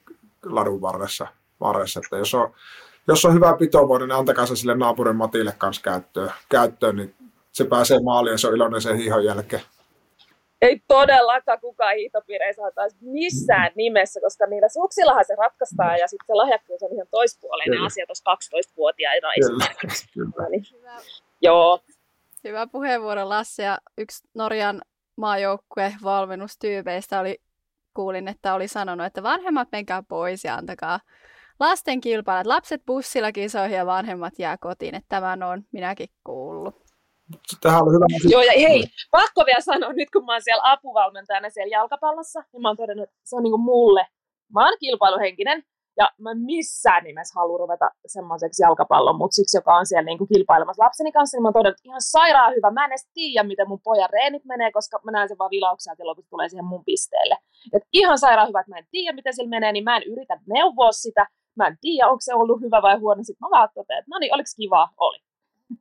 ladun 0.47 0.81
varressa. 0.81 1.27
varressa. 1.61 2.01
Että 2.05 2.17
jos 2.17 2.35
on 2.35 2.53
jos 3.09 3.25
on 3.25 3.35
hyvä 3.35 3.57
pitovuori, 3.59 4.07
niin 4.07 4.17
antakaa 4.17 4.47
se 4.47 4.57
sille 4.57 4.75
naapurin 4.75 5.17
Matille 5.17 5.55
kanssa 5.59 5.83
käyttöön, 5.83 6.31
käyttöön 6.49 6.97
niin 6.97 7.15
se 7.53 7.65
pääsee 7.65 7.99
maaliin 8.01 8.33
ja 8.33 8.39
se 8.39 8.49
on 8.49 8.55
iloinen 8.55 8.81
sen 8.81 8.97
hihon 8.97 9.25
jälkeen. 9.25 9.63
Ei 10.63 10.83
todellakaan 10.89 11.61
kukaan 11.61 11.95
hiihtopiireissä 11.95 12.63
taas 12.75 12.97
missään 13.01 13.71
nimessä, 13.75 14.21
koska 14.21 14.47
niillä 14.47 14.69
suksillahan 14.69 15.25
se 15.25 15.35
ratkaistaan 15.35 15.99
ja 15.99 16.09
sitten 16.09 16.27
se 16.27 16.35
lahjakkuus 16.35 16.83
on 16.83 16.93
ihan 16.93 17.07
toispuoleinen 17.11 17.77
Kyllä. 17.77 17.87
asia 17.87 18.07
tuossa 18.07 18.31
12-vuotiaina 18.31 19.29
esimerkiksi. 19.33 20.07
Kyllä. 20.15 20.49
Niin. 20.49 20.65
Hyvä. 20.73 20.97
Joo. 21.41 21.81
Hyvä 22.45 22.67
puheenvuoro 22.67 23.29
Lasse 23.29 23.63
ja 23.63 23.79
yksi 23.99 24.29
Norjan 24.35 24.83
maajoukkue 25.17 25.95
valmennustyypeistä 26.03 27.21
oli, 27.21 27.41
kuulin, 27.95 28.29
että 28.29 28.55
oli 28.55 28.69
sanonut, 28.69 29.07
että 29.07 29.23
vanhemmat 29.23 29.69
menkää 29.73 30.03
pois 30.09 30.45
ja 30.45 30.55
antakaa 30.55 31.01
lasten 31.61 32.01
kilpailut. 32.01 32.47
Lapset 32.47 32.83
bussilla 32.87 33.33
kisoihin 33.33 33.77
ja 33.77 33.87
vanhemmat 33.87 34.39
jää 34.39 34.57
kotiin. 34.61 34.95
Että 34.95 35.09
tämän 35.09 35.43
on 35.43 35.63
minäkin 35.73 36.09
kuullut. 36.25 36.75
Tähän 37.61 37.83
oli 37.83 37.93
hyvä 37.93 38.07
Joo, 38.33 38.43
ja 38.43 38.53
hei, 38.69 38.85
pakko 39.11 39.47
vielä 39.47 39.61
sanoa, 39.61 39.93
nyt 39.93 40.11
kun 40.11 40.25
mä 40.25 40.33
oon 40.33 40.43
siellä 40.43 40.73
apuvalmentajana 40.73 41.51
siellä 41.51 41.77
jalkapallossa, 41.77 42.41
niin 42.53 42.63
mä 42.63 42.69
oon 42.69 42.77
todennut, 42.77 43.05
että 43.05 43.17
se 43.25 43.37
on 43.37 43.43
niinku 43.43 43.59
mulle. 43.59 44.07
Mä 44.55 44.65
oon 44.65 44.77
kilpailuhenkinen, 44.81 45.63
ja 45.97 46.09
mä 46.19 46.35
missään 46.35 47.05
nimessä 47.05 47.41
haluan 47.41 47.61
ruveta 47.61 47.91
semmoiseksi 48.07 48.63
jalkapallon 48.63 49.17
mutsiksi, 49.17 49.57
joka 49.57 49.77
on 49.77 49.87
siellä 49.87 50.07
niinku 50.07 50.27
kilpailemassa 50.27 50.85
lapseni 50.85 51.13
kanssa, 51.13 51.37
niin 51.37 51.43
mä 51.43 51.49
oon 51.49 51.53
todennut, 51.53 51.79
että 51.79 51.89
ihan 51.89 52.03
sairaan 52.03 52.55
hyvä. 52.57 52.71
Mä 52.71 52.85
en 52.85 52.91
edes 52.93 53.09
tiedä, 53.15 53.49
miten 53.49 53.69
mun 53.69 53.81
pojan 53.85 54.11
reenit 54.13 54.45
menee, 54.45 54.73
koska 54.73 55.01
mä 55.05 55.11
näen 55.11 55.29
sen 55.29 55.39
vaan 55.39 55.51
vilauksia, 55.51 55.93
että 55.93 56.05
kun 56.17 56.25
tulee 56.31 56.49
siihen 56.49 56.65
mun 56.65 56.85
pisteelle. 56.85 57.37
Et 57.73 57.83
ihan 57.93 58.19
sairaan 58.19 58.49
hyvä, 58.49 58.61
että 58.61 58.73
mä 58.73 58.79
en 58.79 58.87
tiedä, 58.91 59.15
miten 59.15 59.35
sillä 59.35 59.49
menee, 59.49 59.73
niin 59.73 59.85
mä 59.85 59.97
en 59.97 60.03
yritä 60.03 60.41
neuvoa 60.47 60.93
sitä. 60.93 61.27
Mä 61.57 61.67
en 61.67 61.79
tiedä, 61.81 62.09
onko 62.09 62.21
se 62.21 62.35
ollut 62.35 62.61
hyvä 62.61 62.83
vai 62.83 62.99
huono. 62.99 63.23
Sitten 63.25 63.47
mä 63.47 63.51
vaan 63.51 63.69
totean, 63.75 63.99
että 63.99 64.11
no 64.11 64.19
niin, 64.19 64.35
oliko 64.35 64.49
kiva? 64.57 64.89
Oli. 64.97 65.19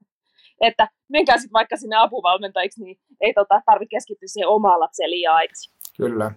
että 0.67 0.87
menkää 1.09 1.37
sitten 1.37 1.53
vaikka 1.53 1.77
sinne 1.77 1.95
apuvalmentajiksi, 1.95 2.83
niin 2.83 2.99
ei 3.21 3.33
tota, 3.33 3.61
tarvitse 3.65 3.95
keskittyä 3.95 4.27
siihen 4.27 4.49
omaan 4.49 4.79
lapseen 4.79 5.11
liian 5.11 5.35
aikaisin. 5.35 5.73
Kyllä. 5.97 6.31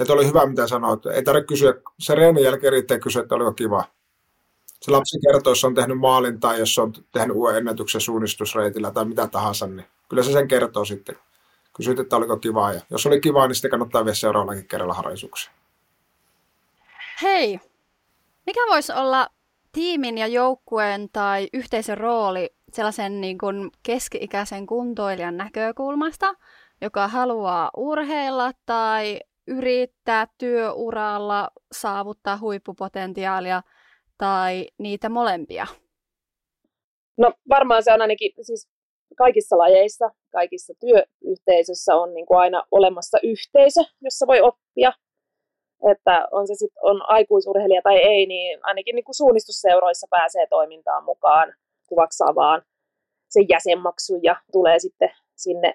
Että 0.00 0.12
oli 0.12 0.26
hyvä, 0.26 0.46
mitä 0.46 0.66
sanoit. 0.66 1.06
Ei 1.06 1.22
tarvitse 1.22 1.46
kysyä, 1.46 1.74
se 1.98 2.14
reenin 2.14 2.44
jälkeen 2.44 2.72
riittää 2.72 2.98
kysyä, 2.98 3.22
että 3.22 3.34
oliko 3.34 3.52
kiva. 3.52 3.84
Se 4.82 4.90
lapsi 4.90 5.18
kertoo, 5.28 5.50
jos 5.50 5.64
on 5.64 5.74
tehnyt 5.74 5.98
maalin 5.98 6.40
tai 6.40 6.58
jos 6.58 6.78
on 6.78 6.92
tehnyt 7.12 7.36
uuden 7.36 7.56
ennätyksen 7.56 8.00
suunnistusreitillä 8.00 8.90
tai 8.90 9.04
mitä 9.04 9.26
tahansa, 9.26 9.66
niin 9.66 9.86
kyllä 10.08 10.22
se 10.22 10.32
sen 10.32 10.48
kertoo 10.48 10.84
sitten. 10.84 11.16
Kysyt, 11.76 11.98
että 11.98 12.16
oliko 12.16 12.36
kiva 12.36 12.72
ja 12.72 12.80
jos 12.90 13.06
oli 13.06 13.20
kiva, 13.20 13.46
niin 13.46 13.54
sitten 13.54 13.70
kannattaa 13.70 14.04
vielä 14.04 14.14
seuraavallakin 14.14 14.68
kerralla 14.68 14.94
harjoituksia. 14.94 15.50
Hei, 17.22 17.60
mikä 18.50 18.60
voisi 18.70 18.92
olla 18.92 19.28
tiimin 19.72 20.18
ja 20.18 20.26
joukkueen 20.26 21.08
tai 21.12 21.48
yhteisön 21.52 21.98
rooli 21.98 22.50
sellaisen 22.72 23.20
niin 23.20 23.38
kuin 23.38 23.70
keski-ikäisen 23.82 24.66
kuntoilijan 24.66 25.36
näkökulmasta, 25.36 26.34
joka 26.80 27.08
haluaa 27.08 27.70
urheilla 27.76 28.52
tai 28.66 29.20
yrittää 29.46 30.26
työuralla 30.38 31.50
saavuttaa 31.72 32.38
huippupotentiaalia 32.38 33.62
tai 34.18 34.66
niitä 34.78 35.08
molempia? 35.08 35.66
No 37.18 37.32
varmaan 37.48 37.82
se 37.82 37.92
on 37.92 38.00
ainakin 38.02 38.32
siis 38.40 38.68
kaikissa 39.18 39.58
lajeissa, 39.58 40.10
kaikissa 40.32 40.72
työyhteisöissä 40.80 41.94
on 41.94 42.14
niin 42.14 42.26
kuin 42.26 42.38
aina 42.38 42.62
olemassa 42.70 43.18
yhteisö, 43.22 43.80
jossa 44.00 44.26
voi 44.26 44.40
oppia. 44.40 44.92
Että 45.92 46.28
on 46.30 46.46
se 46.46 46.54
sitten 46.54 46.82
on 46.82 47.10
aikuisurheilija 47.10 47.82
tai 47.82 47.96
ei, 47.96 48.26
niin 48.26 48.58
ainakin 48.62 48.94
niin 48.94 49.04
suunnistusseuroissa 49.10 50.06
pääsee 50.10 50.46
toimintaan 50.46 51.04
mukaan 51.04 51.54
maksaa 51.96 52.34
vaan 52.34 52.62
sen 53.28 53.48
jäsenmaksu 53.48 54.18
ja 54.22 54.36
tulee 54.52 54.78
sitten 54.78 55.10
sinne 55.36 55.74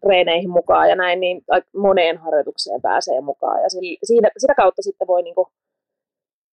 treeneihin 0.00 0.50
mukaan 0.50 0.88
ja 0.88 0.96
näin, 0.96 1.20
niin 1.20 1.42
moneen 1.76 2.18
harjoitukseen 2.18 2.82
pääsee 2.82 3.20
mukaan. 3.20 3.62
Ja 3.62 3.68
siinä, 4.04 4.30
sitä 4.38 4.54
kautta 4.54 4.82
sitten 4.82 5.06
voi 5.06 5.22
niin 5.22 5.34
kuin 5.34 5.46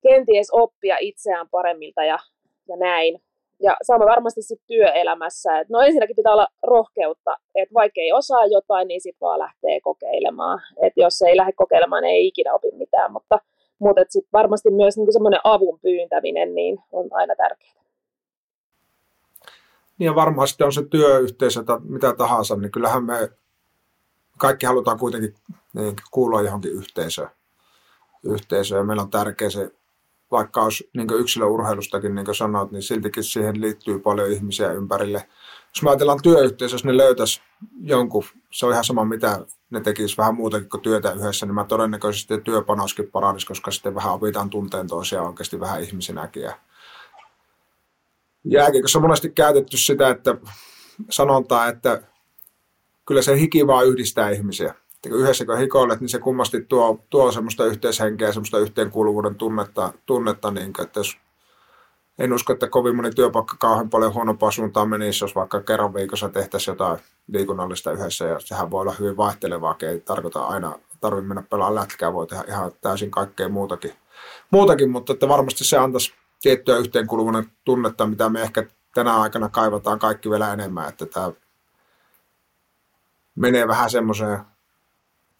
kenties 0.01 0.47
oppia 0.51 0.97
itseään 0.99 1.49
paremmilta 1.49 2.03
ja, 2.03 2.19
ja 2.67 2.77
näin. 2.77 3.21
Ja 3.61 3.75
sama 3.83 4.05
varmasti 4.05 4.41
sitten 4.41 4.67
työelämässä. 4.67 5.59
Et 5.59 5.69
no 5.69 5.79
ensinnäkin 5.79 6.15
pitää 6.15 6.33
olla 6.33 6.47
rohkeutta, 6.63 7.37
että 7.55 7.73
vaikka 7.73 8.01
ei 8.01 8.13
osaa 8.13 8.45
jotain, 8.45 8.87
niin 8.87 9.01
sitten 9.01 9.25
vaan 9.25 9.39
lähtee 9.39 9.81
kokeilemaan. 9.81 10.61
Et 10.81 10.93
jos 10.95 11.21
ei 11.21 11.37
lähde 11.37 11.51
kokeilemaan, 11.51 12.03
niin 12.03 12.15
ei 12.15 12.27
ikinä 12.27 12.53
opi 12.53 12.71
mitään. 12.71 13.11
Mutta, 13.11 13.39
mutta 13.79 14.01
sitten 14.09 14.31
varmasti 14.33 14.71
myös 14.71 14.97
niin 14.97 15.13
semmoinen 15.13 15.39
avun 15.43 15.79
pyyntäminen 15.79 16.55
niin 16.55 16.79
on 16.91 17.07
aina 17.11 17.35
tärkeää 17.35 17.81
niin 20.01 20.05
ja 20.05 20.15
varmasti 20.15 20.63
on 20.63 20.73
se 20.73 20.83
työyhteisö 20.85 21.63
tai 21.63 21.77
mitä 21.83 22.13
tahansa, 22.13 22.55
niin 22.55 22.71
kyllähän 22.71 23.03
me 23.03 23.29
kaikki 24.37 24.65
halutaan 24.65 24.99
kuitenkin 24.99 25.35
niin, 25.73 25.95
kuulua 26.11 26.41
johonkin 26.41 26.71
yhteisöön. 26.71 27.29
yhteisöön. 28.23 28.87
Meillä 28.87 29.03
on 29.03 29.09
tärkeä 29.09 29.49
se, 29.49 29.71
vaikka 30.31 30.63
olisi 30.63 30.89
niin 30.93 31.07
yksilöurheilustakin, 31.19 32.15
niin 32.15 32.25
kuin 32.25 32.35
sanoit, 32.35 32.71
niin 32.71 32.81
siltikin 32.83 33.23
siihen 33.23 33.61
liittyy 33.61 33.99
paljon 33.99 34.31
ihmisiä 34.31 34.71
ympärille. 34.71 35.27
Jos 35.75 35.83
me 35.83 35.89
ajatellaan 35.89 36.21
työyhteisö, 36.23 36.73
jos 36.73 36.85
ne 36.85 36.97
löytäisi 36.97 37.41
jonkun, 37.81 38.23
se 38.51 38.65
on 38.65 38.71
ihan 38.71 38.83
sama 38.83 39.05
mitä 39.05 39.45
ne 39.69 39.81
tekisi 39.81 40.17
vähän 40.17 40.35
muutakin 40.35 40.69
kuin 40.69 40.81
työtä 40.81 41.11
yhdessä, 41.11 41.45
niin 41.45 41.55
mä 41.55 41.63
todennäköisesti 41.63 42.37
työpanoskin 42.37 43.11
paranisi, 43.11 43.47
koska 43.47 43.71
sitten 43.71 43.95
vähän 43.95 44.13
opitaan 44.13 44.49
tunteen 44.49 44.87
toisiaan 44.87 45.27
oikeasti 45.27 45.59
vähän. 45.59 45.83
Ja 46.35 46.57
jääkiekossa 48.43 48.99
on 48.99 49.03
monesti 49.03 49.29
käytetty 49.29 49.77
sitä, 49.77 50.09
että 50.09 50.35
sanontaa, 51.09 51.67
että 51.67 52.01
kyllä 53.05 53.21
se 53.21 53.39
hiki 53.39 53.67
vaan 53.67 53.87
yhdistää 53.87 54.29
ihmisiä. 54.29 54.73
Yhdessä 55.09 55.45
kun 55.45 55.57
hikoilet, 55.57 55.99
niin 55.99 56.09
se 56.09 56.19
kummasti 56.19 56.61
tuo, 56.61 57.03
tuo 57.09 57.31
semmoista 57.31 57.65
yhteishenkeä, 57.65 58.31
semmoista 58.31 58.59
yhteenkuuluvuuden 58.59 59.35
tunnetta, 59.35 59.93
tunnetta 60.05 60.51
niin 60.51 60.73
kuin, 60.73 60.85
että 60.85 60.99
jos 60.99 61.17
en 62.19 62.33
usko, 62.33 62.53
että 62.53 62.67
kovin 62.67 62.95
moni 62.95 63.11
työpaikka 63.11 63.55
kauhean 63.59 63.89
paljon 63.89 64.13
huonompaa 64.13 64.51
suuntaan 64.51 64.89
menisi, 64.89 65.23
jos 65.23 65.35
vaikka 65.35 65.61
kerran 65.61 65.93
viikossa 65.93 66.29
tehtäisiin 66.29 66.73
jotain 66.73 66.99
liikunnallista 67.27 67.91
yhdessä, 67.91 68.25
ja 68.25 68.39
sehän 68.39 68.71
voi 68.71 68.81
olla 68.81 68.95
hyvin 68.99 69.17
vaihtelevaa, 69.17 69.75
ei 69.81 69.99
tarkoita 69.99 70.43
aina, 70.43 70.79
tarvitse 71.01 71.27
mennä 71.27 71.43
pelaamaan 71.49 71.75
lätkää, 71.75 72.13
voi 72.13 72.27
tehdä 72.27 72.43
ihan 72.47 72.71
täysin 72.81 73.11
kaikkea 73.11 73.49
muutakin, 73.49 73.93
muutakin 74.51 74.89
mutta 74.89 75.13
että 75.13 75.27
varmasti 75.27 75.63
se 75.63 75.77
antaisi 75.77 76.13
tiettyä 76.41 76.77
yhteenkuuluvuuden 76.77 77.51
tunnetta, 77.65 78.07
mitä 78.07 78.29
me 78.29 78.41
ehkä 78.41 78.65
tänä 78.93 79.21
aikana 79.21 79.49
kaivataan 79.49 79.99
kaikki 79.99 80.29
vielä 80.29 80.53
enemmän, 80.53 80.89
että 80.89 81.05
tämä 81.05 81.31
menee 83.35 83.67
vähän 83.67 83.89
semmoiseen, 83.89 84.39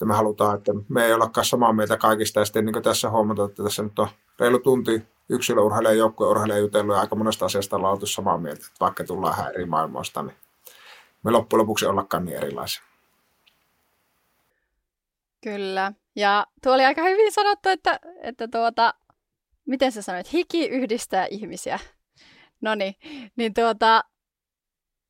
että 0.01 0.07
me 0.07 0.13
halutaan, 0.13 0.57
että 0.57 0.71
me 0.89 1.05
ei 1.05 1.13
olekaan 1.13 1.45
samaa 1.45 1.73
mieltä 1.73 1.97
kaikista, 1.97 2.39
ja 2.39 2.45
sitten 2.45 2.65
niin 2.65 2.83
tässä 2.83 3.09
huomata, 3.09 3.45
että 3.45 3.63
tässä 3.63 3.83
nyt 3.83 3.99
on 3.99 4.07
reilu 4.39 4.59
tunti 4.59 5.03
yksilöurheilija 5.29 5.91
ja 5.91 5.97
joukkueurheilija 5.97 6.59
jutellut, 6.59 6.95
ja 6.95 7.01
aika 7.01 7.15
monesta 7.15 7.45
asiasta 7.45 7.75
ollaan 7.75 7.93
oltu 7.93 8.05
samaa 8.05 8.37
mieltä, 8.37 8.65
että 8.65 8.77
vaikka 8.79 9.03
tullaan 9.03 9.33
ihan 9.33 9.53
eri 9.53 9.65
maailmoista, 9.65 10.23
niin 10.23 10.35
me 11.23 11.31
loppujen 11.31 11.61
lopuksi 11.61 11.85
ollakaan 11.85 12.25
niin 12.25 12.37
erilaisia. 12.37 12.83
Kyllä. 15.43 15.91
Ja 16.15 16.47
tuo 16.63 16.73
oli 16.73 16.85
aika 16.85 17.03
hyvin 17.03 17.31
sanottu, 17.31 17.69
että, 17.69 17.99
että 18.21 18.47
tuota, 18.47 18.93
miten 19.65 19.91
sä 19.91 20.01
sanoit, 20.01 20.33
hiki 20.33 20.67
yhdistää 20.67 21.27
ihmisiä. 21.29 21.79
No 22.61 22.75
niin, 22.75 22.95
niin 23.35 23.53
tuota, 23.53 24.03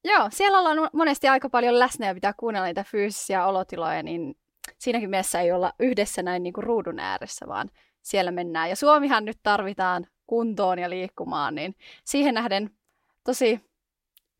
joo, 0.03 0.27
siellä 0.31 0.59
ollaan 0.59 0.89
monesti 0.93 1.27
aika 1.27 1.49
paljon 1.49 1.80
läsnä 1.80 2.07
ja 2.07 2.13
pitää 2.13 2.34
kuunnella 2.34 2.68
niitä 2.68 2.84
fyysisiä 2.84 3.45
olotiloja, 3.45 4.03
niin 4.03 4.35
siinäkin 4.81 5.09
mielessä 5.09 5.41
ei 5.41 5.51
olla 5.51 5.73
yhdessä 5.79 6.23
näin 6.23 6.43
niin 6.43 6.53
kuin 6.53 6.63
ruudun 6.63 6.99
ääressä, 6.99 7.47
vaan 7.47 7.69
siellä 8.01 8.31
mennään. 8.31 8.69
Ja 8.69 8.75
Suomihan 8.75 9.25
nyt 9.25 9.39
tarvitaan 9.43 10.07
kuntoon 10.27 10.79
ja 10.79 10.89
liikkumaan, 10.89 11.55
niin 11.55 11.75
siihen 12.03 12.33
nähden 12.33 12.69
tosi 13.23 13.59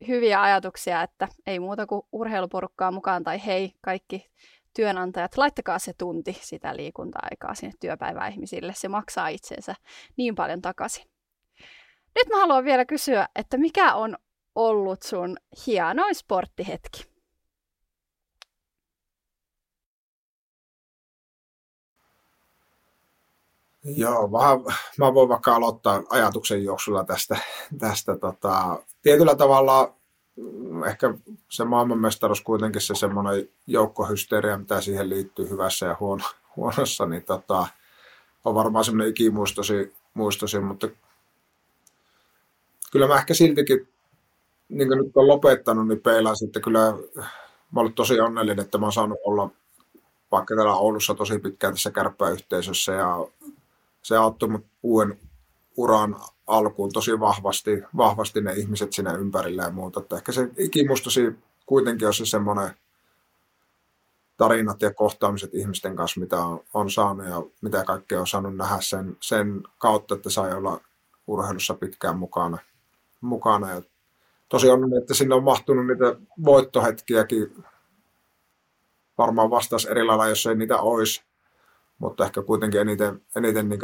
hyviä 0.08 0.42
ajatuksia, 0.42 1.02
että 1.02 1.28
ei 1.46 1.60
muuta 1.60 1.86
kuin 1.86 2.02
urheiluporukkaa 2.12 2.90
mukaan 2.90 3.24
tai 3.24 3.46
hei 3.46 3.72
kaikki 3.80 4.30
työnantajat, 4.74 5.36
laittakaa 5.36 5.78
se 5.78 5.92
tunti 5.98 6.38
sitä 6.40 6.76
liikunta-aikaa 6.76 7.54
sinne 7.54 7.72
työpäivää 7.80 8.28
ihmisille. 8.28 8.72
Se 8.76 8.88
maksaa 8.88 9.28
itsensä 9.28 9.74
niin 10.16 10.34
paljon 10.34 10.62
takaisin. 10.62 11.04
Nyt 12.14 12.28
mä 12.30 12.36
haluan 12.36 12.64
vielä 12.64 12.84
kysyä, 12.84 13.28
että 13.36 13.58
mikä 13.58 13.94
on 13.94 14.16
ollut 14.54 15.02
sun 15.02 15.36
hienoin 15.66 16.14
sporttihetki? 16.14 17.11
Joo, 23.84 24.32
vähän, 24.32 24.60
mä 24.98 25.14
voin 25.14 25.28
vaikka 25.28 25.54
aloittaa 25.54 26.02
ajatuksen 26.10 26.64
juoksulla 26.64 27.04
tästä. 27.04 27.36
tästä 27.78 28.16
tota, 28.16 28.82
tietyllä 29.02 29.34
tavalla 29.34 29.94
ehkä 30.86 31.14
se 31.48 31.64
maailmanmestaruus 31.64 32.40
kuitenkin 32.40 32.80
se 32.80 32.94
semmoinen 32.94 33.48
joukkohysteria, 33.66 34.58
mitä 34.58 34.80
siihen 34.80 35.10
liittyy 35.10 35.50
hyvässä 35.50 35.86
ja 35.86 35.96
huono, 36.00 36.24
huonossa, 36.56 37.06
niin 37.06 37.24
tota, 37.24 37.66
on 38.44 38.54
varmaan 38.54 38.84
semmoinen 38.84 39.10
ikimuistosi, 39.10 39.94
muistosi, 40.14 40.60
mutta 40.60 40.88
kyllä 42.92 43.06
mä 43.06 43.16
ehkä 43.18 43.34
siltikin 43.34 43.88
niin 44.68 44.88
kuin 44.88 44.98
nyt 44.98 45.16
on 45.16 45.28
lopettanut, 45.28 45.88
niin 45.88 46.00
peilaan 46.00 46.36
sitten 46.36 46.62
kyllä, 46.62 46.94
mä 47.72 47.80
olen 47.80 47.92
tosi 47.92 48.20
onnellinen, 48.20 48.64
että 48.64 48.78
mä 48.78 48.86
oon 48.86 48.92
saanut 48.92 49.18
olla 49.24 49.50
vaikka 50.32 50.54
täällä 50.54 50.74
Oulussa 50.74 51.14
tosi 51.14 51.38
pitkään 51.38 51.72
tässä 51.74 51.90
kärppäyhteisössä 51.90 52.92
ja 52.92 53.26
se 54.02 54.16
auttoi 54.16 54.48
mut 54.48 54.66
uuden 54.82 55.18
uran 55.76 56.16
alkuun 56.46 56.92
tosi 56.92 57.20
vahvasti, 57.20 57.82
vahvasti 57.96 58.40
ne 58.40 58.52
ihmiset 58.52 58.92
siinä 58.92 59.12
ympärillä 59.12 59.62
ja 59.62 59.70
muuta. 59.70 60.00
Että 60.00 60.16
ehkä 60.16 60.32
se 60.32 60.50
ikimustasi 60.58 61.38
kuitenkin 61.66 62.08
on 62.08 62.14
se 62.14 62.26
semmoinen 62.26 62.70
tarinat 64.36 64.82
ja 64.82 64.94
kohtaamiset 64.94 65.54
ihmisten 65.54 65.96
kanssa, 65.96 66.20
mitä 66.20 66.44
on, 66.44 66.60
on 66.74 66.90
saanut 66.90 67.26
ja 67.26 67.42
mitä 67.60 67.84
kaikkea 67.84 68.20
on 68.20 68.26
saanut 68.26 68.56
nähdä 68.56 68.76
sen, 68.80 69.16
sen 69.20 69.62
kautta, 69.78 70.14
että 70.14 70.30
sai 70.30 70.54
olla 70.54 70.80
urheilussa 71.26 71.74
pitkään 71.74 72.18
mukana. 72.18 72.58
mukana. 73.20 73.70
Ja 73.70 73.82
tosi 74.48 74.70
on, 74.70 74.98
että 75.02 75.14
sinne 75.14 75.34
on 75.34 75.44
mahtunut 75.44 75.86
niitä 75.86 76.16
voittohetkiäkin. 76.44 77.64
Varmaan 79.18 79.50
vastaus 79.50 79.84
eri 79.84 80.04
lailla, 80.04 80.28
jos 80.28 80.46
ei 80.46 80.54
niitä 80.54 80.78
olisi, 80.78 81.22
mutta 82.02 82.24
ehkä 82.24 82.42
kuitenkin 82.42 82.80
eniten, 82.80 83.20
eniten 83.36 83.68
niin 83.68 83.80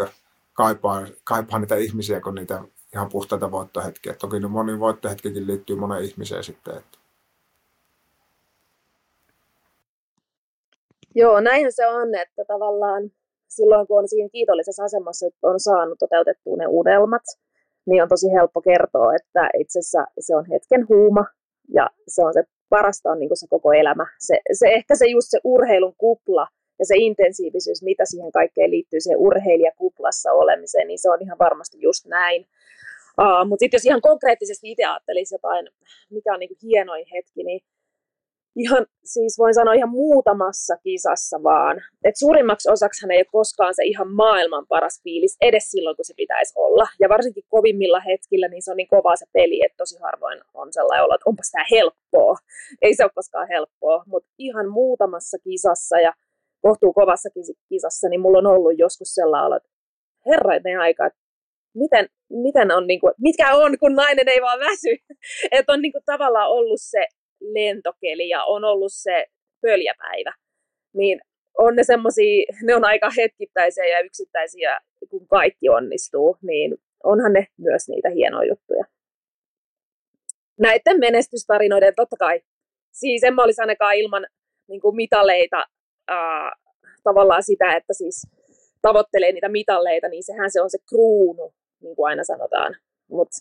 kaipaa, 0.52 1.06
kaipaa 1.24 1.58
niitä 1.58 1.76
ihmisiä 1.76 2.20
kuin 2.20 2.34
niitä 2.34 2.62
ihan 2.94 3.08
puhtaita 3.08 3.50
voittohetkiä. 3.50 4.12
Toki 4.12 4.40
ne 4.40 4.48
moni 4.48 4.80
voittohetkikin 4.80 5.46
liittyy 5.46 5.76
moneen 5.76 6.04
ihmiseen 6.04 6.44
sitten. 6.44 6.76
Että. 6.76 6.98
Joo, 11.14 11.40
näinhän 11.40 11.72
se 11.72 11.86
on, 11.86 12.14
että 12.14 12.44
tavallaan 12.44 13.10
silloin 13.48 13.86
kun 13.86 13.98
on 13.98 14.08
siinä 14.08 14.28
kiitollisessa 14.28 14.84
asemassa, 14.84 15.26
että 15.26 15.38
on 15.42 15.60
saanut 15.60 15.98
toteutettua 15.98 16.56
ne 16.56 16.66
unelmat, 16.66 17.22
niin 17.86 18.02
on 18.02 18.08
tosi 18.08 18.32
helppo 18.32 18.60
kertoa, 18.60 19.14
että 19.14 19.50
itse 19.58 19.78
asiassa 19.78 20.06
se 20.20 20.36
on 20.36 20.44
hetken 20.52 20.88
huuma 20.88 21.24
ja 21.74 21.90
se 22.08 22.22
on 22.22 22.32
se 22.32 22.42
parasta 22.68 23.10
on 23.10 23.18
niin 23.18 23.30
se 23.34 23.46
koko 23.50 23.72
elämä. 23.72 24.06
Se, 24.18 24.40
se 24.52 24.66
ehkä 24.68 24.94
se 24.94 25.06
just 25.06 25.28
se 25.30 25.40
urheilun 25.44 25.94
kupla 25.98 26.48
ja 26.78 26.84
se 26.86 26.94
intensiivisyys, 26.96 27.82
mitä 27.82 28.04
siihen 28.04 28.32
kaikkeen 28.32 28.70
liittyy, 28.70 29.00
se 29.00 29.16
urheilijakuplassa 29.16 30.32
olemiseen, 30.32 30.88
niin 30.88 30.98
se 30.98 31.10
on 31.10 31.22
ihan 31.22 31.38
varmasti 31.38 31.78
just 31.80 32.06
näin. 32.06 32.46
Uh, 33.20 33.48
Mutta 33.48 33.62
sitten 33.62 33.78
jos 33.78 33.86
ihan 33.86 34.00
konkreettisesti 34.00 34.70
itse 34.70 34.84
ajattelisi 34.84 35.34
jotain, 35.34 35.68
mikä 36.10 36.32
on 36.34 36.40
niin 36.40 36.56
hienoin 36.62 37.06
hetki, 37.12 37.44
niin 37.44 37.60
ihan, 38.58 38.86
siis 39.04 39.38
voin 39.38 39.54
sanoa 39.54 39.74
ihan 39.74 39.88
muutamassa 39.88 40.76
kisassa 40.76 41.42
vaan. 41.42 41.76
Et 42.04 42.16
suurimmaksi 42.18 42.70
osaksi 42.72 43.02
hän 43.02 43.10
ei 43.10 43.18
ole 43.18 43.32
koskaan 43.32 43.74
se 43.74 43.82
ihan 43.84 44.12
maailman 44.12 44.66
paras 44.68 45.00
fiilis, 45.02 45.36
edes 45.40 45.70
silloin 45.70 45.96
kun 45.96 46.04
se 46.04 46.14
pitäisi 46.16 46.52
olla. 46.56 46.86
Ja 47.00 47.08
varsinkin 47.08 47.44
kovimmilla 47.48 48.00
hetkillä, 48.00 48.48
niin 48.48 48.62
se 48.62 48.70
on 48.70 48.76
niin 48.76 48.88
kovaa 48.88 49.16
se 49.16 49.26
peli, 49.32 49.64
että 49.64 49.76
tosi 49.76 49.98
harvoin 50.02 50.40
on 50.54 50.72
sellainen 50.72 51.04
olo, 51.04 51.14
että 51.14 51.30
onpa 51.30 51.42
sitä 51.42 51.64
helppoa. 51.70 52.36
Ei 52.82 52.94
se 52.94 53.04
ole 53.04 53.10
koskaan 53.14 53.48
helppoa, 53.48 54.02
mutta 54.06 54.30
ihan 54.38 54.68
muutamassa 54.68 55.38
kisassa 55.44 56.00
ja 56.00 56.12
kohtuu 56.60 56.92
kovassa 56.92 57.28
kisassa, 57.68 58.08
niin 58.08 58.20
mulla 58.20 58.38
on 58.38 58.46
ollut 58.46 58.78
joskus 58.78 59.14
sellainen 59.14 59.46
olo, 59.46 59.56
että 59.56 59.68
herrainen 60.26 60.80
aika, 60.80 61.06
että 61.06 61.18
miten, 61.74 62.08
miten 62.30 62.70
on, 62.70 62.86
niin 62.86 63.00
kuin, 63.00 63.14
mitkä 63.18 63.54
on, 63.54 63.78
kun 63.78 63.94
nainen 63.94 64.28
ei 64.28 64.42
vaan 64.42 64.60
väsy. 64.60 64.96
että 65.56 65.72
on 65.72 65.82
niin 65.82 65.92
kuin, 65.92 66.04
tavallaan 66.06 66.50
ollut 66.50 66.80
se 66.80 67.06
lentokeli 67.40 68.28
ja 68.28 68.44
on 68.44 68.64
ollut 68.64 68.92
se 68.92 69.26
pöljäpäivä, 69.60 70.32
niin 70.94 71.20
on 71.58 71.76
ne 71.76 71.84
semmosia, 71.84 72.46
ne 72.62 72.74
on 72.74 72.84
aika 72.84 73.10
hetkittäisiä 73.16 73.84
ja 73.84 74.00
yksittäisiä, 74.00 74.80
kun 75.10 75.28
kaikki 75.28 75.68
onnistuu, 75.68 76.36
niin 76.42 76.76
onhan 77.04 77.32
ne 77.32 77.46
myös 77.58 77.88
niitä 77.88 78.10
hienoja 78.10 78.48
juttuja. 78.48 78.84
Näiden 80.60 81.00
menestystarinoiden 81.00 81.92
totta 81.96 82.16
kai, 82.16 82.40
siis 82.92 83.24
en 83.24 83.34
mä 83.34 83.42
olisi 83.42 83.60
ainakaan 83.60 83.96
ilman 83.96 84.26
niin 84.68 84.80
kuin 84.80 84.96
mitaleita 84.96 85.66
tavallaan 87.04 87.42
sitä, 87.42 87.76
että 87.76 87.92
siis 87.92 88.26
tavoittelee 88.82 89.32
niitä 89.32 89.48
mitalleita, 89.48 90.08
niin 90.08 90.22
sehän 90.22 90.50
se 90.50 90.62
on 90.62 90.70
se 90.70 90.78
kruunu, 90.88 91.52
niin 91.82 91.96
kuin 91.96 92.08
aina 92.08 92.24
sanotaan. 92.24 92.76
Mutta 93.10 93.36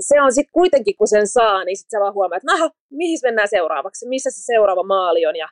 se 0.00 0.22
on 0.22 0.32
sitten 0.32 0.52
kuitenkin, 0.52 0.96
kun 0.96 1.08
sen 1.08 1.28
saa, 1.28 1.64
niin 1.64 1.76
sitten 1.76 1.98
sä 1.98 2.02
vaan 2.02 2.14
huomaat, 2.14 2.42
että 2.42 2.58
no, 2.58 2.70
mihin 2.90 3.18
mennään 3.22 3.48
seuraavaksi, 3.48 4.08
missä 4.08 4.30
se 4.30 4.42
seuraava 4.44 4.82
maali 4.82 5.26
on 5.26 5.36
ja 5.36 5.48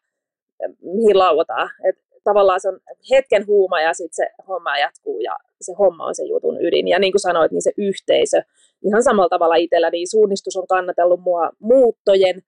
mihin 0.83 1.19
lauataan. 1.19 1.71
Et 1.89 1.97
tavallaan 2.25 2.61
se 2.61 2.69
on 2.69 2.81
hetken 3.11 3.47
huuma 3.47 3.81
ja 3.81 3.95
sitten 3.95 4.17
se 4.17 4.45
homma 4.49 4.79
jatkuu 4.79 5.21
ja 5.21 5.37
se 5.61 5.73
homma 5.79 6.07
on 6.07 6.15
se 6.15 6.25
jutun 6.25 6.65
ydin. 6.65 6.89
Ja 6.89 6.99
niin 6.99 7.13
kuin 7.13 7.21
sanoit, 7.21 7.53
niin 7.53 7.63
se 7.63 7.73
yhteisö, 7.77 8.43
ihan 8.85 9.03
samalla 9.03 9.29
tavalla 9.29 9.55
itsellä, 9.55 9.91
niin 9.91 10.11
suunnistus 10.11 10.57
on 10.57 10.67
kannatellut 10.67 11.21
mua 11.21 11.51
muuttojen, 11.59 12.43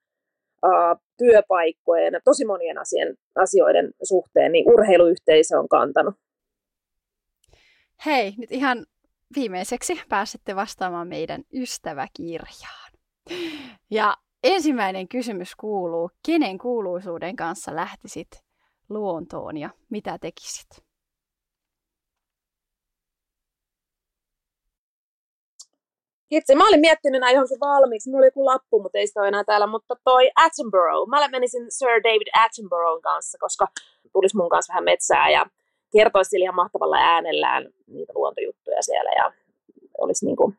työpaikkojen, 1.18 2.20
tosi 2.24 2.44
monien 2.44 2.78
asien, 2.78 3.16
asioiden 3.34 3.90
suhteen, 4.02 4.52
niin 4.52 4.72
urheiluyhteisö 4.72 5.58
on 5.58 5.68
kantanut. 5.68 6.14
Hei, 8.06 8.34
nyt 8.38 8.52
ihan 8.52 8.86
viimeiseksi 9.36 10.00
pääsette 10.08 10.56
vastaamaan 10.56 11.08
meidän 11.08 11.42
ystäväkirjaan. 11.54 12.92
Ja 13.90 14.16
ensimmäinen 14.44 15.08
kysymys 15.08 15.56
kuuluu, 15.56 16.10
kenen 16.26 16.58
kuuluisuuden 16.58 17.36
kanssa 17.36 17.76
lähtisit 17.76 18.28
luontoon 18.88 19.56
ja 19.56 19.70
mitä 19.90 20.18
tekisit? 20.18 20.87
Itse 26.30 26.54
mä 26.54 26.68
olin 26.68 26.80
miettinyt 26.80 27.20
näin 27.20 27.34
johonkin 27.34 27.60
valmiiksi. 27.60 28.10
Mulla 28.10 28.20
oli 28.20 28.26
joku 28.26 28.44
lappu, 28.44 28.82
mutta 28.82 28.98
ei 28.98 29.06
sitä 29.06 29.20
ole 29.20 29.28
enää 29.28 29.44
täällä. 29.44 29.66
Mutta 29.66 29.96
toi 30.04 30.30
Attenborough. 30.36 31.08
Mä 31.08 31.28
menisin 31.28 31.66
Sir 31.68 32.02
David 32.04 32.28
Attenboroughn 32.44 33.02
kanssa, 33.02 33.38
koska 33.38 33.66
tulisi 34.12 34.36
mun 34.36 34.48
kanssa 34.48 34.72
vähän 34.72 34.84
metsää 34.84 35.30
ja 35.30 35.46
kertoisi 35.92 36.40
ihan 36.40 36.54
mahtavalla 36.54 36.96
äänellään 36.96 37.68
niitä 37.86 38.12
luontojuttuja 38.16 38.82
siellä 38.82 39.10
ja 39.16 39.32
olisi 39.98 40.24
niin 40.26 40.36
kuin, 40.36 40.58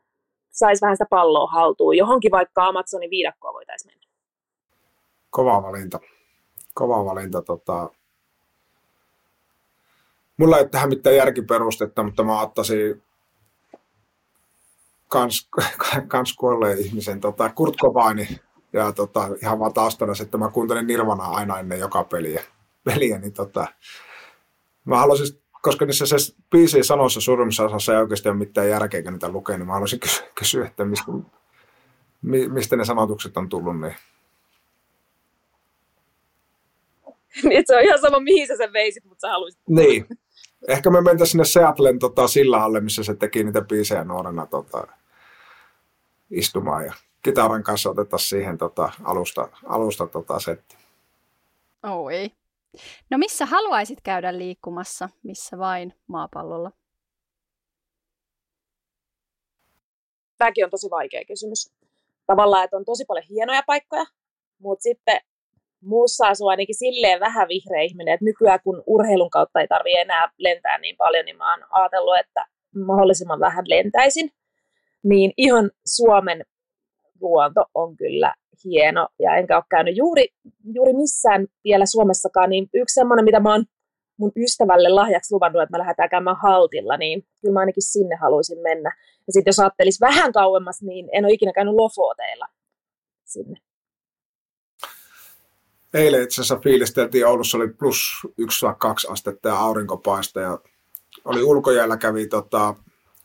saisi 0.50 0.80
vähän 0.80 0.96
sitä 0.96 1.06
palloa 1.10 1.50
haltuun. 1.50 1.96
Johonkin 1.96 2.30
vaikka 2.30 2.66
Amazonin 2.66 3.10
viidakkoa 3.10 3.52
voitaisiin 3.52 3.92
mennä. 3.92 4.06
Kova 5.30 5.62
valinta. 5.62 6.00
Kova 6.74 7.04
valinta. 7.04 7.42
Tota... 7.42 7.90
Mulla 10.36 10.58
ei 10.58 10.68
tähän 10.68 10.88
mitään 10.88 11.16
järkiperustetta, 11.16 12.02
mutta 12.02 12.22
mä 12.22 12.40
ottaisin 12.40 13.02
kans, 15.10 15.48
kans 16.08 16.32
kuolleen 16.32 16.78
ihmisen, 16.78 17.20
tota, 17.20 17.48
Kurt 17.48 17.74
Cobaini, 17.76 18.40
ja 18.72 18.92
tota, 18.92 19.28
ihan 19.42 19.58
vaan 19.58 19.72
taustana, 19.72 20.12
että 20.22 20.38
mä 20.38 20.50
kuuntelen 20.50 20.86
Nirvana 20.86 21.24
aina 21.24 21.58
ennen 21.58 21.80
joka 21.80 22.04
peliä, 22.04 22.42
peliä 22.84 23.18
niin 23.18 23.32
tota, 23.32 23.66
Mä 24.84 24.98
haluaisin, 24.98 25.40
koska 25.62 25.84
niissä 25.84 26.06
se 26.06 26.16
biisien 26.50 26.84
sanoissa 26.84 27.20
suurimmassa 27.20 27.64
osassa 27.64 27.92
ei 27.92 27.98
oikeasti 27.98 28.28
ole 28.28 28.36
mitään 28.36 28.68
järkeä, 28.68 29.02
kun 29.02 29.12
niitä 29.12 29.28
lukee, 29.28 29.58
niin 29.58 29.66
mä 29.66 29.72
haluaisin 29.72 30.00
kysyä, 30.00 30.26
kysyä 30.38 30.66
että 30.66 30.84
mistä, 30.84 31.12
mistä 32.52 32.76
ne 32.76 32.84
sanotukset 32.84 33.36
on 33.36 33.48
tullut. 33.48 33.80
Niin. 33.80 33.94
niin 37.48 37.62
se 37.66 37.76
on 37.76 37.82
ihan 37.82 38.00
sama, 38.00 38.20
mihin 38.20 38.48
sä 38.48 38.56
sen 38.56 38.72
veisit, 38.72 39.04
mutta 39.04 39.20
sä 39.20 39.32
haluaisit. 39.32 39.60
Niin. 39.68 40.06
Ehkä 40.68 40.90
me 40.90 41.00
mentäisiin 41.00 41.30
sinne 41.30 41.44
Seattlen 41.44 41.98
tota, 41.98 42.28
sillä 42.28 42.64
alle, 42.64 42.80
missä 42.80 43.02
se 43.02 43.14
teki 43.14 43.44
niitä 43.44 43.60
biisejä 43.60 44.04
nuorena 44.04 44.46
tota, 44.46 44.86
istumaan 46.30 46.84
ja 46.84 46.92
kitaran 47.22 47.62
kanssa 47.62 47.90
otetaan 47.90 48.20
siihen 48.20 48.58
tota, 48.58 48.92
alusta, 49.04 49.48
alusta 49.66 50.06
tota, 50.06 50.40
setti. 50.40 50.76
Oi. 51.82 52.30
No 53.10 53.18
missä 53.18 53.46
haluaisit 53.46 54.00
käydä 54.00 54.38
liikkumassa, 54.38 55.08
missä 55.22 55.58
vain 55.58 55.94
maapallolla? 56.06 56.70
Tämäkin 60.38 60.64
on 60.64 60.70
tosi 60.70 60.90
vaikea 60.90 61.24
kysymys. 61.24 61.72
Tavallaan, 62.26 62.64
että 62.64 62.76
on 62.76 62.84
tosi 62.84 63.04
paljon 63.04 63.24
hienoja 63.30 63.62
paikkoja, 63.66 64.04
mutta 64.58 64.82
sitten 64.82 65.20
muussa 65.82 66.26
asuu 66.26 66.48
ainakin 66.48 66.78
silleen 66.78 67.20
vähän 67.20 67.48
vihreä 67.48 67.82
ihminen, 67.82 68.14
että 68.14 68.24
nykyään 68.24 68.60
kun 68.64 68.82
urheilun 68.86 69.30
kautta 69.30 69.60
ei 69.60 69.68
tarvitse 69.68 70.00
enää 70.00 70.32
lentää 70.38 70.78
niin 70.78 70.96
paljon, 70.96 71.24
niin 71.24 71.36
mä 71.36 71.50
oon 71.50 71.66
ajatellut, 71.70 72.18
että 72.18 72.46
mahdollisimman 72.86 73.40
vähän 73.40 73.64
lentäisin. 73.68 74.30
Niin 75.02 75.32
ihan 75.36 75.70
Suomen 75.86 76.44
luonto 77.20 77.64
on 77.74 77.96
kyllä 77.96 78.34
hieno, 78.64 79.08
ja 79.18 79.36
enkä 79.36 79.56
ole 79.56 79.64
käynyt 79.70 79.96
juuri, 79.96 80.26
juuri 80.74 80.92
missään 80.92 81.46
vielä 81.64 81.86
Suomessakaan, 81.86 82.50
niin 82.50 82.68
yksi 82.74 82.94
semmoinen, 82.94 83.24
mitä 83.24 83.40
mä 83.40 83.52
oon 83.52 83.64
mun 84.16 84.32
ystävälle 84.36 84.88
lahjaksi 84.88 85.34
luvannut, 85.34 85.62
että 85.62 85.72
me 85.72 85.78
lähdetään 85.78 86.08
käymään 86.08 86.36
haltilla, 86.42 86.96
niin 86.96 87.26
kyllä 87.40 87.52
mä 87.52 87.60
ainakin 87.60 87.82
sinne 87.82 88.16
haluaisin 88.16 88.58
mennä. 88.58 88.96
Ja 89.26 89.32
sitten 89.32 89.50
jos 89.50 89.60
ajattelisi 89.60 90.00
vähän 90.00 90.32
kauemmas, 90.32 90.82
niin 90.82 91.08
en 91.12 91.24
ole 91.24 91.32
ikinä 91.32 91.52
käynyt 91.52 91.74
Lofoteilla 91.74 92.46
sinne. 93.24 93.60
Eilen 95.94 96.22
itse 96.22 96.40
asiassa 96.40 96.60
fiilisteltiin, 96.64 97.26
Oulussa 97.26 97.56
oli 97.56 97.68
plus 97.68 97.98
1-2 98.26 99.12
astetta 99.12 99.48
ja 99.48 99.58
aurinkopaista 99.58 100.40
ja 100.40 100.58
oli 101.24 101.42
ulkojäällä 101.42 101.96
kävi 101.96 102.26
tota, 102.26 102.74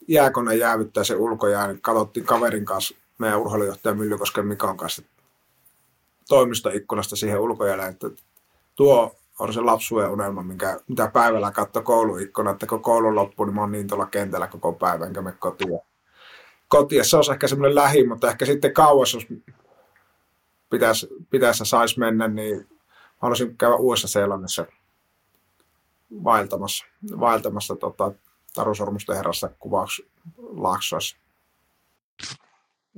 jääkone 0.07 0.55
jäävyttää 0.55 1.03
se 1.03 1.15
ulkojää, 1.15 1.67
niin 1.67 1.81
katsottiin 1.81 2.25
kaverin 2.25 2.65
kanssa 2.65 2.95
meidän 3.17 3.39
urheilujohtaja 3.39 3.95
Myllykosken 3.95 4.47
Mikan 4.47 4.77
kanssa 4.77 5.01
toimistoikkunasta 6.27 7.15
siihen 7.15 7.39
ulkojälle, 7.39 7.87
että 7.87 8.07
tuo 8.75 9.15
on 9.39 9.53
se 9.53 9.61
lapsuuden 9.61 10.09
unelma, 10.09 10.43
minkä, 10.43 10.79
mitä 10.87 11.07
päivällä 11.13 11.51
katsoi 11.51 11.83
kouluikkuna, 11.83 12.51
että 12.51 12.67
kun 12.67 12.81
koulu 12.81 13.15
loppuu, 13.15 13.45
niin 13.45 13.55
mä 13.55 13.61
oon 13.61 13.71
niin 13.71 13.87
tuolla 13.87 14.05
kentällä 14.05 14.47
koko 14.47 14.73
päivän, 14.73 15.07
enkä 15.07 15.21
me 15.21 15.31
kotiin. 15.31 15.79
Kotiin 16.67 17.05
se 17.05 17.17
on 17.17 17.23
ehkä 17.31 17.47
semmoinen 17.47 17.75
lähi, 17.75 18.07
mutta 18.07 18.29
ehkä 18.29 18.45
sitten 18.45 18.73
kauas, 18.73 19.13
jos 19.13 19.27
pitäisi, 20.69 21.07
pitäisi 21.29 21.65
saisi 21.65 21.99
mennä, 21.99 22.27
niin 22.27 22.67
haluaisin 23.17 23.57
käydä 23.57 23.75
uudessa 23.75 24.07
Seelannissa 24.07 24.65
vaeltamassa, 26.23 26.85
vaeltamassa 27.19 27.75
tota, 27.75 28.11
Taru 28.55 28.75
Sormusten 28.75 29.15
herrassa 29.15 29.49
kuvauslaaksoissa. 29.59 31.17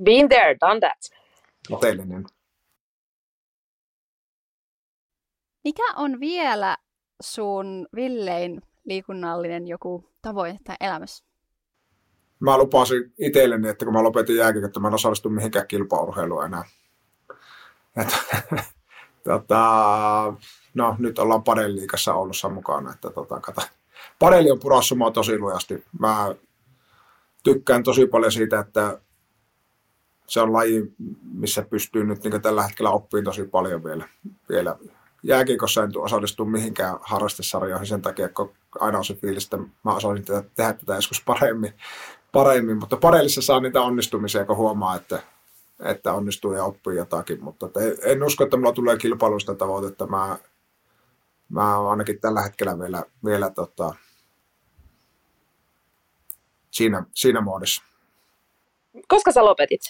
Been 0.02 0.28
there, 0.28 0.56
done 0.60 0.80
that. 0.80 0.98
Hotellinen. 1.70 2.26
Mikä 5.64 5.94
on 5.96 6.20
vielä 6.20 6.76
sun 7.22 7.86
villein 7.94 8.62
liikunnallinen 8.84 9.68
joku 9.68 10.04
tavoite 10.22 10.56
tai 10.64 10.76
elämässä? 10.80 11.24
Mä 12.40 12.58
lupasin 12.58 13.12
itselleni, 13.18 13.68
että 13.68 13.84
kun 13.84 13.94
mä 13.94 14.02
lopetin 14.02 14.36
jääkin, 14.36 14.64
että 14.64 14.80
mä 14.80 14.88
en 14.88 14.94
osallistu 14.94 15.30
mihinkään 15.30 15.66
kilpaurheiluun 15.66 16.44
enää. 16.44 16.64
Et, 17.96 18.08
tota, 19.24 19.62
no, 20.74 20.96
nyt 20.98 21.18
ollaan 21.18 21.44
padeliikassa 21.44 22.14
Oulussa 22.14 22.48
mukana. 22.48 22.92
Että, 22.92 23.10
tota, 23.10 23.40
kata. 23.40 23.62
Padeli 24.18 24.50
on 24.50 24.60
purassa 24.60 24.94
mua 24.94 25.10
tosi 25.10 25.38
lujasti. 25.38 25.84
Mä 25.98 26.34
tykkään 27.42 27.82
tosi 27.82 28.06
paljon 28.06 28.32
siitä, 28.32 28.60
että 28.60 29.00
se 30.26 30.40
on 30.40 30.52
laji, 30.52 30.92
missä 31.32 31.62
pystyy 31.62 32.04
nyt 32.04 32.24
niin 32.24 32.42
tällä 32.42 32.62
hetkellä 32.62 32.90
oppiin 32.90 33.24
tosi 33.24 33.44
paljon 33.44 33.84
vielä, 33.84 34.08
vielä 34.48 34.76
jääkiekossa 35.22 35.82
en 35.82 35.90
osallistu 35.98 36.44
mihinkään 36.44 36.98
harrastesarjoihin 37.00 37.86
sen 37.86 38.02
takia, 38.02 38.28
kun 38.28 38.52
aina 38.80 38.98
on 38.98 39.04
se 39.04 39.14
fiilis, 39.14 39.44
että 39.44 39.58
mä 39.84 39.94
osaisin 39.94 40.24
tehdä, 40.24 40.42
tehdä 40.54 40.72
tätä 40.72 40.94
joskus 40.94 41.22
paremmin, 41.24 41.74
paremmin. 42.32 42.78
mutta 42.78 42.96
parellissa 42.96 43.42
saa 43.42 43.60
niitä 43.60 43.80
onnistumisia, 43.80 44.44
kun 44.44 44.56
huomaa, 44.56 44.96
että, 44.96 45.22
että 45.84 46.12
onnistuu 46.12 46.52
ja 46.52 46.64
oppii 46.64 46.96
jotakin, 46.96 47.44
mutta 47.44 47.68
en 48.02 48.22
usko, 48.22 48.44
että 48.44 48.56
mulla 48.56 48.72
tulee 48.72 48.96
kilpailusta 48.96 49.54
tavoitetta. 49.54 50.06
Mä, 50.06 50.38
mä 51.48 51.90
ainakin 51.90 52.20
tällä 52.20 52.42
hetkellä 52.42 52.78
vielä, 52.78 53.04
vielä 53.24 53.50
tota, 53.50 53.94
siinä, 56.70 57.04
siinä 57.14 57.40
muodossa. 57.40 57.82
Koska 59.08 59.32
sä 59.32 59.44
lopetit? 59.44 59.80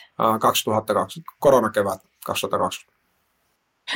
2020, 0.40 1.32
koronakevät 1.38 2.00
2020. 2.26 2.98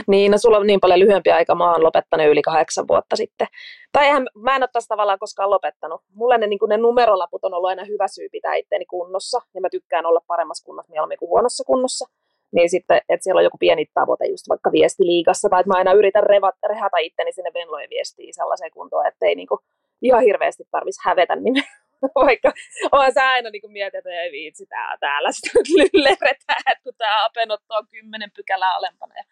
Niin, 0.06 0.30
no 0.32 0.38
sulla 0.38 0.58
on 0.58 0.66
niin 0.66 0.80
paljon 0.80 0.98
lyhyempi 0.98 1.30
aika, 1.30 1.54
mä 1.54 1.72
oon 1.72 1.84
lopettanut 1.84 2.26
yli 2.26 2.42
kahdeksan 2.42 2.88
vuotta 2.88 3.16
sitten. 3.16 3.46
Tai 3.92 4.04
eihän, 4.04 4.26
mä 4.34 4.56
en 4.56 4.62
ole 4.62 4.68
tässä 4.72 4.88
tavallaan 4.88 5.18
koskaan 5.18 5.50
lopettanut. 5.50 6.00
Mulle 6.14 6.38
ne, 6.38 6.46
niin 6.46 6.58
ne 6.68 6.76
numerolaput 6.76 7.44
on 7.44 7.54
ollut 7.54 7.68
aina 7.68 7.84
hyvä 7.84 8.08
syy 8.08 8.28
pitää 8.32 8.54
itteeni 8.54 8.84
kunnossa, 8.84 9.40
ja 9.54 9.60
mä 9.60 9.68
tykkään 9.70 10.06
olla 10.06 10.20
paremmassa 10.26 10.64
kunnossa 10.64 10.90
mieluummin 10.90 11.18
kuin 11.18 11.28
huonossa 11.28 11.64
kunnossa. 11.64 12.08
Niin 12.52 12.70
sitten, 12.70 13.00
että 13.08 13.24
siellä 13.24 13.38
on 13.38 13.44
joku 13.44 13.58
pieni 13.58 13.86
tavoite 13.94 14.26
just 14.26 14.48
vaikka 14.48 14.72
viestiliigassa, 14.72 15.48
tai 15.48 15.60
että 15.60 15.70
mä 15.70 15.78
aina 15.78 15.92
yritän 15.92 16.22
revat, 16.22 16.54
rehata 16.68 16.96
itteni 16.96 17.32
sinne 17.32 17.50
Venlojen 17.54 17.90
viestiin 17.90 18.34
sellaiseen 18.34 18.70
kuntoon, 18.70 19.06
että 19.06 19.26
ei 19.26 19.34
niin 19.34 19.48
kuin 19.48 19.60
ihan 20.02 20.22
hirveästi 20.22 20.64
tarvitsisi 20.70 21.08
hävetä 21.08 21.36
niin 21.36 21.64
Vaikka 22.24 22.52
on 22.92 23.12
sä 23.12 23.30
aina 23.30 23.50
niin 23.50 23.72
mietit, 23.72 23.98
että 23.98 24.10
ei 24.10 24.32
viitsi 24.32 24.66
tää, 24.66 24.96
täällä 25.00 25.32
sitten 25.40 25.62
lylleretään, 25.76 26.62
että 26.72 26.82
kun 26.82 26.94
tämä 26.98 27.24
apenotto 27.24 27.74
on 27.74 27.86
kymmenen 27.90 28.30
pykälää 28.36 28.74
alempana. 28.74 29.14
Ja, 29.16 29.24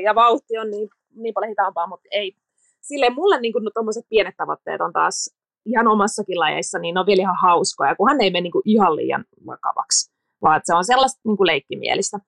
ja 0.00 0.14
vauhti 0.14 0.58
on 0.58 0.70
niin, 0.70 0.88
niin 1.14 1.34
paljon 1.34 1.48
hitaampaa, 1.48 1.86
mutta 1.86 2.08
ei. 2.10 2.36
Silleen 2.80 3.14
mulle 3.14 3.40
niin 3.40 3.52
tuommoiset 3.74 4.04
pienet 4.08 4.36
tavoitteet 4.36 4.80
on 4.80 4.92
taas 4.92 5.34
ihan 5.66 5.88
omassakin 5.88 6.40
lajeissa, 6.40 6.78
niin 6.78 6.94
ne 6.94 7.00
on 7.00 7.06
vielä 7.06 7.22
ihan 7.22 7.42
hauskoja, 7.42 7.96
kunhan 7.96 8.18
ne 8.18 8.24
ei 8.24 8.30
mene 8.30 8.40
niin 8.40 8.62
ihan 8.64 8.96
liian 8.96 9.24
vakavaksi, 9.46 10.12
vaan 10.42 10.60
se 10.64 10.74
on 10.74 10.84
sellaista 10.84 11.20
niin 11.24 11.36
kuin 11.36 11.46
leikkimielistä. 11.46 12.18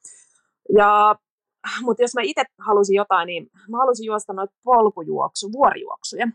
Ja, 0.76 1.14
mutta 1.82 2.02
jos 2.02 2.14
mä 2.14 2.20
itse 2.24 2.44
halusin 2.66 2.94
jotain, 2.94 3.26
niin 3.26 3.46
mä 3.70 3.78
halusin 3.78 4.06
juosta 4.06 4.32
noita 4.32 4.54
polkujuoksu, 4.64 5.52
vuorijuoksuja 5.52 6.26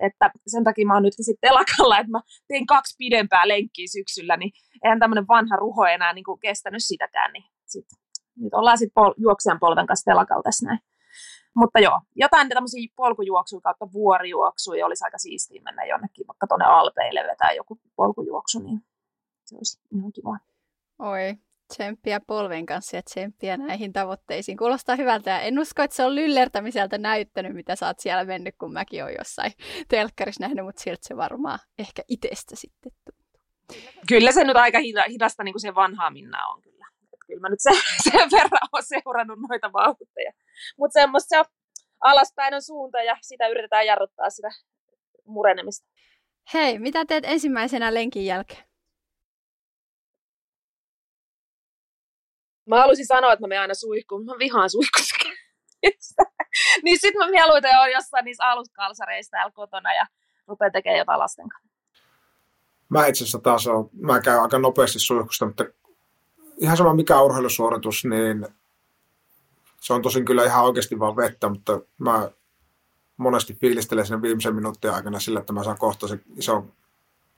että 0.00 0.30
sen 0.46 0.64
takia 0.64 0.86
mä 0.86 0.94
oon 0.94 1.02
nytkin 1.02 1.24
sitten 1.24 1.48
telakalla, 1.48 1.98
että 1.98 2.10
mä 2.10 2.20
tein 2.48 2.66
kaksi 2.66 2.94
pidempää 2.98 3.48
lenkkiä 3.48 3.86
syksyllä, 3.92 4.36
niin 4.36 4.52
eihän 4.84 4.98
tämmöinen 4.98 5.28
vanha 5.28 5.56
ruho 5.56 5.84
enää 5.84 6.12
niin 6.12 6.24
kuin 6.24 6.40
kestänyt 6.40 6.84
sitäkään, 6.84 7.32
niin 7.32 7.44
sit, 7.66 7.86
nyt 8.36 8.54
ollaan 8.54 8.78
sitten 8.78 9.02
pol- 9.02 9.14
juoksijan 9.16 9.60
polven 9.60 9.86
kanssa 9.86 10.10
telakalla 10.10 10.42
tässä 10.42 10.66
näin. 10.66 10.78
Mutta 11.54 11.78
joo, 11.80 12.00
jotain 12.14 12.48
tämmöisiä 12.48 12.88
polkujuoksuja 12.96 13.60
kautta 13.60 13.92
vuorijuoksuja 13.92 14.86
olisi 14.86 15.04
aika 15.04 15.18
siistiä 15.18 15.62
mennä 15.64 15.84
jonnekin, 15.84 16.26
vaikka 16.26 16.46
tuonne 16.46 16.64
Alpeille 16.64 17.22
vetää 17.30 17.52
joku 17.52 17.80
polkujuoksu, 17.96 18.58
niin 18.58 18.80
se 19.44 19.56
olisi 19.56 19.80
ihan 19.96 20.12
kiva. 20.12 20.38
Oi, 20.98 21.36
Tsemppiä 21.70 22.20
polven 22.26 22.66
kanssa 22.66 22.96
ja 22.96 23.02
tsemppiä 23.02 23.56
näihin 23.56 23.92
tavoitteisiin. 23.92 24.58
Kuulostaa 24.58 24.96
hyvältä 24.96 25.30
ja 25.30 25.40
en 25.40 25.58
usko, 25.58 25.82
että 25.82 25.96
se 25.96 26.04
on 26.04 26.14
lyllertämiseltä 26.14 26.98
näyttänyt, 26.98 27.54
mitä 27.54 27.76
sä 27.76 27.86
oot 27.86 27.98
siellä 27.98 28.24
mennyt, 28.24 28.54
kun 28.60 28.72
mäkin 28.72 29.02
oon 29.02 29.14
jossain 29.18 29.52
telkkarissa 29.88 30.44
nähnyt, 30.44 30.64
mutta 30.64 30.82
sieltä 30.82 31.08
se 31.08 31.16
varmaan 31.16 31.58
ehkä 31.78 32.02
itsestä 32.08 32.56
sitten 32.56 32.92
tuntuu. 33.04 33.40
Kyllä 34.08 34.32
se 34.32 34.44
nyt 34.44 34.56
aika 34.56 34.78
hidasta 35.08 35.44
niin 35.44 35.52
kuin 35.52 35.60
se 35.60 35.74
vanhaa 35.74 36.10
Minna 36.10 36.46
on 36.46 36.62
kyllä. 36.62 36.86
Et 37.12 37.18
kyllä 37.26 37.40
mä 37.40 37.48
nyt 37.48 37.60
sen, 37.62 37.74
sen 38.10 38.28
verran 38.32 38.68
olen 38.72 38.84
seurannut 38.84 39.38
noita 39.48 39.72
vauhtia. 39.72 40.32
Mutta 40.78 41.00
semmoista 41.00 41.28
se 41.28 41.38
on 41.38 41.44
alaspäin 42.00 42.54
on 42.54 42.62
suunta 42.62 43.02
ja 43.02 43.16
sitä 43.20 43.48
yritetään 43.48 43.86
jarruttaa 43.86 44.30
sitä 44.30 44.48
murenemista. 45.24 45.88
Hei, 46.54 46.78
mitä 46.78 47.04
teet 47.04 47.24
ensimmäisenä 47.26 47.94
lenkin 47.94 48.26
jälkeen? 48.26 48.69
Mä 52.70 52.80
haluaisin 52.80 53.06
sanoa, 53.06 53.32
että 53.32 53.42
mä 53.42 53.48
menen 53.48 53.60
aina 53.60 53.74
suihkuun. 53.74 54.24
Mä 54.24 54.32
vihaan 54.38 54.70
suihkussa 54.70 55.16
niin 56.84 56.98
sit 57.00 57.14
mä 57.14 57.30
mieluiten 57.30 57.78
oon 57.78 57.90
jossain 57.92 58.24
niissä 58.24 58.44
aluskalsareissa 58.44 59.30
täällä 59.30 59.52
kotona 59.52 59.94
ja 59.94 60.06
rupean 60.46 60.72
tekemään 60.72 60.98
jotain 60.98 61.18
lasten 61.18 61.48
kanssa. 61.48 61.70
Mä 62.88 63.06
itse 63.06 63.24
asiassa 63.24 63.38
taas 63.38 63.66
on, 63.66 63.90
mä 63.92 64.20
käyn 64.20 64.42
aika 64.42 64.58
nopeasti 64.58 64.98
suihkusta, 64.98 65.46
mutta 65.46 65.64
ihan 66.56 66.76
sama 66.76 66.94
mikä 66.94 67.20
urheilusuoritus, 67.20 68.04
niin 68.04 68.46
se 69.80 69.92
on 69.92 70.02
tosin 70.02 70.24
kyllä 70.24 70.44
ihan 70.44 70.64
oikeasti 70.64 70.98
vaan 70.98 71.16
vettä, 71.16 71.48
mutta 71.48 71.80
mä 71.98 72.30
monesti 73.16 73.54
fiilistelen 73.54 74.06
sen 74.06 74.22
viimeisen 74.22 74.54
minuutin 74.54 74.90
aikana 74.90 75.20
sillä, 75.20 75.40
että 75.40 75.52
mä 75.52 75.64
saan 75.64 75.78
kohta 75.78 76.08
se 76.08 76.18
iso 76.36 76.66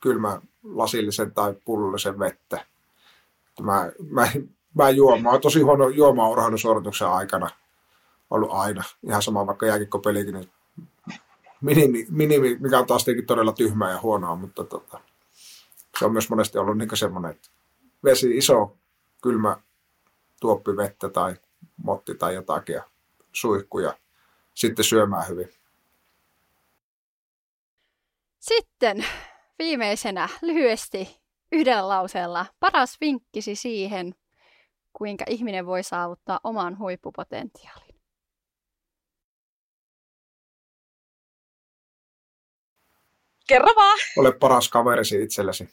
kylmä 0.00 0.40
lasillisen 0.62 1.34
tai 1.34 1.54
pullollisen 1.64 2.18
vettä. 2.18 2.66
Mä, 3.60 3.92
mä. 4.10 4.28
Mä 4.74 5.30
oon 5.30 5.40
tosi 5.40 5.60
huono 5.60 5.88
juomaan 5.88 6.30
urheilusuorituksen 6.30 7.08
aikana. 7.08 7.50
Ollut 8.30 8.50
aina. 8.52 8.82
Ihan 9.06 9.22
sama 9.22 9.46
vaikka 9.46 9.66
jääkikkopelikin, 9.66 10.34
niin 10.34 10.50
minimi, 11.60 12.06
minimi, 12.10 12.56
mikä 12.60 12.78
on 12.78 12.86
taas 12.86 13.04
tietenkin 13.04 13.26
todella 13.26 13.52
tyhmää 13.52 13.90
ja 13.90 14.00
huonoa, 14.00 14.36
mutta 14.36 14.64
tota, 14.64 15.00
se 15.98 16.04
on 16.04 16.12
myös 16.12 16.30
monesti 16.30 16.58
ollut 16.58 16.78
niin 16.78 16.96
semmoinen, 16.96 17.30
että 17.30 17.48
vesi, 18.04 18.36
iso, 18.36 18.76
kylmä 19.22 19.56
tuoppi 20.40 20.76
vettä 20.76 21.08
tai 21.08 21.34
motti 21.76 22.14
tai 22.14 22.34
jotakin 22.34 22.74
ja 22.74 22.82
suihku 23.32 23.78
ja 23.78 23.96
sitten 24.54 24.84
syömään 24.84 25.28
hyvin. 25.28 25.48
Sitten 28.38 29.04
viimeisenä 29.58 30.28
lyhyesti 30.42 31.20
yhdellä 31.52 31.88
lauseella. 31.88 32.46
Paras 32.60 33.00
vinkkisi 33.00 33.54
siihen, 33.54 34.14
kuinka 34.92 35.24
ihminen 35.28 35.66
voi 35.66 35.82
saavuttaa 35.82 36.40
oman 36.44 36.78
huippupotentiaalin. 36.78 37.94
Kerro 43.48 43.72
vaan. 43.76 43.98
Ole 44.18 44.32
paras 44.32 44.68
kaverisi 44.68 45.22
itsellesi. 45.22 45.68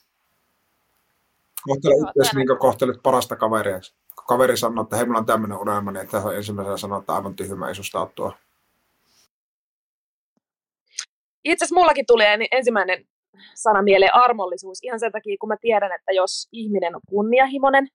Kohtele 1.68 2.10
itseäsi 2.10 2.36
niin 2.36 2.48
kuin 2.48 2.60
kohtelet 2.60 3.04
parasta 3.04 3.36
kaveria. 3.36 3.80
Kun 4.16 4.26
kaveri 4.28 4.58
sanoo, 4.58 4.84
että 4.84 4.96
hei, 4.96 5.06
mulla 5.06 5.20
on 5.20 5.26
tämmöinen 5.26 5.58
unelma, 5.58 5.92
niin 5.92 6.04
että 6.04 6.22
ensimmäisenä 6.36 6.78
sanoo, 6.78 7.00
että 7.00 7.14
aivan 7.14 7.36
tyhmä 7.36 7.68
ei 7.68 7.76
susta 7.76 8.10
tuo. 8.16 8.34
Itse 11.44 11.66
asiassa 11.66 11.76
mullakin 11.76 12.06
tuli 12.06 12.24
ensimmäinen 12.52 13.08
sana 13.56 13.82
mieleen 13.82 14.16
armollisuus. 14.16 14.80
Ihan 14.84 15.00
sen 15.00 15.12
takia, 15.12 15.38
kun 15.40 15.50
mä 15.50 15.58
tiedän, 15.62 15.92
että 15.92 16.12
jos 16.12 16.48
ihminen 16.52 16.96
on 16.96 17.02
kunnianhimoinen, 17.10 17.88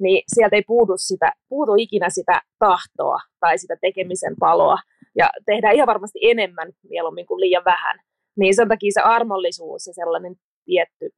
niin 0.00 0.22
sieltä 0.34 0.56
ei 0.56 0.62
puutu, 0.66 0.92
sitä, 0.96 1.32
puutu 1.48 1.72
ikinä 1.78 2.10
sitä 2.10 2.42
tahtoa 2.58 3.18
tai 3.40 3.58
sitä 3.58 3.76
tekemisen 3.80 4.34
paloa. 4.40 4.78
Ja 5.18 5.30
tehdään 5.46 5.74
ihan 5.74 5.86
varmasti 5.86 6.18
enemmän 6.22 6.72
mieluummin 6.88 7.26
kuin 7.26 7.40
liian 7.40 7.64
vähän. 7.64 7.98
Niin 8.36 8.56
sen 8.56 8.68
takia 8.68 8.90
se 8.94 9.00
armollisuus 9.00 9.86
ja 9.86 9.92
sellainen 9.94 10.36
tietty, 10.64 11.10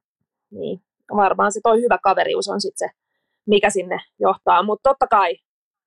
niin 0.51 0.79
varmaan 1.15 1.51
se 1.51 1.59
toi 1.63 1.81
hyvä 1.81 1.97
kaverius 2.03 2.47
on 2.47 2.61
sitten 2.61 2.89
se 2.89 3.03
mikä 3.45 3.69
sinne 3.69 3.97
johtaa. 4.19 4.63
Mutta 4.63 4.89
totta 4.89 5.07
kai 5.07 5.35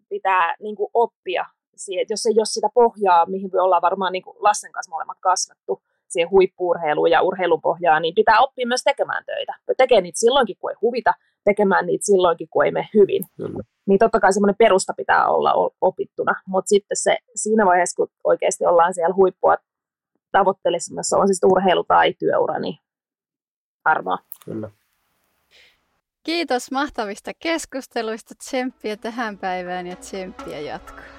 pitää 0.08 0.54
niin 0.60 0.76
kuin 0.76 0.90
oppia, 0.94 1.44
siihen, 1.76 2.06
jos 2.10 2.26
ei 2.26 2.34
ole 2.38 2.44
sitä 2.44 2.68
pohjaa, 2.74 3.26
mihin 3.26 3.50
me 3.52 3.60
ollaan 3.60 3.82
varmaan 3.82 4.12
niin 4.12 4.22
kuin 4.22 4.36
lasten 4.40 4.72
kanssa 4.72 4.90
molemmat 4.90 5.18
kasvattu, 5.20 5.82
siihen 6.08 6.30
huippuurheiluun 6.30 7.10
ja 7.10 7.22
urheilun 7.22 7.60
pohjaan, 7.60 8.02
niin 8.02 8.14
pitää 8.14 8.40
oppia 8.40 8.66
myös 8.66 8.82
tekemään 8.84 9.24
töitä. 9.24 9.54
Tekee 9.76 10.00
niitä 10.00 10.20
silloinkin, 10.20 10.56
kun 10.60 10.70
ei 10.70 10.76
huvita, 10.80 11.14
tekemään 11.50 11.86
niitä 11.86 12.06
silloinkin, 12.06 12.48
kun 12.50 12.64
ei 12.64 12.70
mene 12.70 12.88
hyvin. 12.94 13.24
Kyllä. 13.36 13.62
Niin 13.86 13.98
totta 13.98 14.20
kai 14.20 14.32
semmoinen 14.32 14.56
perusta 14.58 14.92
pitää 14.96 15.28
olla 15.28 15.72
opittuna, 15.80 16.34
mutta 16.46 16.68
sitten 16.68 16.96
se, 16.96 17.18
siinä 17.34 17.66
vaiheessa, 17.66 17.96
kun 17.96 18.08
oikeasti 18.24 18.66
ollaan 18.66 18.94
siellä 18.94 19.14
huippua 19.14 19.56
tavoittelemassa, 20.32 21.18
on 21.18 21.28
siis 21.28 21.40
urheilu 21.44 21.84
tai 21.84 22.14
työura, 22.18 22.58
niin 22.58 22.78
arvoa. 23.84 24.18
Kyllä. 24.44 24.70
Kiitos 26.22 26.70
mahtavista 26.70 27.30
keskusteluista, 27.38 28.34
tsemppiä 28.34 28.96
tähän 28.96 29.38
päivään 29.38 29.86
ja 29.86 29.96
tsemppiä 29.96 30.60
jatkoon. 30.60 31.15